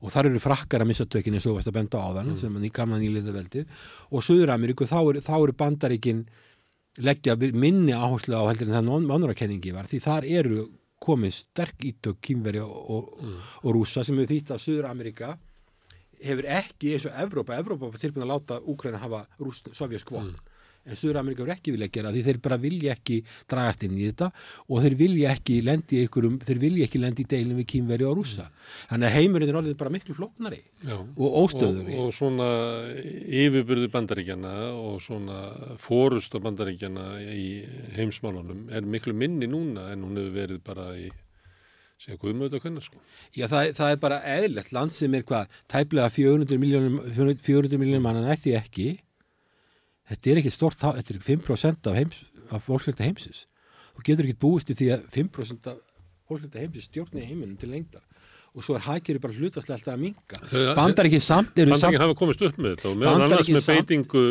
[0.00, 2.40] og þar eru frakkar að missa tökinn eins og varst að benda á þann mm.
[2.40, 3.64] sem í gamla nýliða veldi
[4.10, 6.24] og Suður-Ameríku þá eru er bandaríkin
[7.00, 10.64] leggja minni áherslu á heldur en það mannurakenningi var því þar eru
[11.00, 13.36] komið sterk ítök kýmveri og, og, mm.
[13.64, 15.34] og rúsa sem hefur þýtt að Suður-Ameríka
[16.20, 19.24] hefur ekki eins og Evrópa, Evrópa var tilbúin að láta Úkræna hafa
[19.72, 20.49] sovjaskvon mm.
[20.88, 23.18] En Suður-Amerika er ekki vilja að gera því þeir bara vilja ekki
[23.50, 24.30] dragast inn í þetta
[24.66, 28.08] og þeir vilja ekki lendi í einhverjum, þeir vilja ekki lendi í deilum við kýmveri
[28.08, 28.48] og rúsa.
[28.90, 30.96] Þannig að heimurinn er orðið bara miklu flóknari Já.
[30.98, 31.96] og óstöðuri.
[31.96, 32.50] Og, og svona
[33.44, 35.40] yfirbyrðu bandaríkjana og svona
[35.80, 37.48] fórusta bandaríkjana í
[37.98, 41.10] heimsmálunum er miklu minni núna en hún hefur verið bara í
[42.00, 42.96] segja guðmöðu að kunna sko.
[43.36, 47.00] Já, það, það er bara eðlert land sem er hvað, tæplega 400 miljónum
[47.44, 48.86] 400 miljónum mann en ekki ekki
[50.10, 53.46] þetta er ekki stort, þetta er 5% af, heims, af fólksleta heimsins.
[53.96, 55.82] Þú getur ekki búist í því að 5% af
[56.28, 58.04] fólksleta heimsins stjórni heiminum til lengdar.
[58.50, 62.16] Og svo er hækjari bara hlutastlega alltaf að minga bandaríkinn samt eru bandaríkinn samt hafa
[62.18, 64.22] komist upp með þetta og meðan annars með beitingu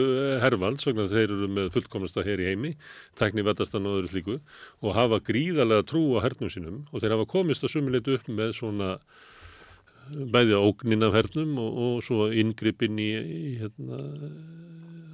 [0.44, 2.74] hervalds vegna þeir eru með fullkomnasta hér í heimi
[3.16, 4.36] tækni vetastan og öðru slíku
[4.84, 8.52] og hafa gríðarlega trú á hernum sínum og þeir hafa komist að sumuleitu upp með
[8.60, 8.90] svona
[10.36, 14.04] bæði ógnin af hernum og, og svo inngripin í, í hérna,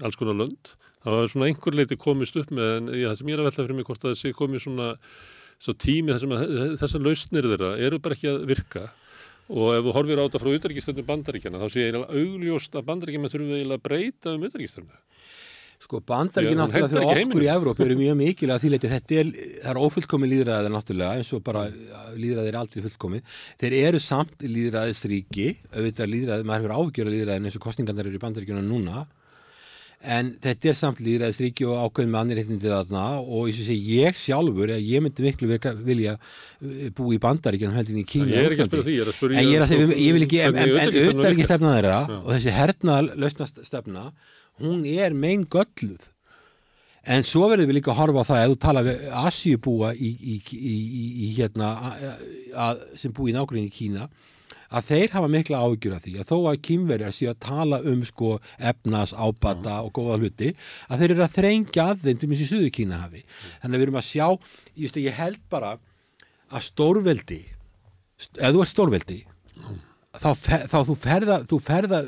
[0.03, 0.73] alls konar lönd.
[1.05, 3.49] Það var svona einhver leiti komist upp með en já, það sem ég er að
[3.49, 4.91] velta fyrir mig hvort að þessi komið svona
[5.61, 6.45] svo tími þessum að
[6.81, 8.85] þessar lausnir þeirra eru bara ekki að virka.
[9.45, 12.87] Og ef þú horfir á þetta frá utarikistöndum bandaríkjana þá sé ég eiginlega augljóst að
[12.87, 15.03] bandaríkjana þurfum við eiginlega að breyta um utarikistöndum
[15.85, 19.27] Sko bandaríkinn náttúrulega fyrir okkur í Evrópu eru mjög mikilvæg að því leiti þetta er,
[19.69, 21.65] er ófullkomi líðræðið náttúrulega eins og bara
[22.15, 23.19] líðræðið er aldrei fullkomi
[23.61, 28.23] þeir eru samt líðræðisríki auðvitað líðræðið, maður hefur ágjörða líðræðin eins og kostningarnir eru í
[28.23, 29.05] bandaríkjana núna
[30.05, 34.17] en þetta er samt líðræðisríki og ákveðin með annir réttindi þarna og og segi ég
[34.19, 35.49] sjálfur að ég myndi miklu
[35.85, 36.15] vilja
[36.97, 39.17] bú í bandaríkjum heldin í Kína ég er ekki að spyrja því, ég er að
[39.19, 42.29] spyrja en ég, er að segja, ég vil ekki, en, auðvitað ekki stefna þeirra og
[42.33, 44.09] þessi herna lausnast stefna
[44.61, 46.11] hún er mein gölluð.
[47.05, 50.09] En svo verður við líka að horfa á það ef þú tala við Asjubúa í,
[50.09, 50.77] í, í,
[51.27, 51.73] í hérna
[52.55, 54.07] að, sem búi í nákvæmlega í Kína
[54.69, 58.03] að þeir hafa mikla ágjur af því að þó að kýmverjar sé að tala um
[58.07, 60.53] sko efnas, ábata og góða hluti
[60.89, 63.25] að þeir eru að þrengja að þeim til mjög Suðu Kína hafi.
[63.61, 64.27] Þannig að við erum að sjá
[64.75, 65.75] ég, ég held bara
[66.49, 67.41] að stórveldi
[68.39, 69.19] ef þú ert stórveldi
[70.21, 70.29] þá,
[70.71, 72.01] þá þú ferða þú ferða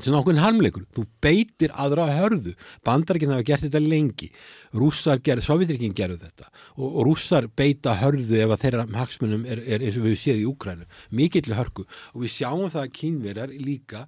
[0.00, 2.54] sem okkur harmleikur, þú beitir aðra hörðu,
[2.86, 4.30] bandarækinn hafa gert þetta lengi,
[4.72, 6.48] rússar gerð sovjetrikinn gerðu þetta.
[6.78, 10.40] Og, og rússar beita hörðu ef að þeirra hagsmunum er, er eins og við séð
[10.40, 11.84] í Úkrænu mikill hörku.
[12.16, 14.06] Og við sjáum það að kínverjar líka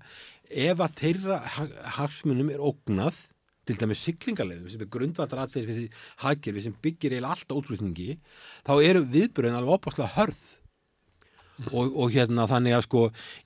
[0.49, 1.39] ef að þeirra
[1.99, 3.21] hagsmunum er ógnað
[3.65, 8.19] til dæmis syklingarleðum sem er grundvatar allir fyrir hagkerfi sem byggir eða alltaf útrúsningi
[8.67, 10.43] þá eru viðbröðin alveg opaslega hörð
[11.71, 13.01] Og, og hérna þannig að sko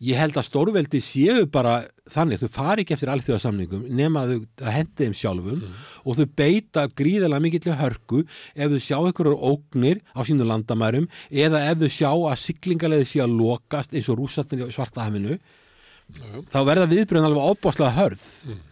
[0.08, 4.70] ég held að stórveldi séu bara þannig þau fari ekki eftir alþjóðarsamningum nema að þau
[4.72, 5.74] hendi þeim sjálfum mm.
[6.08, 11.60] og þau beita gríðarlega mikill hörku ef þau sjá einhverjur ógnir á sínu landamærum eða
[11.68, 16.48] ef þau sjá að syklingarleiði sé að lokast eins og rúsatnir í svartahafinu mm.
[16.48, 18.68] þá verða viðbröðin alveg ábáslega hörð mm.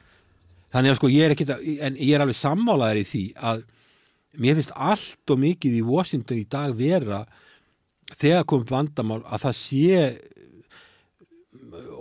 [0.73, 3.67] þannig að sko ég er ekki en ég er alveg sammálaður í því að
[4.41, 7.27] mér finnst allt og mikið í Washington í dag vera
[8.15, 10.01] þegar komið vandamál að það sé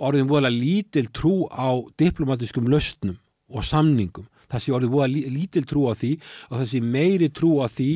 [0.06, 3.18] orðin vola lítil trú á diplomatiskum löstnum
[3.50, 4.28] og samningum.
[4.52, 6.12] Það sé orðin vola lítil trú á því
[6.50, 7.90] og það sé meiri trú á því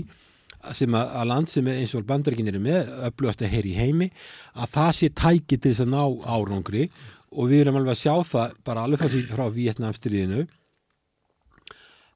[0.75, 4.09] sem að, að land sem eins og bandaríkin eru með upplöðast að heyri heimi
[4.55, 6.03] að það sé tæki til þess að ná
[6.35, 6.89] árangri.
[7.29, 10.47] Og við erum alveg að sjá það bara alveg frá, Vietnamstriðinu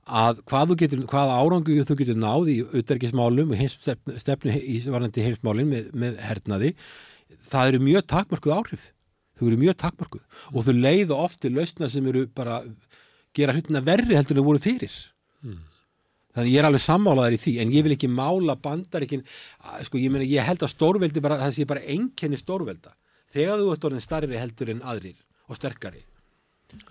[0.04, 5.24] að hvað, getur, hvað árangu þú getur náð í auðverkismálum og stefnu, stefnu í varandi
[5.24, 6.74] heimsmálin með, með hernaði
[7.50, 8.90] það eru mjög takmarkuð áhrif.
[9.34, 12.62] Þau eru mjög takmarkuð og þau leiða oft til lausna sem eru bara
[13.34, 14.94] gera hlutina verri heldur en voru fyrir.
[15.44, 15.62] Mm.
[16.34, 19.26] þannig ég er alveg sammálaðar í því en ég vil ekki mála bandarikin
[19.84, 22.96] sko ég, meni, ég held að stórveldi bara, það sé bara enkenni stórvelda.
[23.34, 26.06] Þegar þú ert orðin starri heldur en aðrir og sterkari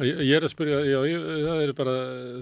[0.03, 1.97] Ég, ég er að spyrja, já, ég, það er bara,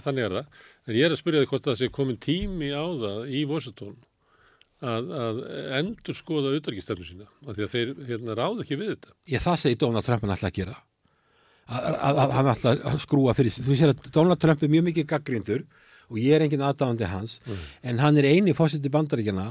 [0.04, 2.84] þannig er það, en ég er að spyrja því hvort það sé komin tími á
[2.84, 3.96] það í Washington
[4.80, 5.40] að, að
[5.80, 9.16] endur skoða auðverkistefnu sína, af því að þeir hérna, ráð ekki við þetta.
[9.34, 10.76] Ég það segi Donald Trump hann alltaf að gera,
[11.66, 13.66] að, að, að hann alltaf að skrúa fyrir sig.
[13.66, 15.66] Þú sér að Donald Trump er mjög mikið gaggrindur
[16.10, 17.66] og ég er enginn aðdáðandi hans, mm.
[17.90, 19.50] en hann er eini fósiti bandaríkjana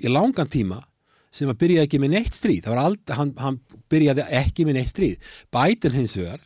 [0.00, 0.82] í langan tíma
[1.30, 3.58] sem að byrja ekki með neitt stríð, aldrei, hann, hann
[3.90, 5.34] byrjaði ekki með neitt stríð.
[5.54, 6.40] Biden hins vegar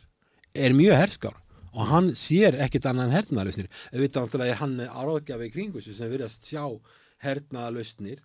[0.55, 1.41] er mjög herskár
[1.75, 6.11] og hann sér ekkit annað en hernaðalösnir auðvitað náttúrulega er hann áráðgjafi í kringu sem
[6.11, 6.63] virðast sjá
[7.25, 8.21] hernaðalösnir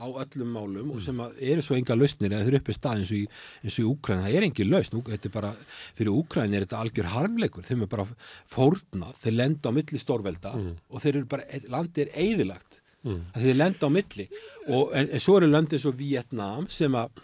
[0.00, 0.92] á öllum málum mm.
[0.94, 3.24] og sem eru svo enga lausnir eða þau eru uppið stað eins og í,
[3.66, 5.50] í Úkræn það er engi lausn, þetta er bara
[5.98, 8.06] fyrir Úkræn er þetta algjör harmleikur, þeim er bara
[8.54, 10.70] fórnað, þeir lenda á milli stórvelda mm.
[10.88, 13.20] og þeir eru bara, landi er eðilagt, mm.
[13.36, 14.26] þeir lenda á milli.
[14.70, 17.20] Og en, en svo eru löndið svo Vietnam sem að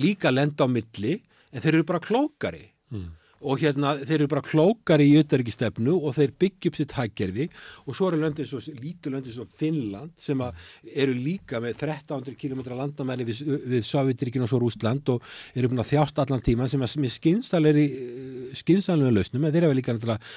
[0.00, 1.18] líka lenda á milli
[1.52, 2.64] en þeir eru bara klókari.
[2.94, 3.12] Mm
[3.44, 7.48] og hérna þeir eru bara klókar í auðverkistefnu og þeir byggja upp sitt haggerfi
[7.84, 12.62] og svo eru löndið svo lítur löndið svo Finnland sem eru líka með 1300 km
[12.72, 16.82] landamæli við, við Sovjetrikinn og svo Rúsland og eru búin að þjást allan tíma sem
[16.82, 17.86] að með skinsalegri
[18.56, 19.96] skinsalega lausnum, en þeir hafa líka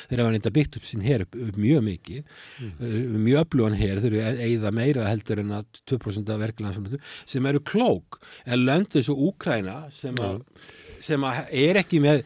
[0.09, 3.15] þeir nýtt að byggt upp sín hér upp, upp mjög mikið mm.
[3.23, 7.63] mjög öflugan hér þeir eru eigða meira heldur en að 2% af verkefna sem eru
[7.63, 8.19] klók.
[8.45, 12.23] En löndið svo Úkræna sem að mm sem er ekki með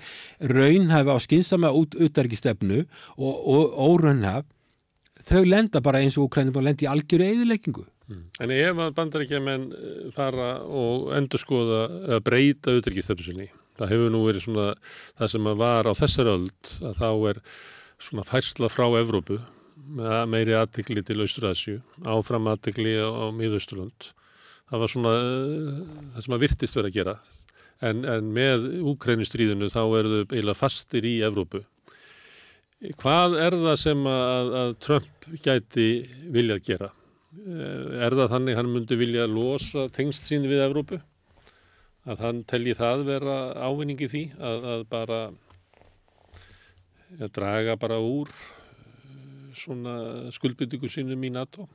[0.53, 4.48] raunhafi á skynsama útverkistefnu og, og óraunhaf
[5.24, 7.85] þau lenda bara eins og Ukraina bara lendi í algjöru eðileggingu.
[8.11, 8.24] Mm.
[8.43, 11.84] En ef að bandarækjaman eh, fara og endur skoða
[12.18, 13.48] að breyta útverkistefnu sinni,
[13.80, 14.68] það hefur nú verið svona
[15.19, 17.42] það sem var á þessar öld að þá er
[18.03, 19.40] svona færsla frá Evrópu
[19.93, 24.11] með meiri aðtikli til Austrasju, áfram aðtikli á, á Míðausturlund.
[24.72, 25.80] Það var svona eh,
[26.18, 27.16] það sem að virtist verið að gera
[27.89, 31.63] en, en með Úkrænustríðinu þá eru þau eiginlega fastir í Evrópu.
[32.99, 35.87] Hvað er það sem að, að Trump gæti
[36.35, 36.89] viljað gera?
[37.33, 40.99] Eh, er það þannig hann myndi vilja losa tengst sín við Evrópu?
[42.03, 45.21] Að hann telji það vera ávinningi því að, að bara
[47.21, 49.95] að draga bara úr eh, svona
[50.35, 51.69] skuldbyttingu sínum í NATO?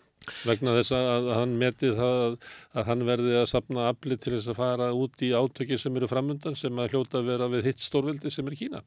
[0.48, 2.22] Vegna þess að hann metið það
[2.74, 6.10] að hann verði að sapna afli til þess að fara út í átöki sem eru
[6.10, 8.82] framundan sem að hljóta að vera við hitt stórveldi sem er Kína.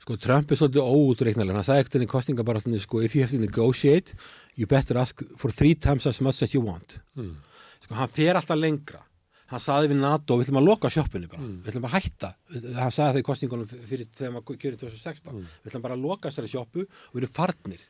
[0.00, 3.40] Sko Trump er svolítið óútreiknarlega, sagði ekkert enn í kostningabarátunni sko if you have to
[3.40, 4.16] negotiate
[4.56, 6.98] you better ask for three times as much as you want.
[7.20, 7.36] Mm.
[7.84, 9.02] Sko hann fer alltaf lengra.
[9.50, 11.54] Hann saði við NATO, við ætlum að loka sjóppinu bara, mm.
[11.64, 12.28] við ætlum bara að hætta.
[12.78, 15.32] Hann sagði það í kostningunum fyrir þegar maður kjörið 2016.
[15.34, 15.48] Mm.
[15.64, 17.88] Við ætlum bara að loka þessari sjóppu og við erum farnir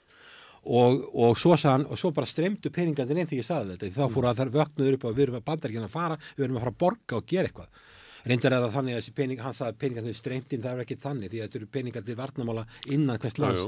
[0.64, 3.94] og, og svo, hann, og svo bara streymdu peningarnir inn því ég sagði þetta.
[3.96, 6.60] Þá fór að þær vöknuður upp og við erum að bandaríkina að fara við erum
[6.60, 7.86] að fara að borga og gera eitthvað.
[8.20, 11.30] Reyndar eða þannig að þessi pening, hann sagði að peningarnir streymtinn það er ekki þannig
[11.32, 13.62] því að þetta eru peningar til varnamála innan hvers lands.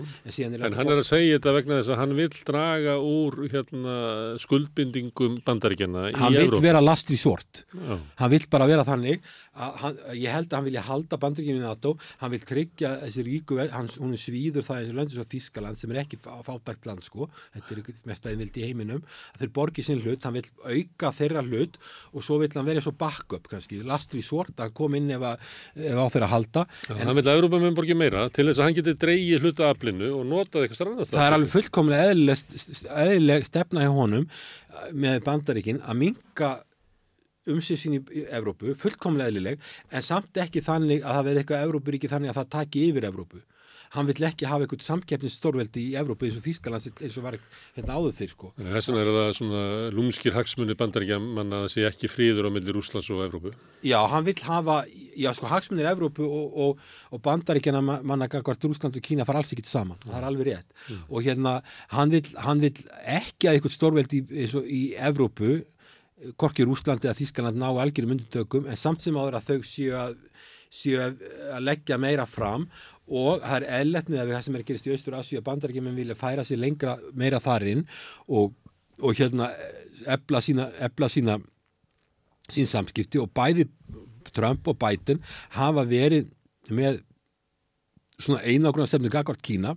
[0.45, 3.95] en, en hann er að segja þetta vegna þess að hann vil draga úr hérna,
[4.45, 7.63] skuldbindingum bandaríkjana hann vil vera last við svort
[8.21, 11.93] hann vil bara vera þannig Hann, ég held að hann vilja halda bandryggjum í NATO
[12.23, 15.81] hann vil tryggja þessi ríku hann, hún er svíður það eins og löndur svo Þískaland
[15.81, 17.29] sem er ekki fátækt land sko.
[17.53, 19.03] Þetta er mest aðeins í heiminum.
[19.41, 21.77] Þeir borgi sinn hlut, hann vil auka þeirra hlut
[22.13, 25.29] og svo vil hann vera svo backup kannski, last við svort að koma inn ef,
[25.33, 25.53] að,
[25.85, 26.67] ef á þeirra halda.
[26.89, 29.47] Ja, en, hann vil að Európa með borgi meira til þess að hann geti dreigið
[29.47, 34.29] hluta aflinu og notað eitthvað strannast það er alveg fullkomlega eðlileg stefna í honum
[34.97, 36.53] með bandaríkin að minka
[37.51, 42.33] umsýðsinn í Evrópu, fullkomlega eðlileg en samt ekki þannig að það verði eitthvað Evrópuríki þannig
[42.33, 43.43] að það taki yfir Evrópu
[43.93, 47.37] hann vill ekki hafa eitthvað samkeppnistórveldi í Evrópu eins og Þýskaland eins og var
[47.77, 48.53] hérna áður fyrr sko.
[48.57, 52.51] Þess vegna er það svona lúmskir hagsmunni bandaríkja manna að það sé ekki fríður á
[52.55, 53.53] millir Úslands og Evrópu
[53.85, 54.79] Já, hann vill hafa,
[55.19, 56.81] já sko hagsmunni í Evrópu og, og,
[57.13, 60.73] og bandaríkjana manna hvort Úsland og Kína fara alls ekki saman það er alveg rétt
[60.89, 61.05] mm.
[61.11, 61.55] og hérna
[61.93, 64.23] hann vill, hann vill ekki að eitthvað stórveldi
[64.57, 65.59] og í Evrópu
[66.41, 70.17] korkir Úslandi að Þískaland ná algjörum undantökum en samt sem áður að þau séu að,
[70.73, 72.69] séu að leggja meira fram.
[73.13, 75.47] Og það er eðletnið að við það sem er að gerast í Östur Asíu að
[75.49, 77.83] bandarækjuminn vilja færa sér lengra meira þarinn
[78.31, 78.55] og,
[79.03, 79.51] og hérna
[80.09, 81.39] ebla sína, ebla sína
[82.53, 83.21] sín samskipti.
[83.21, 83.67] Og bæði
[84.33, 85.21] Trump og Biden
[85.59, 86.31] hafa verið
[86.73, 87.03] með
[88.23, 89.75] svona einagrunna stefnu Gagvart Kína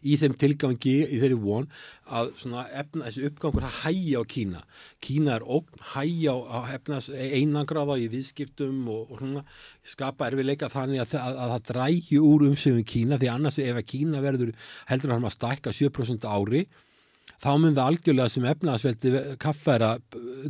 [0.00, 1.68] í þeim tilgangi, í þeirri von
[2.10, 4.62] að svona efna, þessi uppgangur að hæja á Kína.
[5.04, 9.44] Kína er ógn hæja á efnas einangraða í viðskiptum og, og svona
[9.86, 13.90] skapa erfiðleika þannig að, að, að það drægi úr umsöfum Kína því annars ef að
[13.94, 14.54] Kína verður
[14.90, 16.64] heldur hann að stækka 7% ári
[17.40, 19.90] þá mun það algjörlega sem efnaðsveldi kaffæra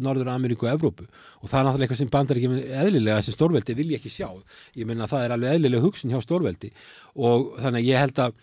[0.03, 1.07] Norður Ameríku og Evrópu.
[1.41, 4.31] Og það er náttúrulega eitthvað sem bandar ekki eðlilega sem stórveldi vil ég ekki sjá.
[4.79, 6.73] Ég menna það er alveg eðlilega hugsun hjá stórveldi.
[7.15, 8.41] Og þannig að ég held að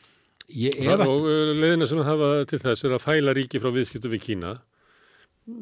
[0.48, 4.58] og uh, leðina sem hafa til þess er að fæla ríki frá viðskiptu við Kína.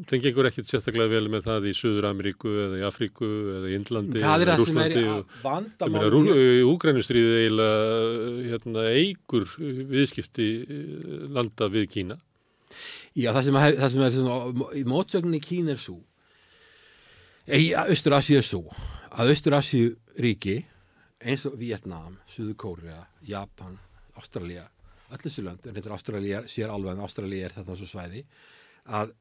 [0.09, 3.75] Það gengur ekkert sérstaklega vel með það í Suður Ameríku eða í Afríku eða í
[3.77, 4.95] Indlandi það er það sem er
[5.43, 9.45] vandamáli Úgrænustriði eiginlega hérna, eigur
[9.91, 12.17] viðskipti uh, landa við Kína.
[13.15, 16.01] Já, það sem, að, það sem er svona, í mótsögninni í Kína er svo
[17.45, 18.63] í Östur-Asíu er svo
[19.13, 20.63] að Östur-Asíu ríki
[21.21, 23.77] eins og Vietnám, Suður Kórea Japan,
[24.17, 24.65] Ástralja
[25.11, 28.23] öll þessu lönd, en þetta er Ástralja sér alveg en Ástralja er þetta svo svæði
[28.85, 29.13] að,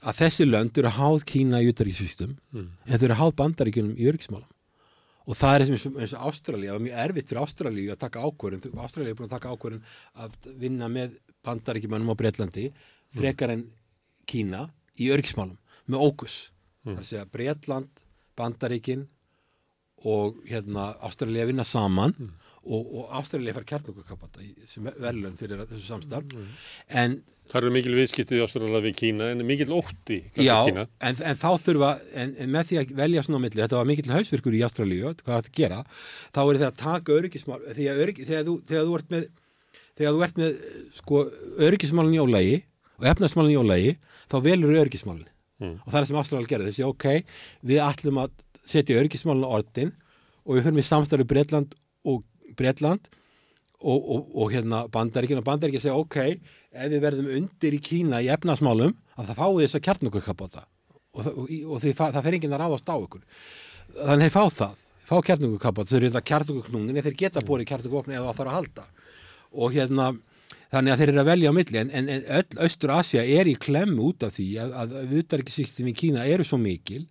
[0.00, 2.68] að þessi lönd eru háð Kína í utaríkssystem mm.
[2.86, 4.48] en þau eru háð bandaríkunum í örgismálum
[5.22, 8.24] og það er eins og, eins og Ástralja og mjög erfitt fyrir Ástralja að taka
[8.26, 9.84] ákvörðun Ástralja er búin að taka ákvörðun
[10.24, 12.68] að vinna með bandaríkjumannum á Breitlandi
[13.14, 13.66] frekar en
[14.26, 14.66] Kína
[14.98, 16.36] í örgismálum með ókus
[16.82, 16.94] mm.
[16.94, 18.06] það er að segja Breitland,
[18.38, 19.06] bandaríkin
[20.08, 22.16] og hérna Ástralja vinna saman
[22.62, 26.34] og, og Ástralja fær kjarnokakapata sem verðlun fyrir þessu samstarf
[26.88, 30.86] en Það eru mikil viðskiptið í Ástralja við Kína en mikil ótti Já, en,
[31.20, 34.14] en þá þurfa, en, en með því að velja svona á milli, þetta var mikill
[34.14, 35.80] hausvirkur í Ástralíu, hvað þetta gera,
[36.32, 39.28] þá er það að taka öryggismál, að örygg, þegar, þú, þegar þú ert með,
[40.00, 40.64] þegar þú ert með,
[41.02, 41.22] sko,
[41.68, 42.56] öryggismálinn í ólægi
[43.02, 43.94] og efnarsmálinn í ólægi,
[44.32, 45.30] þá velur öryggismálinn.
[45.60, 45.76] Mm.
[45.82, 47.36] Og það er sem Ástralíu gerði, þessi, ok,
[47.68, 48.32] við ætlum að
[48.64, 49.92] setja öryggismálinn á orðin
[50.46, 51.76] og við höfum í samstarfi Breitland
[52.08, 52.24] og
[52.58, 53.08] Breitland
[53.82, 56.18] og, og, og hérna bandaríkinn og bandaríkinn segja, ok,
[56.72, 60.62] ef við verðum undir í Kína í efnasmálum að það fáið þess að kjarnungukapota
[61.12, 63.24] og, það- og, og því, það fer enginn að ráðast á ykkur.
[63.98, 64.78] Þannig þeir fá það
[65.12, 68.86] fá kjarnungukapota, þau eru þetta kjarnunguknúnin þeir geta búið kjarnungukopni ef það þarf að halda.
[69.52, 70.06] Og hérna
[70.72, 73.50] þannig að þeir eru að velja á milli en, en, en öll Östur Asja er
[73.50, 77.02] í klemmu út af því að, að viðdaríkisýstum í Kína eru svo mikil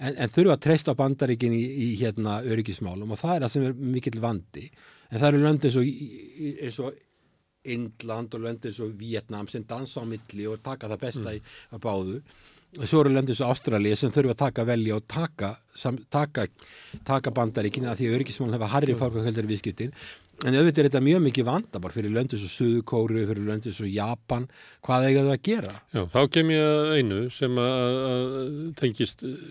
[0.00, 3.54] en, en þurfa að treysta á bandaríkin í, í hérna öryggismálum og það er það
[3.54, 4.66] sem er mikill vandi.
[5.10, 7.00] En það eru lönd eins og,
[7.70, 11.42] Indland og lönd eins og Vietnam sem dansa á milli og taka það besta í
[11.74, 12.16] að báðu.
[12.78, 15.98] Og svo eru lönd eins og Ástralía sem þurfa að taka velja og taka, sam,
[16.08, 16.46] taka,
[17.04, 19.92] taka bandaríkina því að öryggismálun hefa harri fórkvæðkvöldar viðskiptin
[20.46, 23.80] en auðvitað er þetta mjög mikið vandabar fyrir lönd eins og Suðukóru, fyrir lönd eins
[23.82, 24.46] og Japan
[24.86, 25.74] hvað eiga þau að gera?
[25.92, 28.32] Já, þá kem ég að einu sem að, að
[28.80, 29.44] tengist eh,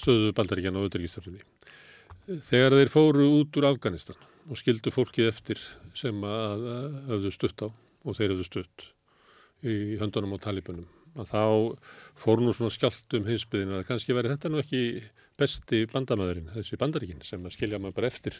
[0.00, 1.44] stöðu bandaríkjana og auðvitaðstofnunni.
[2.48, 5.62] Þegar þeir fóru út úr Afganistan og skildu fólkið eftir
[5.96, 8.88] sem að að höfðu stutt á og þeir höfðu stutt
[9.66, 10.88] í höndunum á talibanum
[11.18, 11.42] að þá
[12.18, 14.82] fór nú svona skjált um hinsbyðin að kannski væri þetta nú ekki
[15.38, 18.38] besti bandamæðurinn, þessi bandaríkin sem að skilja maður bara eftir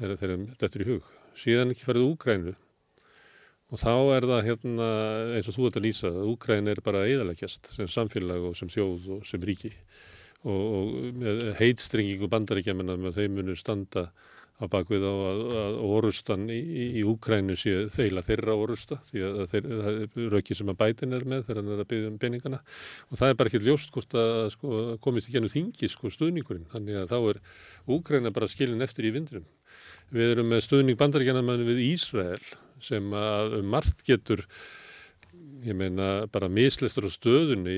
[0.00, 1.14] þegar þetta er í hug.
[1.38, 2.56] Síðan ekki farið Úgrænu
[3.70, 4.88] og þá er það hérna
[5.36, 8.72] eins og þú ert að lýsa að Úgræn er bara eðaleggjast sem samfélag og sem
[8.72, 9.70] þjóð og sem ríki
[10.42, 14.08] og, og með heitstrengingu bandaríkjamanna með þeim munur standa
[14.60, 16.58] á bakvið á að, að orustan í,
[17.00, 21.24] í Úkrænu sé þeila þeirra orusta því að það er rauki sem að bætin er
[21.24, 22.60] með þegar hann er að byggja um peningana
[23.08, 26.68] og það er bara ekki ljóst hvort að sko, komist ekki hennu þingi sko stuðningurinn
[26.74, 27.40] þannig að þá er
[27.96, 29.48] Úkræna bara skilin eftir í vindrum.
[30.10, 32.42] Við erum með stuðning bandaríkjana við Ísrael
[32.82, 34.46] sem að um margt getur
[35.60, 37.74] ég meina bara mislestur á stöðunni,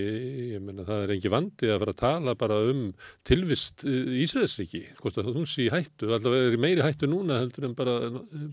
[0.55, 2.83] ég meina það er engi vandi að fara að tala bara um
[3.27, 7.69] tilvist Ísraelsriki, hvort að hún sé í hættu, allavega er í meiri hættu núna heldur
[7.69, 7.97] en bara,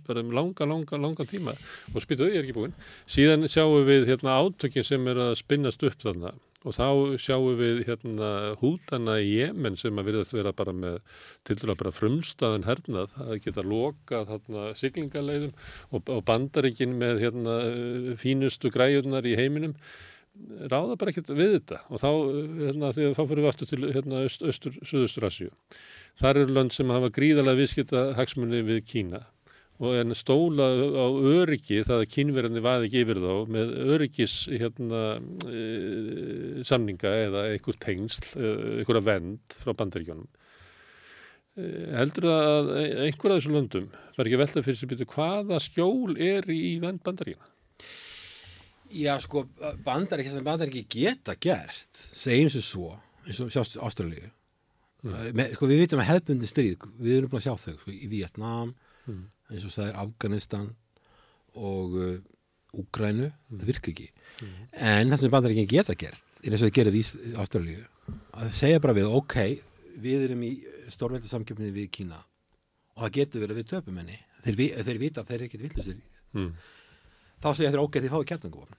[0.08, 1.56] bara um langa, langa, langa tíma.
[1.94, 2.76] Og spytu þau er ekki búin.
[3.10, 6.34] Síðan sjáum við hérna átökin sem er að spinnast upp þarna
[6.68, 6.88] og þá
[7.22, 8.30] sjáum við hérna
[8.60, 11.00] hútana í Jemen sem að virðast vera bara með
[11.48, 13.16] til dæla bara frumstaðan hernað.
[13.24, 17.58] Að geta loka þarna siglingaleiðum og, og bandaríkin með hérna
[18.20, 19.78] fínustu græjurnar í heiminum
[20.72, 21.82] ráða bara ekkert við þetta.
[21.90, 22.12] Og þá,
[22.66, 25.50] hérna, því þá fyrir við aftur til hérna öst, östur, söðustur Asju.
[26.20, 29.24] Þar eru lönd sem hafa gríðarlega viðskipta hagsmunni við Kína
[29.80, 35.04] en stóla á öryggi það að kynverðinni vaði ekki yfir þá með öryggis hérna,
[35.48, 35.62] e,
[36.68, 40.28] samninga eða einhver tengsl, einhverja vend frá bandaríkjónum.
[41.56, 42.74] E, heldur það að
[43.06, 47.04] einhver af þessu löndum var ekki veltað fyrir sig byrju hvaða skjól er í vend
[47.08, 47.56] bandaríkjana?
[49.00, 49.46] Já, sko,
[49.86, 52.94] bandaríkja sem bandaríkja geta gert, segjum sem svo,
[53.24, 54.28] eins og sjást Ástralíu.
[55.08, 55.46] Mm.
[55.54, 58.74] Sko, við vitum að hefbundi stríð, við erum búin að sjá þau, sko, í Vietnam,
[59.08, 60.68] mm eins og það er Afganistan
[61.60, 62.18] og uh,
[62.80, 64.12] Úgrænu, það virka ekki.
[64.40, 64.58] Mm.
[64.72, 67.04] en það sem bandaríkinn geta gert er eins og það gerir í
[67.42, 67.82] Ástralíu
[68.40, 69.38] að segja bara við, ok,
[70.00, 70.52] við erum í
[70.94, 72.20] stórveldi samkjöfni við Kína
[72.96, 74.20] og það getur verið við töpum henni.
[74.46, 75.98] Þeir, þeir vita að þeir ekkert villusir
[76.38, 76.54] mm.
[77.44, 78.78] þá segja þeir, ok, þeir fáið kjartangofn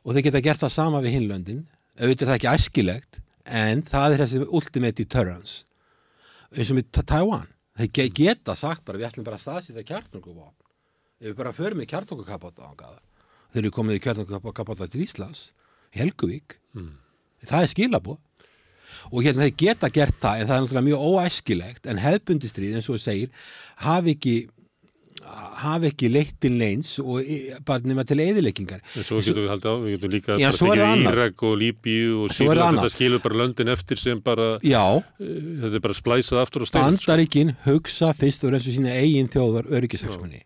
[0.00, 1.64] og þeir geta gert það sama við hinlöndin
[1.98, 5.64] auðvitað er það ekki æskilegt en það er þessi ultimate deterrence.
[6.54, 7.50] Eins og með Taiwan
[7.80, 10.66] þeir geta sagt bara við ætlum bara að staðsýta kjartunguvapn
[11.20, 12.72] ef við bara förum í kjartungukapáta
[13.52, 15.50] þeir eru komið í kjartungukapáta til Íslands
[15.96, 16.92] Helguvík mm.
[17.46, 18.18] það er skilabo
[19.10, 22.88] og hérna þeir geta gert það en það er náttúrulega mjög óæskilegt en hefbundistrið eins
[22.88, 23.46] og það segir
[23.84, 24.34] hafi ekki
[25.60, 27.20] hafi ekki leitt til neins og
[27.66, 30.50] bara nema til eðileggingar en svo getum við haldið á, við getum líka já,
[31.04, 34.84] Írak og Líbíu og síðan þetta skilur bara löndin eftir sem bara já,
[35.20, 39.68] þetta er bara splæsað aftur og stein Bandaríkin hugsa fyrst og reynst sína eigin þjóðar
[39.80, 40.44] öryggishagsmunni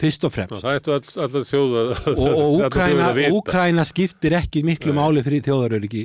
[0.00, 0.54] fyrst og fremst.
[0.56, 4.98] Ná, það all, allar þjóða og, og Úkræna, Úkræna skiptir ekki miklu Nei.
[4.98, 6.02] máli fyrir þjóðaröryggi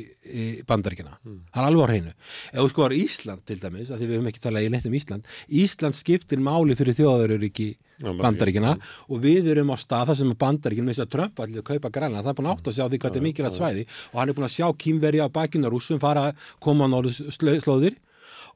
[0.67, 1.39] bandaríkina, mm.
[1.55, 2.13] það er alveg á hreinu.
[2.51, 4.97] Ef þú skoðar Ísland til dæmis af því við höfum ekki talað í neitt um
[4.99, 5.33] Ísland
[5.63, 8.91] Ísland skiptir máli fyrir þjóðaröryggi bandaríkina ja.
[9.07, 12.21] og við erum á stað þar sem bandaríkina þess að Trump allir að kaupa græna,
[12.21, 14.49] það er búin að sjá því hvað þetta er mikilvægt svæði og hann er búin
[14.49, 17.97] að sjá kýmveri á bakinu rúsum fara að koma á náðu slóðir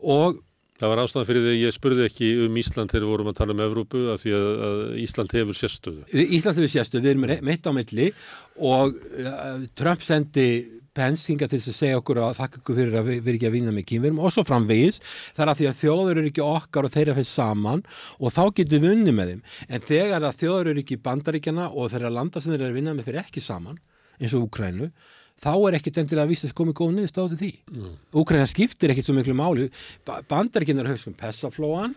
[0.02, 0.42] og
[0.82, 3.36] Það var ástæðan fyrir því að ég spurði ekki um Ísland þegar við vorum að
[3.38, 6.06] tala um Evrópu af því að, að Ísland hefur sérstöðu.
[6.24, 8.08] Ísland hefur sérstöðu, við erum meitt á milli
[8.58, 10.48] og uh, Trump sendi
[10.98, 13.56] pensinga til þess að segja okkur að þakka okkur fyrir að við erum ekki að
[13.60, 14.98] vinna með kýmverum og svo framvegis.
[15.38, 17.86] Þar að því að þjóður eru ekki okkar og þeirra fyrir saman
[18.18, 19.46] og þá getur við unni með þeim.
[19.70, 22.98] En þegar að þjóður eru ekki bandaríkjana og þeirra landa sem þeirra er að vinna
[22.98, 23.80] með fyrir ekki saman
[24.22, 24.92] eins og Úkrænu
[25.42, 27.52] þá er ekkert endilega að vísa þess komið góð niður státu því.
[27.74, 27.94] Mm.
[28.22, 29.70] Úkræna skiptir ekkert svo miklu máli.
[30.06, 31.96] Bandaríkinn er að hugsa um Pessaflóan,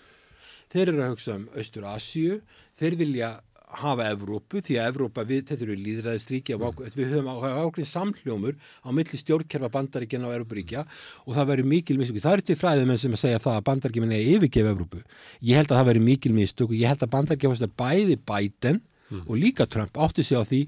[0.72, 2.38] þeir eru að hugsa um Östur-Asju,
[2.80, 3.34] þeir vilja
[3.80, 6.80] hafa Evrópu því að Evrópa við, þetta eru líðræðistríkja mm.
[6.94, 8.56] við höfum ákveðin samhljómur
[8.86, 10.84] á milli stjórnkerfa bandaríkjana og Evrópuríkja
[11.24, 14.18] og það verður mikil mistök það eru til fræðum sem að segja það að bandaríkjana
[14.18, 15.02] er yfirgef Evrópu
[15.40, 19.24] ég held að það verður mikil mistök og ég held að bandaríkjana bæði Biden mm.
[19.26, 20.62] og líka Trump átti sig á því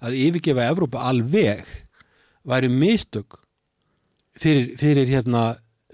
[0.00, 1.64] að yfirgefa Evrópa alveg
[2.46, 3.38] væri mistök
[4.38, 5.44] fyrir, fyrir hérna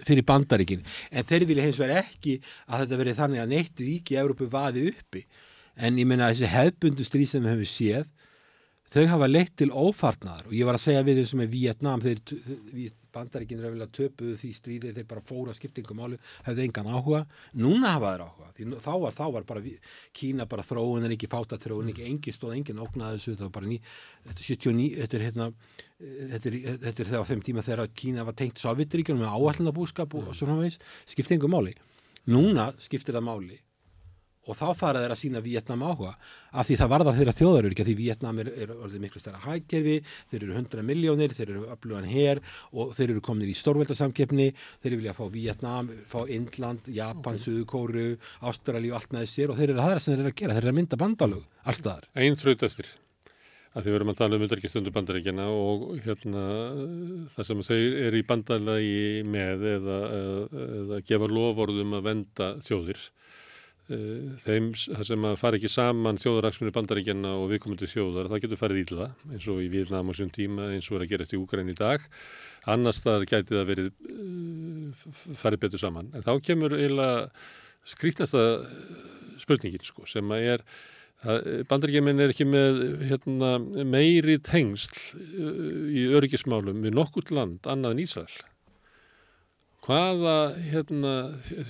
[0.02, 0.82] fyrir bandaríkin,
[1.12, 4.48] en þeir vilja hins vegar ekki að þetta verið þannig að neitt ríki í Európu
[4.50, 5.22] vaði uppi.
[5.76, 8.08] En ég menna þessi hefbundu stríð sem við höfum séð
[8.92, 12.02] þau hafa leitt til ófarnar og ég var að segja við þeim sem er Vietnam
[12.02, 12.18] þeir,
[13.12, 17.22] bandaríkinn er að töpuðu því stríði þeir bara fóra skiptingum álu hefði engan áhuga,
[17.60, 19.64] núna hafa þeir áhuga því þá var, þá var bara
[20.16, 23.54] Kína bara þróun en ekki fáta þróun, ekki engi stóð engin ógnaði þessu, það var
[23.56, 23.80] bara ný
[24.28, 25.48] þetta er 79, þetta er hérna
[26.02, 30.16] þetta er, þetta er þegar á þeim tíma þegar Kína var tengt Sovjetríkjum með áallnabúskap
[30.18, 31.76] og svona veist, skiptingum máli.
[32.30, 33.58] Núna skiptir það máli.
[34.42, 36.16] Og þá fara þeir að sína Vietnam áhuga
[36.50, 39.92] af því það varðar þeirra þjóðarurki því Vietnam er, er orðið miklu stærra hægkerfi
[40.32, 42.40] þeir eru 100 miljónir, þeir eru öflugan hér
[42.72, 44.48] og þeir eru komin í stórveldarsamkeppni
[44.82, 47.44] þeir vilja fá Vietnam, fá Indland, Japan, okay.
[47.44, 48.08] Suðukóru
[48.50, 50.64] Ástrali og allt með sér og þeir eru aðra sem þeir eru að gera þeir
[50.64, 52.90] eru að mynda bandalög, allt þar Einn þraut eftir
[53.72, 56.44] að því við erum að tala um undarkistundu bandaríkjana og hérna
[57.32, 63.06] það sem þau eru í bandalagi með eða, eða, eða gefa lovorðum að venda þjóðir.
[63.90, 68.82] Eh, þeim sem að fara ekki saman þjóðaraksmunni bandaríkjana og viðkomandi þjóðar það getur farið
[68.84, 71.72] íla eins og í Víðnam og svon tíma eins og er að gerast í Úgræn
[71.72, 72.04] í dag.
[72.70, 75.02] Annars það gæti það verið uh,
[75.40, 76.12] farið betur saman.
[76.14, 77.26] En þá kemur eiginlega
[77.90, 78.44] skrítnasta
[79.42, 80.64] spurningin sko sem að er
[81.22, 83.52] bandaríkjamin er ekki með hérna,
[83.86, 88.40] meiri tengsl uh, í öryggismálum við nokkurt land annað en Ísrael
[89.82, 91.12] hvaða hérna,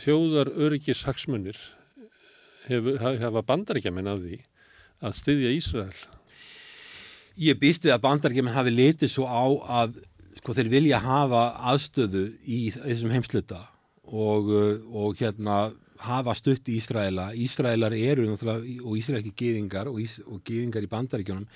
[0.02, 1.58] þjóðar öryggishagsmunir
[2.68, 4.40] hefa bandaríkjaman af því
[5.02, 6.00] að styðja Ísrael?
[7.40, 9.44] Ég býsti að bandaríkjaman hafi litið svo á
[9.82, 9.96] að
[10.38, 13.62] sko, þeir vilja hafa aðstöðu í þessum heimsluta
[14.04, 14.52] og,
[14.92, 15.72] og hérna
[16.06, 17.30] hafa stutt í Ísraela.
[17.38, 21.46] Ísraelar eru og ísraelski gýðingar og, ís, og gýðingar í bandaríkjónum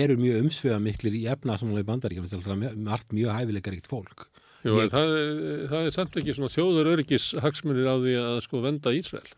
[0.00, 2.30] eru mjög umsveða miklir í efnaðsamlega í bandaríkjónum.
[2.32, 4.26] Þetta er margt mjög hæfileikaríkt fólk.
[4.62, 4.92] Jú, ég...
[4.92, 8.92] það, er, það er samt ekki svona þjóður öryggis hagsmunir á því að sko venda
[8.94, 9.32] Ísrael.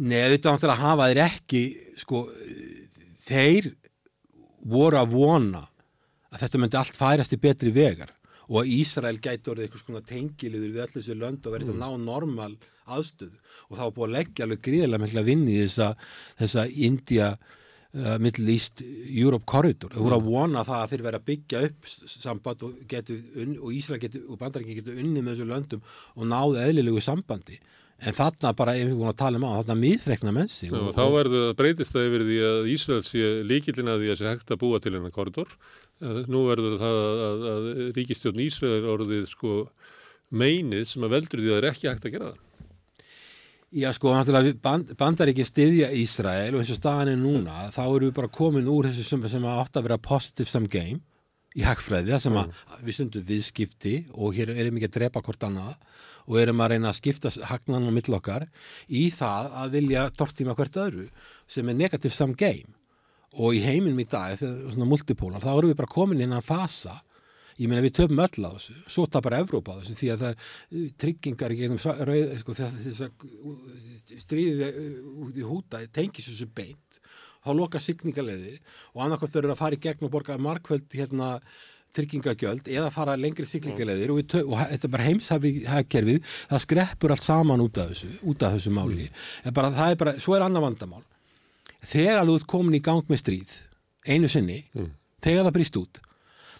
[0.00, 1.64] Nei, þetta að hafa þeir ekki,
[2.00, 2.22] sko,
[3.26, 3.74] þeir
[4.70, 5.66] voru að vona
[6.30, 8.14] að þetta myndi allt færast í betri vegar
[8.50, 11.78] og að Ísrael gæti orðið eitthvað svona tengiliður við öll þessu lönd og verið mm.
[11.78, 12.52] að ná normal
[12.90, 13.38] aðstöðu
[13.70, 15.88] og það var búið að leggja alveg gríðilega mikla vinni í þessa,
[16.40, 19.94] þessa India uh, Middle East Europe Corridor.
[19.94, 20.32] Það voru að mm.
[20.34, 23.18] vona það að þeir verið að byggja upp samband og, getu,
[23.60, 25.84] og Ísrael getur, og bandarækinn getur unni með þessu löndum
[26.16, 27.60] og náðu eðlilegu sambandi.
[28.00, 30.70] En þarna bara, ef við vorum að tala um á, þarna miðreikna mennsi.
[30.72, 34.16] Og, og þá verður það breytist það yfir því að Ísrael sé líkilina því að
[34.16, 35.52] sé hægt að búa til hennar korridor.
[36.00, 37.66] Nú verður það að, að, að
[37.98, 39.56] ríkistjórn Ísrael orðið sko
[40.30, 42.46] meinið sem að veldur því að það er ekki hægt að gera það.
[43.70, 44.12] Já sko,
[44.64, 48.32] band, bandar ekki stiðja Ísrael og eins og staðan er núna, þá eru við bara
[48.34, 50.98] komin úr þessu sem, sem átt að vera positive sum game
[51.54, 52.80] í hagfræði, það sem að mm.
[52.86, 55.76] við stundum viðskipti og hér erum ekki að drepa hvort annað
[56.30, 58.48] og erum að reyna að skipta hagnan á millokkar
[58.86, 61.06] í það að vilja tortíma hvert öðru
[61.50, 62.74] sem er negative sum game
[63.38, 66.48] og í heiminum í dag, þegar svona multipólar, þá eru við bara komin inn að
[66.48, 66.98] fasa.
[67.60, 68.76] Ég meina við töfum öll á þessu.
[68.88, 70.38] Svo tapar Evrópa á þessu því að það er
[70.80, 77.02] uh, tryggingar gegnum rauð sko, þess að stríðið uh, út í húta tengis þessu beint.
[77.40, 78.56] Þá loka signingarleiði
[78.94, 81.36] og annarkvæmt verður að fara í gegn og borga markvöld hérna
[81.96, 87.64] tryggingagjöld eða fara lengri siglingarleiðir og, og þetta er bara heimshafkerfið það skreppur allt saman
[87.64, 89.08] út af þessu út af þessu máli.
[89.08, 89.22] Mm.
[89.48, 91.02] en bara það er bara, svo er annar vandamál
[91.80, 93.58] þegar þú ert komin í gang með stríð
[94.08, 94.94] einu sinni, mm.
[95.24, 96.00] þegar það brýst út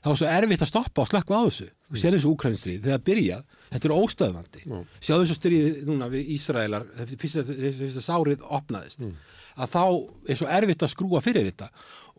[0.01, 1.69] þá er svo erfitt að stoppa og slakka á þessu.
[1.91, 4.63] Og sér þessu úkrænstrið þegar það byrjað, þetta er óstöðvandi.
[4.67, 4.85] Mm.
[5.05, 6.87] sjáðu þessu stríð núna við Ísraelar
[7.21, 9.05] fyrst að sárið opnaðist.
[9.05, 9.17] Mm.
[9.61, 9.83] að þá
[10.31, 11.69] er svo erfitt að skrúa fyrir þetta.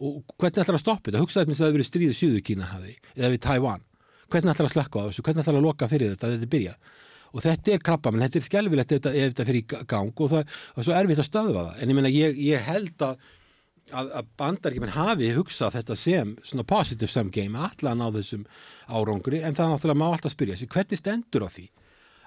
[0.01, 1.23] Og hvernig ætlar að stoppa þetta?
[1.23, 3.85] Hugsaði með þess að það hefur verið stríðið Suðu Kína hafi eða við Tævan,
[4.27, 5.25] hvernig ætlar að slakka á þessu?
[5.25, 6.99] Hvernig ætlar að loka fyrir þetta að þetta byrjað
[7.31, 10.57] og þetta er krabba, menn þetta er skelvilegt ef þetta, fyrir í gang og það,
[10.71, 13.29] það er svo erfitt að stöðva það, en ég meina ég, ég held að
[13.91, 18.45] að, að bandaríkjumenn hafi hugsað þetta sem svona positive sum game allan á þessum
[18.87, 21.67] árangri en það náttúrulega má alltaf spyrja sig hvernig stendur á því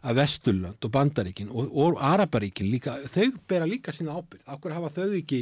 [0.05, 4.43] að Vesturlönd og Bandaríkin og, og Araparíkin líka, þau bera líka sína ábyrð.
[4.53, 5.39] Akkur hafa þau ekki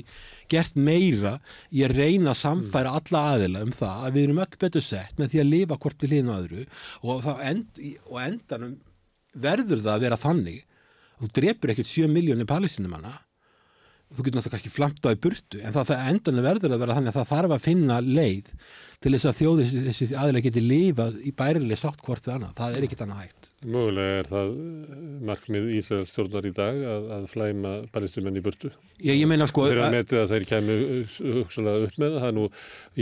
[0.52, 1.32] gert meira
[1.74, 5.18] í að reyna að samfæra alla aðila um það að við erum öll betur sett
[5.18, 6.66] með því að lifa hvort við hlýðinu öðru?
[7.02, 8.78] Og, end, og endanum
[9.32, 10.62] verður það að vera þannig.
[11.20, 13.12] Þú drefur ekkert 7 miljónir palestinumanna
[14.12, 16.96] þú getur náttúrulega kannski flamt á í burtu en það, það endan verður að vera
[16.98, 18.50] þannig að það þarf að finna leið
[19.02, 22.76] til þess að þjóði þessi, aðlega geti lífað í bærileg sátt hvort við annað, það
[22.76, 23.48] er ekkit annað hægt.
[23.62, 25.00] Mögulega er það eh,
[25.30, 28.70] markmið Ísraels stjórnar í dag að, að flæma bæristumenn í burtu.
[29.02, 32.28] Já, ég meina sko Þeir að metið að þeir kemur eh, hugsalega upp með það,
[32.28, 32.46] er nú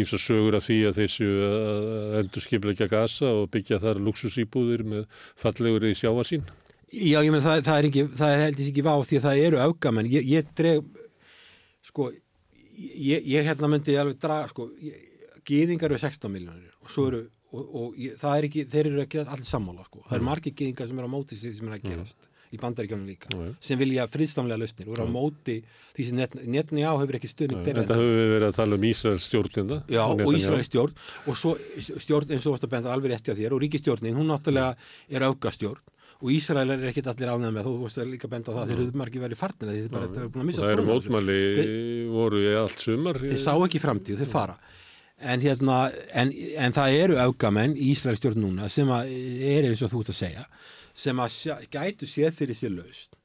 [0.01, 4.03] íms að sögur af því að þeir séu að endur skipleika gasa og byggja þar
[4.09, 6.49] luxusýbúðir með fallegur í sjáasín
[6.91, 7.87] Já, ég meina það, það er
[8.27, 10.89] er heldur ekki vá því að það eru ágamenn, ég, ég dreg
[12.01, 12.11] sko
[12.81, 14.71] ég, ég hérna myndi alveg draga sko,
[15.47, 19.05] gýðingar eru 16 miljónir og svo eru og, og ég, það er ekki, þeir eru
[19.05, 20.33] ekki allir sammála sko, það eru mm.
[20.33, 22.29] margir gýðingar sem eru á móti því sem er að gerast mm.
[22.51, 23.53] í bandaríkjónum líka mm.
[23.67, 25.57] sem vilja friðstamlega lausnir og eru á móti
[25.97, 26.21] því sem
[26.55, 27.85] netni á hefur ekki stöðning þeirra.
[27.85, 29.81] Þetta höfum við verið að tala um Ísraels stjórnina.
[29.91, 31.57] Já og Ísraels stjórn og svo
[32.07, 34.77] stjórn eins og varst að benda alveg rétti á þér og ríkistjórnin hún náttúrulega
[35.11, 35.83] er aukastjórn
[36.21, 38.83] og Ísrael er ekkit allir ánægð með þú veist að líka benda á það, þeir
[38.83, 39.79] eru margir verið farnir að
[40.59, 41.39] það eru mótmæli
[42.13, 44.59] voru í allt sumar þeir sá ekki framtíð, þeir fara.
[45.21, 45.79] En, hérna,
[46.17, 46.31] en,
[46.65, 50.21] en það eru augamenn í Ísrael stjórn núna sem er eins og þú ert að
[50.21, 50.45] segja
[50.97, 51.41] sem að
[51.73, 53.17] gætu séð fyrir sér laust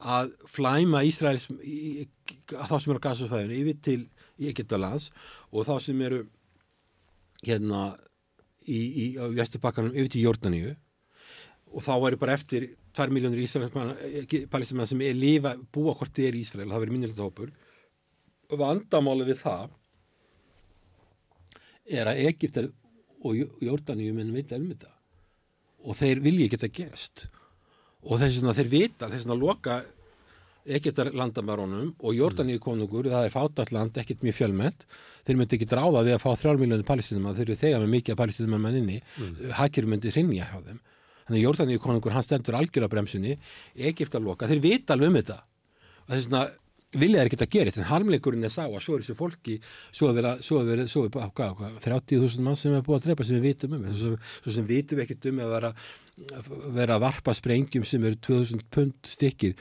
[0.00, 4.00] að flæma Ísraels að þá sem eru á gasasfæðinu yfir til
[4.40, 5.10] Egyptalands
[5.52, 6.22] og þá sem eru
[7.44, 7.82] hérna
[8.64, 10.72] í, í, í Vestibakkanum yfir til Jórdaníu
[11.70, 12.68] og þá væri bara eftir
[12.98, 17.22] 2 miljónur Ísraelsmann sem er lifa, búa hvort þið er í Ísrael, það verið minnilegt
[17.22, 17.52] hópur
[18.58, 19.76] vandamáli við það
[21.90, 22.70] er að Egiptar
[23.26, 24.90] og Jórdaníu minn veit um þetta
[25.86, 27.24] og þeir vilja ekki þetta gerst
[28.00, 29.80] og þess að þeir vita þess að loka
[30.70, 34.86] Egiptar landamæronum og Jórdaníu konungur það er fátalland, ekkert mjög fjölmett
[35.26, 38.18] þeir myndi ekki dráða við að fá 3 miljónir palestinum þeir eru þegar með mikið
[38.20, 38.98] palestinum mann inni.
[39.16, 39.38] Mm.
[39.56, 40.80] hakir myndi hrinja hjá þeim
[41.30, 43.36] þannig að Jórdaníu konungur hann stendur algjör á bremsunni
[43.78, 45.38] Egipta loka, þeir vita alveg um þetta.
[46.08, 46.50] Og þess að
[46.98, 47.82] vilja er að gera þetta.
[47.84, 50.90] En harmleikurinn er sá að svo er þessu fólki svo er verið, svo er verið,
[50.90, 53.90] svo er verið 30.000 mann sem er búið að drepa sem við vitum um.
[53.94, 55.74] Svo, svo sem vitum við ekkert um að vera
[56.74, 59.54] vera að varpa sprengjum sem eru 2000 pund stikkið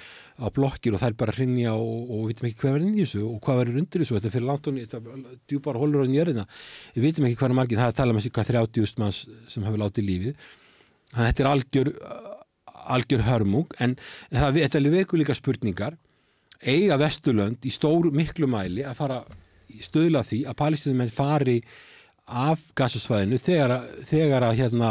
[0.44, 2.90] á blokkir og það er bara að hrinja og, og við vitum ekki hvað verður
[2.90, 4.18] inn í þessu og hvað verður undir þessu.
[4.18, 6.48] Þetta er fyrir langt og þetta djúpar holur á njörðina.
[6.96, 9.22] Við vitum ekki hvað er margir, það er að tala um sig hvað 30.000 manns
[9.54, 10.50] sem hafi látið lífið
[11.16, 11.94] þetta er algjör
[12.90, 13.96] algjör hörmung en
[14.32, 15.98] það, er veikur líka spurningar.
[16.60, 19.20] Eiga Vesturlönd í stór miklu mæli að fara
[19.86, 21.60] stöðla því að palestinumenn fari
[22.26, 23.76] af gasasvæðinu þegar,
[24.10, 24.90] þegar að hérna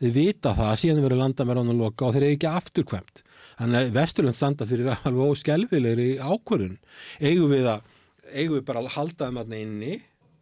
[0.00, 3.22] þið vita það að síðan verður landamæran að loka og þeir eru ekki afturkvæmt.
[3.60, 6.80] Þannig að Vesturlönd standa fyrir alveg óskelvilegri ákvörðun.
[7.22, 7.86] Eigum við að
[8.32, 9.94] eigum við bara að halda þeim aðna inni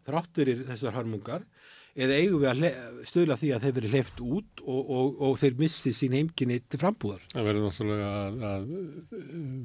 [0.06, 1.44] þrátt fyrir þessar hörmungar
[1.92, 5.58] eða eigum við að stöðla því að þeir verið hleyft út og, og, og þeir
[5.60, 7.26] missi sín heimkinni til frambúðar.
[7.34, 8.70] Það verður náttúrulega að, að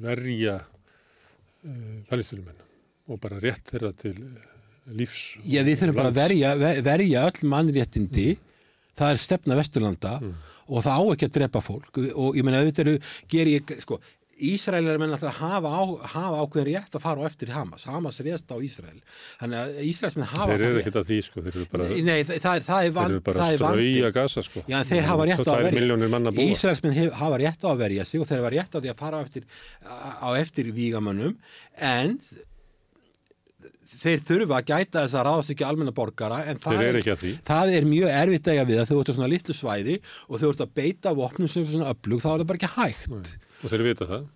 [0.04, 2.66] verja uh, fælistunumenn
[3.08, 4.52] og bara rétt þeirra til uh,
[4.98, 5.24] lífs.
[5.44, 8.60] Já, við þurfum bara að verja, ver, verja öll mannréttindi, mm.
[9.00, 10.36] það er stefna Vesturlanda mm.
[10.68, 14.02] og það á ekki að drepa fólk og ég menna auðvitað eru, ger ég, sko,
[14.38, 15.82] Ísraelir menn alltaf hafa, á,
[16.14, 17.86] hafa ákveðin rétt að fara á eftir Hamas.
[17.90, 19.00] Hamas rétt á Ísrael.
[19.40, 22.18] Þannig að Ísraels menn hafa þeir eru ekkert að því sko þeir eru bara, Nei,
[22.28, 24.64] það, það er vand, þeir eru bara strauja gasa sko.
[24.70, 28.22] Já, þeir hafa rétt á að verja Ísraels menn hafa rétt á að verja sig
[28.22, 29.48] og þeir hafa rétt á því að fara á eftir,
[29.82, 31.34] á eftir vígamönnum.
[31.78, 32.18] En
[33.98, 37.00] þeir þurfa að gæta þess að ráðast ekki almenna borgara en það er,
[37.48, 40.48] það er mjög erfitt að við að þau ert á svona litlu svæði og þau
[40.52, 43.12] ert að beita vopnum sem svona öflug þá er það bara ekki hægt.
[43.12, 43.52] Nei.
[43.62, 44.26] og þeir vita það.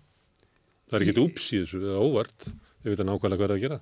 [0.89, 2.47] Það er ekkit úps í þessu, það er óvart.
[2.83, 3.81] Þeir vita nákvæmlega hvað það er að gera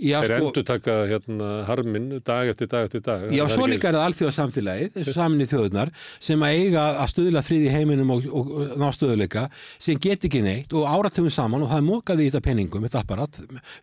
[0.00, 3.26] Já, þeir sko, endur taka hérna, harminn dag eftir dag eftir dag.
[3.28, 7.66] Já, svo líka er það alþjóðarsamfélagið þessu saminni þjóðunar sem að eiga að stuðla frið
[7.68, 9.44] í heiminum og, og, og ná stöðuleika
[9.76, 13.04] sem get ekki neitt og áratöfum saman og það er mókaði í þetta penningum, þetta
[13.04, 13.40] apparat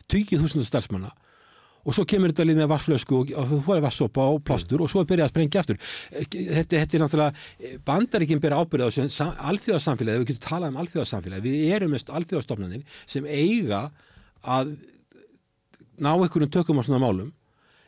[0.09, 1.13] 20.000 starfsmanna.
[1.87, 5.09] Og svo kemur þetta líð með vassflösku og fórið vassopa og plástur og svo er
[5.09, 5.79] byrjað að sprengja aftur.
[6.11, 11.45] Þetta, þetta er náttúrulega bandaríkinn byrja ábyrðað á þessu alþjóðarsamfélagi, við getum talað um alþjóðarsamfélagi
[11.47, 13.85] við erum mest alþjóðarstofnanir sem eiga
[14.43, 14.75] að
[15.99, 17.33] ná einhverjum tökum á svona málum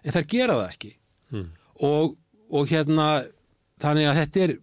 [0.02, 0.92] en þær gera það ekki
[1.32, 1.48] hmm.
[1.88, 2.18] og,
[2.52, 3.08] og hérna
[3.82, 4.58] þannig að þetta er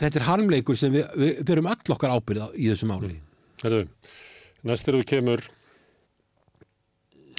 [0.00, 3.16] þetta er harmleikur sem við, við byrjum all okkar ábyrða í þessu máli.
[3.62, 3.82] Herðu,
[4.68, 5.44] næst þegar við kemur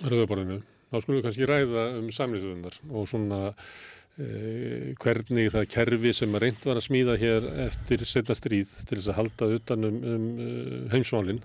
[0.04, 0.62] rauðaborðinu,
[0.92, 6.46] þá skulum við kannski ræða um samlýðunar og svona eh, hvernig það kerfi sem að
[6.48, 10.28] reynd var að smíða hér eftir setna stríð til þess að halda utan um, um
[10.34, 11.44] uh, heimsmálinn,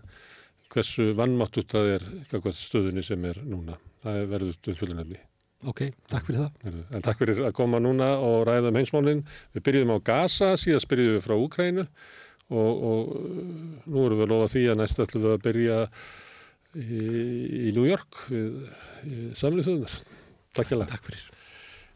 [0.75, 3.79] hversu vannmáttut það er kakvað stöðunni sem er núna.
[4.05, 5.21] Það er verðut umfjöldunefni.
[5.67, 6.83] Ok, takk fyrir það.
[6.95, 9.25] En takk fyrir að koma núna og ræða um heimsmálinn.
[9.57, 13.41] Við byrjuðum á Gaza, síðast byrjuðum við frá Úkrænu og, og uh,
[13.89, 15.81] nú erum við að lofa því að næst ætlum við að byrja
[16.79, 17.03] í,
[17.69, 18.63] í New York við
[19.41, 19.99] samlýðsöðunar.
[20.55, 21.27] Takk hjá Takk fyrir.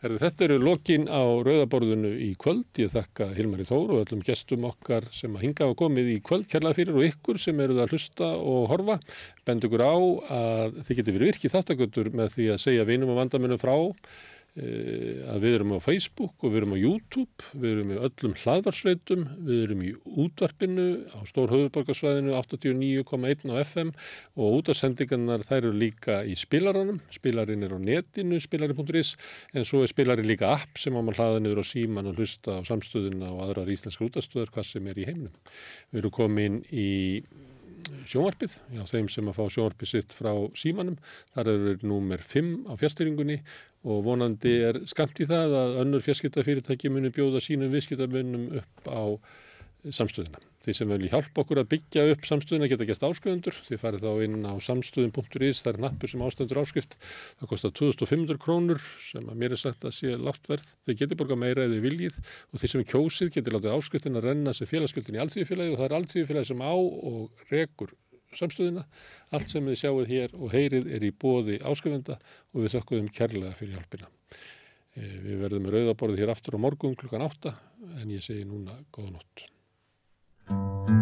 [0.03, 2.67] Þetta eru lokin á rauðaborðinu í kvöld.
[2.83, 6.49] Ég þakka Hilmari Þór og öllum gestum okkar sem að hinga hafa komið í kvöld
[6.51, 8.97] kærlega fyrir og ykkur sem eruð að hlusta og horfa.
[9.47, 13.21] Bend ykkur á að þið getur verið virkið þáttakötur með því að segja vinum og
[13.21, 13.77] vandamennum frá
[14.53, 19.23] að við erum á Facebook og við erum á YouTube, við erum í öllum hlaðvarsveitum,
[19.49, 23.95] við erum í útvarpinu á stór höfuborgarsvæðinu 89,1 á FM
[24.37, 29.15] og útarsendingarnar þær eru líka í spilaranum, spilarinn er á netinu, spilarinn.is
[29.57, 32.61] en svo er spilarinn líka app sem á maður hlaða niður á síman og hlusta
[32.61, 35.33] á samstöðuna og aðrar íslenskar útastöðar hvað sem er í heiminum.
[35.97, 36.91] Við erum komin í
[38.09, 40.99] sjónvarpið, já þeim sem að fá sjónvarpið sitt frá símanum,
[41.35, 43.39] þar eru númer 5 á fjárstyringunni
[43.83, 49.03] og vonandi er skamt í það að önnur fjarskiptafyrirtæki muni bjóða sínum viðskiptamunum upp á
[49.91, 50.39] samstöðuna.
[50.63, 53.57] Þeir sem vilja hjálpa okkur að byggja upp samstöðuna geta gæst áskrifundur.
[53.67, 56.95] Þið farið þá inn á samstöðun.is, það er nappur sem ástöndur áskrift.
[57.41, 60.69] Það kostar 2500 krónur sem að mér er sagt að sé látt verð.
[60.87, 64.55] Þeir geti borga meira eða viljið og þeir sem kjósið geti látið áskriftin að renna
[64.55, 67.95] sem félagsgjöldin í alltíðufélagi og það er alltíðufélagi sem á og rekur
[68.39, 68.87] samstöðuna.
[69.35, 72.21] Allt sem þið sjáuð hér og heyrið er í bóði áskrifenda
[72.55, 74.13] og við þökkum kærlega fyrir hjálpina.
[74.97, 77.57] Eh, Við verðum rauðaborðið hér aftur á morgun klukkan 8
[78.01, 79.52] en ég segi núna góða nótt.
[80.49, 81.02] thank you